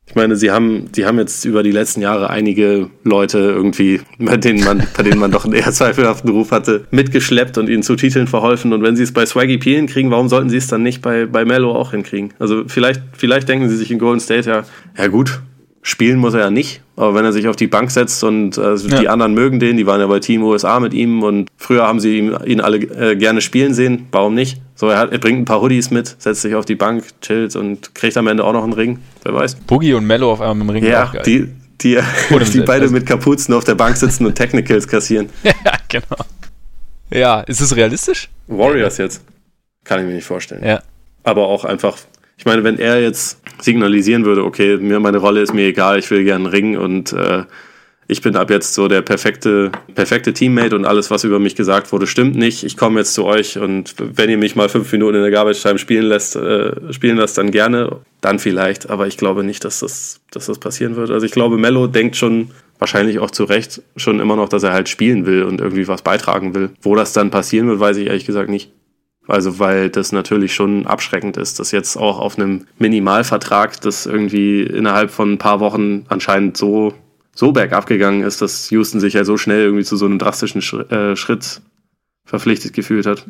Ich 0.09 0.15
meine, 0.15 0.37
sie 0.37 0.53
haben, 0.53 0.89
sie 0.93 1.05
haben 1.05 1.19
jetzt 1.19 1.45
über 1.45 1.65
die 1.65 1.73
letzten 1.73 2.01
Jahre 2.01 2.31
einige 2.31 2.91
Leute 3.03 3.39
irgendwie, 3.39 4.01
bei 4.19 4.37
denen 4.37 4.65
man, 4.65 4.87
bei 4.97 5.03
denen 5.03 5.19
man 5.19 5.33
doch 5.33 5.45
einen 5.45 5.55
eher 5.55 5.73
zweifelhaften 5.73 6.31
Ruf 6.31 6.53
hatte, 6.53 6.87
mitgeschleppt 6.93 7.59
und 7.59 7.69
ihnen 7.69 7.83
zu 7.83 7.97
Titeln 7.97 8.29
verholfen. 8.29 8.73
Und 8.73 8.83
wenn 8.83 8.95
sie 8.95 9.03
es 9.03 9.13
bei 9.13 9.27
Swaggy 9.27 9.59
P 9.59 9.75
hinkriegen, 9.75 10.13
warum 10.13 10.29
sollten 10.29 10.49
sie 10.49 10.59
es 10.59 10.69
dann 10.69 10.85
nicht 10.85 11.03
bei, 11.03 11.27
bei 11.27 11.45
Mello 11.45 11.75
auch 11.75 11.91
hinkriegen? 11.91 12.33
Also 12.39 12.65
vielleicht, 12.69 13.03
vielleicht 13.13 13.49
denken 13.49 13.69
sie 13.69 13.77
sich 13.77 13.91
in 13.91 13.99
Golden 13.99 14.21
State 14.21 14.49
ja, 14.49 14.63
ja 14.97 15.09
gut, 15.09 15.41
Spielen 15.89 16.19
muss 16.19 16.35
er 16.35 16.41
ja 16.41 16.51
nicht, 16.51 16.81
aber 16.97 17.15
wenn 17.15 17.25
er 17.25 17.33
sich 17.33 17.47
auf 17.47 17.55
die 17.55 17.69
Bank 17.69 17.93
setzt 17.93 18.25
und 18.25 18.59
äh, 18.59 18.75
die 18.77 19.05
ja. 19.05 19.13
anderen 19.13 19.35
mögen 19.35 19.61
den, 19.61 19.77
die 19.77 19.87
waren 19.87 20.01
ja 20.01 20.09
bei 20.09 20.19
Team 20.19 20.43
USA 20.43 20.81
mit 20.81 20.93
ihm 20.93 21.23
und 21.23 21.49
früher 21.57 21.87
haben 21.87 22.01
sie 22.01 22.19
ihn, 22.19 22.37
ihn 22.45 22.61
alle 22.61 22.79
äh, 22.79 23.15
gerne 23.15 23.41
spielen 23.41 23.73
sehen, 23.73 24.09
warum 24.11 24.35
nicht? 24.35 24.61
So, 24.75 24.89
er, 24.89 24.99
hat, 24.99 25.13
er 25.13 25.19
bringt 25.19 25.39
ein 25.39 25.45
paar 25.45 25.63
Hoodies 25.63 25.93
mit, 25.93 26.17
setzt 26.21 26.43
sich 26.43 26.57
auf 26.57 26.65
die 26.65 26.75
Bank, 26.75 27.05
chillt 27.21 27.55
und 27.55 27.95
kriegt 27.95 28.17
am 28.17 28.27
Ende 28.27 28.43
auch 28.43 28.53
noch 28.53 28.65
einen 28.65 28.73
Ring, 28.73 28.99
wer 29.23 29.35
weiß. 29.35 29.55
Boogie 29.69 29.95
und 29.95 30.09
Mello 30.09 30.33
auf 30.33 30.41
einmal 30.41 30.67
dem 30.67 30.71
Ring. 30.71 30.85
Ja, 30.85 31.13
die, 31.25 31.51
die, 31.81 32.01
die 32.53 32.61
beide 32.63 32.89
mit 32.89 33.07
Kapuzen 33.07 33.55
auf 33.55 33.63
der 33.63 33.77
Bank 33.77 33.97
sitzen 33.97 34.27
und 34.27 34.35
Technicals 34.35 34.89
kassieren. 34.89 35.31
ja, 35.45 35.53
genau. 35.89 36.25
Ja, 37.13 37.41
ist 37.43 37.61
es 37.61 37.77
realistisch? 37.77 38.29
Warriors 38.49 38.99
jetzt. 38.99 39.23
Kann 39.85 40.01
ich 40.01 40.07
mir 40.07 40.15
nicht 40.15 40.27
vorstellen. 40.27 40.65
Ja. 40.67 40.83
Aber 41.23 41.47
auch 41.47 41.65
einfach 41.65 41.97
ich 42.37 42.45
meine, 42.45 42.65
wenn 42.65 42.79
er 42.79 43.01
jetzt 43.01 43.41
signalisieren 43.61 44.25
würde, 44.25 44.45
okay, 44.45 44.77
mir 44.77 45.01
meine 45.01 45.19
Rolle 45.19 45.41
ist 45.41 45.55
mir 45.55 45.67
egal, 45.67 45.99
ich 45.99 46.11
will 46.11 46.25
gerne 46.25 46.53
ringen 46.53 46.77
und 46.77 47.13
äh, 47.13 47.45
ich 48.09 48.23
bin 48.23 48.37
ab 48.37 48.51
jetzt 48.51 48.75
so 48.75 48.87
der 48.87 49.03
perfekte, 49.03 49.73
perfekte 49.95 50.33
Teammate 50.33 50.77
und 50.77 50.85
alles, 50.85 51.11
was 51.11 51.25
über 51.25 51.41
mich 51.41 51.57
gesagt 51.57 51.93
wurde, 51.93 52.07
stimmt 52.07 52.37
nicht. 52.37 52.63
Ich 52.63 52.77
komme 52.77 53.01
jetzt 53.01 53.15
zu 53.15 53.25
euch 53.25 53.59
und 53.59 53.95
wenn 53.99 54.31
ihr 54.31 54.39
mich 54.39 54.55
mal 54.55 54.69
fünf 54.69 54.93
Minuten 54.93 55.17
in 55.17 55.23
der 55.23 55.31
Garbage 55.33 55.61
Time 55.61 55.79
spielen 55.79 56.05
lässt, 56.05 56.37
äh, 56.37 56.93
spielen 56.93 57.17
lasst, 57.17 57.37
dann 57.37 57.51
gerne, 57.51 57.97
dann 58.21 58.39
vielleicht. 58.39 58.91
Aber 58.91 59.09
ich 59.09 59.17
glaube 59.17 59.43
nicht, 59.43 59.65
dass 59.65 59.81
das, 59.81 60.21
dass 60.31 60.47
das 60.47 60.61
passieren 60.61 60.95
wird. 60.95 61.11
Also 61.11 61.27
ich 61.27 61.33
glaube, 61.33 61.59
Mello 61.59 61.89
denkt 61.89 62.17
schon 62.17 62.51
wahrscheinlich 62.79 63.19
auch 63.19 63.31
zu 63.31 63.45
Recht 63.45 63.83
schon 63.97 64.21
immer 64.21 64.37
noch, 64.37 64.49
dass 64.49 64.63
er 64.63 64.73
halt 64.73 64.89
spielen 64.89 65.27
will 65.27 65.43
und 65.43 65.61
irgendwie 65.61 65.89
was 65.89 66.03
beitragen 66.03 66.55
will. 66.55 66.71
Wo 66.83 66.95
das 66.95 67.13
dann 67.13 67.31
passieren 67.31 67.67
wird, 67.67 67.81
weiß 67.81 67.97
ich 67.97 68.07
ehrlich 68.07 68.27
gesagt 68.27 68.51
nicht. 68.51 68.71
Also 69.29 69.59
weil 69.59 69.91
das 69.91 70.13
natürlich 70.13 70.55
schon 70.55 70.87
abschreckend 70.87 71.37
ist, 71.37 71.59
dass 71.59 71.73
jetzt 71.73 71.97
auch 71.97 72.19
auf 72.21 72.39
einem 72.39 72.67
Minimalvertrag 72.79 73.81
das 73.81 74.07
irgendwie 74.07 74.63
innerhalb 74.63 75.11
von 75.11 75.33
ein 75.33 75.39
paar 75.39 75.61
Wochen 75.61 76.07
anscheinend 76.09 76.57
so, 76.57 76.95
so 77.35 77.53
bergab 77.53 77.87
gegangen 77.87 78.23
ist, 78.23 78.41
dass 78.41 78.71
Houston 78.71 79.01
sich 79.01 79.15
ja 79.15 79.25
so 79.25 79.37
schnell 79.37 79.63
irgendwie 79.63 79.85
zu 79.85 79.97
so 79.97 80.07
einem 80.07 80.19
drastischen 80.19 80.63
äh, 80.91 81.17
Schritt 81.17 81.61
verpflichtet 82.25 82.73
gefühlt 82.73 83.07
hat. 83.07 83.27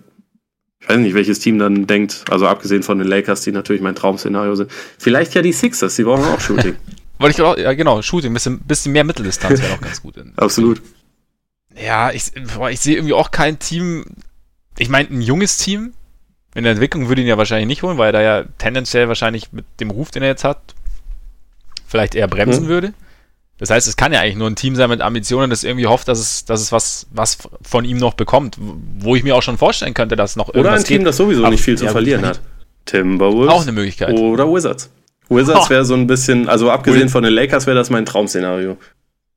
Ich 0.81 0.89
weiß 0.89 0.99
nicht, 0.99 1.15
welches 1.15 1.41
Team 1.41 1.59
dann 1.59 1.87
denkt, 1.87 2.25
also 2.31 2.47
abgesehen 2.47 2.83
von 2.83 2.99
den 2.99 3.09
Lakers, 3.09 3.41
die 3.41 3.53
natürlich 3.53 3.83
mein 3.83 3.95
Traum-Szenario 3.95 4.55
sind. 4.55 4.71
Vielleicht 4.99 5.35
ja 5.35 5.43
die 5.43 5.53
Sixers, 5.53 5.97
die 5.97 6.05
brauchen 6.05 6.25
auch 6.25 6.41
Shooting. 6.41 6.77
Wollte 7.19 7.41
ich 7.41 7.43
auch, 7.43 7.57
ja 7.57 7.73
genau, 7.73 8.03
Shooting, 8.03 8.31
ein 8.31 8.35
bisschen, 8.35 8.61
bisschen 8.61 8.93
mehr 8.93 9.05
Mitteldistanz 9.05 9.63
wäre 9.63 9.73
auch 9.73 9.81
ganz 9.81 10.03
gut. 10.03 10.15
Absolut. 10.37 10.83
Ja, 11.75 12.11
ich, 12.11 12.33
boah, 12.55 12.71
ich 12.71 12.81
sehe 12.81 12.97
irgendwie 12.97 13.15
auch 13.15 13.31
kein 13.31 13.59
Team, 13.59 14.05
ich 14.79 14.89
meine, 14.89 15.09
ein 15.11 15.23
junges 15.23 15.59
Team 15.59 15.93
in 16.55 16.65
der 16.65 16.73
Entwicklung 16.73 17.09
würde 17.09 17.21
ihn 17.21 17.27
ja 17.27 17.37
wahrscheinlich 17.37 17.67
nicht 17.67 17.83
holen, 17.83 17.99
weil 17.99 18.09
er 18.09 18.13
da 18.13 18.23
ja 18.23 18.45
tendenziell 18.59 19.09
wahrscheinlich 19.09 19.53
mit 19.53 19.67
dem 19.81 19.91
Ruf, 19.91 20.11
den 20.11 20.23
er 20.23 20.31
jetzt 20.31 20.45
hat, 20.45 20.75
vielleicht 21.87 22.15
eher 22.15 22.29
bremsen 22.29 22.63
hm. 22.63 22.69
würde. 22.69 22.95
Das 23.59 23.71
heißt, 23.71 23.87
es 23.87 23.97
kann 23.97 24.13
ja 24.13 24.21
eigentlich 24.21 24.37
nur 24.37 24.49
ein 24.49 24.57
Team 24.57 24.77
sein 24.77 24.91
mit 24.91 25.01
Ambitionen, 25.01 25.49
das 25.49 25.65
irgendwie 25.65 25.87
hofft, 25.87 26.09
dass 26.09 26.19
es, 26.19 26.45
dass 26.45 26.61
es 26.61 26.73
was, 26.73 27.07
was 27.11 27.39
von 27.63 27.85
ihm 27.85 27.97
noch 27.97 28.15
bekommt, 28.15 28.59
wo 28.59 29.17
ich 29.17 29.23
mir 29.23 29.35
auch 29.35 29.43
schon 29.43 29.57
vorstellen 29.57 29.95
könnte, 29.95 30.15
dass 30.15 30.37
noch 30.37 30.49
irgendwas 30.49 30.67
Oder 30.67 30.79
ein 30.79 30.85
Team, 30.85 30.99
geht. 30.99 31.07
das 31.07 31.17
sowieso 31.17 31.41
Aber, 31.43 31.51
nicht 31.51 31.63
viel 31.63 31.79
zu 31.79 31.87
ja, 31.87 31.91
verlieren 31.91 32.27
hat. 32.27 32.41
Timberwolves. 32.85 33.53
Auch 33.53 33.63
eine 33.63 33.73
Möglichkeit. 33.73 34.15
Oder 34.19 34.51
Wizards. 34.53 34.91
Wizards 35.29 35.71
wäre 35.71 35.85
so 35.85 35.95
ein 35.95 36.07
bisschen, 36.07 36.49
also 36.49 36.71
abgesehen 36.71 37.09
von 37.09 37.23
den 37.23 37.33
Lakers 37.33 37.67
wäre 37.67 37.77
das 37.77 37.89
mein 37.89 38.05
Traum-Szenario. 38.05 38.77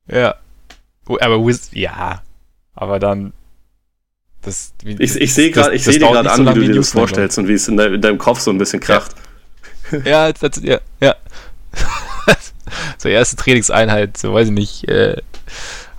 Ja. 0.06 0.34
Aber 1.06 1.44
Wizards, 1.44 1.70
ja. 1.72 2.22
Aber 2.74 2.98
dann 2.98 3.32
das, 4.42 4.72
wie, 4.82 4.96
ich 4.98 5.16
ich 5.16 5.34
sehe 5.34 5.50
gerade 5.50 5.78
seh 5.78 5.92
dir 5.92 5.98
gerade 5.98 6.30
an, 6.30 6.46
so 6.46 6.54
wie 6.54 6.60
du 6.60 6.72
dir 6.72 6.74
das 6.76 6.92
vorstellst 6.92 7.38
und 7.38 7.48
wie 7.48 7.54
es 7.54 7.68
in, 7.68 7.76
de, 7.76 7.94
in, 7.94 8.00
deinem 8.00 8.18
Kopf 8.18 8.40
so 8.40 8.50
ein 8.50 8.58
bisschen 8.58 8.80
kracht. 8.80 9.14
Ja, 10.04 10.32
das, 10.32 10.62
ja, 10.62 10.78
ja. 11.00 11.16
so 12.98 13.08
erste 13.08 13.34
Trainingseinheit, 13.34 14.16
so 14.16 14.32
weiß 14.32 14.46
ich 14.46 14.54
nicht, 14.54 14.88
äh, 14.88 15.16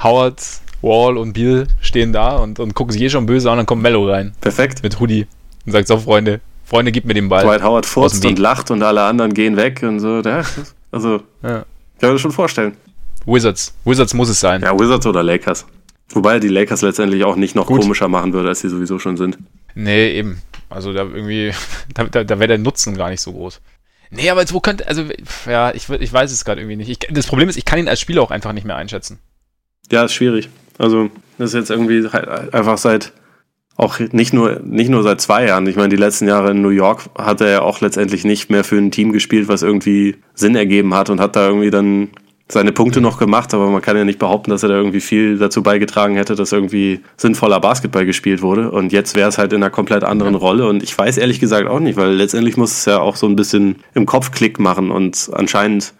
Howard, 0.01 0.41
Wall 0.81 1.17
und 1.17 1.33
Biel 1.33 1.67
stehen 1.81 2.13
da 2.13 2.37
und, 2.37 2.59
und 2.59 2.73
gucken 2.73 2.93
sich 2.93 3.01
eh 3.01 3.09
schon 3.09 3.25
böse 3.25 3.51
an, 3.51 3.57
dann 3.57 3.65
kommt 3.65 3.81
Mello 3.81 4.09
rein. 4.09 4.33
Perfekt. 4.39 4.81
Mit 4.81 5.01
Hoodie 5.01 5.27
und 5.65 5.73
sagt 5.73 5.89
so, 5.89 5.97
Freunde, 5.97 6.39
Freunde, 6.63 6.93
gib 6.93 7.03
mir 7.03 7.13
den 7.13 7.27
Ball. 7.27 7.43
Dwight 7.43 7.63
Howard 7.63 7.85
furzt 7.85 8.23
und 8.25 8.39
lacht 8.39 8.71
und 8.71 8.81
alle 8.81 9.03
anderen 9.03 9.33
gehen 9.33 9.57
weg 9.57 9.83
und 9.83 9.99
so. 9.99 10.21
Ja, 10.21 10.43
also, 10.91 11.21
ja. 11.43 11.65
kann 11.99 12.09
mir 12.09 12.13
das 12.13 12.21
schon 12.21 12.31
vorstellen. 12.31 12.77
Wizards. 13.25 13.73
Wizards 13.83 14.13
muss 14.13 14.29
es 14.29 14.39
sein. 14.39 14.61
Ja, 14.61 14.77
Wizards 14.79 15.05
oder 15.05 15.21
Lakers. 15.21 15.65
Wobei 16.15 16.39
die 16.39 16.47
Lakers 16.47 16.81
letztendlich 16.81 17.23
auch 17.23 17.35
nicht 17.35 17.55
noch 17.55 17.67
Gut. 17.67 17.81
komischer 17.81 18.07
machen 18.07 18.33
würde, 18.33 18.49
als 18.49 18.61
sie 18.61 18.69
sowieso 18.69 18.99
schon 18.99 19.17
sind. 19.17 19.37
Nee, 19.75 20.11
eben. 20.11 20.41
Also 20.69 20.93
da 20.93 21.03
irgendwie, 21.03 21.51
da, 21.93 22.05
da, 22.05 22.23
da 22.23 22.39
wäre 22.39 22.49
der 22.49 22.57
Nutzen 22.57 22.97
gar 22.97 23.09
nicht 23.09 23.21
so 23.21 23.31
groß. 23.33 23.61
Nee, 24.11 24.29
aber 24.29 24.41
jetzt 24.41 24.53
wo 24.53 24.59
könnte, 24.59 24.87
also 24.87 25.05
ja, 25.45 25.73
ich, 25.73 25.89
ich 25.89 26.11
weiß 26.11 26.31
es 26.31 26.43
gerade 26.43 26.59
irgendwie 26.59 26.75
nicht. 26.75 26.89
Ich, 26.89 26.99
das 27.09 27.27
Problem 27.27 27.47
ist, 27.47 27.57
ich 27.57 27.65
kann 27.65 27.79
ihn 27.79 27.87
als 27.87 28.01
Spieler 28.01 28.21
auch 28.21 28.31
einfach 28.31 28.51
nicht 28.51 28.65
mehr 28.65 28.75
einschätzen. 28.75 29.19
Ja, 29.89 30.03
ist 30.03 30.13
schwierig. 30.13 30.49
Also 30.77 31.09
das 31.37 31.49
ist 31.49 31.55
jetzt 31.55 31.69
irgendwie 31.69 32.07
halt 32.09 32.53
einfach 32.53 32.77
seit 32.77 33.13
auch 33.77 33.99
nicht 33.99 34.33
nur 34.33 34.59
nicht 34.63 34.89
nur 34.89 35.01
seit 35.03 35.21
zwei 35.21 35.45
Jahren. 35.47 35.65
Ich 35.67 35.75
meine, 35.75 35.89
die 35.89 35.95
letzten 35.95 36.27
Jahre 36.27 36.51
in 36.51 36.61
New 36.61 36.69
York 36.69 37.09
hat 37.17 37.41
er 37.41 37.49
ja 37.49 37.61
auch 37.61 37.81
letztendlich 37.81 38.25
nicht 38.25 38.49
mehr 38.49 38.63
für 38.63 38.77
ein 38.77 38.91
Team 38.91 39.11
gespielt, 39.13 39.47
was 39.47 39.63
irgendwie 39.63 40.17
Sinn 40.33 40.55
ergeben 40.55 40.93
hat 40.93 41.09
und 41.09 41.19
hat 41.19 41.35
da 41.35 41.47
irgendwie 41.47 41.71
dann 41.71 42.09
seine 42.51 42.71
Punkte 42.71 43.01
noch 43.01 43.17
gemacht, 43.17 43.53
aber 43.53 43.69
man 43.69 43.81
kann 43.81 43.97
ja 43.97 44.05
nicht 44.05 44.19
behaupten, 44.19 44.51
dass 44.51 44.63
er 44.63 44.69
da 44.69 44.75
irgendwie 44.75 45.01
viel 45.01 45.37
dazu 45.37 45.63
beigetragen 45.63 46.15
hätte, 46.15 46.35
dass 46.35 46.51
irgendwie 46.51 47.01
sinnvoller 47.17 47.59
Basketball 47.59 48.05
gespielt 48.05 48.41
wurde. 48.41 48.71
Und 48.71 48.91
jetzt 48.91 49.15
wäre 49.15 49.29
es 49.29 49.37
halt 49.37 49.53
in 49.53 49.63
einer 49.63 49.69
komplett 49.69 50.03
anderen 50.03 50.35
Rolle. 50.35 50.67
Und 50.67 50.83
ich 50.83 50.97
weiß 50.97 51.17
ehrlich 51.17 51.39
gesagt 51.39 51.67
auch 51.67 51.79
nicht, 51.79 51.97
weil 51.97 52.11
letztendlich 52.11 52.57
muss 52.57 52.71
es 52.71 52.85
ja 52.85 52.99
auch 52.99 53.15
so 53.15 53.27
ein 53.27 53.35
bisschen 53.35 53.77
im 53.93 54.05
Kopf 54.05 54.31
Klick 54.31 54.59
machen. 54.59 54.91
Und 54.91 55.29
anscheinend, 55.33 55.93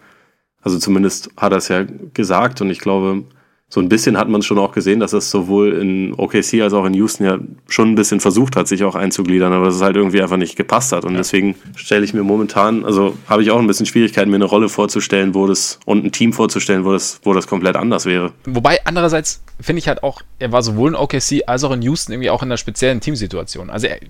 also 0.62 0.78
zumindest 0.78 1.30
hat 1.36 1.52
er 1.52 1.58
es 1.58 1.68
ja 1.68 1.84
gesagt 2.14 2.60
und 2.60 2.70
ich 2.70 2.80
glaube, 2.80 3.24
so 3.72 3.80
ein 3.80 3.88
bisschen 3.88 4.18
hat 4.18 4.28
man 4.28 4.42
schon 4.42 4.58
auch 4.58 4.72
gesehen, 4.72 5.00
dass 5.00 5.14
es 5.14 5.30
sowohl 5.30 5.72
in 5.72 6.12
OKC 6.12 6.60
als 6.60 6.74
auch 6.74 6.84
in 6.84 6.92
Houston 6.92 7.24
ja 7.24 7.38
schon 7.68 7.88
ein 7.88 7.94
bisschen 7.94 8.20
versucht 8.20 8.54
hat, 8.54 8.68
sich 8.68 8.84
auch 8.84 8.94
einzugliedern, 8.94 9.50
aber 9.50 9.64
dass 9.64 9.76
es 9.76 9.80
halt 9.80 9.96
irgendwie 9.96 10.20
einfach 10.20 10.36
nicht 10.36 10.56
gepasst 10.56 10.92
hat. 10.92 11.06
Und 11.06 11.12
ja. 11.12 11.16
deswegen 11.16 11.54
stelle 11.74 12.04
ich 12.04 12.12
mir 12.12 12.22
momentan, 12.22 12.84
also 12.84 13.16
habe 13.26 13.42
ich 13.42 13.50
auch 13.50 13.58
ein 13.58 13.66
bisschen 13.66 13.86
Schwierigkeiten, 13.86 14.28
mir 14.28 14.36
eine 14.36 14.44
Rolle 14.44 14.68
vorzustellen, 14.68 15.34
wo 15.34 15.46
das 15.46 15.80
und 15.86 16.04
ein 16.04 16.12
Team 16.12 16.34
vorzustellen, 16.34 16.84
wo 16.84 16.92
das, 16.92 17.18
wo 17.22 17.32
das 17.32 17.46
komplett 17.46 17.76
anders 17.76 18.04
wäre. 18.04 18.34
Wobei 18.44 18.84
andererseits 18.84 19.42
finde 19.58 19.78
ich 19.78 19.88
halt 19.88 20.02
auch, 20.02 20.20
er 20.38 20.52
war 20.52 20.62
sowohl 20.62 20.90
in 20.90 20.94
OKC 20.94 21.44
als 21.46 21.64
auch 21.64 21.72
in 21.72 21.80
Houston 21.80 22.12
irgendwie 22.12 22.28
auch 22.28 22.42
in 22.42 22.48
einer 22.48 22.58
speziellen 22.58 23.00
Teamsituation. 23.00 23.70
Also 23.70 23.86
er, 23.86 24.00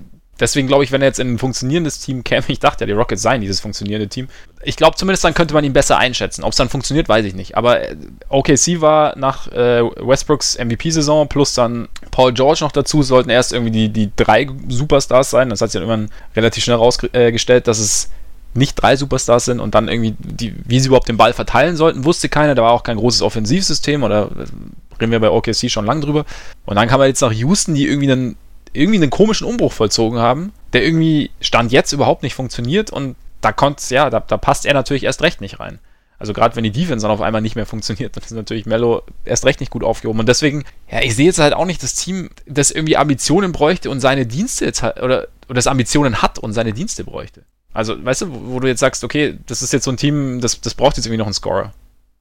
Deswegen 0.41 0.67
glaube 0.67 0.83
ich, 0.83 0.91
wenn 0.91 1.03
er 1.03 1.09
jetzt 1.09 1.21
in 1.21 1.35
ein 1.35 1.39
funktionierendes 1.39 2.01
Team 2.01 2.25
käme, 2.25 2.45
ich 2.49 2.59
dachte 2.59 2.83
ja, 2.83 2.87
die 2.87 2.93
Rockets 2.93 3.23
seien 3.23 3.41
dieses 3.41 3.61
funktionierende 3.61 4.09
Team. 4.09 4.29
Ich 4.63 4.77
glaube 4.77 4.97
zumindest, 4.97 5.25
dann 5.25 5.35
könnte 5.35 5.55
man 5.55 5.65
ihn 5.65 5.73
besser 5.73 5.99
einschätzen. 5.99 6.45
Ob 6.45 6.53
es 6.53 6.57
dann 6.57 6.69
funktioniert, 6.69 7.09
weiß 7.09 7.25
ich 7.25 7.35
nicht. 7.35 7.57
Aber 7.57 7.81
äh, 7.81 7.97
OKC 8.29 8.81
war 8.81 9.17
nach 9.19 9.49
äh, 9.53 9.83
Westbrooks 9.83 10.59
MVP-Saison 10.59 11.29
plus 11.29 11.55
dann 11.55 11.89
Paul 12.11 12.33
George 12.33 12.61
noch 12.63 12.73
dazu, 12.73 13.03
sollten 13.03 13.31
erst 13.31 13.53
irgendwie 13.53 13.73
die, 13.73 13.89
die 13.89 14.11
drei 14.15 14.49
Superstars 14.69 15.31
sein. 15.31 15.51
Das 15.51 15.61
hat 15.61 15.71
sich 15.71 15.81
dann 15.81 15.89
irgendwann 15.89 16.17
relativ 16.35 16.65
schnell 16.65 16.77
rausgestellt, 16.77 17.69
dass 17.69 17.79
es 17.79 18.11
nicht 18.55 18.75
drei 18.75 18.97
Superstars 18.97 19.47
sind 19.47 19.61
und 19.61 19.75
dann 19.75 19.89
irgendwie, 19.89 20.15
die, 20.19 20.55
wie 20.67 20.79
sie 20.79 20.89
überhaupt 20.89 21.09
den 21.09 21.17
Ball 21.17 21.33
verteilen 21.33 21.77
sollten, 21.77 22.05
wusste 22.05 22.29
keiner. 22.29 22.55
Da 22.55 22.63
war 22.63 22.73
auch 22.73 22.83
kein 22.83 22.99
großes 22.99 23.23
Offensivsystem 23.23 24.03
oder 24.03 24.25
äh, 24.25 25.01
reden 25.01 25.13
wir 25.13 25.21
bei 25.21 25.31
OKC 25.31 25.71
schon 25.71 25.87
lang 25.87 26.01
drüber. 26.01 26.25
Und 26.67 26.77
dann 26.77 26.89
kam 26.89 27.01
er 27.01 27.07
jetzt 27.07 27.23
nach 27.23 27.33
Houston, 27.33 27.75
die 27.75 27.87
irgendwie 27.87 28.13
einen 28.13 28.37
irgendwie 28.73 28.99
einen 28.99 29.11
komischen 29.11 29.47
Umbruch 29.47 29.73
vollzogen 29.73 30.19
haben, 30.19 30.53
der 30.73 30.85
irgendwie 30.85 31.31
Stand 31.41 31.73
jetzt 31.73 31.93
überhaupt 31.93 32.23
nicht 32.23 32.35
funktioniert 32.35 32.91
und 32.91 33.17
da 33.41 33.53
konnte 33.53 33.83
ja, 33.95 34.09
da, 34.09 34.21
da 34.21 34.37
passt 34.37 34.67
er 34.67 34.75
natürlich 34.75 35.05
erst 35.05 35.23
recht 35.23 35.41
nicht 35.41 35.61
rein. 35.61 35.79
Also 36.19 36.35
gerade 36.35 36.55
wenn 36.55 36.63
die 36.63 36.71
Defense 36.71 37.03
dann 37.03 37.11
auf 37.11 37.21
einmal 37.21 37.43
nicht 37.43 37.57
mehr 37.57 37.67
funktioniert, 37.67 38.17
dann 38.17 38.23
ist 38.23 38.31
natürlich 38.31 38.65
Mello 38.65 39.03
erst 39.25 39.45
recht 39.45 39.59
nicht 39.59 39.71
gut 39.71 39.83
aufgehoben. 39.83 40.21
Und 40.21 40.29
deswegen, 40.29 40.65
ja, 40.91 41.03
ich 41.03 41.17
sehe 41.17 41.27
jetzt 41.27 41.41
halt 41.41 41.53
auch 41.53 41.67
nicht 41.67 41.83
das 41.83 41.95
Team, 41.95 42.31
das 42.47 42.71
irgendwie 42.71 42.97
Ambitionen 42.97 43.51
bräuchte 43.51 43.91
und 43.91 44.01
seine 44.01 44.25
Dienste 44.25 44.65
jetzt 44.65 44.83
halt, 44.83 45.03
oder, 45.03 45.27
oder 45.47 45.55
das 45.55 45.67
Ambitionen 45.67 46.23
hat 46.23 46.39
und 46.39 46.53
seine 46.53 46.73
Dienste 46.73 47.03
bräuchte. 47.03 47.43
Also, 47.75 48.03
weißt 48.05 48.23
du, 48.23 48.53
wo 48.53 48.61
du 48.61 48.69
jetzt 48.69 48.81
sagst, 48.81 49.03
okay, 49.03 49.39
das 49.47 49.63
ist 49.63 49.73
jetzt 49.73 49.85
so 49.85 49.91
ein 49.91 49.97
Team, 49.97 50.41
das, 50.41 50.61
das 50.61 50.75
braucht 50.75 50.97
jetzt 50.97 51.07
irgendwie 51.07 51.19
noch 51.19 51.27
einen 51.27 51.35
Scorer. 51.35 51.73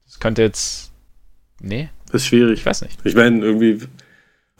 Das 0.06 0.18
könnte 0.18 0.42
jetzt. 0.42 0.90
Nee. 1.60 1.88
Das 2.06 2.22
ist 2.22 2.26
schwierig. 2.26 2.60
Ich 2.60 2.66
weiß 2.66 2.82
nicht. 2.82 2.98
Ich 3.04 3.14
meine, 3.14 3.44
irgendwie, 3.44 3.86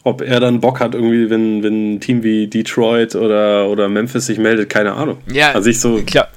ob 0.05 0.21
er 0.21 0.41
dann 0.41 0.61
Bock 0.61 0.81
hat, 0.81 0.95
irgendwie, 0.95 1.31
wenn, 1.31 1.63
wenn 1.63 1.95
ein 1.95 2.01
Team 2.01 2.23
wie 2.23 2.49
Detroit 2.49 3.15
oder, 3.15 3.69
oder 3.69 3.89
Memphis 3.89 4.27
sich 4.27 4.39
meldet, 4.39 4.69
keine 4.69 4.95
Ahnung. 4.95 5.19
Ja, 5.33 5.53
also 5.53 5.71
ich 5.71 5.81
so. 5.81 6.03
Klar. 6.03 6.29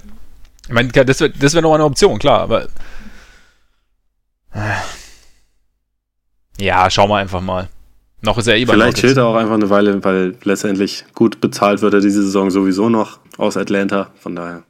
Ich 0.67 0.73
meine, 0.73 0.89
das 0.89 1.19
wäre 1.19 1.31
das 1.31 1.53
wär 1.53 1.61
noch 1.61 1.73
eine 1.73 1.83
Option, 1.83 2.19
klar, 2.19 2.41
aber. 2.41 2.67
Ja, 6.57 6.89
schauen 6.89 7.09
wir 7.09 7.17
einfach 7.17 7.41
mal. 7.41 7.69
Noch 8.21 8.37
ist 8.37 8.47
er 8.47 8.55
eh 8.55 8.65
Vielleicht 8.65 8.97
chillt 8.97 9.17
er 9.17 9.25
auch 9.25 9.35
einfach 9.35 9.55
eine 9.55 9.69
Weile, 9.69 10.03
weil 10.03 10.35
letztendlich 10.43 11.05
gut 11.13 11.41
bezahlt 11.41 11.81
wird 11.81 11.93
er 11.93 11.99
diese 11.99 12.23
Saison 12.23 12.49
sowieso 12.49 12.89
noch 12.89 13.19
aus 13.37 13.57
Atlanta, 13.57 14.11
von 14.15 14.35
daher. 14.35 14.63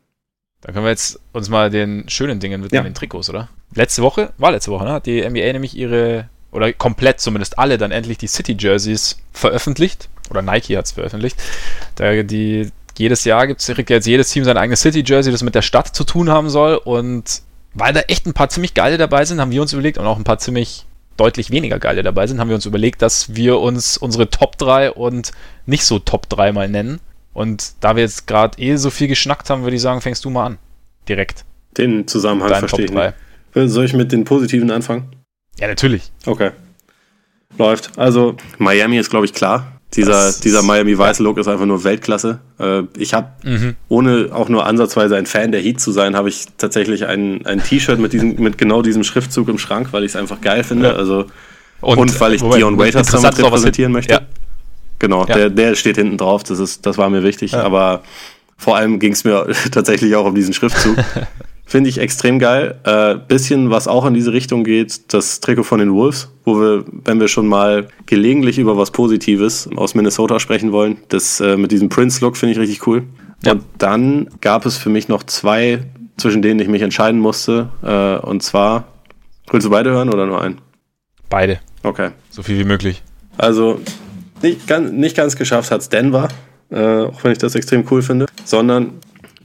Dann 0.61 0.73
können 0.73 0.85
wir 0.85 0.89
jetzt 0.89 1.19
uns 1.31 1.47
mal 1.49 1.69
den 1.69 2.09
schönen 2.09 2.39
Dingen 2.39 2.63
widmen, 2.63 2.75
ja. 2.75 2.83
den 2.83 2.95
Trikots, 2.95 3.29
oder? 3.29 3.49
Letzte 3.73 4.01
Woche, 4.01 4.33
war 4.37 4.51
letzte 4.51 4.71
Woche, 4.71 4.83
ne? 4.83 4.93
Hat 4.93 5.05
die 5.05 5.21
NBA 5.21 5.53
nämlich 5.53 5.77
ihre 5.77 6.27
oder 6.55 6.71
komplett 6.73 7.19
zumindest 7.19 7.59
alle 7.59 7.77
dann 7.77 7.91
endlich 7.91 8.17
die 8.17 8.27
City 8.27 8.55
Jerseys 8.57 9.17
veröffentlicht. 9.33 10.09
Oder 10.29 10.41
Nike 10.41 10.77
hat 10.77 10.85
es 10.85 10.93
veröffentlicht. 10.93 11.37
Da 11.95 12.23
die, 12.23 12.69
jedes 12.97 13.25
Jahr 13.25 13.45
gibt 13.45 13.61
es 13.61 13.67
jetzt 13.67 14.07
jedes 14.07 14.29
Team 14.31 14.43
sein 14.43 14.57
eigenes 14.57 14.81
City 14.81 15.03
Jersey, 15.05 15.31
das 15.31 15.43
mit 15.43 15.53
der 15.53 15.61
Stadt 15.61 15.95
zu 15.95 16.03
tun 16.03 16.29
haben 16.29 16.49
soll. 16.49 16.75
Und 16.75 17.41
weil 17.73 17.93
da 17.93 17.99
echt 18.01 18.25
ein 18.25 18.33
paar 18.33 18.49
ziemlich 18.49 18.73
geile 18.73 18.97
dabei 18.97 19.25
sind, 19.25 19.39
haben 19.39 19.51
wir 19.51 19.61
uns 19.61 19.73
überlegt, 19.73 19.97
und 19.97 20.05
auch 20.05 20.17
ein 20.17 20.23
paar 20.23 20.39
ziemlich 20.39 20.85
deutlich 21.17 21.51
weniger 21.51 21.79
geile 21.79 22.03
dabei 22.03 22.27
sind, 22.27 22.39
haben 22.39 22.49
wir 22.49 22.55
uns 22.55 22.65
überlegt, 22.65 23.01
dass 23.01 23.35
wir 23.35 23.59
uns 23.59 23.97
unsere 23.97 24.29
Top 24.29 24.57
3 24.57 24.91
und 24.91 25.31
nicht 25.65 25.85
so 25.85 25.99
Top 25.99 26.29
3 26.29 26.51
mal 26.53 26.69
nennen. 26.69 26.99
Und 27.33 27.73
da 27.81 27.95
wir 27.95 28.03
jetzt 28.03 28.27
gerade 28.27 28.61
eh 28.61 28.77
so 28.77 28.89
viel 28.89 29.07
geschnackt 29.09 29.49
haben, 29.49 29.63
würde 29.63 29.75
ich 29.75 29.81
sagen, 29.81 30.01
fängst 30.01 30.23
du 30.23 30.29
mal 30.29 30.45
an. 30.45 30.57
Direkt. 31.07 31.43
Den 31.77 32.07
Zusammenhang 32.07 32.49
Dein 32.49 32.59
verstehe 32.59 32.85
ich 32.85 32.91
nicht. 32.91 33.13
Soll 33.53 33.85
ich 33.85 33.93
mit 33.93 34.11
den 34.11 34.23
positiven 34.23 34.71
anfangen? 34.71 35.14
Ja, 35.59 35.67
natürlich. 35.67 36.11
Okay. 36.25 36.51
Läuft. 37.57 37.97
Also, 37.97 38.35
Miami 38.57 38.97
ist, 38.97 39.09
glaube 39.09 39.25
ich, 39.25 39.33
klar. 39.33 39.71
Dieser, 39.93 40.33
dieser 40.33 40.61
Miami 40.61 40.97
Vice 40.97 41.19
Look 41.19 41.37
ist 41.37 41.47
einfach 41.47 41.65
nur 41.65 41.83
Weltklasse. 41.85 42.39
Äh, 42.59 42.83
ich 42.97 43.13
habe, 43.13 43.29
mhm. 43.43 43.75
ohne 43.87 44.29
auch 44.33 44.49
nur 44.49 44.65
ansatzweise 44.65 45.15
ein 45.15 45.25
Fan 45.25 45.53
der 45.53 45.61
Heat 45.61 45.79
zu 45.79 45.91
sein, 45.91 46.17
habe 46.17 46.27
ich 46.27 46.47
tatsächlich 46.57 47.05
ein, 47.05 47.45
ein 47.45 47.63
T-Shirt 47.63 47.99
mit, 47.99 48.11
diesem, 48.11 48.35
mit 48.35 48.57
genau 48.57 48.81
diesem 48.81 49.05
Schriftzug 49.05 49.47
im 49.47 49.57
Schrank, 49.57 49.93
weil 49.93 50.03
ich 50.03 50.11
es 50.11 50.15
einfach 50.17 50.41
geil 50.41 50.65
finde. 50.65 50.87
Ja. 50.87 50.95
Also, 50.95 51.27
und, 51.79 51.97
und, 51.97 52.19
weil 52.19 52.33
ich 52.33 52.41
Moment, 52.41 52.59
Dion 52.59 52.77
Waiters 52.77 53.07
damit 53.07 53.37
repräsentieren 53.37 53.91
möchte. 53.93 54.15
Ja. 54.15 54.21
Genau, 54.99 55.25
ja. 55.25 55.35
Der, 55.35 55.49
der 55.49 55.75
steht 55.75 55.97
hinten 55.97 56.17
drauf, 56.17 56.43
das, 56.43 56.59
ist, 56.59 56.85
das 56.85 56.97
war 56.97 57.09
mir 57.09 57.23
wichtig. 57.23 57.53
Aber 57.53 58.01
vor 58.57 58.75
allem 58.75 58.99
ging 58.99 59.13
es 59.13 59.23
mir 59.23 59.47
tatsächlich 59.71 60.15
auch 60.15 60.25
um 60.25 60.35
diesen 60.35 60.53
Schriftzug. 60.53 60.97
Finde 61.67 61.89
ich 61.89 61.97
extrem 61.97 62.37
geil. 62.37 62.79
Äh, 62.83 63.15
bisschen, 63.27 63.71
was 63.71 63.87
auch 63.87 64.05
in 64.05 64.13
diese 64.13 64.31
Richtung 64.31 64.63
geht, 64.63 65.13
das 65.13 65.39
Trikot 65.39 65.63
von 65.63 65.79
den 65.79 65.93
Wolves, 65.93 66.29
wo 66.43 66.59
wir, 66.59 66.85
wenn 67.03 67.19
wir 67.19 67.27
schon 67.27 67.47
mal 67.47 67.87
gelegentlich 68.05 68.59
über 68.59 68.77
was 68.77 68.91
Positives 68.91 69.67
aus 69.75 69.95
Minnesota 69.95 70.39
sprechen 70.39 70.71
wollen, 70.71 70.97
das 71.09 71.39
äh, 71.39 71.57
mit 71.57 71.71
diesem 71.71 71.89
Prince-Look 71.89 72.37
finde 72.37 72.53
ich 72.53 72.59
richtig 72.59 72.85
cool. 72.85 73.03
Ja. 73.43 73.53
Und 73.53 73.63
dann 73.79 74.29
gab 74.41 74.65
es 74.67 74.77
für 74.77 74.89
mich 74.89 75.07
noch 75.07 75.23
zwei, 75.23 75.83
zwischen 76.17 76.43
denen 76.43 76.59
ich 76.59 76.67
mich 76.67 76.83
entscheiden 76.83 77.19
musste. 77.19 77.69
Äh, 77.81 78.23
und 78.25 78.43
zwar, 78.43 78.87
willst 79.49 79.65
du 79.65 79.71
beide 79.71 79.89
hören 79.89 80.09
oder 80.09 80.27
nur 80.27 80.41
einen? 80.41 80.61
Beide. 81.29 81.59
Okay. 81.81 82.11
So 82.29 82.43
viel 82.43 82.59
wie 82.59 82.63
möglich. 82.63 83.01
Also, 83.37 83.81
nicht, 84.43 84.67
ganz, 84.67 84.91
nicht 84.91 85.17
ganz 85.17 85.35
geschafft 85.35 85.71
hat 85.71 85.81
es 85.81 85.89
Denver, 85.89 86.27
äh, 86.69 87.05
auch 87.05 87.23
wenn 87.23 87.31
ich 87.31 87.39
das 87.39 87.55
extrem 87.55 87.85
cool 87.89 88.03
finde, 88.03 88.27
sondern 88.43 88.91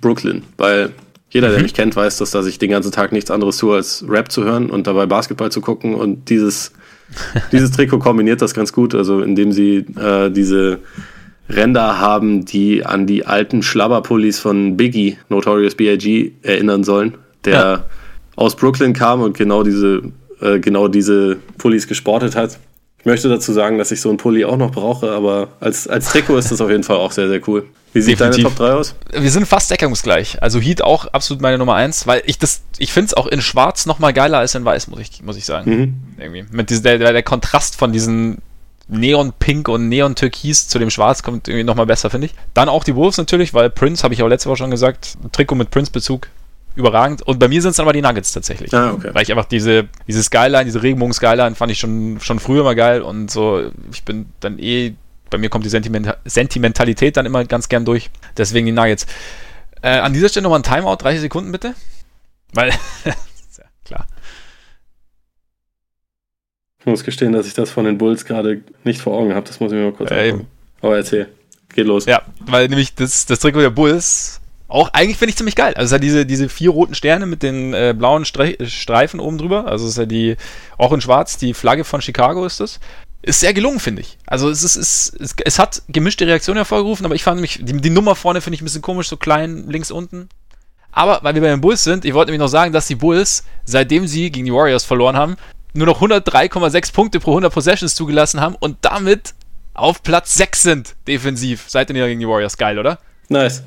Brooklyn, 0.01 0.43
weil 0.59 0.93
jeder, 1.31 1.49
der 1.49 1.59
mhm. 1.59 1.62
mich 1.62 1.74
kennt, 1.74 1.95
weiß, 1.95 2.18
dass, 2.18 2.33
dass 2.33 2.47
ich 2.47 2.59
den 2.59 2.70
ganzen 2.70 2.93
Tag 2.93 3.12
nichts 3.12 3.31
anderes 3.31 3.57
tue, 3.57 3.76
als 3.76 4.05
Rap 4.07 4.31
zu 4.31 4.45
hören 4.45 4.68
und 4.68 4.87
dabei 4.87 5.07
Basketball 5.07 5.51
zu 5.51 5.61
gucken. 5.61 5.95
Und 5.95 6.28
dieses, 6.28 6.72
dieses 7.53 7.70
Trikot 7.70 8.01
kombiniert 8.01 8.43
das 8.43 8.53
ganz 8.53 8.72
gut, 8.72 8.95
also 8.95 9.20
indem 9.20 9.53
sie 9.53 9.87
äh, 9.97 10.31
diese 10.31 10.81
Ränder 11.49 11.99
haben, 11.99 12.45
die 12.45 12.85
an 12.85 13.07
die 13.07 13.26
alten 13.26 13.62
Schlabberpullis 13.62 14.41
von 14.41 14.76
Biggie, 14.76 15.18
Notorious 15.28 15.76
B.I.G., 15.76 16.33
erinnern 16.43 16.85
sollen, 16.85 17.14
der 17.45 17.55
ja. 17.55 17.85
aus 18.37 18.57
Brooklyn 18.57 18.93
kam 18.93 19.22
und 19.22 19.37
genau 19.37 19.62
diese, 19.62 20.03
äh, 20.41 20.59
genau 20.59 20.89
diese 20.89 21.39
Pullis 21.59 21.87
gesportet 21.87 22.35
hat. 22.35 22.59
Ich 23.01 23.07
möchte 23.07 23.28
dazu 23.30 23.53
sagen, 23.53 23.78
dass 23.78 23.90
ich 23.90 24.01
so 24.01 24.11
einen 24.11 24.18
Pulli 24.18 24.44
auch 24.44 24.59
noch 24.59 24.72
brauche, 24.72 25.11
aber 25.11 25.48
als, 25.59 25.88
als 25.88 26.11
Trikot 26.11 26.36
ist 26.36 26.53
das 26.53 26.61
auf 26.61 26.68
jeden 26.68 26.82
Fall 26.82 26.96
auch 26.96 27.12
sehr, 27.12 27.28
sehr 27.28 27.40
cool. 27.48 27.66
Wie 27.92 28.03
sieht 28.03 28.20
Definitiv. 28.20 28.44
deine 28.44 28.55
Top 28.55 28.66
3 28.66 28.72
aus? 28.74 28.94
Wir 29.12 29.30
sind 29.30 29.46
fast 29.46 29.70
deckungsgleich. 29.70 30.42
Also 30.42 30.61
Heat 30.61 30.82
auch 30.82 31.07
absolut 31.07 31.40
meine 31.40 31.57
Nummer 31.57 31.74
1, 31.74 32.07
weil 32.07 32.22
ich 32.26 32.38
das, 32.38 32.62
ich 32.78 32.92
finde 32.92 33.07
es 33.07 33.14
auch 33.14 33.26
in 33.26 33.40
Schwarz 33.40 33.86
noch 33.86 33.98
mal 33.98 34.12
geiler 34.12 34.38
als 34.38 34.55
in 34.55 34.64
Weiß, 34.64 34.88
muss 34.88 35.01
ich, 35.01 35.22
muss 35.22 35.36
ich 35.36 35.46
sagen. 35.46 35.70
Mhm. 35.70 35.94
Irgendwie. 36.18 36.44
Mit 36.53 36.68
diesem, 36.68 36.84
der, 36.84 36.98
der 36.98 37.22
Kontrast 37.22 37.76
von 37.76 37.90
diesen 37.90 38.42
Neon-Pink 38.88 39.68
und 39.68 39.88
Neon-Türkis 39.88 40.68
zu 40.68 40.78
dem 40.78 40.90
Schwarz 40.90 41.22
kommt 41.22 41.48
irgendwie 41.48 41.64
nochmal 41.64 41.86
besser, 41.86 42.11
finde 42.11 42.26
ich. 42.26 42.34
Dann 42.55 42.68
auch 42.68 42.84
die 42.84 42.94
Wolves 42.94 43.16
natürlich, 43.16 43.55
weil 43.55 43.70
Prince, 43.70 44.03
habe 44.05 44.14
ich 44.14 44.22
auch 44.22 44.28
letzte 44.28 44.51
Woche 44.51 44.59
schon 44.59 44.70
gesagt, 44.70 45.16
Trikot 45.32 45.55
mit 45.55 45.70
Prince-Bezug 45.70 46.28
überragend. 46.77 47.23
Und 47.23 47.39
bei 47.39 47.49
mir 47.49 47.61
sind 47.61 47.71
es 47.71 47.77
dann 47.77 47.85
aber 47.85 47.93
die 47.93 48.03
Nuggets 48.03 48.33
tatsächlich. 48.33 48.73
Ah, 48.73 48.93
okay. 48.93 49.11
Weil 49.12 49.23
ich 49.23 49.31
einfach 49.31 49.47
diese, 49.47 49.89
diese 50.07 50.23
Skyline, 50.23 50.64
diese 50.64 50.83
Regenbogen-Skyline 50.83 51.55
fand 51.55 51.73
ich 51.73 51.79
schon, 51.79 52.18
schon 52.21 52.39
früher 52.39 52.64
mal 52.64 52.75
geil 52.75 53.03
und 53.03 53.31
so, 53.31 53.71
ich 53.93 54.05
bin 54.05 54.27
dann 54.41 54.59
eh, 54.59 54.95
bei 55.31 55.39
mir 55.39 55.49
kommt 55.49 55.64
die 55.64 55.68
Sentiment 55.68 56.14
Sentimentalität 56.25 57.16
dann 57.16 57.27
immer 57.27 57.45
ganz 57.45 57.68
gern 57.68 57.85
durch. 57.85 58.11
Deswegen 58.37 58.66
die 58.66 58.73
Nuggets. 58.73 59.07
Äh, 59.83 59.99
an 59.99 60.12
dieser 60.12 60.29
Stelle 60.29 60.45
nochmal 60.45 60.61
ein 60.61 60.64
Timeout, 60.64 60.97
30 60.97 61.21
Sekunden 61.21 61.53
bitte. 61.53 61.75
Weil, 62.53 62.71
ja, 63.05 63.14
klar. 63.85 64.07
Ich 66.81 66.87
muss 66.87 67.05
gestehen, 67.05 67.33
dass 67.33 67.47
ich 67.47 67.55
das 67.55 67.71
von 67.71 67.85
den 67.85 67.99
Bulls 67.99 68.25
gerade 68.25 68.62
nicht 68.85 69.01
vor 69.01 69.16
Augen 69.16 69.35
habe. 69.35 69.47
Das 69.47 69.61
muss 69.61 69.71
ich 69.71 69.79
mir 69.79 69.85
mal 69.85 69.93
kurz 69.93 70.11
äh, 70.11 70.35
Aber 70.81 70.97
erzähl. 70.97 71.29
Geht 71.75 71.87
los. 71.87 72.07
Ja, 72.07 72.23
weil 72.41 72.68
nämlich 72.68 72.95
das, 72.95 73.27
das 73.27 73.39
Trikot 73.39 73.61
der 73.61 73.71
Bulls 73.71 74.39
auch 74.71 74.91
eigentlich 74.93 75.16
finde 75.16 75.31
ich 75.31 75.37
ziemlich 75.37 75.57
geil. 75.57 75.75
Also 75.75 75.87
es 75.87 75.93
hat 75.93 76.03
diese, 76.03 76.25
diese 76.25 76.49
vier 76.49 76.71
roten 76.71 76.95
Sterne 76.95 77.27
mit 77.27 77.43
den 77.43 77.75
äh, 77.75 77.95
blauen 77.97 78.25
Stre 78.25 78.57
Streifen 78.66 79.18
oben 79.18 79.37
drüber. 79.37 79.66
Also 79.66 79.85
es 79.85 79.93
ist 79.93 79.99
ja 79.99 80.07
die, 80.07 80.37
auch 80.79 80.93
in 80.93 81.01
schwarz, 81.01 81.37
die 81.37 81.55
Flagge 81.55 81.85
von 81.85 82.01
Chicago 82.01 82.47
ist 82.47 82.61
das. 82.61 82.79
Ist 83.23 83.41
sehr 83.41 83.53
gelungen, 83.53 83.81
finde 83.81 84.03
ich. 84.03 84.16
Also 84.27 84.49
es, 84.49 84.62
ist, 84.62 84.77
es, 84.77 85.12
es, 85.21 85.35
es 85.45 85.59
hat 85.59 85.83
gemischte 85.89 86.27
Reaktionen 86.27 86.57
hervorgerufen, 86.57 87.05
aber 87.05 87.16
ich 87.16 87.25
fand 87.25 87.41
mich, 87.41 87.59
die, 87.61 87.81
die 87.81 87.91
Nummer 87.91 88.14
vorne 88.14 88.41
finde 88.41 88.55
ich 88.55 88.62
ein 88.62 88.64
bisschen 88.64 88.81
komisch, 88.81 89.09
so 89.09 89.16
klein 89.16 89.68
links 89.68 89.91
unten. 89.91 90.29
Aber 90.93 91.18
weil 91.23 91.35
wir 91.35 91.43
bei 91.43 91.49
den 91.49 91.61
Bulls 91.61 91.85
sind, 91.85 92.05
ich 92.05 92.14
wollte 92.14 92.31
nämlich 92.31 92.45
noch 92.45 92.49
sagen, 92.49 92.73
dass 92.73 92.87
die 92.87 92.95
Bulls, 92.95 93.45
seitdem 93.64 94.07
sie 94.07 94.31
gegen 94.31 94.47
die 94.47 94.55
Warriors 94.55 94.85
verloren 94.85 95.16
haben, 95.16 95.37
nur 95.75 95.87
noch 95.87 96.01
103,6 96.01 96.93
Punkte 96.93 97.21
pro 97.21 97.33
100 97.33 97.53
Possessions 97.53 97.95
zugelassen 97.95 98.41
haben 98.41 98.55
und 98.55 98.79
damit 98.83 99.35
auf 99.75 100.03
Platz 100.03 100.35
6 100.37 100.62
sind 100.62 100.97
defensiv 101.07 101.64
seit 101.68 101.89
den 101.89 101.97
gegen 101.97 102.21
die 102.21 102.29
Warriors. 102.29 102.57
Geil, 102.57 102.79
oder? 102.79 102.99
Nice. 103.29 103.62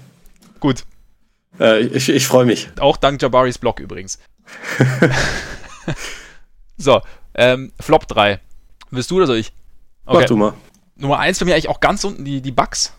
Gut. 0.60 0.84
Äh, 1.60 1.82
ich 1.82 2.10
ich 2.10 2.28
freue 2.28 2.46
mich. 2.46 2.70
Auch 2.80 2.98
dank 2.98 3.22
Jabaris 3.22 3.58
Blog 3.58 3.80
übrigens. 3.80 4.20
so, 6.78 7.02
ähm, 7.36 7.72
Flop 7.80 8.08
3. 8.08 8.40
Willst 8.92 9.12
du 9.12 9.18
oder 9.18 9.28
soll 9.28 9.38
ich? 9.38 9.54
Okay. 10.06 10.20
Mach 10.20 10.26
du 10.26 10.38
mal. 10.38 10.54
Nummer 10.96 11.20
1 11.20 11.40
bei 11.40 11.46
mir 11.46 11.54
eigentlich 11.54 11.70
auch 11.70 11.80
ganz 11.80 12.04
unten 12.04 12.26
die, 12.26 12.42
die 12.42 12.52
Bugs, 12.52 12.94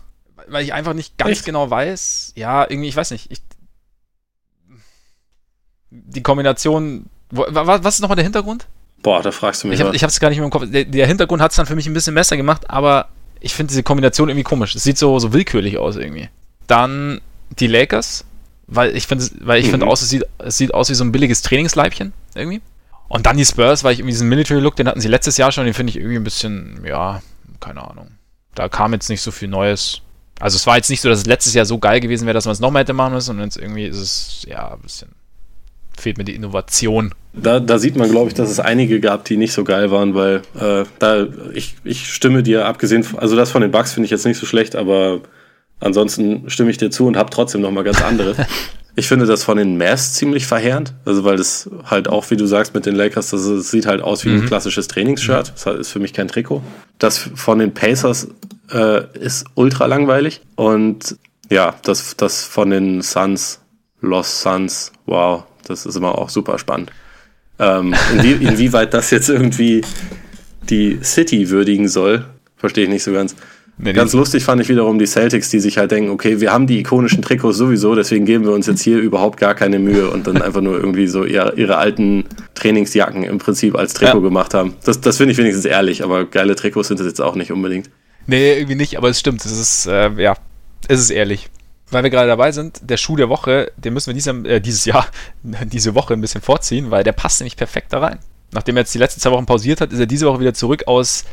weil 0.47 0.63
ich 0.63 0.73
einfach 0.73 0.93
nicht 0.93 1.17
ganz 1.17 1.31
Echt? 1.31 1.45
genau 1.45 1.69
weiß. 1.69 2.33
Ja, 2.35 2.69
irgendwie, 2.69 2.89
ich 2.89 2.95
weiß 2.95 3.11
nicht. 3.11 3.31
Ich, 3.31 3.41
die 5.89 6.23
Kombination. 6.23 7.05
Was, 7.31 7.83
was 7.83 7.95
ist 7.95 8.01
nochmal 8.01 8.17
der 8.17 8.23
Hintergrund? 8.23 8.67
Boah, 9.01 9.21
da 9.21 9.31
fragst 9.31 9.63
du 9.63 9.67
mich. 9.67 9.79
Ich, 9.79 9.85
hab, 9.85 9.93
ich 9.93 10.03
hab's 10.03 10.19
gar 10.19 10.29
nicht 10.29 10.37
mehr 10.37 10.45
im 10.45 10.51
Kopf. 10.51 10.65
Der, 10.67 10.85
der 10.85 11.07
Hintergrund 11.07 11.41
hat 11.41 11.51
es 11.51 11.57
dann 11.57 11.65
für 11.65 11.75
mich 11.75 11.87
ein 11.87 11.93
bisschen 11.93 12.15
besser 12.15 12.37
gemacht, 12.37 12.69
aber 12.69 13.09
ich 13.39 13.53
finde 13.53 13.69
diese 13.69 13.83
Kombination 13.83 14.29
irgendwie 14.29 14.43
komisch. 14.43 14.75
Es 14.75 14.83
sieht 14.83 14.97
so, 14.97 15.17
so 15.19 15.33
willkürlich 15.33 15.77
aus 15.77 15.95
irgendwie. 15.95 16.29
Dann 16.67 17.21
die 17.59 17.67
Lakers 17.67 18.25
weil 18.67 18.95
ich 18.95 19.07
finde, 19.07 19.25
weil 19.41 19.59
ich 19.59 19.67
mhm. 19.67 19.71
finde 19.71 19.87
aus, 19.87 20.01
es 20.01 20.09
sieht, 20.09 20.23
es 20.39 20.57
sieht 20.57 20.73
aus 20.73 20.89
wie 20.89 20.95
so 20.95 21.03
ein 21.03 21.11
billiges 21.11 21.41
Trainingsleibchen 21.41 22.13
irgendwie. 22.33 22.61
Und 23.07 23.25
dann 23.25 23.37
die 23.37 23.45
Spurs, 23.45 23.83
weil 23.83 23.93
ich 23.93 23.99
irgendwie 23.99 24.13
diesen 24.13 24.29
Military-Look, 24.29 24.75
den 24.75 24.87
hatten 24.87 24.99
sie 24.99 25.07
letztes 25.07 25.37
Jahr 25.37 25.51
schon, 25.51 25.65
den 25.65 25.73
finde 25.73 25.91
ich 25.91 25.97
irgendwie 25.97 26.15
ein 26.15 26.23
bisschen, 26.23 26.83
ja, 26.85 27.21
keine 27.59 27.87
Ahnung. 27.87 28.11
Da 28.55 28.67
kam 28.67 28.93
jetzt 28.93 29.09
nicht 29.09 29.21
so 29.21 29.31
viel 29.31 29.47
Neues. 29.47 30.01
Also 30.39 30.55
es 30.55 30.65
war 30.65 30.75
jetzt 30.75 30.89
nicht 30.89 31.01
so, 31.01 31.09
dass 31.09 31.19
es 31.19 31.25
letztes 31.25 31.53
Jahr 31.53 31.65
so 31.65 31.77
geil 31.77 31.99
gewesen 31.99 32.25
wäre, 32.25 32.33
dass 32.33 32.45
man 32.45 32.53
es 32.53 32.59
nochmal 32.59 32.81
hätte 32.81 32.93
machen 32.93 33.13
müssen 33.13 33.37
und 33.37 33.43
jetzt 33.43 33.57
irgendwie 33.57 33.85
ist 33.85 33.97
es, 33.97 34.45
ja, 34.49 34.73
ein 34.73 34.81
bisschen, 34.81 35.09
fehlt 35.97 36.17
mir 36.17 36.23
die 36.23 36.35
Innovation. 36.35 37.13
Da, 37.33 37.59
da 37.59 37.79
sieht 37.79 37.95
man, 37.95 38.09
glaube 38.09 38.29
ich, 38.29 38.33
dass 38.33 38.49
es 38.49 38.59
einige 38.59 38.99
gab, 38.99 39.25
die 39.25 39.37
nicht 39.37 39.53
so 39.53 39.63
geil 39.63 39.91
waren, 39.91 40.15
weil 40.15 40.41
äh, 40.59 40.85
da, 40.99 41.27
ich, 41.53 41.75
ich 41.83 42.11
stimme 42.11 42.43
dir, 42.43 42.65
abgesehen, 42.65 43.05
also 43.17 43.35
das 43.35 43.51
von 43.51 43.61
den 43.61 43.71
Bugs 43.71 43.93
finde 43.93 44.05
ich 44.05 44.11
jetzt 44.11 44.25
nicht 44.25 44.37
so 44.37 44.45
schlecht, 44.45 44.75
aber 44.75 45.21
Ansonsten 45.85 46.49
stimme 46.49 46.71
ich 46.71 46.79
dir 46.79 46.89
zu 46.89 47.05
und 47.05 47.15
habe 47.15 47.29
trotzdem 47.29 47.61
noch 47.61 47.69
mal 47.69 47.83
ganz 47.83 48.01
andere. 48.01 48.35
ich 48.95 49.07
finde 49.07 49.27
das 49.27 49.43
von 49.43 49.55
den 49.55 49.77
Mavs 49.77 50.13
ziemlich 50.13 50.47
verheerend, 50.47 50.95
also 51.05 51.23
weil 51.23 51.37
das 51.37 51.69
halt 51.85 52.07
auch, 52.07 52.31
wie 52.31 52.37
du 52.37 52.47
sagst, 52.47 52.73
mit 52.73 52.87
den 52.87 52.95
Lakers, 52.95 53.29
das, 53.29 53.47
das 53.47 53.69
sieht 53.69 53.85
halt 53.85 54.01
aus 54.01 54.25
wie 54.25 54.29
mhm. 54.29 54.41
ein 54.41 54.45
klassisches 54.47 54.87
Trainingsshirt. 54.87 55.53
Das 55.53 55.79
ist 55.79 55.91
für 55.91 55.99
mich 55.99 56.11
kein 56.11 56.27
Trikot. 56.27 56.63
Das 56.97 57.29
von 57.35 57.59
den 57.59 57.71
Pacers 57.75 58.29
äh, 58.73 59.03
ist 59.15 59.45
ultra 59.53 59.85
langweilig 59.85 60.41
und 60.55 61.17
ja, 61.51 61.75
das, 61.83 62.17
das 62.17 62.45
von 62.45 62.71
den 62.71 63.03
Suns, 63.03 63.59
Los 64.01 64.41
Suns, 64.41 64.91
wow, 65.05 65.43
das 65.67 65.85
ist 65.85 65.95
immer 65.95 66.17
auch 66.17 66.29
super 66.29 66.57
spannend. 66.57 66.91
Ähm, 67.59 67.93
inwie, 68.11 68.31
inwieweit 68.43 68.95
das 68.95 69.11
jetzt 69.11 69.29
irgendwie 69.29 69.83
die 70.67 70.97
City 71.03 71.51
würdigen 71.51 71.87
soll, 71.87 72.25
verstehe 72.57 72.85
ich 72.85 72.89
nicht 72.89 73.03
so 73.03 73.13
ganz. 73.13 73.35
Nee, 73.77 73.91
Ganz 73.91 74.13
lustig 74.13 74.45
fand 74.45 74.61
ich 74.61 74.69
wiederum 74.69 74.99
die 74.99 75.05
Celtics, 75.05 75.49
die 75.49 75.59
sich 75.59 75.77
halt 75.77 75.91
denken, 75.91 76.09
okay, 76.09 76.39
wir 76.39 76.53
haben 76.53 76.65
die 76.65 76.79
ikonischen 76.79 77.21
Trikots 77.21 77.57
sowieso, 77.57 77.93
deswegen 77.93 78.23
geben 78.23 78.45
wir 78.45 78.53
uns 78.53 78.67
jetzt 78.67 78.81
hier 78.81 78.99
überhaupt 78.99 79.37
gar 79.37 79.53
keine 79.53 79.79
Mühe 79.79 80.09
und 80.09 80.27
dann 80.27 80.41
einfach 80.41 80.61
nur 80.61 80.75
irgendwie 80.77 81.07
so 81.07 81.25
ihre, 81.25 81.55
ihre 81.57 81.75
alten 81.77 82.23
Trainingsjacken 82.53 83.23
im 83.23 83.37
Prinzip 83.37 83.75
als 83.75 83.93
Trikot 83.93 84.19
ja. 84.19 84.23
gemacht 84.23 84.53
haben. 84.53 84.75
Das, 84.85 85.01
das 85.01 85.17
finde 85.17 85.33
ich 85.33 85.37
wenigstens 85.37 85.65
ehrlich, 85.65 86.05
aber 86.05 86.25
geile 86.25 86.55
Trikots 86.55 86.87
sind 86.87 87.01
es 87.01 87.05
jetzt 87.05 87.21
auch 87.21 87.35
nicht 87.35 87.51
unbedingt. 87.51 87.89
Nee, 88.27 88.53
irgendwie 88.53 88.75
nicht, 88.75 88.97
aber 88.97 89.09
es 89.09 89.19
stimmt. 89.19 89.43
Es 89.43 89.51
ist, 89.51 89.87
äh, 89.87 90.09
ja, 90.21 90.35
es 90.87 90.99
ist 90.99 91.09
ehrlich. 91.09 91.49
Weil 91.91 92.03
wir 92.03 92.09
gerade 92.09 92.27
dabei 92.27 92.51
sind, 92.51 92.79
der 92.81 92.97
Schuh 92.97 93.15
der 93.15 93.29
Woche, 93.29 93.71
den 93.77 93.93
müssen 93.93 94.07
wir 94.07 94.13
diesem, 94.13 94.45
äh, 94.45 94.59
dieses 94.59 94.85
Jahr, 94.85 95.07
diese 95.43 95.95
Woche 95.95 96.13
ein 96.13 96.21
bisschen 96.21 96.41
vorziehen, 96.41 96.91
weil 96.91 97.03
der 97.03 97.11
passt 97.11 97.41
nämlich 97.41 97.57
perfekt 97.57 97.91
da 97.91 97.99
rein. 97.99 98.19
Nachdem 98.53 98.77
er 98.77 98.81
jetzt 98.81 98.93
die 98.93 98.99
letzten 98.99 99.19
zwei 99.19 99.31
Wochen 99.31 99.45
pausiert 99.45 99.81
hat, 99.81 99.91
ist 99.91 99.99
er 99.99 100.05
diese 100.05 100.27
Woche 100.27 100.39
wieder 100.39 100.53
zurück 100.53 100.83
aus 100.87 101.25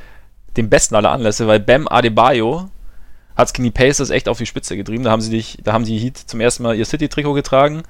dem 0.56 0.68
besten 0.68 0.94
aller 0.94 1.10
Anlässe, 1.10 1.46
weil 1.46 1.60
Bam 1.60 1.88
Adebayo 1.88 2.68
hat 3.36 3.56
die 3.56 3.70
Pacers 3.70 4.10
echt 4.10 4.28
auf 4.28 4.38
die 4.38 4.46
Spitze 4.46 4.76
getrieben. 4.76 5.04
Da 5.04 5.10
haben 5.10 5.22
sie 5.22 5.30
dich, 5.30 5.58
da 5.64 5.72
haben 5.72 5.84
die 5.84 5.98
Heat 5.98 6.18
zum 6.18 6.40
ersten 6.40 6.62
Mal 6.62 6.76
ihr 6.76 6.84
City-Trikot 6.84 7.32
getragen. 7.32 7.82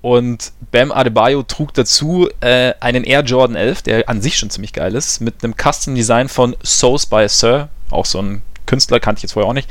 Und 0.00 0.52
Bam 0.70 0.92
Adebayo 0.92 1.42
trug 1.44 1.72
dazu 1.72 2.28
äh, 2.40 2.74
einen 2.80 3.04
Air 3.04 3.22
Jordan 3.22 3.56
11, 3.56 3.82
der 3.82 4.08
an 4.08 4.20
sich 4.20 4.36
schon 4.36 4.50
ziemlich 4.50 4.74
geil 4.74 4.94
ist, 4.94 5.20
mit 5.20 5.42
einem 5.42 5.54
Custom 5.56 5.94
Design 5.94 6.28
von 6.28 6.56
Sauce 6.62 7.06
by 7.06 7.26
Sir, 7.28 7.68
auch 7.90 8.04
so 8.04 8.20
ein 8.20 8.42
Künstler, 8.66 9.00
kannte 9.00 9.20
ich 9.20 9.22
jetzt 9.22 9.32
vorher 9.32 9.48
auch 9.48 9.54
nicht. 9.54 9.70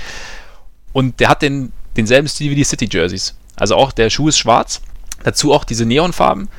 Und 0.92 1.20
der 1.20 1.30
hat 1.30 1.42
den, 1.44 1.72
denselben 1.98 2.28
Stil 2.28 2.50
wie 2.50 2.56
die 2.56 2.64
City 2.64 2.88
Jerseys. 2.90 3.36
Also 3.56 3.76
auch 3.76 3.92
der 3.92 4.10
Schuh 4.10 4.30
ist 4.30 4.40
schwarz, 4.40 4.82
dazu 5.24 5.54
auch 5.54 5.66
diese 5.66 5.86
Neonfarben 5.86 6.50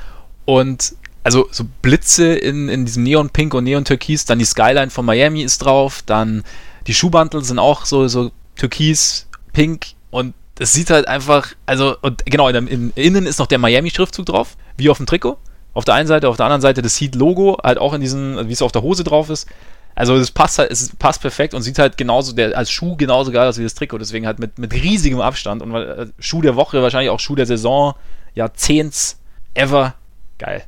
und 0.44 0.94
also 1.24 1.48
so 1.50 1.64
Blitze 1.82 2.34
in, 2.34 2.68
in 2.68 2.84
diesem 2.84 3.02
Neon-Pink 3.02 3.54
und 3.54 3.64
Neon-Türkis, 3.64 4.26
dann 4.26 4.38
die 4.38 4.44
Skyline 4.44 4.90
von 4.90 5.04
Miami 5.04 5.42
ist 5.42 5.58
drauf, 5.58 6.02
dann 6.06 6.44
die 6.86 6.94
Schuhbantel 6.94 7.42
sind 7.42 7.58
auch 7.58 7.86
so, 7.86 8.06
so 8.08 8.30
türkis, 8.56 9.26
pink 9.52 9.86
und 10.10 10.34
es 10.58 10.72
sieht 10.72 10.90
halt 10.90 11.08
einfach, 11.08 11.54
also, 11.66 11.96
und 12.02 12.24
genau, 12.26 12.48
in, 12.48 12.68
in, 12.68 12.92
innen 12.94 13.26
ist 13.26 13.38
noch 13.38 13.46
der 13.46 13.58
Miami-Schriftzug 13.58 14.26
drauf, 14.26 14.56
wie 14.76 14.88
auf 14.88 14.98
dem 14.98 15.06
Trikot. 15.06 15.38
Auf 15.72 15.84
der 15.84 15.94
einen 15.94 16.06
Seite, 16.06 16.28
auf 16.28 16.36
der 16.36 16.46
anderen 16.46 16.60
Seite 16.60 16.82
das 16.82 17.00
Heat-Logo, 17.00 17.58
halt 17.64 17.78
auch 17.78 17.94
in 17.94 18.00
diesen, 18.00 18.48
wie 18.48 18.52
es 18.52 18.62
auf 18.62 18.70
der 18.70 18.82
Hose 18.82 19.02
drauf 19.02 19.30
ist. 19.30 19.48
Also 19.96 20.14
es 20.14 20.30
passt 20.30 20.58
halt, 20.58 20.70
es 20.70 20.94
passt 20.96 21.20
perfekt 21.20 21.54
und 21.54 21.62
sieht 21.62 21.78
halt 21.78 21.96
genauso, 21.96 22.32
der 22.32 22.56
als 22.56 22.70
Schuh 22.70 22.96
genauso 22.96 23.32
geil 23.32 23.48
aus 23.48 23.58
wie 23.58 23.62
das 23.62 23.74
Trikot, 23.74 23.98
deswegen 23.98 24.26
halt 24.26 24.38
mit, 24.38 24.58
mit 24.58 24.72
riesigem 24.72 25.20
Abstand 25.20 25.62
und 25.62 25.74
äh, 25.74 26.06
Schuh 26.18 26.42
der 26.42 26.54
Woche, 26.54 26.82
wahrscheinlich 26.82 27.10
auch 27.10 27.20
Schuh 27.20 27.34
der 27.34 27.46
Saison, 27.46 27.94
Jahrzehnts, 28.34 29.18
ever. 29.54 29.94
Geil. 30.38 30.64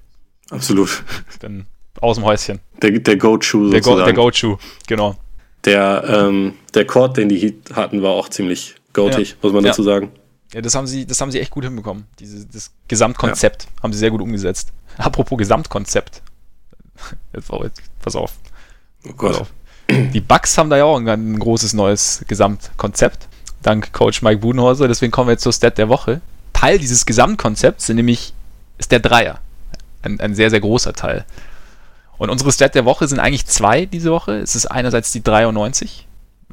Absolut. 0.50 1.02
Dann 1.40 1.66
aus 2.00 2.16
dem 2.16 2.24
Häuschen. 2.24 2.60
Der, 2.82 2.90
der 2.90 3.16
Go-Shoe 3.16 3.70
Der, 3.70 3.80
Go, 3.80 3.96
der 3.96 4.12
Go-Shoe, 4.12 4.58
genau. 4.86 5.16
Der, 5.64 6.04
ähm, 6.06 6.54
der 6.74 6.86
Chord, 6.86 7.16
den 7.16 7.28
die 7.28 7.58
hatten, 7.72 8.02
war 8.02 8.12
auch 8.12 8.28
ziemlich 8.28 8.76
goatig, 8.92 9.30
ja. 9.30 9.36
muss 9.42 9.52
man 9.52 9.64
dazu 9.64 9.82
sagen. 9.82 10.10
Ja, 10.52 10.60
das 10.60 10.74
haben 10.74 10.86
sie, 10.86 11.06
das 11.06 11.20
haben 11.20 11.30
sie 11.30 11.40
echt 11.40 11.50
gut 11.50 11.64
hinbekommen. 11.64 12.06
Diese, 12.20 12.46
das 12.46 12.70
Gesamtkonzept 12.86 13.64
ja. 13.64 13.82
haben 13.82 13.92
sie 13.92 13.98
sehr 13.98 14.10
gut 14.10 14.20
umgesetzt. 14.20 14.72
Apropos 14.96 15.36
Gesamtkonzept. 15.38 16.22
Jetzt, 17.34 17.50
pass 18.00 18.16
auf. 18.16 18.32
Oh 19.04 19.12
Gott. 19.16 19.32
Pass 19.32 19.40
auf. 19.40 19.52
Die 19.90 20.20
Bucks 20.20 20.56
haben 20.58 20.70
da 20.70 20.76
ja 20.76 20.84
auch 20.84 20.98
ein, 20.98 21.08
ein 21.08 21.38
großes 21.38 21.72
neues 21.74 22.24
Gesamtkonzept. 22.26 23.28
Dank 23.62 23.92
Coach 23.92 24.22
Mike 24.22 24.40
Budenhauser. 24.40 24.88
Deswegen 24.88 25.12
kommen 25.12 25.28
wir 25.28 25.32
jetzt 25.32 25.42
zur 25.42 25.52
Stat 25.52 25.78
der 25.78 25.88
Woche. 25.88 26.20
Teil 26.52 26.78
dieses 26.78 27.06
Gesamtkonzepts 27.06 27.86
sind 27.86 27.96
nämlich, 27.96 28.32
ist 28.78 28.92
der 28.92 29.00
Dreier. 29.00 29.40
Ein, 30.06 30.20
ein 30.20 30.34
sehr, 30.34 30.50
sehr 30.50 30.60
großer 30.60 30.92
Teil. 30.92 31.24
Und 32.18 32.30
unsere 32.30 32.52
Stat 32.52 32.74
der 32.74 32.84
Woche 32.84 33.06
sind 33.08 33.20
eigentlich 33.20 33.46
zwei 33.46 33.84
diese 33.84 34.10
Woche. 34.10 34.38
Es 34.38 34.54
ist 34.54 34.66
einerseits 34.66 35.12
die 35.12 35.22
93, 35.22 36.06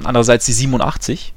andererseits 0.04 0.46
die 0.46 0.54
87. 0.54 1.34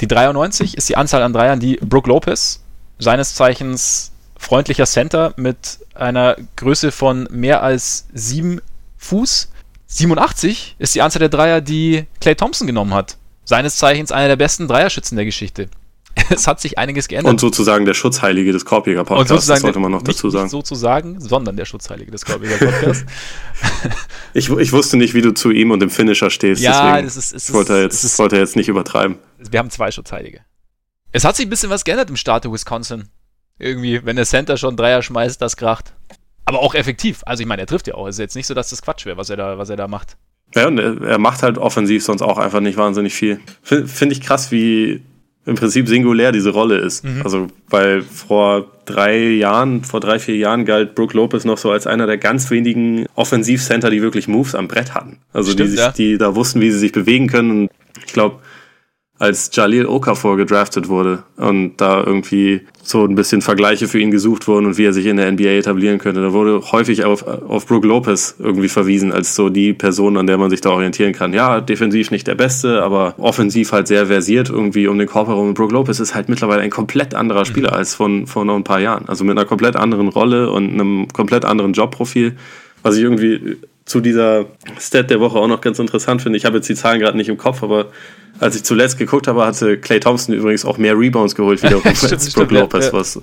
Die 0.00 0.08
93 0.08 0.76
ist 0.76 0.88
die 0.88 0.96
Anzahl 0.96 1.22
an 1.22 1.32
Dreiern, 1.32 1.60
die 1.60 1.76
Brooke 1.76 2.08
Lopez, 2.08 2.62
seines 2.98 3.34
Zeichens 3.34 4.12
freundlicher 4.38 4.86
Center 4.86 5.34
mit 5.36 5.80
einer 5.94 6.36
Größe 6.56 6.92
von 6.92 7.28
mehr 7.30 7.62
als 7.62 8.06
7 8.14 8.60
Fuß. 8.96 9.50
87 9.88 10.76
ist 10.78 10.94
die 10.94 11.02
Anzahl 11.02 11.20
der 11.20 11.28
Dreier, 11.28 11.60
die 11.60 12.06
Clay 12.20 12.36
Thompson 12.36 12.66
genommen 12.66 12.94
hat. 12.94 13.16
Seines 13.44 13.76
Zeichens 13.76 14.12
einer 14.12 14.28
der 14.28 14.36
besten 14.36 14.68
Dreierschützen 14.68 15.16
der 15.16 15.24
Geschichte. 15.24 15.68
es 16.30 16.46
hat 16.46 16.60
sich 16.60 16.78
einiges 16.78 17.08
geändert. 17.08 17.30
Und 17.30 17.40
sozusagen 17.40 17.84
der 17.84 17.94
Schutzheilige 17.94 18.52
des 18.52 18.64
Korbjäger-Podcasts, 18.64 19.46
das 19.46 19.60
sollte 19.60 19.78
man 19.78 19.92
noch 19.92 20.02
dazu 20.02 20.30
sagen. 20.30 20.44
Nicht 20.44 20.52
sozusagen, 20.52 21.20
sondern 21.20 21.56
der 21.56 21.64
Schutzheilige 21.64 22.10
des 22.10 22.24
Korbjäger-Podcasts. 22.24 23.04
ich, 24.34 24.50
ich 24.50 24.72
wusste 24.72 24.96
nicht, 24.96 25.14
wie 25.14 25.22
du 25.22 25.32
zu 25.32 25.50
ihm 25.50 25.70
und 25.70 25.80
dem 25.80 25.90
Finisher 25.90 26.30
stehst. 26.30 26.62
Ja, 26.62 26.88
deswegen 26.88 27.06
das 27.06 27.16
ist, 27.16 27.34
es 27.34 27.48
ich 27.48 27.54
wollte 27.54 27.78
jetzt, 27.78 28.04
ist, 28.04 28.18
wollte 28.18 28.36
jetzt 28.36 28.56
nicht 28.56 28.68
übertreiben. 28.68 29.18
Wir 29.38 29.58
haben 29.58 29.70
zwei 29.70 29.90
Schutzheilige. 29.90 30.40
Es 31.12 31.24
hat 31.24 31.36
sich 31.36 31.46
ein 31.46 31.50
bisschen 31.50 31.70
was 31.70 31.84
geändert 31.84 32.10
im 32.10 32.16
Staat 32.16 32.50
Wisconsin. 32.50 33.08
Irgendwie, 33.58 34.04
wenn 34.04 34.16
der 34.16 34.26
Center 34.26 34.56
schon 34.56 34.76
Dreier 34.76 35.02
schmeißt, 35.02 35.40
das 35.40 35.56
kracht. 35.56 35.94
Aber 36.44 36.60
auch 36.60 36.74
effektiv. 36.74 37.22
Also 37.26 37.42
ich 37.42 37.46
meine, 37.46 37.62
er 37.62 37.66
trifft 37.66 37.88
ja 37.88 37.94
auch. 37.94 38.06
Es 38.06 38.16
ist 38.16 38.20
jetzt 38.20 38.36
nicht 38.36 38.46
so, 38.46 38.54
dass 38.54 38.70
das 38.70 38.82
Quatsch 38.82 39.04
wäre, 39.04 39.16
was 39.16 39.30
er 39.30 39.36
da, 39.36 39.58
was 39.58 39.68
er 39.68 39.76
da 39.76 39.88
macht. 39.88 40.16
Ja, 40.54 40.66
und 40.66 40.78
er 40.78 41.18
macht 41.18 41.42
halt 41.42 41.58
offensiv 41.58 42.02
sonst 42.02 42.22
auch 42.22 42.38
einfach 42.38 42.60
nicht 42.60 42.78
wahnsinnig 42.78 43.12
viel. 43.12 43.40
Finde 43.62 44.14
ich 44.14 44.22
krass, 44.22 44.50
wie 44.50 45.02
im 45.48 45.56
Prinzip 45.56 45.88
singulär 45.88 46.30
diese 46.30 46.50
Rolle 46.50 46.78
ist. 46.78 47.04
Mhm. 47.04 47.22
Also, 47.24 47.46
weil 47.68 48.02
vor 48.02 48.66
drei 48.84 49.18
Jahren, 49.18 49.82
vor 49.82 50.00
drei, 50.00 50.18
vier 50.18 50.36
Jahren 50.36 50.64
galt 50.64 50.94
Brooke 50.94 51.16
Lopez 51.16 51.44
noch 51.44 51.58
so 51.58 51.70
als 51.70 51.86
einer 51.86 52.06
der 52.06 52.18
ganz 52.18 52.50
wenigen 52.50 53.06
Offensivcenter, 53.14 53.90
die 53.90 54.02
wirklich 54.02 54.28
Moves 54.28 54.54
am 54.54 54.68
Brett 54.68 54.94
hatten. 54.94 55.18
Also 55.32 55.52
Stimmt, 55.52 55.68
die, 55.68 55.70
sich, 55.72 55.80
ja. 55.80 55.92
die 55.92 56.18
da 56.18 56.34
wussten, 56.34 56.60
wie 56.60 56.70
sie 56.70 56.78
sich 56.78 56.92
bewegen 56.92 57.28
können. 57.28 57.50
Und 57.50 57.70
ich 58.06 58.12
glaube, 58.12 58.36
als 59.18 59.50
Jalil 59.52 59.86
Okafor 59.86 60.36
gedraftet 60.36 60.88
wurde 60.88 61.24
und 61.36 61.76
da 61.78 62.02
irgendwie 62.04 62.62
so 62.82 63.04
ein 63.04 63.16
bisschen 63.16 63.42
Vergleiche 63.42 63.88
für 63.88 63.98
ihn 63.98 64.10
gesucht 64.10 64.46
wurden 64.46 64.66
und 64.66 64.78
wie 64.78 64.84
er 64.84 64.92
sich 64.92 65.06
in 65.06 65.16
der 65.16 65.30
NBA 65.30 65.48
etablieren 65.58 65.98
könnte. 65.98 66.22
Da 66.22 66.32
wurde 66.32 66.62
häufig 66.72 67.04
auf, 67.04 67.26
auf 67.26 67.66
Brooke 67.66 67.86
Lopez 67.86 68.36
irgendwie 68.38 68.68
verwiesen 68.68 69.12
als 69.12 69.34
so 69.34 69.48
die 69.48 69.72
Person, 69.72 70.16
an 70.16 70.26
der 70.26 70.38
man 70.38 70.50
sich 70.50 70.60
da 70.60 70.70
orientieren 70.70 71.12
kann. 71.12 71.34
Ja, 71.34 71.60
defensiv 71.60 72.10
nicht 72.10 72.26
der 72.26 72.36
Beste, 72.36 72.82
aber 72.82 73.14
offensiv 73.18 73.72
halt 73.72 73.88
sehr 73.88 74.06
versiert 74.06 74.50
irgendwie 74.50 74.86
um 74.86 74.98
den 74.98 75.08
Korb 75.08 75.28
herum. 75.28 75.48
Und 75.48 75.54
Brooke 75.54 75.74
Lopez 75.74 75.98
ist 76.00 76.14
halt 76.14 76.28
mittlerweile 76.28 76.62
ein 76.62 76.70
komplett 76.70 77.14
anderer 77.14 77.44
Spieler 77.44 77.72
als 77.72 77.94
von 77.94 78.26
vor 78.26 78.44
noch 78.44 78.56
ein 78.56 78.64
paar 78.64 78.80
Jahren. 78.80 79.08
Also 79.08 79.24
mit 79.24 79.36
einer 79.36 79.46
komplett 79.46 79.76
anderen 79.76 80.08
Rolle 80.08 80.50
und 80.50 80.72
einem 80.72 81.08
komplett 81.12 81.44
anderen 81.44 81.72
Jobprofil, 81.72 82.36
was 82.82 82.96
ich 82.96 83.02
irgendwie 83.02 83.58
zu 83.88 84.00
dieser 84.00 84.44
Stat 84.78 85.08
der 85.08 85.18
Woche 85.18 85.38
auch 85.38 85.48
noch 85.48 85.62
ganz 85.62 85.78
interessant 85.78 86.20
finde. 86.20 86.36
Ich 86.36 86.44
habe 86.44 86.56
jetzt 86.58 86.68
die 86.68 86.74
Zahlen 86.74 87.00
gerade 87.00 87.16
nicht 87.16 87.30
im 87.30 87.38
Kopf, 87.38 87.62
aber 87.62 87.86
als 88.38 88.54
ich 88.54 88.62
zuletzt 88.62 88.98
geguckt 88.98 89.26
habe, 89.26 89.44
hatte 89.44 89.78
Clay 89.78 89.98
Thompson 89.98 90.34
übrigens 90.34 90.64
auch 90.64 90.76
mehr 90.76 90.96
Rebounds 90.96 91.34
geholt 91.34 91.62
wie 91.62 91.68
der 91.68 91.76
Brooke 92.34 92.54
Lopez, 92.54 92.92
was, 92.92 93.18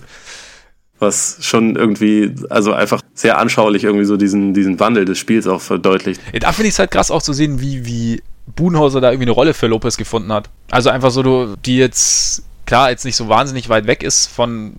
was 0.97 1.37
schon 1.41 1.75
irgendwie, 1.75 2.33
also 2.49 2.73
einfach 2.73 3.01
sehr 3.13 3.37
anschaulich 3.37 3.83
irgendwie 3.83 4.05
so 4.05 4.17
diesen, 4.17 4.55
diesen 4.55 4.79
Wandel 4.79 5.05
des 5.05 5.19
Spiels 5.19 5.45
auch 5.45 5.61
verdeutlicht. 5.61 6.19
Da 6.39 6.51
finde 6.51 6.69
ich 6.69 6.73
es 6.73 6.79
halt 6.79 6.89
krass 6.89 7.11
auch 7.11 7.21
zu 7.21 7.33
sehen, 7.33 7.61
wie, 7.61 7.85
wie 7.85 8.23
Budenhauser 8.55 9.01
da 9.01 9.11
irgendwie 9.11 9.25
eine 9.25 9.31
Rolle 9.31 9.53
für 9.53 9.67
Lopez 9.67 9.97
gefunden 9.97 10.33
hat. 10.33 10.49
Also 10.71 10.89
einfach 10.89 11.11
so, 11.11 11.55
die 11.57 11.77
jetzt, 11.77 12.43
klar, 12.65 12.89
jetzt 12.89 13.05
nicht 13.05 13.15
so 13.15 13.29
wahnsinnig 13.29 13.69
weit 13.69 13.85
weg 13.85 14.01
ist 14.01 14.25
von, 14.25 14.73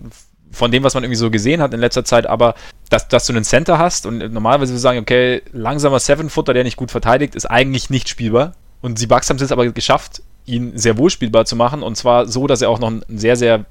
von 0.51 0.69
dem, 0.69 0.83
was 0.83 0.95
man 0.95 1.03
irgendwie 1.03 1.17
so 1.17 1.31
gesehen 1.31 1.61
hat 1.61 1.73
in 1.73 1.79
letzter 1.79 2.03
Zeit, 2.03 2.27
aber 2.27 2.55
dass, 2.89 3.07
dass 3.07 3.25
du 3.25 3.33
einen 3.33 3.43
Center 3.43 3.77
hast 3.77 4.05
und 4.05 4.19
normalerweise 4.31 4.73
wir 4.73 4.79
sagen, 4.79 4.99
okay, 4.99 5.41
langsamer 5.51 5.99
Seven-Footer, 5.99 6.53
der 6.53 6.63
nicht 6.63 6.77
gut 6.77 6.91
verteidigt, 6.91 7.35
ist 7.35 7.45
eigentlich 7.45 7.89
nicht 7.89 8.09
spielbar. 8.09 8.53
Und 8.81 9.01
die 9.01 9.07
Bucks 9.07 9.29
haben 9.29 9.37
es 9.37 9.41
jetzt 9.41 9.51
aber 9.51 9.67
geschafft, 9.71 10.21
ihn 10.45 10.77
sehr 10.77 10.97
wohl 10.97 11.09
spielbar 11.09 11.45
zu 11.45 11.55
machen 11.55 11.83
und 11.83 11.97
zwar 11.97 12.27
so, 12.27 12.47
dass 12.47 12.61
er 12.61 12.69
auch 12.69 12.79
noch 12.79 12.89
ein 12.89 13.03
sehr, 13.09 13.35
sehr 13.35 13.65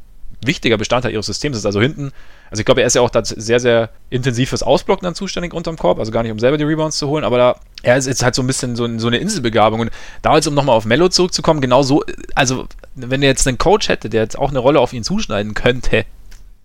wichtiger 0.45 0.77
Bestandteil 0.77 1.13
ihres 1.13 1.27
Systems 1.27 1.57
ist. 1.57 1.65
Also 1.65 1.81
hinten, 1.81 2.13
also 2.51 2.61
ich 2.61 2.67
glaube, 2.67 2.83
er 2.83 2.87
ist 2.87 2.95
ja 2.95 3.01
auch 3.01 3.11
sehr, 3.23 3.61
sehr 3.61 3.89
intensiv 4.11 4.51
fürs 4.51 4.63
Ausblocken 4.63 5.05
dann 5.05 5.15
zuständig 5.15 5.55
unterm 5.55 5.77
Korb, 5.77 5.99
also 5.99 6.13
gar 6.13 6.23
nicht, 6.23 6.33
um 6.33 6.39
selber 6.39 6.59
die 6.59 6.65
Rebounds 6.65 6.99
zu 6.99 7.09
holen, 7.09 7.25
aber 7.25 7.39
da, 7.39 7.61
er 7.83 7.97
ist 7.97 8.07
jetzt 8.07 8.23
halt 8.23 8.35
so 8.35 8.43
ein 8.43 8.47
bisschen 8.47 8.77
so, 8.77 8.99
so 8.99 9.07
eine 9.07 9.17
Inselbegabung 9.17 9.81
und 9.81 9.91
da 10.23 10.35
jetzt, 10.35 10.47
um 10.47 10.55
nochmal 10.55 10.77
auf 10.77 10.85
Mello 10.85 11.09
zurückzukommen, 11.09 11.61
genau 11.61 11.83
so, 11.83 12.05
also 12.35 12.67
wenn 12.95 13.23
er 13.23 13.29
jetzt 13.29 13.49
einen 13.49 13.59
Coach 13.59 13.89
hätte, 13.89 14.11
der 14.11 14.23
jetzt 14.23 14.39
auch 14.39 14.51
eine 14.51 14.59
Rolle 14.59 14.81
auf 14.81 14.93
ihn 14.93 15.05
zuschneiden 15.05 15.55
könnte, 15.55 16.05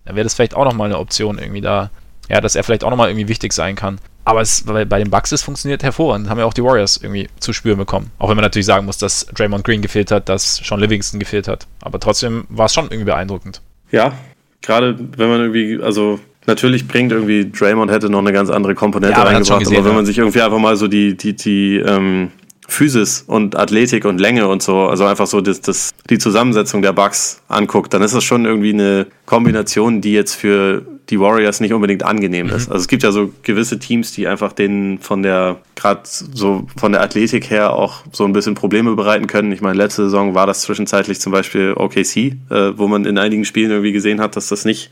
dann 0.04 0.16
wäre 0.16 0.24
das 0.24 0.34
vielleicht 0.34 0.54
auch 0.54 0.64
nochmal 0.64 0.86
eine 0.86 0.98
Option 0.98 1.38
irgendwie 1.38 1.60
da, 1.60 1.90
ja, 2.32 2.40
dass 2.40 2.56
er 2.56 2.64
vielleicht 2.64 2.82
auch 2.82 2.88
nochmal 2.88 3.10
irgendwie 3.10 3.28
wichtig 3.28 3.52
sein 3.52 3.76
kann. 3.76 3.98
Aber 4.24 4.40
es, 4.40 4.62
bei, 4.62 4.86
bei 4.86 4.98
den 4.98 5.10
Bucks 5.10 5.32
ist 5.32 5.42
funktioniert 5.42 5.82
hervorragend. 5.82 6.30
Haben 6.30 6.38
ja 6.38 6.46
auch 6.46 6.54
die 6.54 6.64
Warriors 6.64 6.96
irgendwie 6.96 7.28
zu 7.40 7.52
spüren 7.52 7.76
bekommen. 7.76 8.10
Auch 8.18 8.30
wenn 8.30 8.36
man 8.36 8.42
natürlich 8.42 8.64
sagen 8.64 8.86
muss, 8.86 8.96
dass 8.96 9.26
Draymond 9.26 9.64
Green 9.64 9.82
gefehlt 9.82 10.10
hat, 10.10 10.30
dass 10.30 10.56
Sean 10.56 10.80
Livingston 10.80 11.20
gefehlt 11.20 11.46
hat. 11.46 11.66
Aber 11.82 12.00
trotzdem 12.00 12.44
war 12.48 12.66
es 12.66 12.74
schon 12.74 12.86
irgendwie 12.86 13.04
beeindruckend. 13.04 13.60
Ja, 13.90 14.14
gerade 14.62 14.98
wenn 15.18 15.28
man 15.28 15.40
irgendwie, 15.40 15.78
also 15.82 16.20
natürlich 16.46 16.88
bringt 16.88 17.12
irgendwie 17.12 17.50
Draymond 17.50 17.90
hätte 17.90 18.08
noch 18.08 18.20
eine 18.20 18.32
ganz 18.32 18.48
andere 18.48 18.74
Komponente 18.74 19.18
ja, 19.18 19.24
reingebracht, 19.24 19.58
gesehen, 19.60 19.76
aber 19.76 19.88
wenn 19.88 19.96
man 19.96 20.06
sich 20.06 20.16
irgendwie 20.16 20.40
einfach 20.40 20.58
mal 20.58 20.76
so 20.76 20.88
die, 20.88 21.14
die, 21.16 21.36
die, 21.36 21.76
ähm, 21.76 22.30
Physis 22.68 23.24
und 23.26 23.56
Athletik 23.56 24.06
und 24.06 24.18
Länge 24.18 24.48
und 24.48 24.62
so, 24.62 24.86
also 24.86 25.04
einfach 25.04 25.26
so 25.26 25.42
das, 25.42 25.60
das, 25.60 25.90
die 26.08 26.16
Zusammensetzung 26.16 26.80
der 26.80 26.94
Bugs 26.94 27.42
anguckt, 27.48 27.92
dann 27.92 28.00
ist 28.00 28.14
das 28.14 28.24
schon 28.24 28.46
irgendwie 28.46 28.72
eine 28.72 29.08
Kombination, 29.26 30.00
die 30.00 30.12
jetzt 30.12 30.34
für 30.34 30.86
die 31.12 31.20
Warriors 31.20 31.60
nicht 31.60 31.72
unbedingt 31.72 32.02
angenehm 32.02 32.48
ist. 32.48 32.66
Mhm. 32.66 32.72
Also 32.72 32.82
es 32.82 32.88
gibt 32.88 33.02
ja 33.02 33.12
so 33.12 33.32
gewisse 33.42 33.78
Teams, 33.78 34.12
die 34.12 34.26
einfach 34.26 34.52
denen 34.52 34.98
von 34.98 35.22
der, 35.22 35.60
gerade 35.76 36.00
so 36.04 36.66
von 36.76 36.92
der 36.92 37.02
Athletik 37.02 37.50
her 37.50 37.74
auch 37.74 38.02
so 38.10 38.24
ein 38.24 38.32
bisschen 38.32 38.54
Probleme 38.54 38.96
bereiten 38.96 39.26
können. 39.26 39.52
Ich 39.52 39.60
meine, 39.60 39.76
letzte 39.76 40.04
Saison 40.04 40.34
war 40.34 40.46
das 40.46 40.62
zwischenzeitlich 40.62 41.20
zum 41.20 41.30
Beispiel 41.30 41.74
OKC, 41.76 42.16
äh, 42.16 42.32
wo 42.76 42.88
man 42.88 43.04
in 43.04 43.18
einigen 43.18 43.44
Spielen 43.44 43.70
irgendwie 43.70 43.92
gesehen 43.92 44.20
hat, 44.20 44.34
dass 44.34 44.48
das 44.48 44.64
nicht 44.64 44.90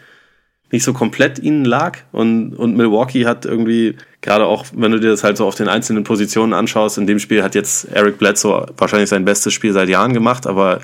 nicht 0.73 0.85
so 0.85 0.93
komplett 0.93 1.41
ihnen 1.41 1.65
lag. 1.65 1.99
Und, 2.13 2.55
und 2.55 2.77
Milwaukee 2.77 3.27
hat 3.27 3.45
irgendwie, 3.45 3.97
gerade 4.21 4.47
auch, 4.47 4.67
wenn 4.73 4.93
du 4.93 5.01
dir 5.01 5.11
das 5.11 5.25
halt 5.25 5.37
so 5.37 5.45
auf 5.45 5.57
den 5.57 5.67
einzelnen 5.67 6.05
Positionen 6.05 6.53
anschaust, 6.53 6.97
in 6.97 7.09
dem 7.09 7.19
Spiel 7.19 7.43
hat 7.43 7.57
jetzt 7.57 7.91
Eric 7.91 8.19
Bledsoe 8.19 8.67
wahrscheinlich 8.77 9.09
sein 9.09 9.25
bestes 9.25 9.53
Spiel 9.53 9.73
seit 9.73 9.89
Jahren 9.89 10.13
gemacht, 10.13 10.47
aber 10.47 10.81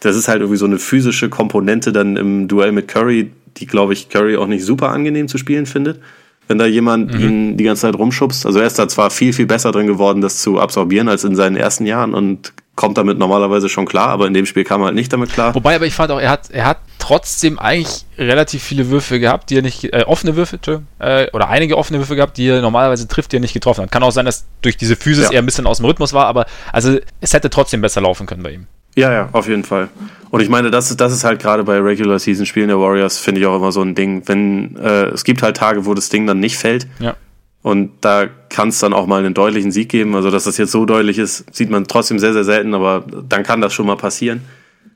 das 0.00 0.16
ist 0.16 0.28
halt 0.28 0.40
irgendwie 0.40 0.56
so 0.56 0.64
eine 0.64 0.78
physische 0.78 1.28
Komponente 1.28 1.92
dann 1.92 2.16
im 2.16 2.48
Duell 2.48 2.72
mit 2.72 2.88
Curry, 2.88 3.30
die, 3.56 3.66
glaube 3.66 3.92
ich, 3.92 4.08
Curry 4.08 4.36
auch 4.36 4.46
nicht 4.46 4.64
super 4.64 4.90
angenehm 4.90 5.28
zu 5.28 5.38
spielen 5.38 5.66
findet. 5.66 6.00
Wenn 6.48 6.58
da 6.58 6.66
jemand 6.66 7.14
mhm. 7.14 7.20
ihn 7.20 7.56
die 7.56 7.64
ganze 7.64 7.82
Zeit 7.82 7.94
rumschubst. 7.94 8.44
Also 8.44 8.58
er 8.58 8.66
ist 8.66 8.78
da 8.78 8.88
zwar 8.88 9.10
viel, 9.10 9.32
viel 9.32 9.46
besser 9.46 9.70
drin 9.70 9.86
geworden, 9.86 10.20
das 10.20 10.42
zu 10.42 10.58
absorbieren 10.58 11.08
als 11.08 11.22
in 11.22 11.36
seinen 11.36 11.56
ersten 11.56 11.86
Jahren 11.86 12.12
und 12.12 12.52
kommt 12.80 12.96
damit 12.96 13.18
normalerweise 13.18 13.68
schon 13.68 13.84
klar, 13.84 14.08
aber 14.08 14.26
in 14.26 14.32
dem 14.32 14.46
Spiel 14.46 14.64
kam 14.64 14.80
er 14.80 14.86
halt 14.86 14.94
nicht 14.94 15.12
damit 15.12 15.30
klar. 15.30 15.54
Wobei, 15.54 15.76
aber 15.76 15.84
ich 15.84 15.94
fand 15.94 16.10
auch, 16.10 16.18
er 16.18 16.30
hat, 16.30 16.50
er 16.50 16.64
hat 16.64 16.78
trotzdem 16.98 17.58
eigentlich 17.58 18.06
relativ 18.16 18.62
viele 18.62 18.88
Würfe 18.88 19.20
gehabt, 19.20 19.50
die 19.50 19.58
er 19.58 19.62
nicht, 19.62 19.84
äh, 19.84 20.04
offene 20.06 20.34
Würfe, 20.34 20.58
äh, 20.98 21.26
oder 21.32 21.50
einige 21.50 21.76
offene 21.76 21.98
Würfe 21.98 22.16
gehabt, 22.16 22.38
die 22.38 22.48
er 22.48 22.62
normalerweise 22.62 23.06
trifft, 23.06 23.32
die 23.32 23.36
er 23.36 23.40
nicht 23.40 23.52
getroffen 23.52 23.82
hat. 23.82 23.92
Kann 23.92 24.02
auch 24.02 24.12
sein, 24.12 24.24
dass 24.24 24.46
durch 24.62 24.78
diese 24.78 24.96
Physis 24.96 25.26
ja. 25.26 25.32
er 25.32 25.42
ein 25.42 25.44
bisschen 25.44 25.66
aus 25.66 25.76
dem 25.76 25.86
Rhythmus 25.86 26.14
war, 26.14 26.24
aber 26.24 26.46
also 26.72 26.98
es 27.20 27.34
hätte 27.34 27.50
trotzdem 27.50 27.82
besser 27.82 28.00
laufen 28.00 28.26
können 28.26 28.42
bei 28.42 28.52
ihm. 28.52 28.66
Ja, 28.96 29.12
ja, 29.12 29.28
auf 29.32 29.48
jeden 29.48 29.64
Fall. 29.64 29.88
Und 30.30 30.40
ich 30.40 30.48
meine, 30.48 30.70
das 30.70 30.90
ist, 30.90 31.00
das 31.00 31.12
ist 31.12 31.24
halt 31.24 31.40
gerade 31.40 31.64
bei 31.64 31.78
Regular 31.78 32.18
Season 32.18 32.46
Spielen 32.46 32.68
der 32.68 32.78
Warriors, 32.78 33.18
finde 33.18 33.40
ich 33.40 33.46
auch 33.46 33.56
immer 33.56 33.72
so 33.72 33.82
ein 33.82 33.94
Ding. 33.94 34.22
Wenn, 34.26 34.76
äh, 34.76 35.06
es 35.06 35.24
gibt 35.24 35.42
halt 35.42 35.56
Tage, 35.56 35.86
wo 35.86 35.94
das 35.94 36.08
Ding 36.08 36.26
dann 36.26 36.40
nicht 36.40 36.56
fällt. 36.56 36.86
Ja. 37.00 37.16
Und 37.62 37.90
da 38.00 38.26
kann 38.48 38.68
es 38.68 38.78
dann 38.78 38.92
auch 38.92 39.06
mal 39.06 39.18
einen 39.18 39.34
deutlichen 39.34 39.70
Sieg 39.70 39.88
geben. 39.88 40.14
Also, 40.14 40.30
dass 40.30 40.44
das 40.44 40.56
jetzt 40.56 40.72
so 40.72 40.86
deutlich 40.86 41.18
ist, 41.18 41.44
sieht 41.54 41.70
man 41.70 41.86
trotzdem 41.86 42.18
sehr, 42.18 42.32
sehr 42.32 42.44
selten, 42.44 42.74
aber 42.74 43.04
dann 43.28 43.42
kann 43.42 43.60
das 43.60 43.74
schon 43.74 43.86
mal 43.86 43.96
passieren. 43.96 44.42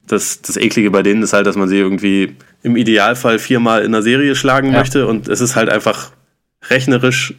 Das, 0.06 0.40
das 0.40 0.56
Eklige 0.56 0.90
bei 0.90 1.02
denen 1.02 1.22
ist 1.22 1.32
halt, 1.32 1.46
dass 1.46 1.56
man 1.56 1.68
sie 1.68 1.78
irgendwie 1.78 2.36
im 2.62 2.76
Idealfall 2.76 3.38
viermal 3.38 3.84
in 3.84 3.92
der 3.92 4.02
Serie 4.02 4.34
schlagen 4.34 4.72
ja. 4.72 4.78
möchte 4.78 5.06
und 5.06 5.28
es 5.28 5.40
ist 5.40 5.56
halt 5.56 5.68
einfach 5.68 6.10
rechnerisch 6.70 7.34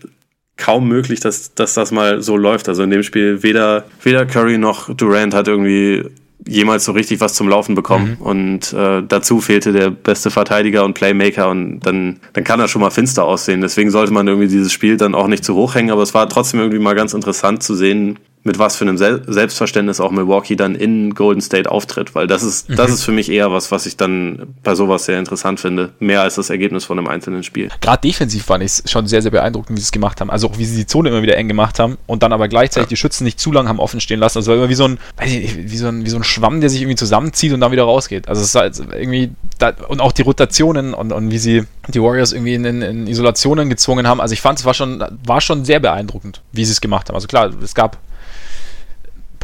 kaum 0.57 0.87
möglich, 0.87 1.19
dass, 1.19 1.53
dass 1.53 1.73
das 1.73 1.91
mal 1.91 2.21
so 2.21 2.37
läuft. 2.37 2.69
Also 2.69 2.83
in 2.83 2.89
dem 2.89 3.03
Spiel 3.03 3.43
weder, 3.43 3.85
weder 4.03 4.25
Curry 4.25 4.57
noch 4.57 4.93
Durant 4.95 5.33
hat 5.33 5.47
irgendwie 5.47 6.05
jemals 6.47 6.85
so 6.85 6.91
richtig 6.91 7.21
was 7.21 7.33
zum 7.33 7.49
Laufen 7.49 7.75
bekommen. 7.75 8.17
Mhm. 8.19 8.25
Und 8.25 8.73
äh, 8.73 9.03
dazu 9.07 9.41
fehlte 9.41 9.71
der 9.71 9.89
beste 9.89 10.31
Verteidiger 10.31 10.85
und 10.85 10.93
Playmaker 10.93 11.49
und 11.49 11.79
dann, 11.81 12.19
dann 12.33 12.43
kann 12.43 12.59
er 12.59 12.67
schon 12.67 12.81
mal 12.81 12.91
finster 12.91 13.23
aussehen. 13.23 13.61
Deswegen 13.61 13.91
sollte 13.91 14.13
man 14.13 14.27
irgendwie 14.27 14.47
dieses 14.47 14.71
Spiel 14.71 14.97
dann 14.97 15.15
auch 15.15 15.27
nicht 15.27 15.43
zu 15.43 15.55
hoch 15.55 15.75
hängen, 15.75 15.91
aber 15.91 16.03
es 16.03 16.13
war 16.13 16.29
trotzdem 16.29 16.59
irgendwie 16.59 16.79
mal 16.79 16.95
ganz 16.95 17.13
interessant 17.13 17.63
zu 17.63 17.75
sehen, 17.75 18.19
mit 18.45 18.59
was 18.59 18.75
für 18.75 18.85
einem 18.85 18.97
Sel 18.97 19.23
Selbstverständnis 19.25 19.99
auch 19.99 20.11
Milwaukee 20.11 20.55
dann 20.55 20.75
in 20.75 21.15
Golden 21.15 21.41
State 21.41 21.69
auftritt, 21.69 22.13
weil 22.13 22.27
das 22.27 22.43
ist, 22.43 22.69
mhm. 22.69 22.75
das 22.75 22.91
ist 22.91 23.03
für 23.03 23.11
mich 23.11 23.29
eher 23.29 23.51
was, 23.51 23.71
was 23.71 23.87
ich 23.87 23.97
dann 23.97 24.53
bei 24.63 24.75
sowas 24.75 25.05
sehr 25.05 25.17
interessant 25.17 25.59
finde, 25.59 25.93
mehr 25.99 26.21
als 26.21 26.35
das 26.35 26.51
Ergebnis 26.51 26.85
von 26.85 26.99
einem 26.99 27.07
einzelnen 27.07 27.41
Spiel. 27.41 27.69
Gerade 27.81 28.01
defensiv 28.01 28.45
fand 28.45 28.63
ich 28.63 28.71
es 28.71 28.91
schon 28.91 29.07
sehr, 29.07 29.23
sehr 29.23 29.31
beeindruckend, 29.31 29.75
wie 29.75 29.81
sie 29.81 29.85
es 29.85 29.91
gemacht 29.91 30.21
haben. 30.21 30.29
Also 30.29 30.47
auch 30.47 30.59
wie 30.59 30.65
sie 30.65 30.77
die 30.77 30.85
Zone 30.85 31.09
immer 31.09 31.23
wieder 31.23 31.35
eng 31.37 31.47
gemacht 31.47 31.79
haben 31.79 31.97
und 32.05 32.21
dann 32.21 32.33
aber 32.33 32.47
gleichzeitig 32.47 32.85
ja. 32.85 32.89
die 32.89 32.97
Schützen 32.97 33.23
nicht 33.23 33.39
zu 33.39 33.51
lang 33.51 33.67
haben 33.67 33.79
offen 33.79 33.99
stehen 33.99 34.19
lassen. 34.19 34.37
Also 34.37 34.53
immer 34.53 34.69
wie 34.69 34.75
so 34.75 34.85
ein, 34.85 34.99
weiß 35.17 35.33
ich 35.33 35.41
nicht, 35.41 35.71
wie 35.71 35.77
so 35.77 35.87
ein, 35.87 36.05
wie 36.05 36.09
so 36.11 36.17
ein 36.17 36.23
Schwamm, 36.23 36.61
der 36.61 36.69
sich 36.69 36.81
irgendwie 36.81 36.97
zusammenzieht 36.97 37.51
und 37.51 37.61
dann 37.61 37.71
wieder 37.71 37.83
rausgeht. 37.83 38.29
Also 38.29 38.43
es 38.43 38.49
ist 38.49 38.55
halt 38.55 38.79
irgendwie, 38.93 39.31
da, 39.57 39.73
und 39.87 40.01
auch 40.01 40.11
die 40.11 40.21
Rotationen 40.21 40.93
und, 40.93 41.11
und 41.11 41.31
wie 41.31 41.39
sie 41.39 41.63
die 41.87 41.99
Warriors 41.99 42.31
irgendwie 42.31 42.53
in, 42.53 42.65
in, 42.65 42.83
in 42.83 43.07
Isolationen 43.07 43.69
gezwungen 43.69 44.07
haben. 44.07 44.21
Also 44.21 44.33
ich 44.33 44.41
fand 44.41 44.59
es 44.59 44.65
war 44.65 44.75
schon, 44.75 45.03
war 45.25 45.41
schon 45.41 45.65
sehr 45.65 45.79
beeindruckend, 45.79 46.41
wie 46.51 46.63
sie 46.63 46.73
es 46.73 46.81
gemacht 46.81 47.09
haben. 47.09 47.15
Also 47.15 47.27
klar, 47.27 47.51
es 47.63 47.73
gab 47.73 47.97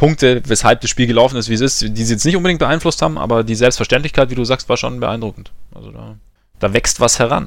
Punkte, 0.02 0.42
weshalb 0.48 0.80
das 0.80 0.90
Spiel 0.90 1.06
gelaufen 1.06 1.36
ist, 1.36 1.48
wie 1.48 1.54
es 1.54 1.60
ist, 1.60 1.80
die 1.80 2.02
sie 2.02 2.14
jetzt 2.14 2.24
nicht 2.24 2.34
unbedingt 2.34 2.58
beeinflusst 2.58 3.02
haben, 3.02 3.16
aber 3.16 3.44
die 3.44 3.54
Selbstverständlichkeit, 3.54 4.30
wie 4.30 4.34
du 4.34 4.44
sagst, 4.44 4.68
war 4.68 4.76
schon 4.76 4.98
beeindruckend. 4.98 5.52
Also 5.72 5.92
da, 5.92 6.16
da 6.58 6.72
wächst 6.72 6.98
was 6.98 7.20
heran. 7.20 7.46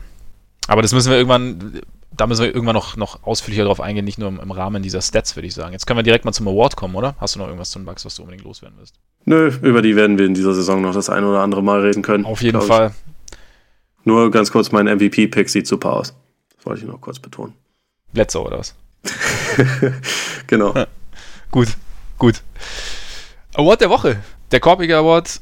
Aber 0.69 0.81
das 0.81 0.93
müssen 0.93 1.09
wir 1.09 1.17
irgendwann, 1.17 1.81
da 2.15 2.27
müssen 2.27 2.43
wir 2.43 2.55
irgendwann 2.55 2.75
noch, 2.75 2.95
noch 2.95 3.23
ausführlicher 3.23 3.65
drauf 3.65 3.81
eingehen, 3.81 4.05
nicht 4.05 4.19
nur 4.19 4.29
im, 4.29 4.39
im 4.39 4.51
Rahmen 4.51 4.81
dieser 4.83 5.01
Stats, 5.01 5.35
würde 5.35 5.47
ich 5.47 5.53
sagen. 5.53 5.73
Jetzt 5.73 5.85
können 5.85 5.99
wir 5.99 6.03
direkt 6.03 6.23
mal 6.23 6.31
zum 6.31 6.47
Award 6.47 6.77
kommen, 6.77 6.95
oder? 6.95 7.15
Hast 7.19 7.35
du 7.35 7.39
noch 7.39 7.47
irgendwas 7.47 7.71
zum 7.71 7.83
Bugs, 7.83 8.05
was 8.05 8.15
du 8.15 8.21
unbedingt 8.21 8.45
loswerden 8.45 8.77
wirst? 8.77 8.95
Nö, 9.25 9.51
über 9.61 9.81
die 9.81 9.97
werden 9.97 10.17
wir 10.17 10.25
in 10.25 10.33
dieser 10.33 10.53
Saison 10.53 10.81
noch 10.81 10.93
das 10.93 11.09
ein 11.09 11.25
oder 11.25 11.41
andere 11.41 11.61
Mal 11.61 11.81
reden 11.81 12.03
können. 12.03 12.23
Auf 12.23 12.41
jeden 12.41 12.61
Fall. 12.61 12.93
Nur 14.05 14.31
ganz 14.31 14.49
kurz, 14.49 14.71
mein 14.71 14.85
MVP-Pick 14.85 15.49
sieht 15.49 15.67
super 15.67 15.91
aus. 15.91 16.15
Das 16.55 16.65
wollte 16.65 16.83
ich 16.83 16.87
noch 16.87 17.01
kurz 17.01 17.19
betonen. 17.19 17.51
Bledsoe 18.13 18.45
oder 18.45 18.59
was? 18.59 18.75
genau. 20.47 20.73
Gut. 21.51 21.67
Gut. 22.18 22.41
Award 23.53 23.82
der 23.82 23.89
Woche. 23.89 24.22
Der 24.51 24.59
Korbiger 24.59 24.97
Award 24.97 25.41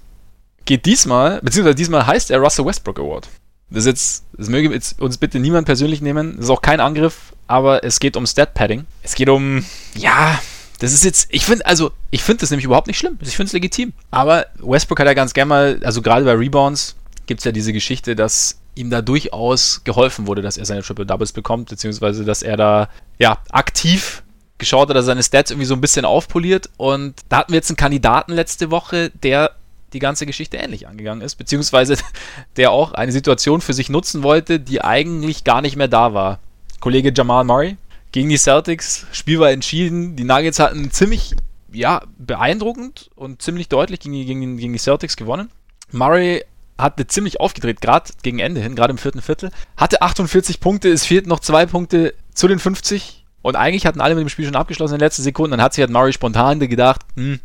geht 0.65 0.85
diesmal, 0.85 1.41
beziehungsweise 1.41 1.75
diesmal 1.75 2.07
heißt 2.07 2.31
er 2.31 2.39
Russell 2.39 2.65
Westbrook 2.65 2.99
Award. 2.99 3.29
Das 3.69 3.85
ist 3.85 3.87
jetzt, 3.87 4.23
das 4.37 4.49
möge 4.49 4.71
jetzt 4.71 5.01
uns 5.01 5.17
bitte 5.17 5.39
niemand 5.39 5.65
persönlich 5.65 6.01
nehmen. 6.01 6.35
Das 6.35 6.45
ist 6.45 6.51
auch 6.51 6.61
kein 6.61 6.79
Angriff, 6.79 7.33
aber 7.47 7.83
es 7.83 7.99
geht 7.99 8.15
um 8.15 8.25
Stat 8.25 8.53
Padding. 8.53 8.85
Es 9.01 9.15
geht 9.15 9.29
um, 9.29 9.65
ja, 9.95 10.39
das 10.79 10.93
ist 10.93 11.03
jetzt, 11.03 11.27
ich 11.31 11.45
finde, 11.45 11.65
also, 11.65 11.91
ich 12.11 12.23
finde 12.23 12.41
das 12.41 12.51
nämlich 12.51 12.65
überhaupt 12.65 12.87
nicht 12.87 12.97
schlimm. 12.97 13.17
Ich 13.21 13.35
finde 13.35 13.47
es 13.47 13.53
legitim. 13.53 13.93
Aber 14.11 14.47
Westbrook 14.59 14.99
hat 14.99 15.07
ja 15.07 15.13
ganz 15.13 15.33
gerne 15.33 15.49
mal, 15.49 15.79
also 15.83 16.01
gerade 16.01 16.25
bei 16.25 16.33
Rebounds 16.33 16.95
gibt 17.25 17.39
es 17.39 17.45
ja 17.45 17.51
diese 17.51 17.73
Geschichte, 17.73 18.15
dass 18.15 18.59
ihm 18.75 18.89
da 18.89 19.01
durchaus 19.01 19.83
geholfen 19.83 20.27
wurde, 20.27 20.41
dass 20.41 20.57
er 20.57 20.65
seine 20.65 20.81
Triple 20.81 21.05
Doubles 21.05 21.31
bekommt, 21.31 21.69
beziehungsweise 21.69 22.25
dass 22.25 22.41
er 22.41 22.57
da 22.57 22.89
ja 23.17 23.37
aktiv 23.49 24.22
geschaut 24.63 24.89
hat, 24.89 24.95
dass 24.95 25.03
er 25.03 25.07
seine 25.07 25.23
Stats 25.23 25.51
irgendwie 25.51 25.67
so 25.67 25.75
ein 25.75 25.81
bisschen 25.81 26.05
aufpoliert. 26.05 26.69
Und 26.77 27.15
da 27.29 27.37
hatten 27.37 27.51
wir 27.51 27.57
jetzt 27.57 27.69
einen 27.69 27.77
Kandidaten 27.77 28.33
letzte 28.33 28.71
Woche, 28.71 29.11
der 29.11 29.51
die 29.93 29.99
ganze 29.99 30.25
Geschichte 30.25 30.57
ähnlich 30.57 30.87
angegangen 30.87 31.21
ist, 31.21 31.35
beziehungsweise 31.35 31.97
der 32.57 32.71
auch 32.71 32.93
eine 32.93 33.11
Situation 33.11 33.61
für 33.61 33.73
sich 33.73 33.89
nutzen 33.89 34.23
wollte, 34.23 34.59
die 34.59 34.81
eigentlich 34.81 35.43
gar 35.43 35.61
nicht 35.61 35.75
mehr 35.75 35.87
da 35.87 36.13
war. 36.13 36.39
Kollege 36.79 37.13
Jamal 37.15 37.43
Murray 37.43 37.77
gegen 38.11 38.29
die 38.29 38.37
Celtics, 38.37 39.07
Spiel 39.11 39.39
war 39.39 39.51
entschieden, 39.51 40.15
die 40.15 40.23
Nuggets 40.23 40.59
hatten 40.59 40.91
ziemlich, 40.91 41.35
ja, 41.71 42.03
beeindruckend 42.17 43.09
und 43.15 43.41
ziemlich 43.41 43.69
deutlich 43.69 44.01
gegen 44.01 44.13
die, 44.13 44.25
gegen, 44.25 44.57
gegen 44.57 44.73
die 44.73 44.79
Celtics 44.79 45.15
gewonnen. 45.15 45.49
Murray 45.91 46.43
hatte 46.77 47.07
ziemlich 47.07 47.39
aufgedreht, 47.39 47.81
gerade 47.81 48.11
gegen 48.21 48.39
Ende 48.39 48.61
hin, 48.61 48.75
gerade 48.75 48.91
im 48.91 48.97
vierten 48.97 49.21
Viertel, 49.21 49.51
hatte 49.77 50.01
48 50.01 50.59
Punkte, 50.59 50.89
es 50.89 51.05
fehlten 51.05 51.29
noch 51.29 51.39
zwei 51.39 51.65
Punkte 51.65 52.13
zu 52.33 52.47
den 52.47 52.59
50 52.59 53.22
und 53.43 53.55
eigentlich 53.55 53.85
hatten 53.85 54.01
alle 54.01 54.15
mit 54.15 54.23
dem 54.23 54.29
Spiel 54.29 54.45
schon 54.45 54.55
abgeschlossen 54.55 54.95
in 54.95 54.99
den 54.99 55.05
letzten 55.05 55.21
Sekunden. 55.21 55.51
Dann 55.51 55.61
hat 55.61 55.73
sich 55.73 55.81
halt 55.81 55.91
Murray 55.91 56.13
spontan 56.13 56.59
gedacht, 56.59 57.01
hm, 57.15 57.39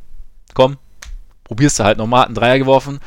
komm, 0.54 0.78
probierst 1.44 1.78
du 1.80 1.84
halt 1.84 1.98
nochmal, 1.98 2.20
hat 2.20 2.28
einen 2.28 2.34
Dreier 2.36 2.58
geworfen. 2.58 3.00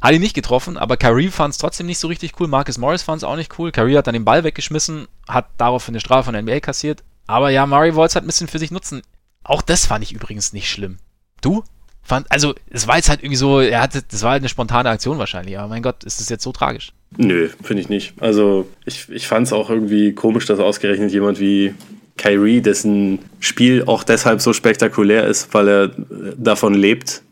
Hat 0.00 0.12
ihn 0.12 0.20
nicht 0.20 0.34
getroffen, 0.34 0.76
aber 0.78 0.96
Kyrie 0.96 1.28
fand 1.28 1.52
es 1.52 1.58
trotzdem 1.58 1.86
nicht 1.86 1.98
so 1.98 2.08
richtig 2.08 2.40
cool. 2.40 2.48
Marcus 2.48 2.78
Morris 2.78 3.02
fand 3.02 3.18
es 3.18 3.24
auch 3.24 3.36
nicht 3.36 3.58
cool. 3.58 3.70
Kyrie 3.70 3.96
hat 3.96 4.06
dann 4.06 4.14
den 4.14 4.24
Ball 4.24 4.44
weggeschmissen, 4.44 5.08
hat 5.28 5.46
daraufhin 5.58 5.92
eine 5.92 6.00
Strafe 6.00 6.24
von 6.24 6.34
der 6.34 6.42
NBA 6.42 6.60
kassiert. 6.60 7.02
Aber 7.26 7.50
ja, 7.50 7.66
Murray 7.66 7.94
wollte 7.94 8.10
es 8.10 8.14
halt 8.14 8.24
ein 8.24 8.28
bisschen 8.28 8.48
für 8.48 8.58
sich 8.58 8.70
nutzen. 8.70 9.02
Auch 9.44 9.62
das 9.62 9.86
fand 9.86 10.02
ich 10.02 10.12
übrigens 10.12 10.52
nicht 10.52 10.70
schlimm. 10.70 10.98
Du? 11.40 11.64
Fand, 12.02 12.30
also, 12.30 12.54
es 12.70 12.86
war 12.86 12.96
jetzt 12.96 13.08
halt 13.08 13.20
irgendwie 13.20 13.36
so, 13.36 13.58
er 13.58 13.80
hatte, 13.80 14.02
das 14.08 14.22
war 14.22 14.30
halt 14.32 14.42
eine 14.42 14.48
spontane 14.48 14.88
Aktion 14.88 15.18
wahrscheinlich, 15.18 15.58
aber 15.58 15.68
mein 15.68 15.82
Gott, 15.82 16.04
ist 16.04 16.20
das 16.20 16.28
jetzt 16.28 16.44
so 16.44 16.52
tragisch? 16.52 16.92
Nö, 17.16 17.48
finde 17.62 17.82
ich 17.82 17.88
nicht. 17.88 18.14
Also, 18.20 18.68
ich, 18.84 19.08
ich 19.08 19.26
fand 19.26 19.48
es 19.48 19.52
auch 19.52 19.70
irgendwie 19.70 20.12
komisch, 20.12 20.46
dass 20.46 20.60
ausgerechnet 20.60 21.10
jemand 21.10 21.40
wie 21.40 21.74
Kyrie, 22.16 22.60
dessen 22.60 23.18
Spiel 23.40 23.84
auch 23.86 24.04
deshalb 24.04 24.40
so 24.40 24.52
spektakulär 24.52 25.26
ist, 25.26 25.52
weil 25.52 25.68
er 25.68 25.90
davon 26.36 26.74
lebt, 26.74 27.22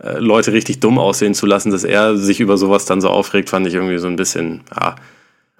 äh, 0.00 0.18
Leute 0.18 0.52
richtig 0.52 0.80
dumm 0.80 0.98
aussehen 0.98 1.34
zu 1.34 1.46
lassen, 1.46 1.70
dass 1.70 1.84
er 1.84 2.16
sich 2.16 2.40
über 2.40 2.56
sowas 2.56 2.84
dann 2.84 3.00
so 3.00 3.08
aufregt, 3.08 3.50
fand 3.50 3.66
ich 3.66 3.74
irgendwie 3.74 3.98
so 3.98 4.06
ein 4.06 4.16
bisschen, 4.16 4.62
ja, 4.74 4.96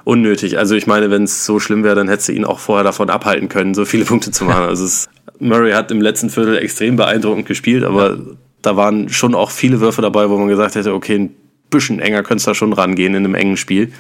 unnötig. 0.05 0.59
Also 0.59 0.74
ich 0.74 0.87
meine, 0.87 1.11
wenn 1.11 1.24
es 1.24 1.45
so 1.45 1.61
schlimm 1.61 1.85
wäre, 1.85 1.95
dann 1.95 2.09
hättest 2.09 2.29
du 2.29 2.33
ihn 2.33 2.45
auch 2.45 2.61
vorher 2.61 2.85
davon 2.85 3.11
abhalten 3.11 3.49
können, 3.49 3.74
so 3.74 3.85
viele 3.85 4.05
Punkte 4.07 4.31
zu 4.31 4.45
machen. 4.45 4.64
Also 4.64 4.85
es, 4.85 5.09
Murray 5.39 5.72
hat 5.72 5.91
im 5.91 6.01
letzten 6.01 6.31
Viertel 6.31 6.57
extrem 6.57 6.97
beeindruckend 6.97 7.47
gespielt, 7.47 7.85
aber 7.85 8.11
ja. 8.11 8.18
da 8.62 8.76
waren 8.76 9.09
schon 9.09 9.35
auch 9.35 9.51
viele 9.51 9.81
Würfe 9.81 10.03
dabei, 10.03 10.31
wo 10.31 10.39
man 10.39 10.49
gesagt 10.49 10.76
hätte, 10.76 10.95
okay, 10.95 11.16
ein 11.16 11.37
bisschen 11.70 12.01
enger 12.01 12.22
könntest 12.22 12.47
du 12.47 12.51
da 12.53 12.55
schon 12.55 12.72
rangehen 12.72 13.14
in 13.14 13.24
einem 13.24 13.35
engen 13.35 13.57
Spiel. 13.57 13.93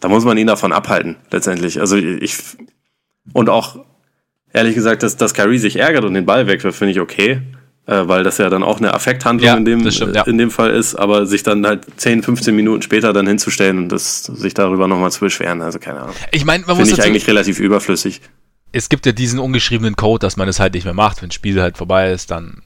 Da 0.00 0.08
muss 0.08 0.24
man 0.24 0.36
ihn 0.36 0.46
davon 0.46 0.72
abhalten, 0.72 1.16
letztendlich. 1.30 1.80
Also 1.80 1.96
ich, 1.96 2.36
und 3.32 3.48
auch 3.48 3.78
ehrlich 4.56 4.74
gesagt, 4.74 5.02
dass, 5.02 5.16
dass 5.16 5.34
Kyrie 5.34 5.58
sich 5.58 5.76
ärgert 5.76 6.04
und 6.04 6.14
den 6.14 6.26
Ball 6.26 6.46
wegwirft, 6.46 6.78
finde 6.78 6.92
ich 6.92 7.00
okay. 7.00 7.42
Äh, 7.88 8.08
weil 8.08 8.24
das 8.24 8.38
ja 8.38 8.50
dann 8.50 8.64
auch 8.64 8.78
eine 8.78 8.92
Affekthandlung 8.92 9.46
ja, 9.46 9.56
in, 9.56 9.64
dem, 9.64 9.88
stimmt, 9.92 10.16
ja. 10.16 10.22
in 10.22 10.38
dem 10.38 10.50
Fall 10.50 10.70
ist, 10.70 10.96
aber 10.96 11.24
sich 11.24 11.44
dann 11.44 11.64
halt 11.64 11.84
10, 11.96 12.24
15 12.24 12.56
Minuten 12.56 12.82
später 12.82 13.12
dann 13.12 13.28
hinzustellen 13.28 13.78
und 13.78 13.90
das, 13.90 14.24
sich 14.24 14.54
darüber 14.54 14.88
nochmal 14.88 15.12
zu 15.12 15.20
beschweren, 15.20 15.62
also 15.62 15.78
keine 15.78 16.00
Ahnung. 16.00 16.16
Ich 16.32 16.44
meine, 16.44 16.64
man 16.66 16.76
muss 16.76 16.88
Finde 16.88 17.00
ich 17.00 17.06
eigentlich 17.06 17.28
relativ 17.28 17.60
überflüssig. 17.60 18.22
Es 18.72 18.88
gibt 18.88 19.06
ja 19.06 19.12
diesen 19.12 19.38
ungeschriebenen 19.38 19.94
Code, 19.94 20.18
dass 20.18 20.36
man 20.36 20.48
es 20.48 20.58
halt 20.58 20.74
nicht 20.74 20.84
mehr 20.84 20.94
macht. 20.94 21.22
Wenn 21.22 21.28
das 21.28 21.36
Spiel 21.36 21.62
halt 21.62 21.78
vorbei 21.78 22.10
ist, 22.10 22.32
dann 22.32 22.62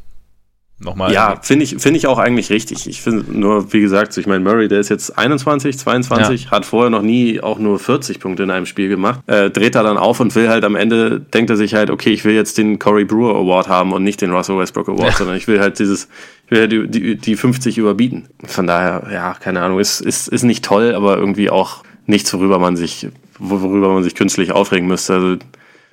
nochmal. 0.80 1.12
Ja, 1.12 1.38
finde 1.42 1.64
ich, 1.64 1.76
finde 1.78 1.98
ich 1.98 2.06
auch 2.06 2.18
eigentlich 2.18 2.50
richtig. 2.50 2.86
Ich 2.86 3.02
finde 3.02 3.38
nur, 3.38 3.72
wie 3.72 3.80
gesagt, 3.80 4.16
ich 4.16 4.26
meine, 4.26 4.42
Murray, 4.42 4.68
der 4.68 4.80
ist 4.80 4.88
jetzt 4.88 5.16
21, 5.16 5.78
22, 5.78 6.44
ja. 6.44 6.50
hat 6.50 6.64
vorher 6.64 6.90
noch 6.90 7.02
nie 7.02 7.40
auch 7.40 7.58
nur 7.58 7.78
40 7.78 8.20
Punkte 8.20 8.42
in 8.42 8.50
einem 8.50 8.66
Spiel 8.66 8.88
gemacht, 8.88 9.20
äh, 9.26 9.50
dreht 9.50 9.74
er 9.74 9.82
dann 9.82 9.98
auf 9.98 10.20
und 10.20 10.34
will 10.34 10.48
halt 10.48 10.64
am 10.64 10.76
Ende, 10.76 11.20
denkt 11.20 11.50
er 11.50 11.56
sich 11.56 11.74
halt, 11.74 11.90
okay, 11.90 12.10
ich 12.10 12.24
will 12.24 12.34
jetzt 12.34 12.58
den 12.58 12.78
Corey 12.78 13.04
Brewer 13.04 13.36
Award 13.36 13.68
haben 13.68 13.92
und 13.92 14.02
nicht 14.02 14.20
den 14.20 14.30
Russell 14.30 14.58
Westbrook 14.58 14.88
Award, 14.88 15.10
ja. 15.10 15.16
sondern 15.16 15.36
ich 15.36 15.46
will 15.46 15.60
halt 15.60 15.78
dieses, 15.78 16.08
ich 16.46 16.50
will 16.50 16.60
halt 16.60 16.72
die, 16.72 16.88
die, 16.88 17.16
die 17.16 17.36
50 17.36 17.78
überbieten. 17.78 18.28
Von 18.44 18.66
daher, 18.66 19.08
ja, 19.12 19.34
keine 19.34 19.62
Ahnung, 19.62 19.78
ist, 19.78 20.00
ist, 20.00 20.28
ist 20.28 20.42
nicht 20.42 20.64
toll, 20.64 20.94
aber 20.94 21.18
irgendwie 21.18 21.50
auch 21.50 21.84
nichts, 22.06 22.32
worüber 22.32 22.58
man 22.58 22.76
sich, 22.76 23.08
worüber 23.38 23.92
man 23.92 24.02
sich 24.02 24.14
künstlich 24.14 24.52
aufregen 24.52 24.88
müsste. 24.88 25.14
Also, 25.14 25.36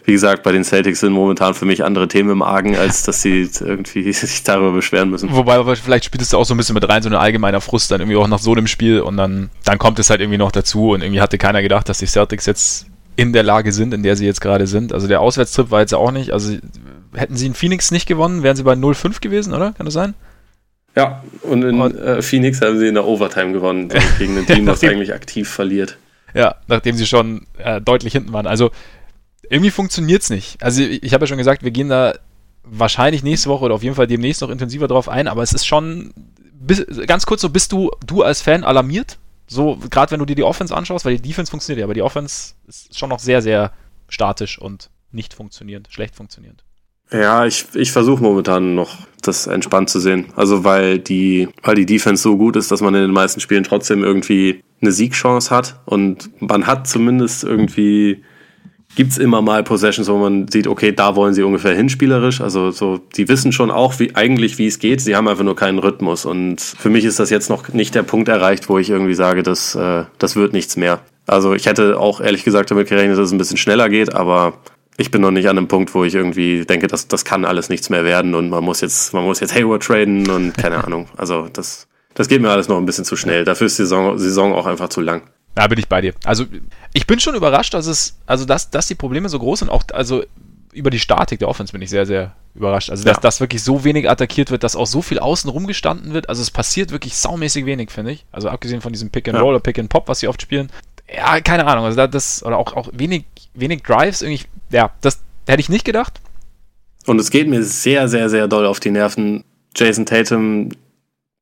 wie 0.07 0.13
gesagt, 0.13 0.41
bei 0.41 0.53
den 0.53 0.63
Celtics 0.63 1.01
sind 1.01 1.11
momentan 1.11 1.53
für 1.53 1.65
mich 1.65 1.83
andere 1.83 2.07
Themen 2.07 2.29
im 2.29 2.41
Argen, 2.41 2.77
als 2.77 3.03
dass 3.03 3.21
sie 3.21 3.49
irgendwie 3.59 4.13
sich 4.13 4.41
darüber 4.41 4.71
beschweren 4.71 5.09
müssen. 5.09 5.29
Wobei, 5.33 5.75
vielleicht 5.75 6.05
spielt 6.05 6.21
es 6.21 6.29
da 6.29 6.37
auch 6.37 6.45
so 6.45 6.53
ein 6.53 6.57
bisschen 6.57 6.75
mit 6.75 6.87
rein, 6.87 7.03
so 7.03 7.09
ein 7.09 7.15
allgemeiner 7.15 7.59
Frust 7.59 7.91
dann 7.91 7.99
irgendwie 7.99 8.15
auch 8.15 8.29
nach 8.29 8.39
so 8.39 8.53
einem 8.53 8.67
Spiel 8.67 9.01
und 9.01 9.17
dann, 9.17 9.49
dann 9.65 9.77
kommt 9.77 9.99
es 9.99 10.09
halt 10.09 10.21
irgendwie 10.21 10.37
noch 10.37 10.53
dazu 10.53 10.91
und 10.91 11.01
irgendwie 11.01 11.19
hatte 11.19 11.37
keiner 11.37 11.61
gedacht, 11.61 11.89
dass 11.89 11.97
die 11.97 12.05
Celtics 12.05 12.45
jetzt 12.45 12.85
in 13.17 13.33
der 13.33 13.43
Lage 13.43 13.73
sind, 13.73 13.93
in 13.93 14.01
der 14.01 14.15
sie 14.15 14.25
jetzt 14.25 14.39
gerade 14.39 14.65
sind. 14.65 14.93
Also 14.93 15.09
der 15.09 15.19
Auswärtstrip 15.19 15.71
war 15.71 15.81
jetzt 15.81 15.93
auch 15.93 16.11
nicht, 16.11 16.31
also 16.31 16.55
hätten 17.13 17.35
sie 17.35 17.47
in 17.47 17.53
Phoenix 17.53 17.91
nicht 17.91 18.07
gewonnen, 18.07 18.43
wären 18.43 18.55
sie 18.55 18.63
bei 18.63 18.75
0-5 18.75 19.19
gewesen, 19.19 19.53
oder? 19.53 19.73
Kann 19.73 19.87
das 19.87 19.93
sein? 19.93 20.13
Ja, 20.95 21.21
und 21.41 21.63
in 21.63 21.81
und, 21.81 21.99
äh, 21.99 22.21
Phoenix 22.21 22.61
haben 22.61 22.79
sie 22.79 22.87
in 22.87 22.93
der 22.93 23.05
Overtime 23.05 23.51
gewonnen, 23.51 23.89
gegen 24.19 24.37
ein 24.37 24.45
Team, 24.45 24.65
das 24.65 24.81
eigentlich 24.85 25.13
aktiv 25.13 25.49
verliert. 25.49 25.97
Ja, 26.33 26.55
nachdem 26.67 26.95
sie 26.95 27.07
schon 27.07 27.45
äh, 27.57 27.81
deutlich 27.81 28.13
hinten 28.13 28.31
waren. 28.31 28.47
Also 28.47 28.71
irgendwie 29.49 29.71
funktioniert 29.71 30.23
es 30.23 30.29
nicht. 30.29 30.61
Also 30.61 30.81
ich, 30.81 31.13
habe 31.13 31.23
ja 31.23 31.27
schon 31.27 31.37
gesagt, 31.37 31.63
wir 31.63 31.71
gehen 31.71 31.89
da 31.89 32.17
wahrscheinlich 32.63 33.23
nächste 33.23 33.49
Woche 33.49 33.65
oder 33.65 33.75
auf 33.75 33.83
jeden 33.83 33.95
Fall 33.95 34.07
demnächst 34.07 34.41
noch 34.41 34.49
intensiver 34.49 34.87
drauf 34.87 35.07
ein, 35.07 35.27
aber 35.27 35.43
es 35.43 35.53
ist 35.53 35.65
schon, 35.65 36.13
bis, 36.59 36.85
ganz 37.05 37.25
kurz 37.25 37.41
so, 37.41 37.49
bist 37.49 37.71
du, 37.71 37.91
du 38.05 38.23
als 38.23 38.41
Fan 38.41 38.63
alarmiert? 38.63 39.17
So, 39.47 39.77
gerade 39.89 40.11
wenn 40.11 40.19
du 40.19 40.25
dir 40.25 40.35
die 40.35 40.43
Offense 40.43 40.75
anschaust, 40.75 41.05
weil 41.05 41.17
die 41.17 41.29
Defense 41.29 41.49
funktioniert 41.49 41.79
ja, 41.79 41.85
aber 41.85 41.93
die 41.93 42.01
Offense 42.01 42.53
ist 42.67 42.97
schon 42.97 43.09
noch 43.09 43.19
sehr, 43.19 43.41
sehr 43.41 43.71
statisch 44.09 44.59
und 44.59 44.89
nicht 45.11 45.33
funktionierend, 45.33 45.87
schlecht 45.89 46.15
funktionierend. 46.15 46.63
Ja, 47.11 47.45
ich, 47.45 47.65
ich 47.73 47.93
versuche 47.93 48.21
momentan 48.21 48.75
noch 48.75 49.07
das 49.21 49.47
entspannt 49.47 49.89
zu 49.89 50.01
sehen. 50.01 50.33
Also 50.35 50.65
weil 50.65 50.99
die, 50.99 51.47
weil 51.63 51.75
die 51.75 51.85
Defense 51.85 52.21
so 52.21 52.37
gut 52.37 52.57
ist, 52.57 52.69
dass 52.69 52.81
man 52.81 52.93
in 52.95 53.01
den 53.01 53.11
meisten 53.11 53.39
Spielen 53.39 53.63
trotzdem 53.63 54.03
irgendwie 54.03 54.61
eine 54.81 54.91
Siegchance 54.91 55.49
hat 55.49 55.79
und 55.85 56.29
man 56.41 56.67
hat 56.67 56.87
zumindest 56.87 57.45
irgendwie 57.45 58.23
gibt 58.97 59.11
es 59.11 59.19
immer 59.19 59.43
mal 59.43 59.63
Possessions, 59.63 60.09
wo 60.09 60.17
man 60.17 60.47
sieht, 60.47 60.65
okay, 60.65 60.91
da 60.91 61.15
wollen 61.15 61.35
sie 61.35 61.43
ungefähr 61.43 61.75
hinspielerisch. 61.75 62.41
Also 62.41 62.71
so, 62.71 62.99
die 63.15 63.29
wissen 63.29 63.51
schon 63.51 63.69
auch 63.69 63.99
wie, 63.99 64.15
eigentlich, 64.15 64.57
wie 64.57 64.65
es 64.65 64.79
geht. 64.79 65.01
Sie 65.01 65.15
haben 65.15 65.27
einfach 65.27 65.43
nur 65.43 65.55
keinen 65.55 65.77
Rhythmus. 65.77 66.25
Und 66.25 66.59
für 66.59 66.89
mich 66.89 67.05
ist 67.05 67.19
das 67.19 67.29
jetzt 67.29 67.47
noch 67.47 67.69
nicht 67.69 67.93
der 67.93 68.01
Punkt 68.01 68.27
erreicht, 68.27 68.69
wo 68.69 68.79
ich 68.79 68.89
irgendwie 68.89 69.13
sage, 69.13 69.43
das, 69.43 69.75
äh, 69.75 70.05
das 70.17 70.35
wird 70.35 70.51
nichts 70.51 70.77
mehr. 70.77 71.01
Also 71.27 71.53
ich 71.53 71.67
hätte 71.67 71.99
auch 71.99 72.21
ehrlich 72.21 72.43
gesagt 72.43 72.71
damit 72.71 72.89
gerechnet, 72.89 73.19
dass 73.19 73.27
es 73.27 73.31
ein 73.31 73.37
bisschen 73.37 73.57
schneller 73.57 73.87
geht, 73.87 74.15
aber 74.15 74.53
ich 74.97 75.11
bin 75.11 75.21
noch 75.21 75.29
nicht 75.29 75.47
an 75.47 75.59
einem 75.59 75.67
Punkt, 75.67 75.93
wo 75.93 76.03
ich 76.03 76.15
irgendwie 76.15 76.65
denke, 76.65 76.87
dass 76.87 77.07
das 77.07 77.23
kann 77.23 77.45
alles 77.45 77.69
nichts 77.69 77.91
mehr 77.91 78.03
werden 78.03 78.33
und 78.33 78.49
man 78.49 78.63
muss 78.63 78.81
jetzt, 78.81 79.13
man 79.13 79.25
muss 79.25 79.39
jetzt 79.41 79.53
Hayward 79.53 79.83
traden 79.83 80.27
und 80.27 80.57
keine 80.57 80.83
Ahnung. 80.83 81.07
Also 81.17 81.49
das, 81.53 81.87
das 82.15 82.27
geht 82.27 82.41
mir 82.41 82.49
alles 82.49 82.67
noch 82.67 82.77
ein 82.77 82.87
bisschen 82.87 83.05
zu 83.05 83.15
schnell. 83.15 83.43
Dafür 83.43 83.67
ist 83.67 83.77
die 83.77 83.83
Saison, 83.83 84.17
Saison 84.17 84.55
auch 84.55 84.65
einfach 84.65 84.89
zu 84.89 85.01
lang. 85.01 85.21
Da 85.57 85.65
bin 85.65 85.79
ich 85.79 85.87
bei 85.87 86.01
dir. 86.01 86.13
Also 86.23 86.45
ich 86.93 87.07
bin 87.07 87.19
schon 87.19 87.33
überrascht, 87.33 87.73
dass 87.73 87.87
es, 87.87 88.19
also 88.27 88.45
dass, 88.45 88.69
dass 88.69 88.85
die 88.85 88.93
Probleme 88.93 89.27
so 89.27 89.39
groß 89.39 89.59
sind. 89.59 89.69
Auch 89.69 89.85
also 89.91 90.23
über 90.71 90.91
die 90.91 90.99
Statik 90.99 91.39
der 91.39 91.47
Offense 91.47 91.71
bin 91.73 91.81
ich 91.81 91.89
sehr, 91.89 92.05
sehr 92.05 92.35
überrascht. 92.53 92.91
Also 92.91 93.03
dass 93.03 93.17
ja. 93.17 93.21
das 93.21 93.39
wirklich 93.39 93.63
so 93.63 93.83
wenig 93.83 94.07
attackiert 94.07 94.51
wird, 94.51 94.63
dass 94.63 94.75
auch 94.75 94.85
so 94.85 95.01
viel 95.01 95.17
außen 95.17 95.49
rumgestanden 95.49 96.13
wird. 96.13 96.29
Also 96.29 96.43
es 96.43 96.51
passiert 96.51 96.91
wirklich 96.91 97.15
saumäßig 97.15 97.65
wenig, 97.65 97.89
finde 97.89 98.11
ich. 98.11 98.25
Also 98.31 98.49
abgesehen 98.49 98.81
von 98.81 98.93
diesem 98.93 99.09
Pick 99.09 99.27
and 99.29 99.39
Roll 99.39 99.55
oder 99.55 99.59
Pick 99.59 99.79
and 99.79 99.89
Pop, 99.89 100.07
was 100.07 100.19
sie 100.19 100.27
oft 100.27 100.43
spielen. 100.43 100.69
Ja, 101.11 101.41
keine 101.41 101.65
Ahnung. 101.65 101.85
Also 101.85 102.05
das 102.05 102.43
oder 102.43 102.59
auch, 102.59 102.73
auch 102.73 102.89
wenig, 102.93 103.25
wenig 103.55 103.81
Drives 103.81 104.21
irgendwie. 104.21 104.43
Ja, 104.69 104.91
das 105.01 105.23
hätte 105.47 105.61
ich 105.61 105.69
nicht 105.69 105.85
gedacht. 105.85 106.21
Und 107.07 107.17
es 107.19 107.31
geht 107.31 107.47
mir 107.47 107.63
sehr, 107.63 108.07
sehr, 108.07 108.29
sehr 108.29 108.47
doll 108.47 108.67
auf 108.67 108.79
die 108.79 108.91
Nerven. 108.91 109.43
Jason 109.75 110.05
Tatum 110.05 110.69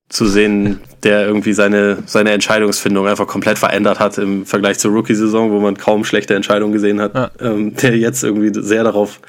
zu 0.09 0.25
sehen, 0.27 0.79
der 1.03 1.25
irgendwie 1.25 1.53
seine, 1.53 2.03
seine 2.05 2.31
Entscheidungsfindung 2.31 3.07
einfach 3.07 3.27
komplett 3.27 3.57
verändert 3.57 3.99
hat 3.99 4.17
im 4.17 4.45
Vergleich 4.45 4.77
zur 4.77 4.91
Rookie-Saison, 4.91 5.51
wo 5.51 5.59
man 5.59 5.77
kaum 5.77 6.03
schlechte 6.05 6.35
Entscheidungen 6.35 6.73
gesehen 6.73 7.01
hat, 7.01 7.15
ja. 7.15 7.31
ähm, 7.39 7.75
der 7.75 7.97
jetzt 7.97 8.23
irgendwie 8.23 8.51
sehr 8.53 8.83
darauf 8.83 9.19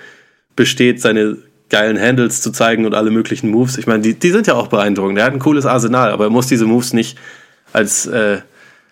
besteht, 0.54 1.00
seine 1.00 1.38
geilen 1.68 2.00
Handles 2.00 2.42
zu 2.42 2.52
zeigen 2.52 2.86
und 2.86 2.94
alle 2.94 3.10
möglichen 3.10 3.50
Moves. 3.50 3.78
Ich 3.78 3.86
meine, 3.86 4.02
die, 4.02 4.14
die 4.14 4.30
sind 4.30 4.46
ja 4.46 4.54
auch 4.54 4.68
beeindruckend. 4.68 5.18
Er 5.18 5.24
hat 5.24 5.32
ein 5.32 5.38
cooles 5.38 5.66
Arsenal, 5.66 6.10
aber 6.10 6.24
er 6.24 6.30
muss 6.30 6.46
diese 6.46 6.66
Moves 6.66 6.92
nicht 6.92 7.18
als 7.72 8.06
äh, 8.06 8.38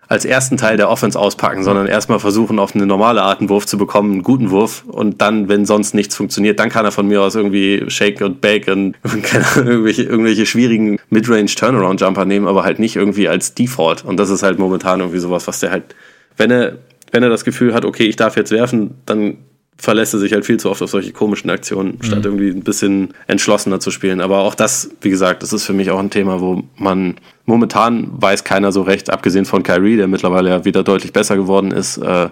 als 0.09 0.25
ersten 0.25 0.57
Teil 0.57 0.77
der 0.77 0.91
Offense 0.91 1.19
auspacken, 1.19 1.63
sondern 1.63 1.87
erstmal 1.87 2.19
versuchen, 2.19 2.59
auf 2.59 2.75
eine 2.75 2.87
normale 2.87 3.23
Art 3.23 3.41
einen 3.41 3.49
Wurf 3.49 3.67
zu 3.67 3.79
bekommen, 3.79 4.13
einen 4.13 4.23
guten 4.23 4.51
Wurf. 4.51 4.85
Und 4.87 5.21
dann, 5.21 5.49
wenn 5.49 5.67
sonst 5.67 5.95
nichts 5.95 6.15
funktioniert, 6.15 6.59
dann 6.59 6.69
kann 6.69 6.85
er 6.85 6.93
von 6.93 7.07
mir 7.07 7.23
aus 7.23 7.35
irgendwie 7.35 7.85
Shake 7.89 8.21
und 8.21 8.41
Bake 8.41 8.71
und, 8.71 8.97
keine 9.23 9.47
Ahnung, 9.47 9.67
irgendwelche, 9.67 10.03
irgendwelche 10.03 10.47
schwierigen 10.47 10.99
Midrange 11.11 11.47
Turnaround 11.47 12.01
Jumper 12.01 12.25
nehmen, 12.25 12.47
aber 12.47 12.65
halt 12.65 12.79
nicht 12.79 12.97
irgendwie 12.97 13.29
als 13.29 13.55
Default. 13.55 14.05
Und 14.05 14.19
das 14.19 14.31
ist 14.31 14.43
halt 14.43 14.59
momentan 14.59 15.01
irgendwie 15.01 15.19
sowas, 15.19 15.47
was 15.47 15.61
der 15.61 15.71
halt, 15.71 15.95
wenn 16.37 16.51
er, 16.51 16.79
wenn 17.13 17.23
er 17.23 17.31
das 17.31 17.45
Gefühl 17.45 17.75
hat, 17.75 17.85
okay, 17.85 18.05
ich 18.05 18.17
darf 18.17 18.37
jetzt 18.37 18.51
werfen, 18.51 18.95
dann 19.07 19.39
verlässt 19.77 20.15
er 20.15 20.21
sich 20.21 20.33
halt 20.33 20.47
viel 20.47 20.59
zu 20.59 20.71
oft 20.71 20.83
auf 20.83 20.91
solche 20.91 21.13
komischen 21.13 21.51
Aktionen, 21.51 21.99
statt 22.01 22.21
mhm. 22.21 22.25
irgendwie 22.25 22.49
ein 22.49 22.63
bisschen 22.63 23.15
entschlossener 23.27 23.81
zu 23.81 23.91
spielen. 23.91 24.21
Aber 24.21 24.41
auch 24.41 24.55
das, 24.55 24.91
wie 25.01 25.11
gesagt, 25.11 25.43
das 25.43 25.53
ist 25.53 25.65
für 25.65 25.73
mich 25.73 25.91
auch 25.91 25.99
ein 25.99 26.11
Thema, 26.11 26.41
wo 26.41 26.63
man 26.77 27.17
momentan 27.45 28.09
weiß 28.13 28.45
keiner 28.45 28.73
so 28.73 28.83
recht, 28.83 29.11
abgesehen 29.11 29.45
von 29.45 29.63
Kyrie, 29.63 29.97
der 29.97 30.09
mittlerweile 30.09 30.51
ja 30.51 30.65
wieder 30.65 30.83
deutlich 30.83 31.13
besser 31.13 31.37
geworden 31.37 31.71
ist, 31.71 31.99
äh, 31.99 32.29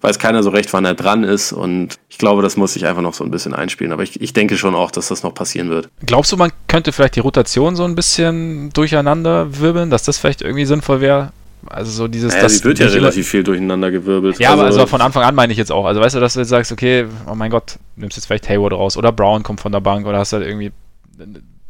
weiß 0.00 0.18
keiner 0.18 0.42
so 0.42 0.50
recht, 0.50 0.72
wann 0.72 0.84
er 0.84 0.94
dran 0.94 1.24
ist. 1.24 1.52
Und 1.52 1.96
ich 2.08 2.18
glaube, 2.18 2.42
das 2.42 2.56
muss 2.56 2.74
sich 2.74 2.86
einfach 2.86 3.02
noch 3.02 3.14
so 3.14 3.24
ein 3.24 3.30
bisschen 3.30 3.54
einspielen. 3.54 3.92
Aber 3.92 4.02
ich, 4.02 4.20
ich 4.20 4.32
denke 4.32 4.56
schon 4.56 4.74
auch, 4.74 4.90
dass 4.90 5.08
das 5.08 5.22
noch 5.22 5.34
passieren 5.34 5.70
wird. 5.70 5.88
Glaubst 6.04 6.32
du, 6.32 6.36
man 6.36 6.52
könnte 6.68 6.92
vielleicht 6.92 7.16
die 7.16 7.20
Rotation 7.20 7.76
so 7.76 7.84
ein 7.84 7.94
bisschen 7.94 8.70
durcheinander 8.70 9.58
wirbeln, 9.60 9.90
dass 9.90 10.04
das 10.04 10.18
vielleicht 10.18 10.42
irgendwie 10.42 10.66
sinnvoll 10.66 11.00
wäre? 11.00 11.32
Also 11.68 11.90
so 11.90 12.08
dieses. 12.08 12.34
Ja, 12.34 12.42
das 12.42 12.62
wird 12.64 12.78
ja 12.78 12.86
relativ 12.86 13.28
viel 13.28 13.42
durcheinander 13.42 13.90
gewirbelt. 13.90 14.38
Ja, 14.38 14.50
also 14.50 14.60
aber 14.60 14.68
also 14.68 14.86
von 14.86 15.00
Anfang 15.00 15.22
an 15.22 15.34
meine 15.34 15.52
ich 15.52 15.58
jetzt 15.58 15.72
auch. 15.72 15.84
Also 15.84 16.00
weißt 16.00 16.16
du, 16.16 16.20
dass 16.20 16.34
du 16.34 16.40
jetzt 16.40 16.48
sagst, 16.48 16.72
okay, 16.72 17.06
oh 17.30 17.34
mein 17.34 17.50
Gott, 17.50 17.78
nimmst 17.96 18.16
jetzt 18.16 18.26
vielleicht 18.26 18.48
Hayward 18.48 18.72
raus 18.72 18.96
oder 18.96 19.12
Brown 19.12 19.42
kommt 19.42 19.60
von 19.60 19.72
der 19.72 19.80
Bank 19.80 20.06
oder 20.06 20.18
hast 20.18 20.32
du 20.32 20.38
halt 20.38 20.46
irgendwie 20.46 20.72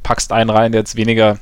packst 0.02 0.32
einen 0.32 0.50
rein, 0.50 0.72
der 0.72 0.82
jetzt 0.82 0.96
weniger 0.96 1.38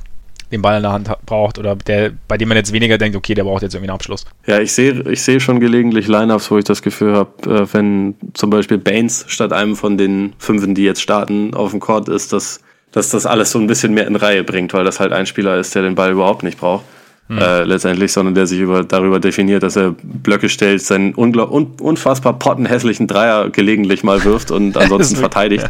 den 0.51 0.61
Ball 0.61 0.77
in 0.77 0.83
der 0.83 0.91
Hand 0.91 1.09
braucht 1.25 1.57
oder 1.57 1.75
der, 1.75 2.11
bei 2.27 2.37
dem 2.37 2.47
man 2.47 2.57
jetzt 2.57 2.71
weniger 2.71 2.97
denkt, 2.97 3.17
okay, 3.17 3.33
der 3.33 3.43
braucht 3.43 3.63
jetzt 3.63 3.73
irgendwie 3.73 3.89
einen 3.89 3.95
Abschluss. 3.95 4.25
Ja, 4.45 4.59
ich 4.59 4.73
sehe 4.73 5.03
ich 5.09 5.21
seh 5.23 5.39
schon 5.39 5.59
gelegentlich 5.59 6.07
Lineups, 6.07 6.51
wo 6.51 6.57
ich 6.57 6.65
das 6.65 6.81
Gefühl 6.81 7.13
habe, 7.13 7.49
äh, 7.49 7.73
wenn 7.73 8.15
zum 8.33 8.49
Beispiel 8.49 8.77
Baines 8.77 9.25
statt 9.27 9.53
einem 9.53 9.75
von 9.75 9.97
den 9.97 10.33
Fünfen, 10.37 10.75
die 10.75 10.83
jetzt 10.83 11.01
starten, 11.01 11.53
auf 11.53 11.71
dem 11.71 11.79
Court 11.79 12.09
ist, 12.09 12.31
dass, 12.31 12.61
dass 12.91 13.09
das 13.09 13.25
alles 13.25 13.51
so 13.51 13.59
ein 13.59 13.67
bisschen 13.67 13.93
mehr 13.93 14.07
in 14.07 14.15
Reihe 14.15 14.43
bringt, 14.43 14.73
weil 14.73 14.85
das 14.85 14.99
halt 14.99 15.13
ein 15.13 15.25
Spieler 15.25 15.57
ist, 15.57 15.73
der 15.73 15.81
den 15.81 15.95
Ball 15.95 16.11
überhaupt 16.11 16.43
nicht 16.43 16.59
braucht 16.59 16.83
mhm. 17.27 17.37
äh, 17.37 17.63
letztendlich, 17.63 18.11
sondern 18.11 18.35
der 18.35 18.47
sich 18.47 18.59
über, 18.59 18.83
darüber 18.83 19.19
definiert, 19.19 19.63
dass 19.63 19.75
er 19.75 19.95
Blöcke 20.01 20.49
stellt, 20.49 20.81
seinen 20.81 21.15
un 21.15 21.35
unfassbar 21.35 22.37
pottenhässlichen 22.37 23.07
Dreier 23.07 23.49
gelegentlich 23.49 24.03
mal 24.03 24.23
wirft 24.23 24.51
und 24.51 24.77
ansonsten 24.81 25.17
verteidigt. 25.17 25.69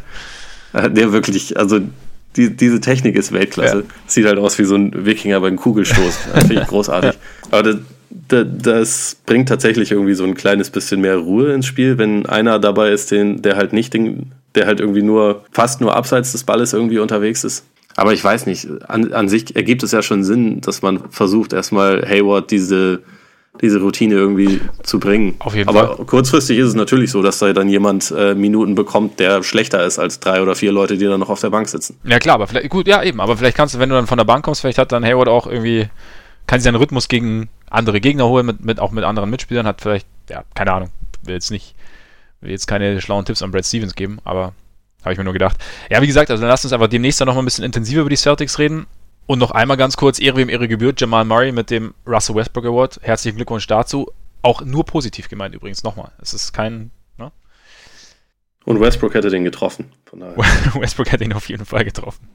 Ja. 0.74 0.86
Äh, 0.86 0.92
der 0.92 1.12
wirklich, 1.12 1.58
also 1.58 1.80
die, 2.36 2.56
diese 2.56 2.82
Technik 2.82 3.16
ist 3.16 3.32
Weltklasse. 3.32 3.78
Ja. 3.78 3.84
Sieht 4.08 4.26
halt 4.26 4.40
aus 4.40 4.60
wie 4.60 4.66
so 4.66 4.76
ein 4.76 5.06
Wikinger 5.06 5.40
beim 5.40 5.56
Kugelstoß. 5.56 6.18
Finde 6.40 6.62
ich 6.62 6.68
großartig. 6.68 7.14
Aber 7.52 7.64
das, 7.64 7.78
das, 8.28 8.46
das, 8.62 9.18
bringt 9.26 9.50
tatsächlich 9.50 9.92
irgendwie 9.92 10.16
so 10.16 10.24
ein 10.24 10.36
kleines 10.36 10.70
bisschen 10.70 11.02
mehr 11.02 11.18
Ruhe 11.18 11.54
ins 11.54 11.66
Spiel, 11.66 11.98
wenn 11.98 12.26
einer 12.26 12.60
dabei 12.60 12.92
ist, 12.92 13.12
den, 13.12 13.42
der 13.42 13.56
halt 13.56 13.74
nicht 13.74 13.94
den, 13.94 14.32
der 14.56 14.68
halt 14.68 14.80
irgendwie 14.80 15.02
nur 15.02 15.46
fast 15.52 15.82
nur 15.82 15.96
abseits 15.96 16.32
des 16.32 16.44
Balles 16.44 16.74
irgendwie 16.74 17.00
unterwegs 17.00 17.44
ist. 17.44 17.66
Aber 17.96 18.14
ich 18.14 18.24
weiß 18.24 18.46
nicht, 18.46 18.68
an, 18.88 19.14
an 19.14 19.30
sich 19.30 19.56
ergibt 19.56 19.84
es 19.84 19.92
ja 19.92 20.02
schon 20.02 20.24
Sinn, 20.24 20.62
dass 20.62 20.82
man 20.82 21.10
versucht, 21.12 21.54
erstmal 21.54 22.06
Hayward 22.08 22.52
diese, 22.52 23.04
diese 23.62 23.80
Routine 23.80 24.16
irgendwie 24.16 24.60
zu 24.84 25.00
bringen. 25.00 25.36
Auf 25.40 25.56
jeden 25.56 25.70
Aber 25.70 25.96
Fall. 25.96 26.06
kurzfristig 26.06 26.58
ist 26.58 26.68
es 26.68 26.76
natürlich 26.76 27.12
so, 27.12 27.22
dass 27.22 27.40
da 27.40 27.54
dann 27.54 27.70
jemand 27.70 28.12
äh, 28.12 28.36
Minuten 28.36 28.76
bekommt, 28.76 29.20
der 29.20 29.44
schlechter 29.44 29.86
ist 29.86 29.98
als 29.98 30.20
drei 30.20 30.42
oder 30.42 30.56
vier 30.56 30.74
Leute, 30.74 30.98
die 30.98 31.06
dann 31.06 31.22
noch 31.22 31.30
auf 31.30 31.40
der 31.40 31.52
Bank 31.52 31.70
sitzen. 31.70 31.98
Ja 32.04 32.20
klar, 32.20 32.36
aber 32.36 32.48
vielleicht, 32.48 32.70
gut, 32.70 32.86
ja 32.88 33.02
eben, 33.02 33.22
aber 33.22 33.38
vielleicht 33.38 33.56
kannst 33.56 33.76
du, 33.76 33.80
wenn 33.80 33.90
du 33.90 33.96
dann 33.96 34.08
von 34.08 34.18
der 34.18 34.26
Bank 34.26 34.44
kommst, 34.44 34.60
vielleicht 34.62 34.78
hat 34.78 34.92
dann 34.92 35.06
Hayward 35.06 35.30
auch 35.30 35.48
irgendwie, 35.48 35.88
kann 36.48 36.60
sich 36.60 36.66
seinen 36.66 36.76
Rhythmus 36.76 37.08
gegen 37.08 37.48
andere 37.70 38.02
Gegner 38.02 38.28
holen, 38.28 38.46
mit, 38.46 38.64
mit, 38.66 38.80
auch 38.82 38.92
mit 38.92 39.06
anderen 39.06 39.30
Mitspielern, 39.30 39.66
hat 39.66 39.82
vielleicht, 39.82 40.08
ja, 40.30 40.44
keine 40.54 40.74
Ahnung, 40.74 40.90
will 41.24 41.36
jetzt 41.36 41.50
nicht, 41.50 41.76
will 42.42 42.52
jetzt 42.52 42.68
keine 42.68 43.00
schlauen 43.00 43.24
Tipps 43.24 43.42
an 43.42 43.52
Brad 43.52 43.66
Stevens 43.66 43.96
geben, 43.96 44.20
aber 44.26 44.54
habe 45.06 45.14
ich 45.14 45.18
mir 45.18 45.24
nur 45.24 45.34
gedacht. 45.34 45.58
Ja, 45.90 46.02
wie 46.02 46.08
gesagt, 46.08 46.30
also 46.32 46.42
dann 46.42 46.50
lasst 46.50 46.66
uns 46.66 46.74
einfach 46.74 46.88
demnächst 46.88 47.22
dann 47.22 47.28
noch 47.28 47.36
mal 47.36 47.42
ein 47.42 47.46
bisschen 47.46 47.64
intensiver 47.64 48.02
über 48.02 48.10
die 48.10 48.18
Celtics 48.18 48.60
reden. 48.60 48.88
Und 49.28 49.40
noch 49.40 49.52
einmal 49.52 49.78
ganz 49.78 49.98
kurz, 49.98 50.20
Ehre 50.20 50.38
wem 50.38 50.50
Ehre 50.50 50.68
gebührt, 50.68 51.02
Jamal 51.02 51.26
Murray 51.26 51.52
mit 51.52 51.72
dem 51.72 51.94
Russell 52.06 52.36
Westbrook 52.36 52.66
Award. 52.66 53.00
Herzlichen 53.02 53.38
Glückwunsch 53.38 53.66
dazu. 53.66 54.12
Auch 54.42 54.62
nur 54.62 54.86
positiv 54.86 55.30
gemeint 55.30 55.56
übrigens, 55.56 55.84
nochmal. 55.84 56.12
Es 56.22 56.34
ist 56.34 56.54
kein... 56.54 56.92
Ne? 57.18 57.32
Und 58.66 58.80
Westbrook 58.80 59.14
hätte 59.14 59.30
den 59.30 59.44
getroffen. 59.44 59.92
Westbrook 60.12 61.12
hätte 61.12 61.24
ihn 61.24 61.34
auf 61.34 61.50
jeden 61.50 61.66
Fall 61.66 61.86
getroffen. 61.86 62.28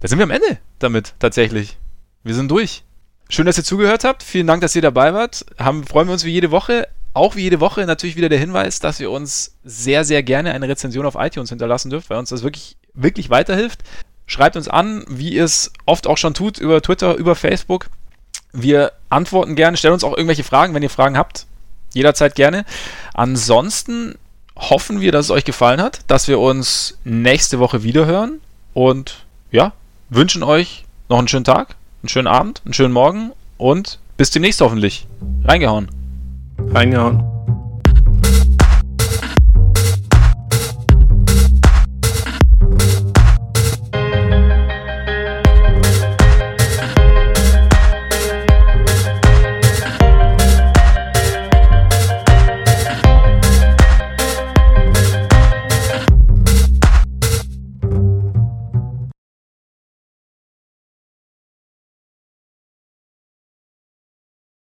Da 0.00 0.08
sind 0.08 0.18
wir 0.18 0.24
am 0.24 0.30
Ende 0.30 0.58
damit, 0.78 1.14
tatsächlich. 1.18 1.78
Wir 2.22 2.34
sind 2.34 2.50
durch. 2.50 2.84
Schön, 3.28 3.46
dass 3.46 3.58
ihr 3.58 3.64
zugehört 3.64 4.04
habt. 4.04 4.22
Vielen 4.22 4.46
Dank, 4.46 4.60
dass 4.62 4.76
ihr 4.76 4.82
dabei 4.82 5.12
wart. 5.12 5.44
Haben, 5.58 5.84
freuen 5.84 6.08
wir 6.08 6.12
uns 6.12 6.24
wie 6.24 6.30
jede 6.30 6.50
Woche 6.50 6.88
auch 7.14 7.36
wie 7.36 7.42
jede 7.42 7.60
Woche 7.60 7.86
natürlich 7.86 8.16
wieder 8.16 8.28
der 8.28 8.38
Hinweis, 8.38 8.80
dass 8.80 9.00
ihr 9.00 9.10
uns 9.10 9.54
sehr, 9.64 10.04
sehr 10.04 10.22
gerne 10.22 10.52
eine 10.52 10.68
Rezension 10.68 11.06
auf 11.06 11.14
iTunes 11.16 11.48
hinterlassen 11.48 11.90
dürft, 11.90 12.10
weil 12.10 12.18
uns 12.18 12.28
das 12.28 12.42
wirklich, 12.42 12.76
wirklich 12.92 13.30
weiterhilft. 13.30 13.80
Schreibt 14.26 14.56
uns 14.56 14.68
an, 14.68 15.04
wie 15.08 15.34
ihr 15.34 15.44
es 15.44 15.72
oft 15.86 16.06
auch 16.06 16.18
schon 16.18 16.34
tut, 16.34 16.58
über 16.58 16.82
Twitter, 16.82 17.14
über 17.14 17.36
Facebook. 17.36 17.88
Wir 18.52 18.92
antworten 19.10 19.54
gerne, 19.54 19.76
stellen 19.76 19.94
uns 19.94 20.04
auch 20.04 20.16
irgendwelche 20.16 20.44
Fragen, 20.44 20.74
wenn 20.74 20.82
ihr 20.82 20.90
Fragen 20.90 21.16
habt. 21.16 21.46
Jederzeit 21.92 22.34
gerne. 22.34 22.64
Ansonsten 23.12 24.16
hoffen 24.56 25.00
wir, 25.00 25.12
dass 25.12 25.26
es 25.26 25.30
euch 25.30 25.44
gefallen 25.44 25.80
hat, 25.80 26.00
dass 26.08 26.26
wir 26.26 26.40
uns 26.40 26.98
nächste 27.04 27.58
Woche 27.58 27.82
wiederhören 27.82 28.40
und 28.72 29.24
ja, 29.52 29.72
wünschen 30.10 30.42
euch 30.42 30.84
noch 31.08 31.18
einen 31.18 31.28
schönen 31.28 31.44
Tag, 31.44 31.76
einen 32.02 32.08
schönen 32.08 32.28
Abend, 32.28 32.62
einen 32.64 32.74
schönen 32.74 32.92
Morgen 32.92 33.32
und 33.56 33.98
bis 34.16 34.30
demnächst 34.30 34.60
hoffentlich. 34.60 35.06
Reingehauen. 35.44 36.03
Reingehauen. 36.58 37.33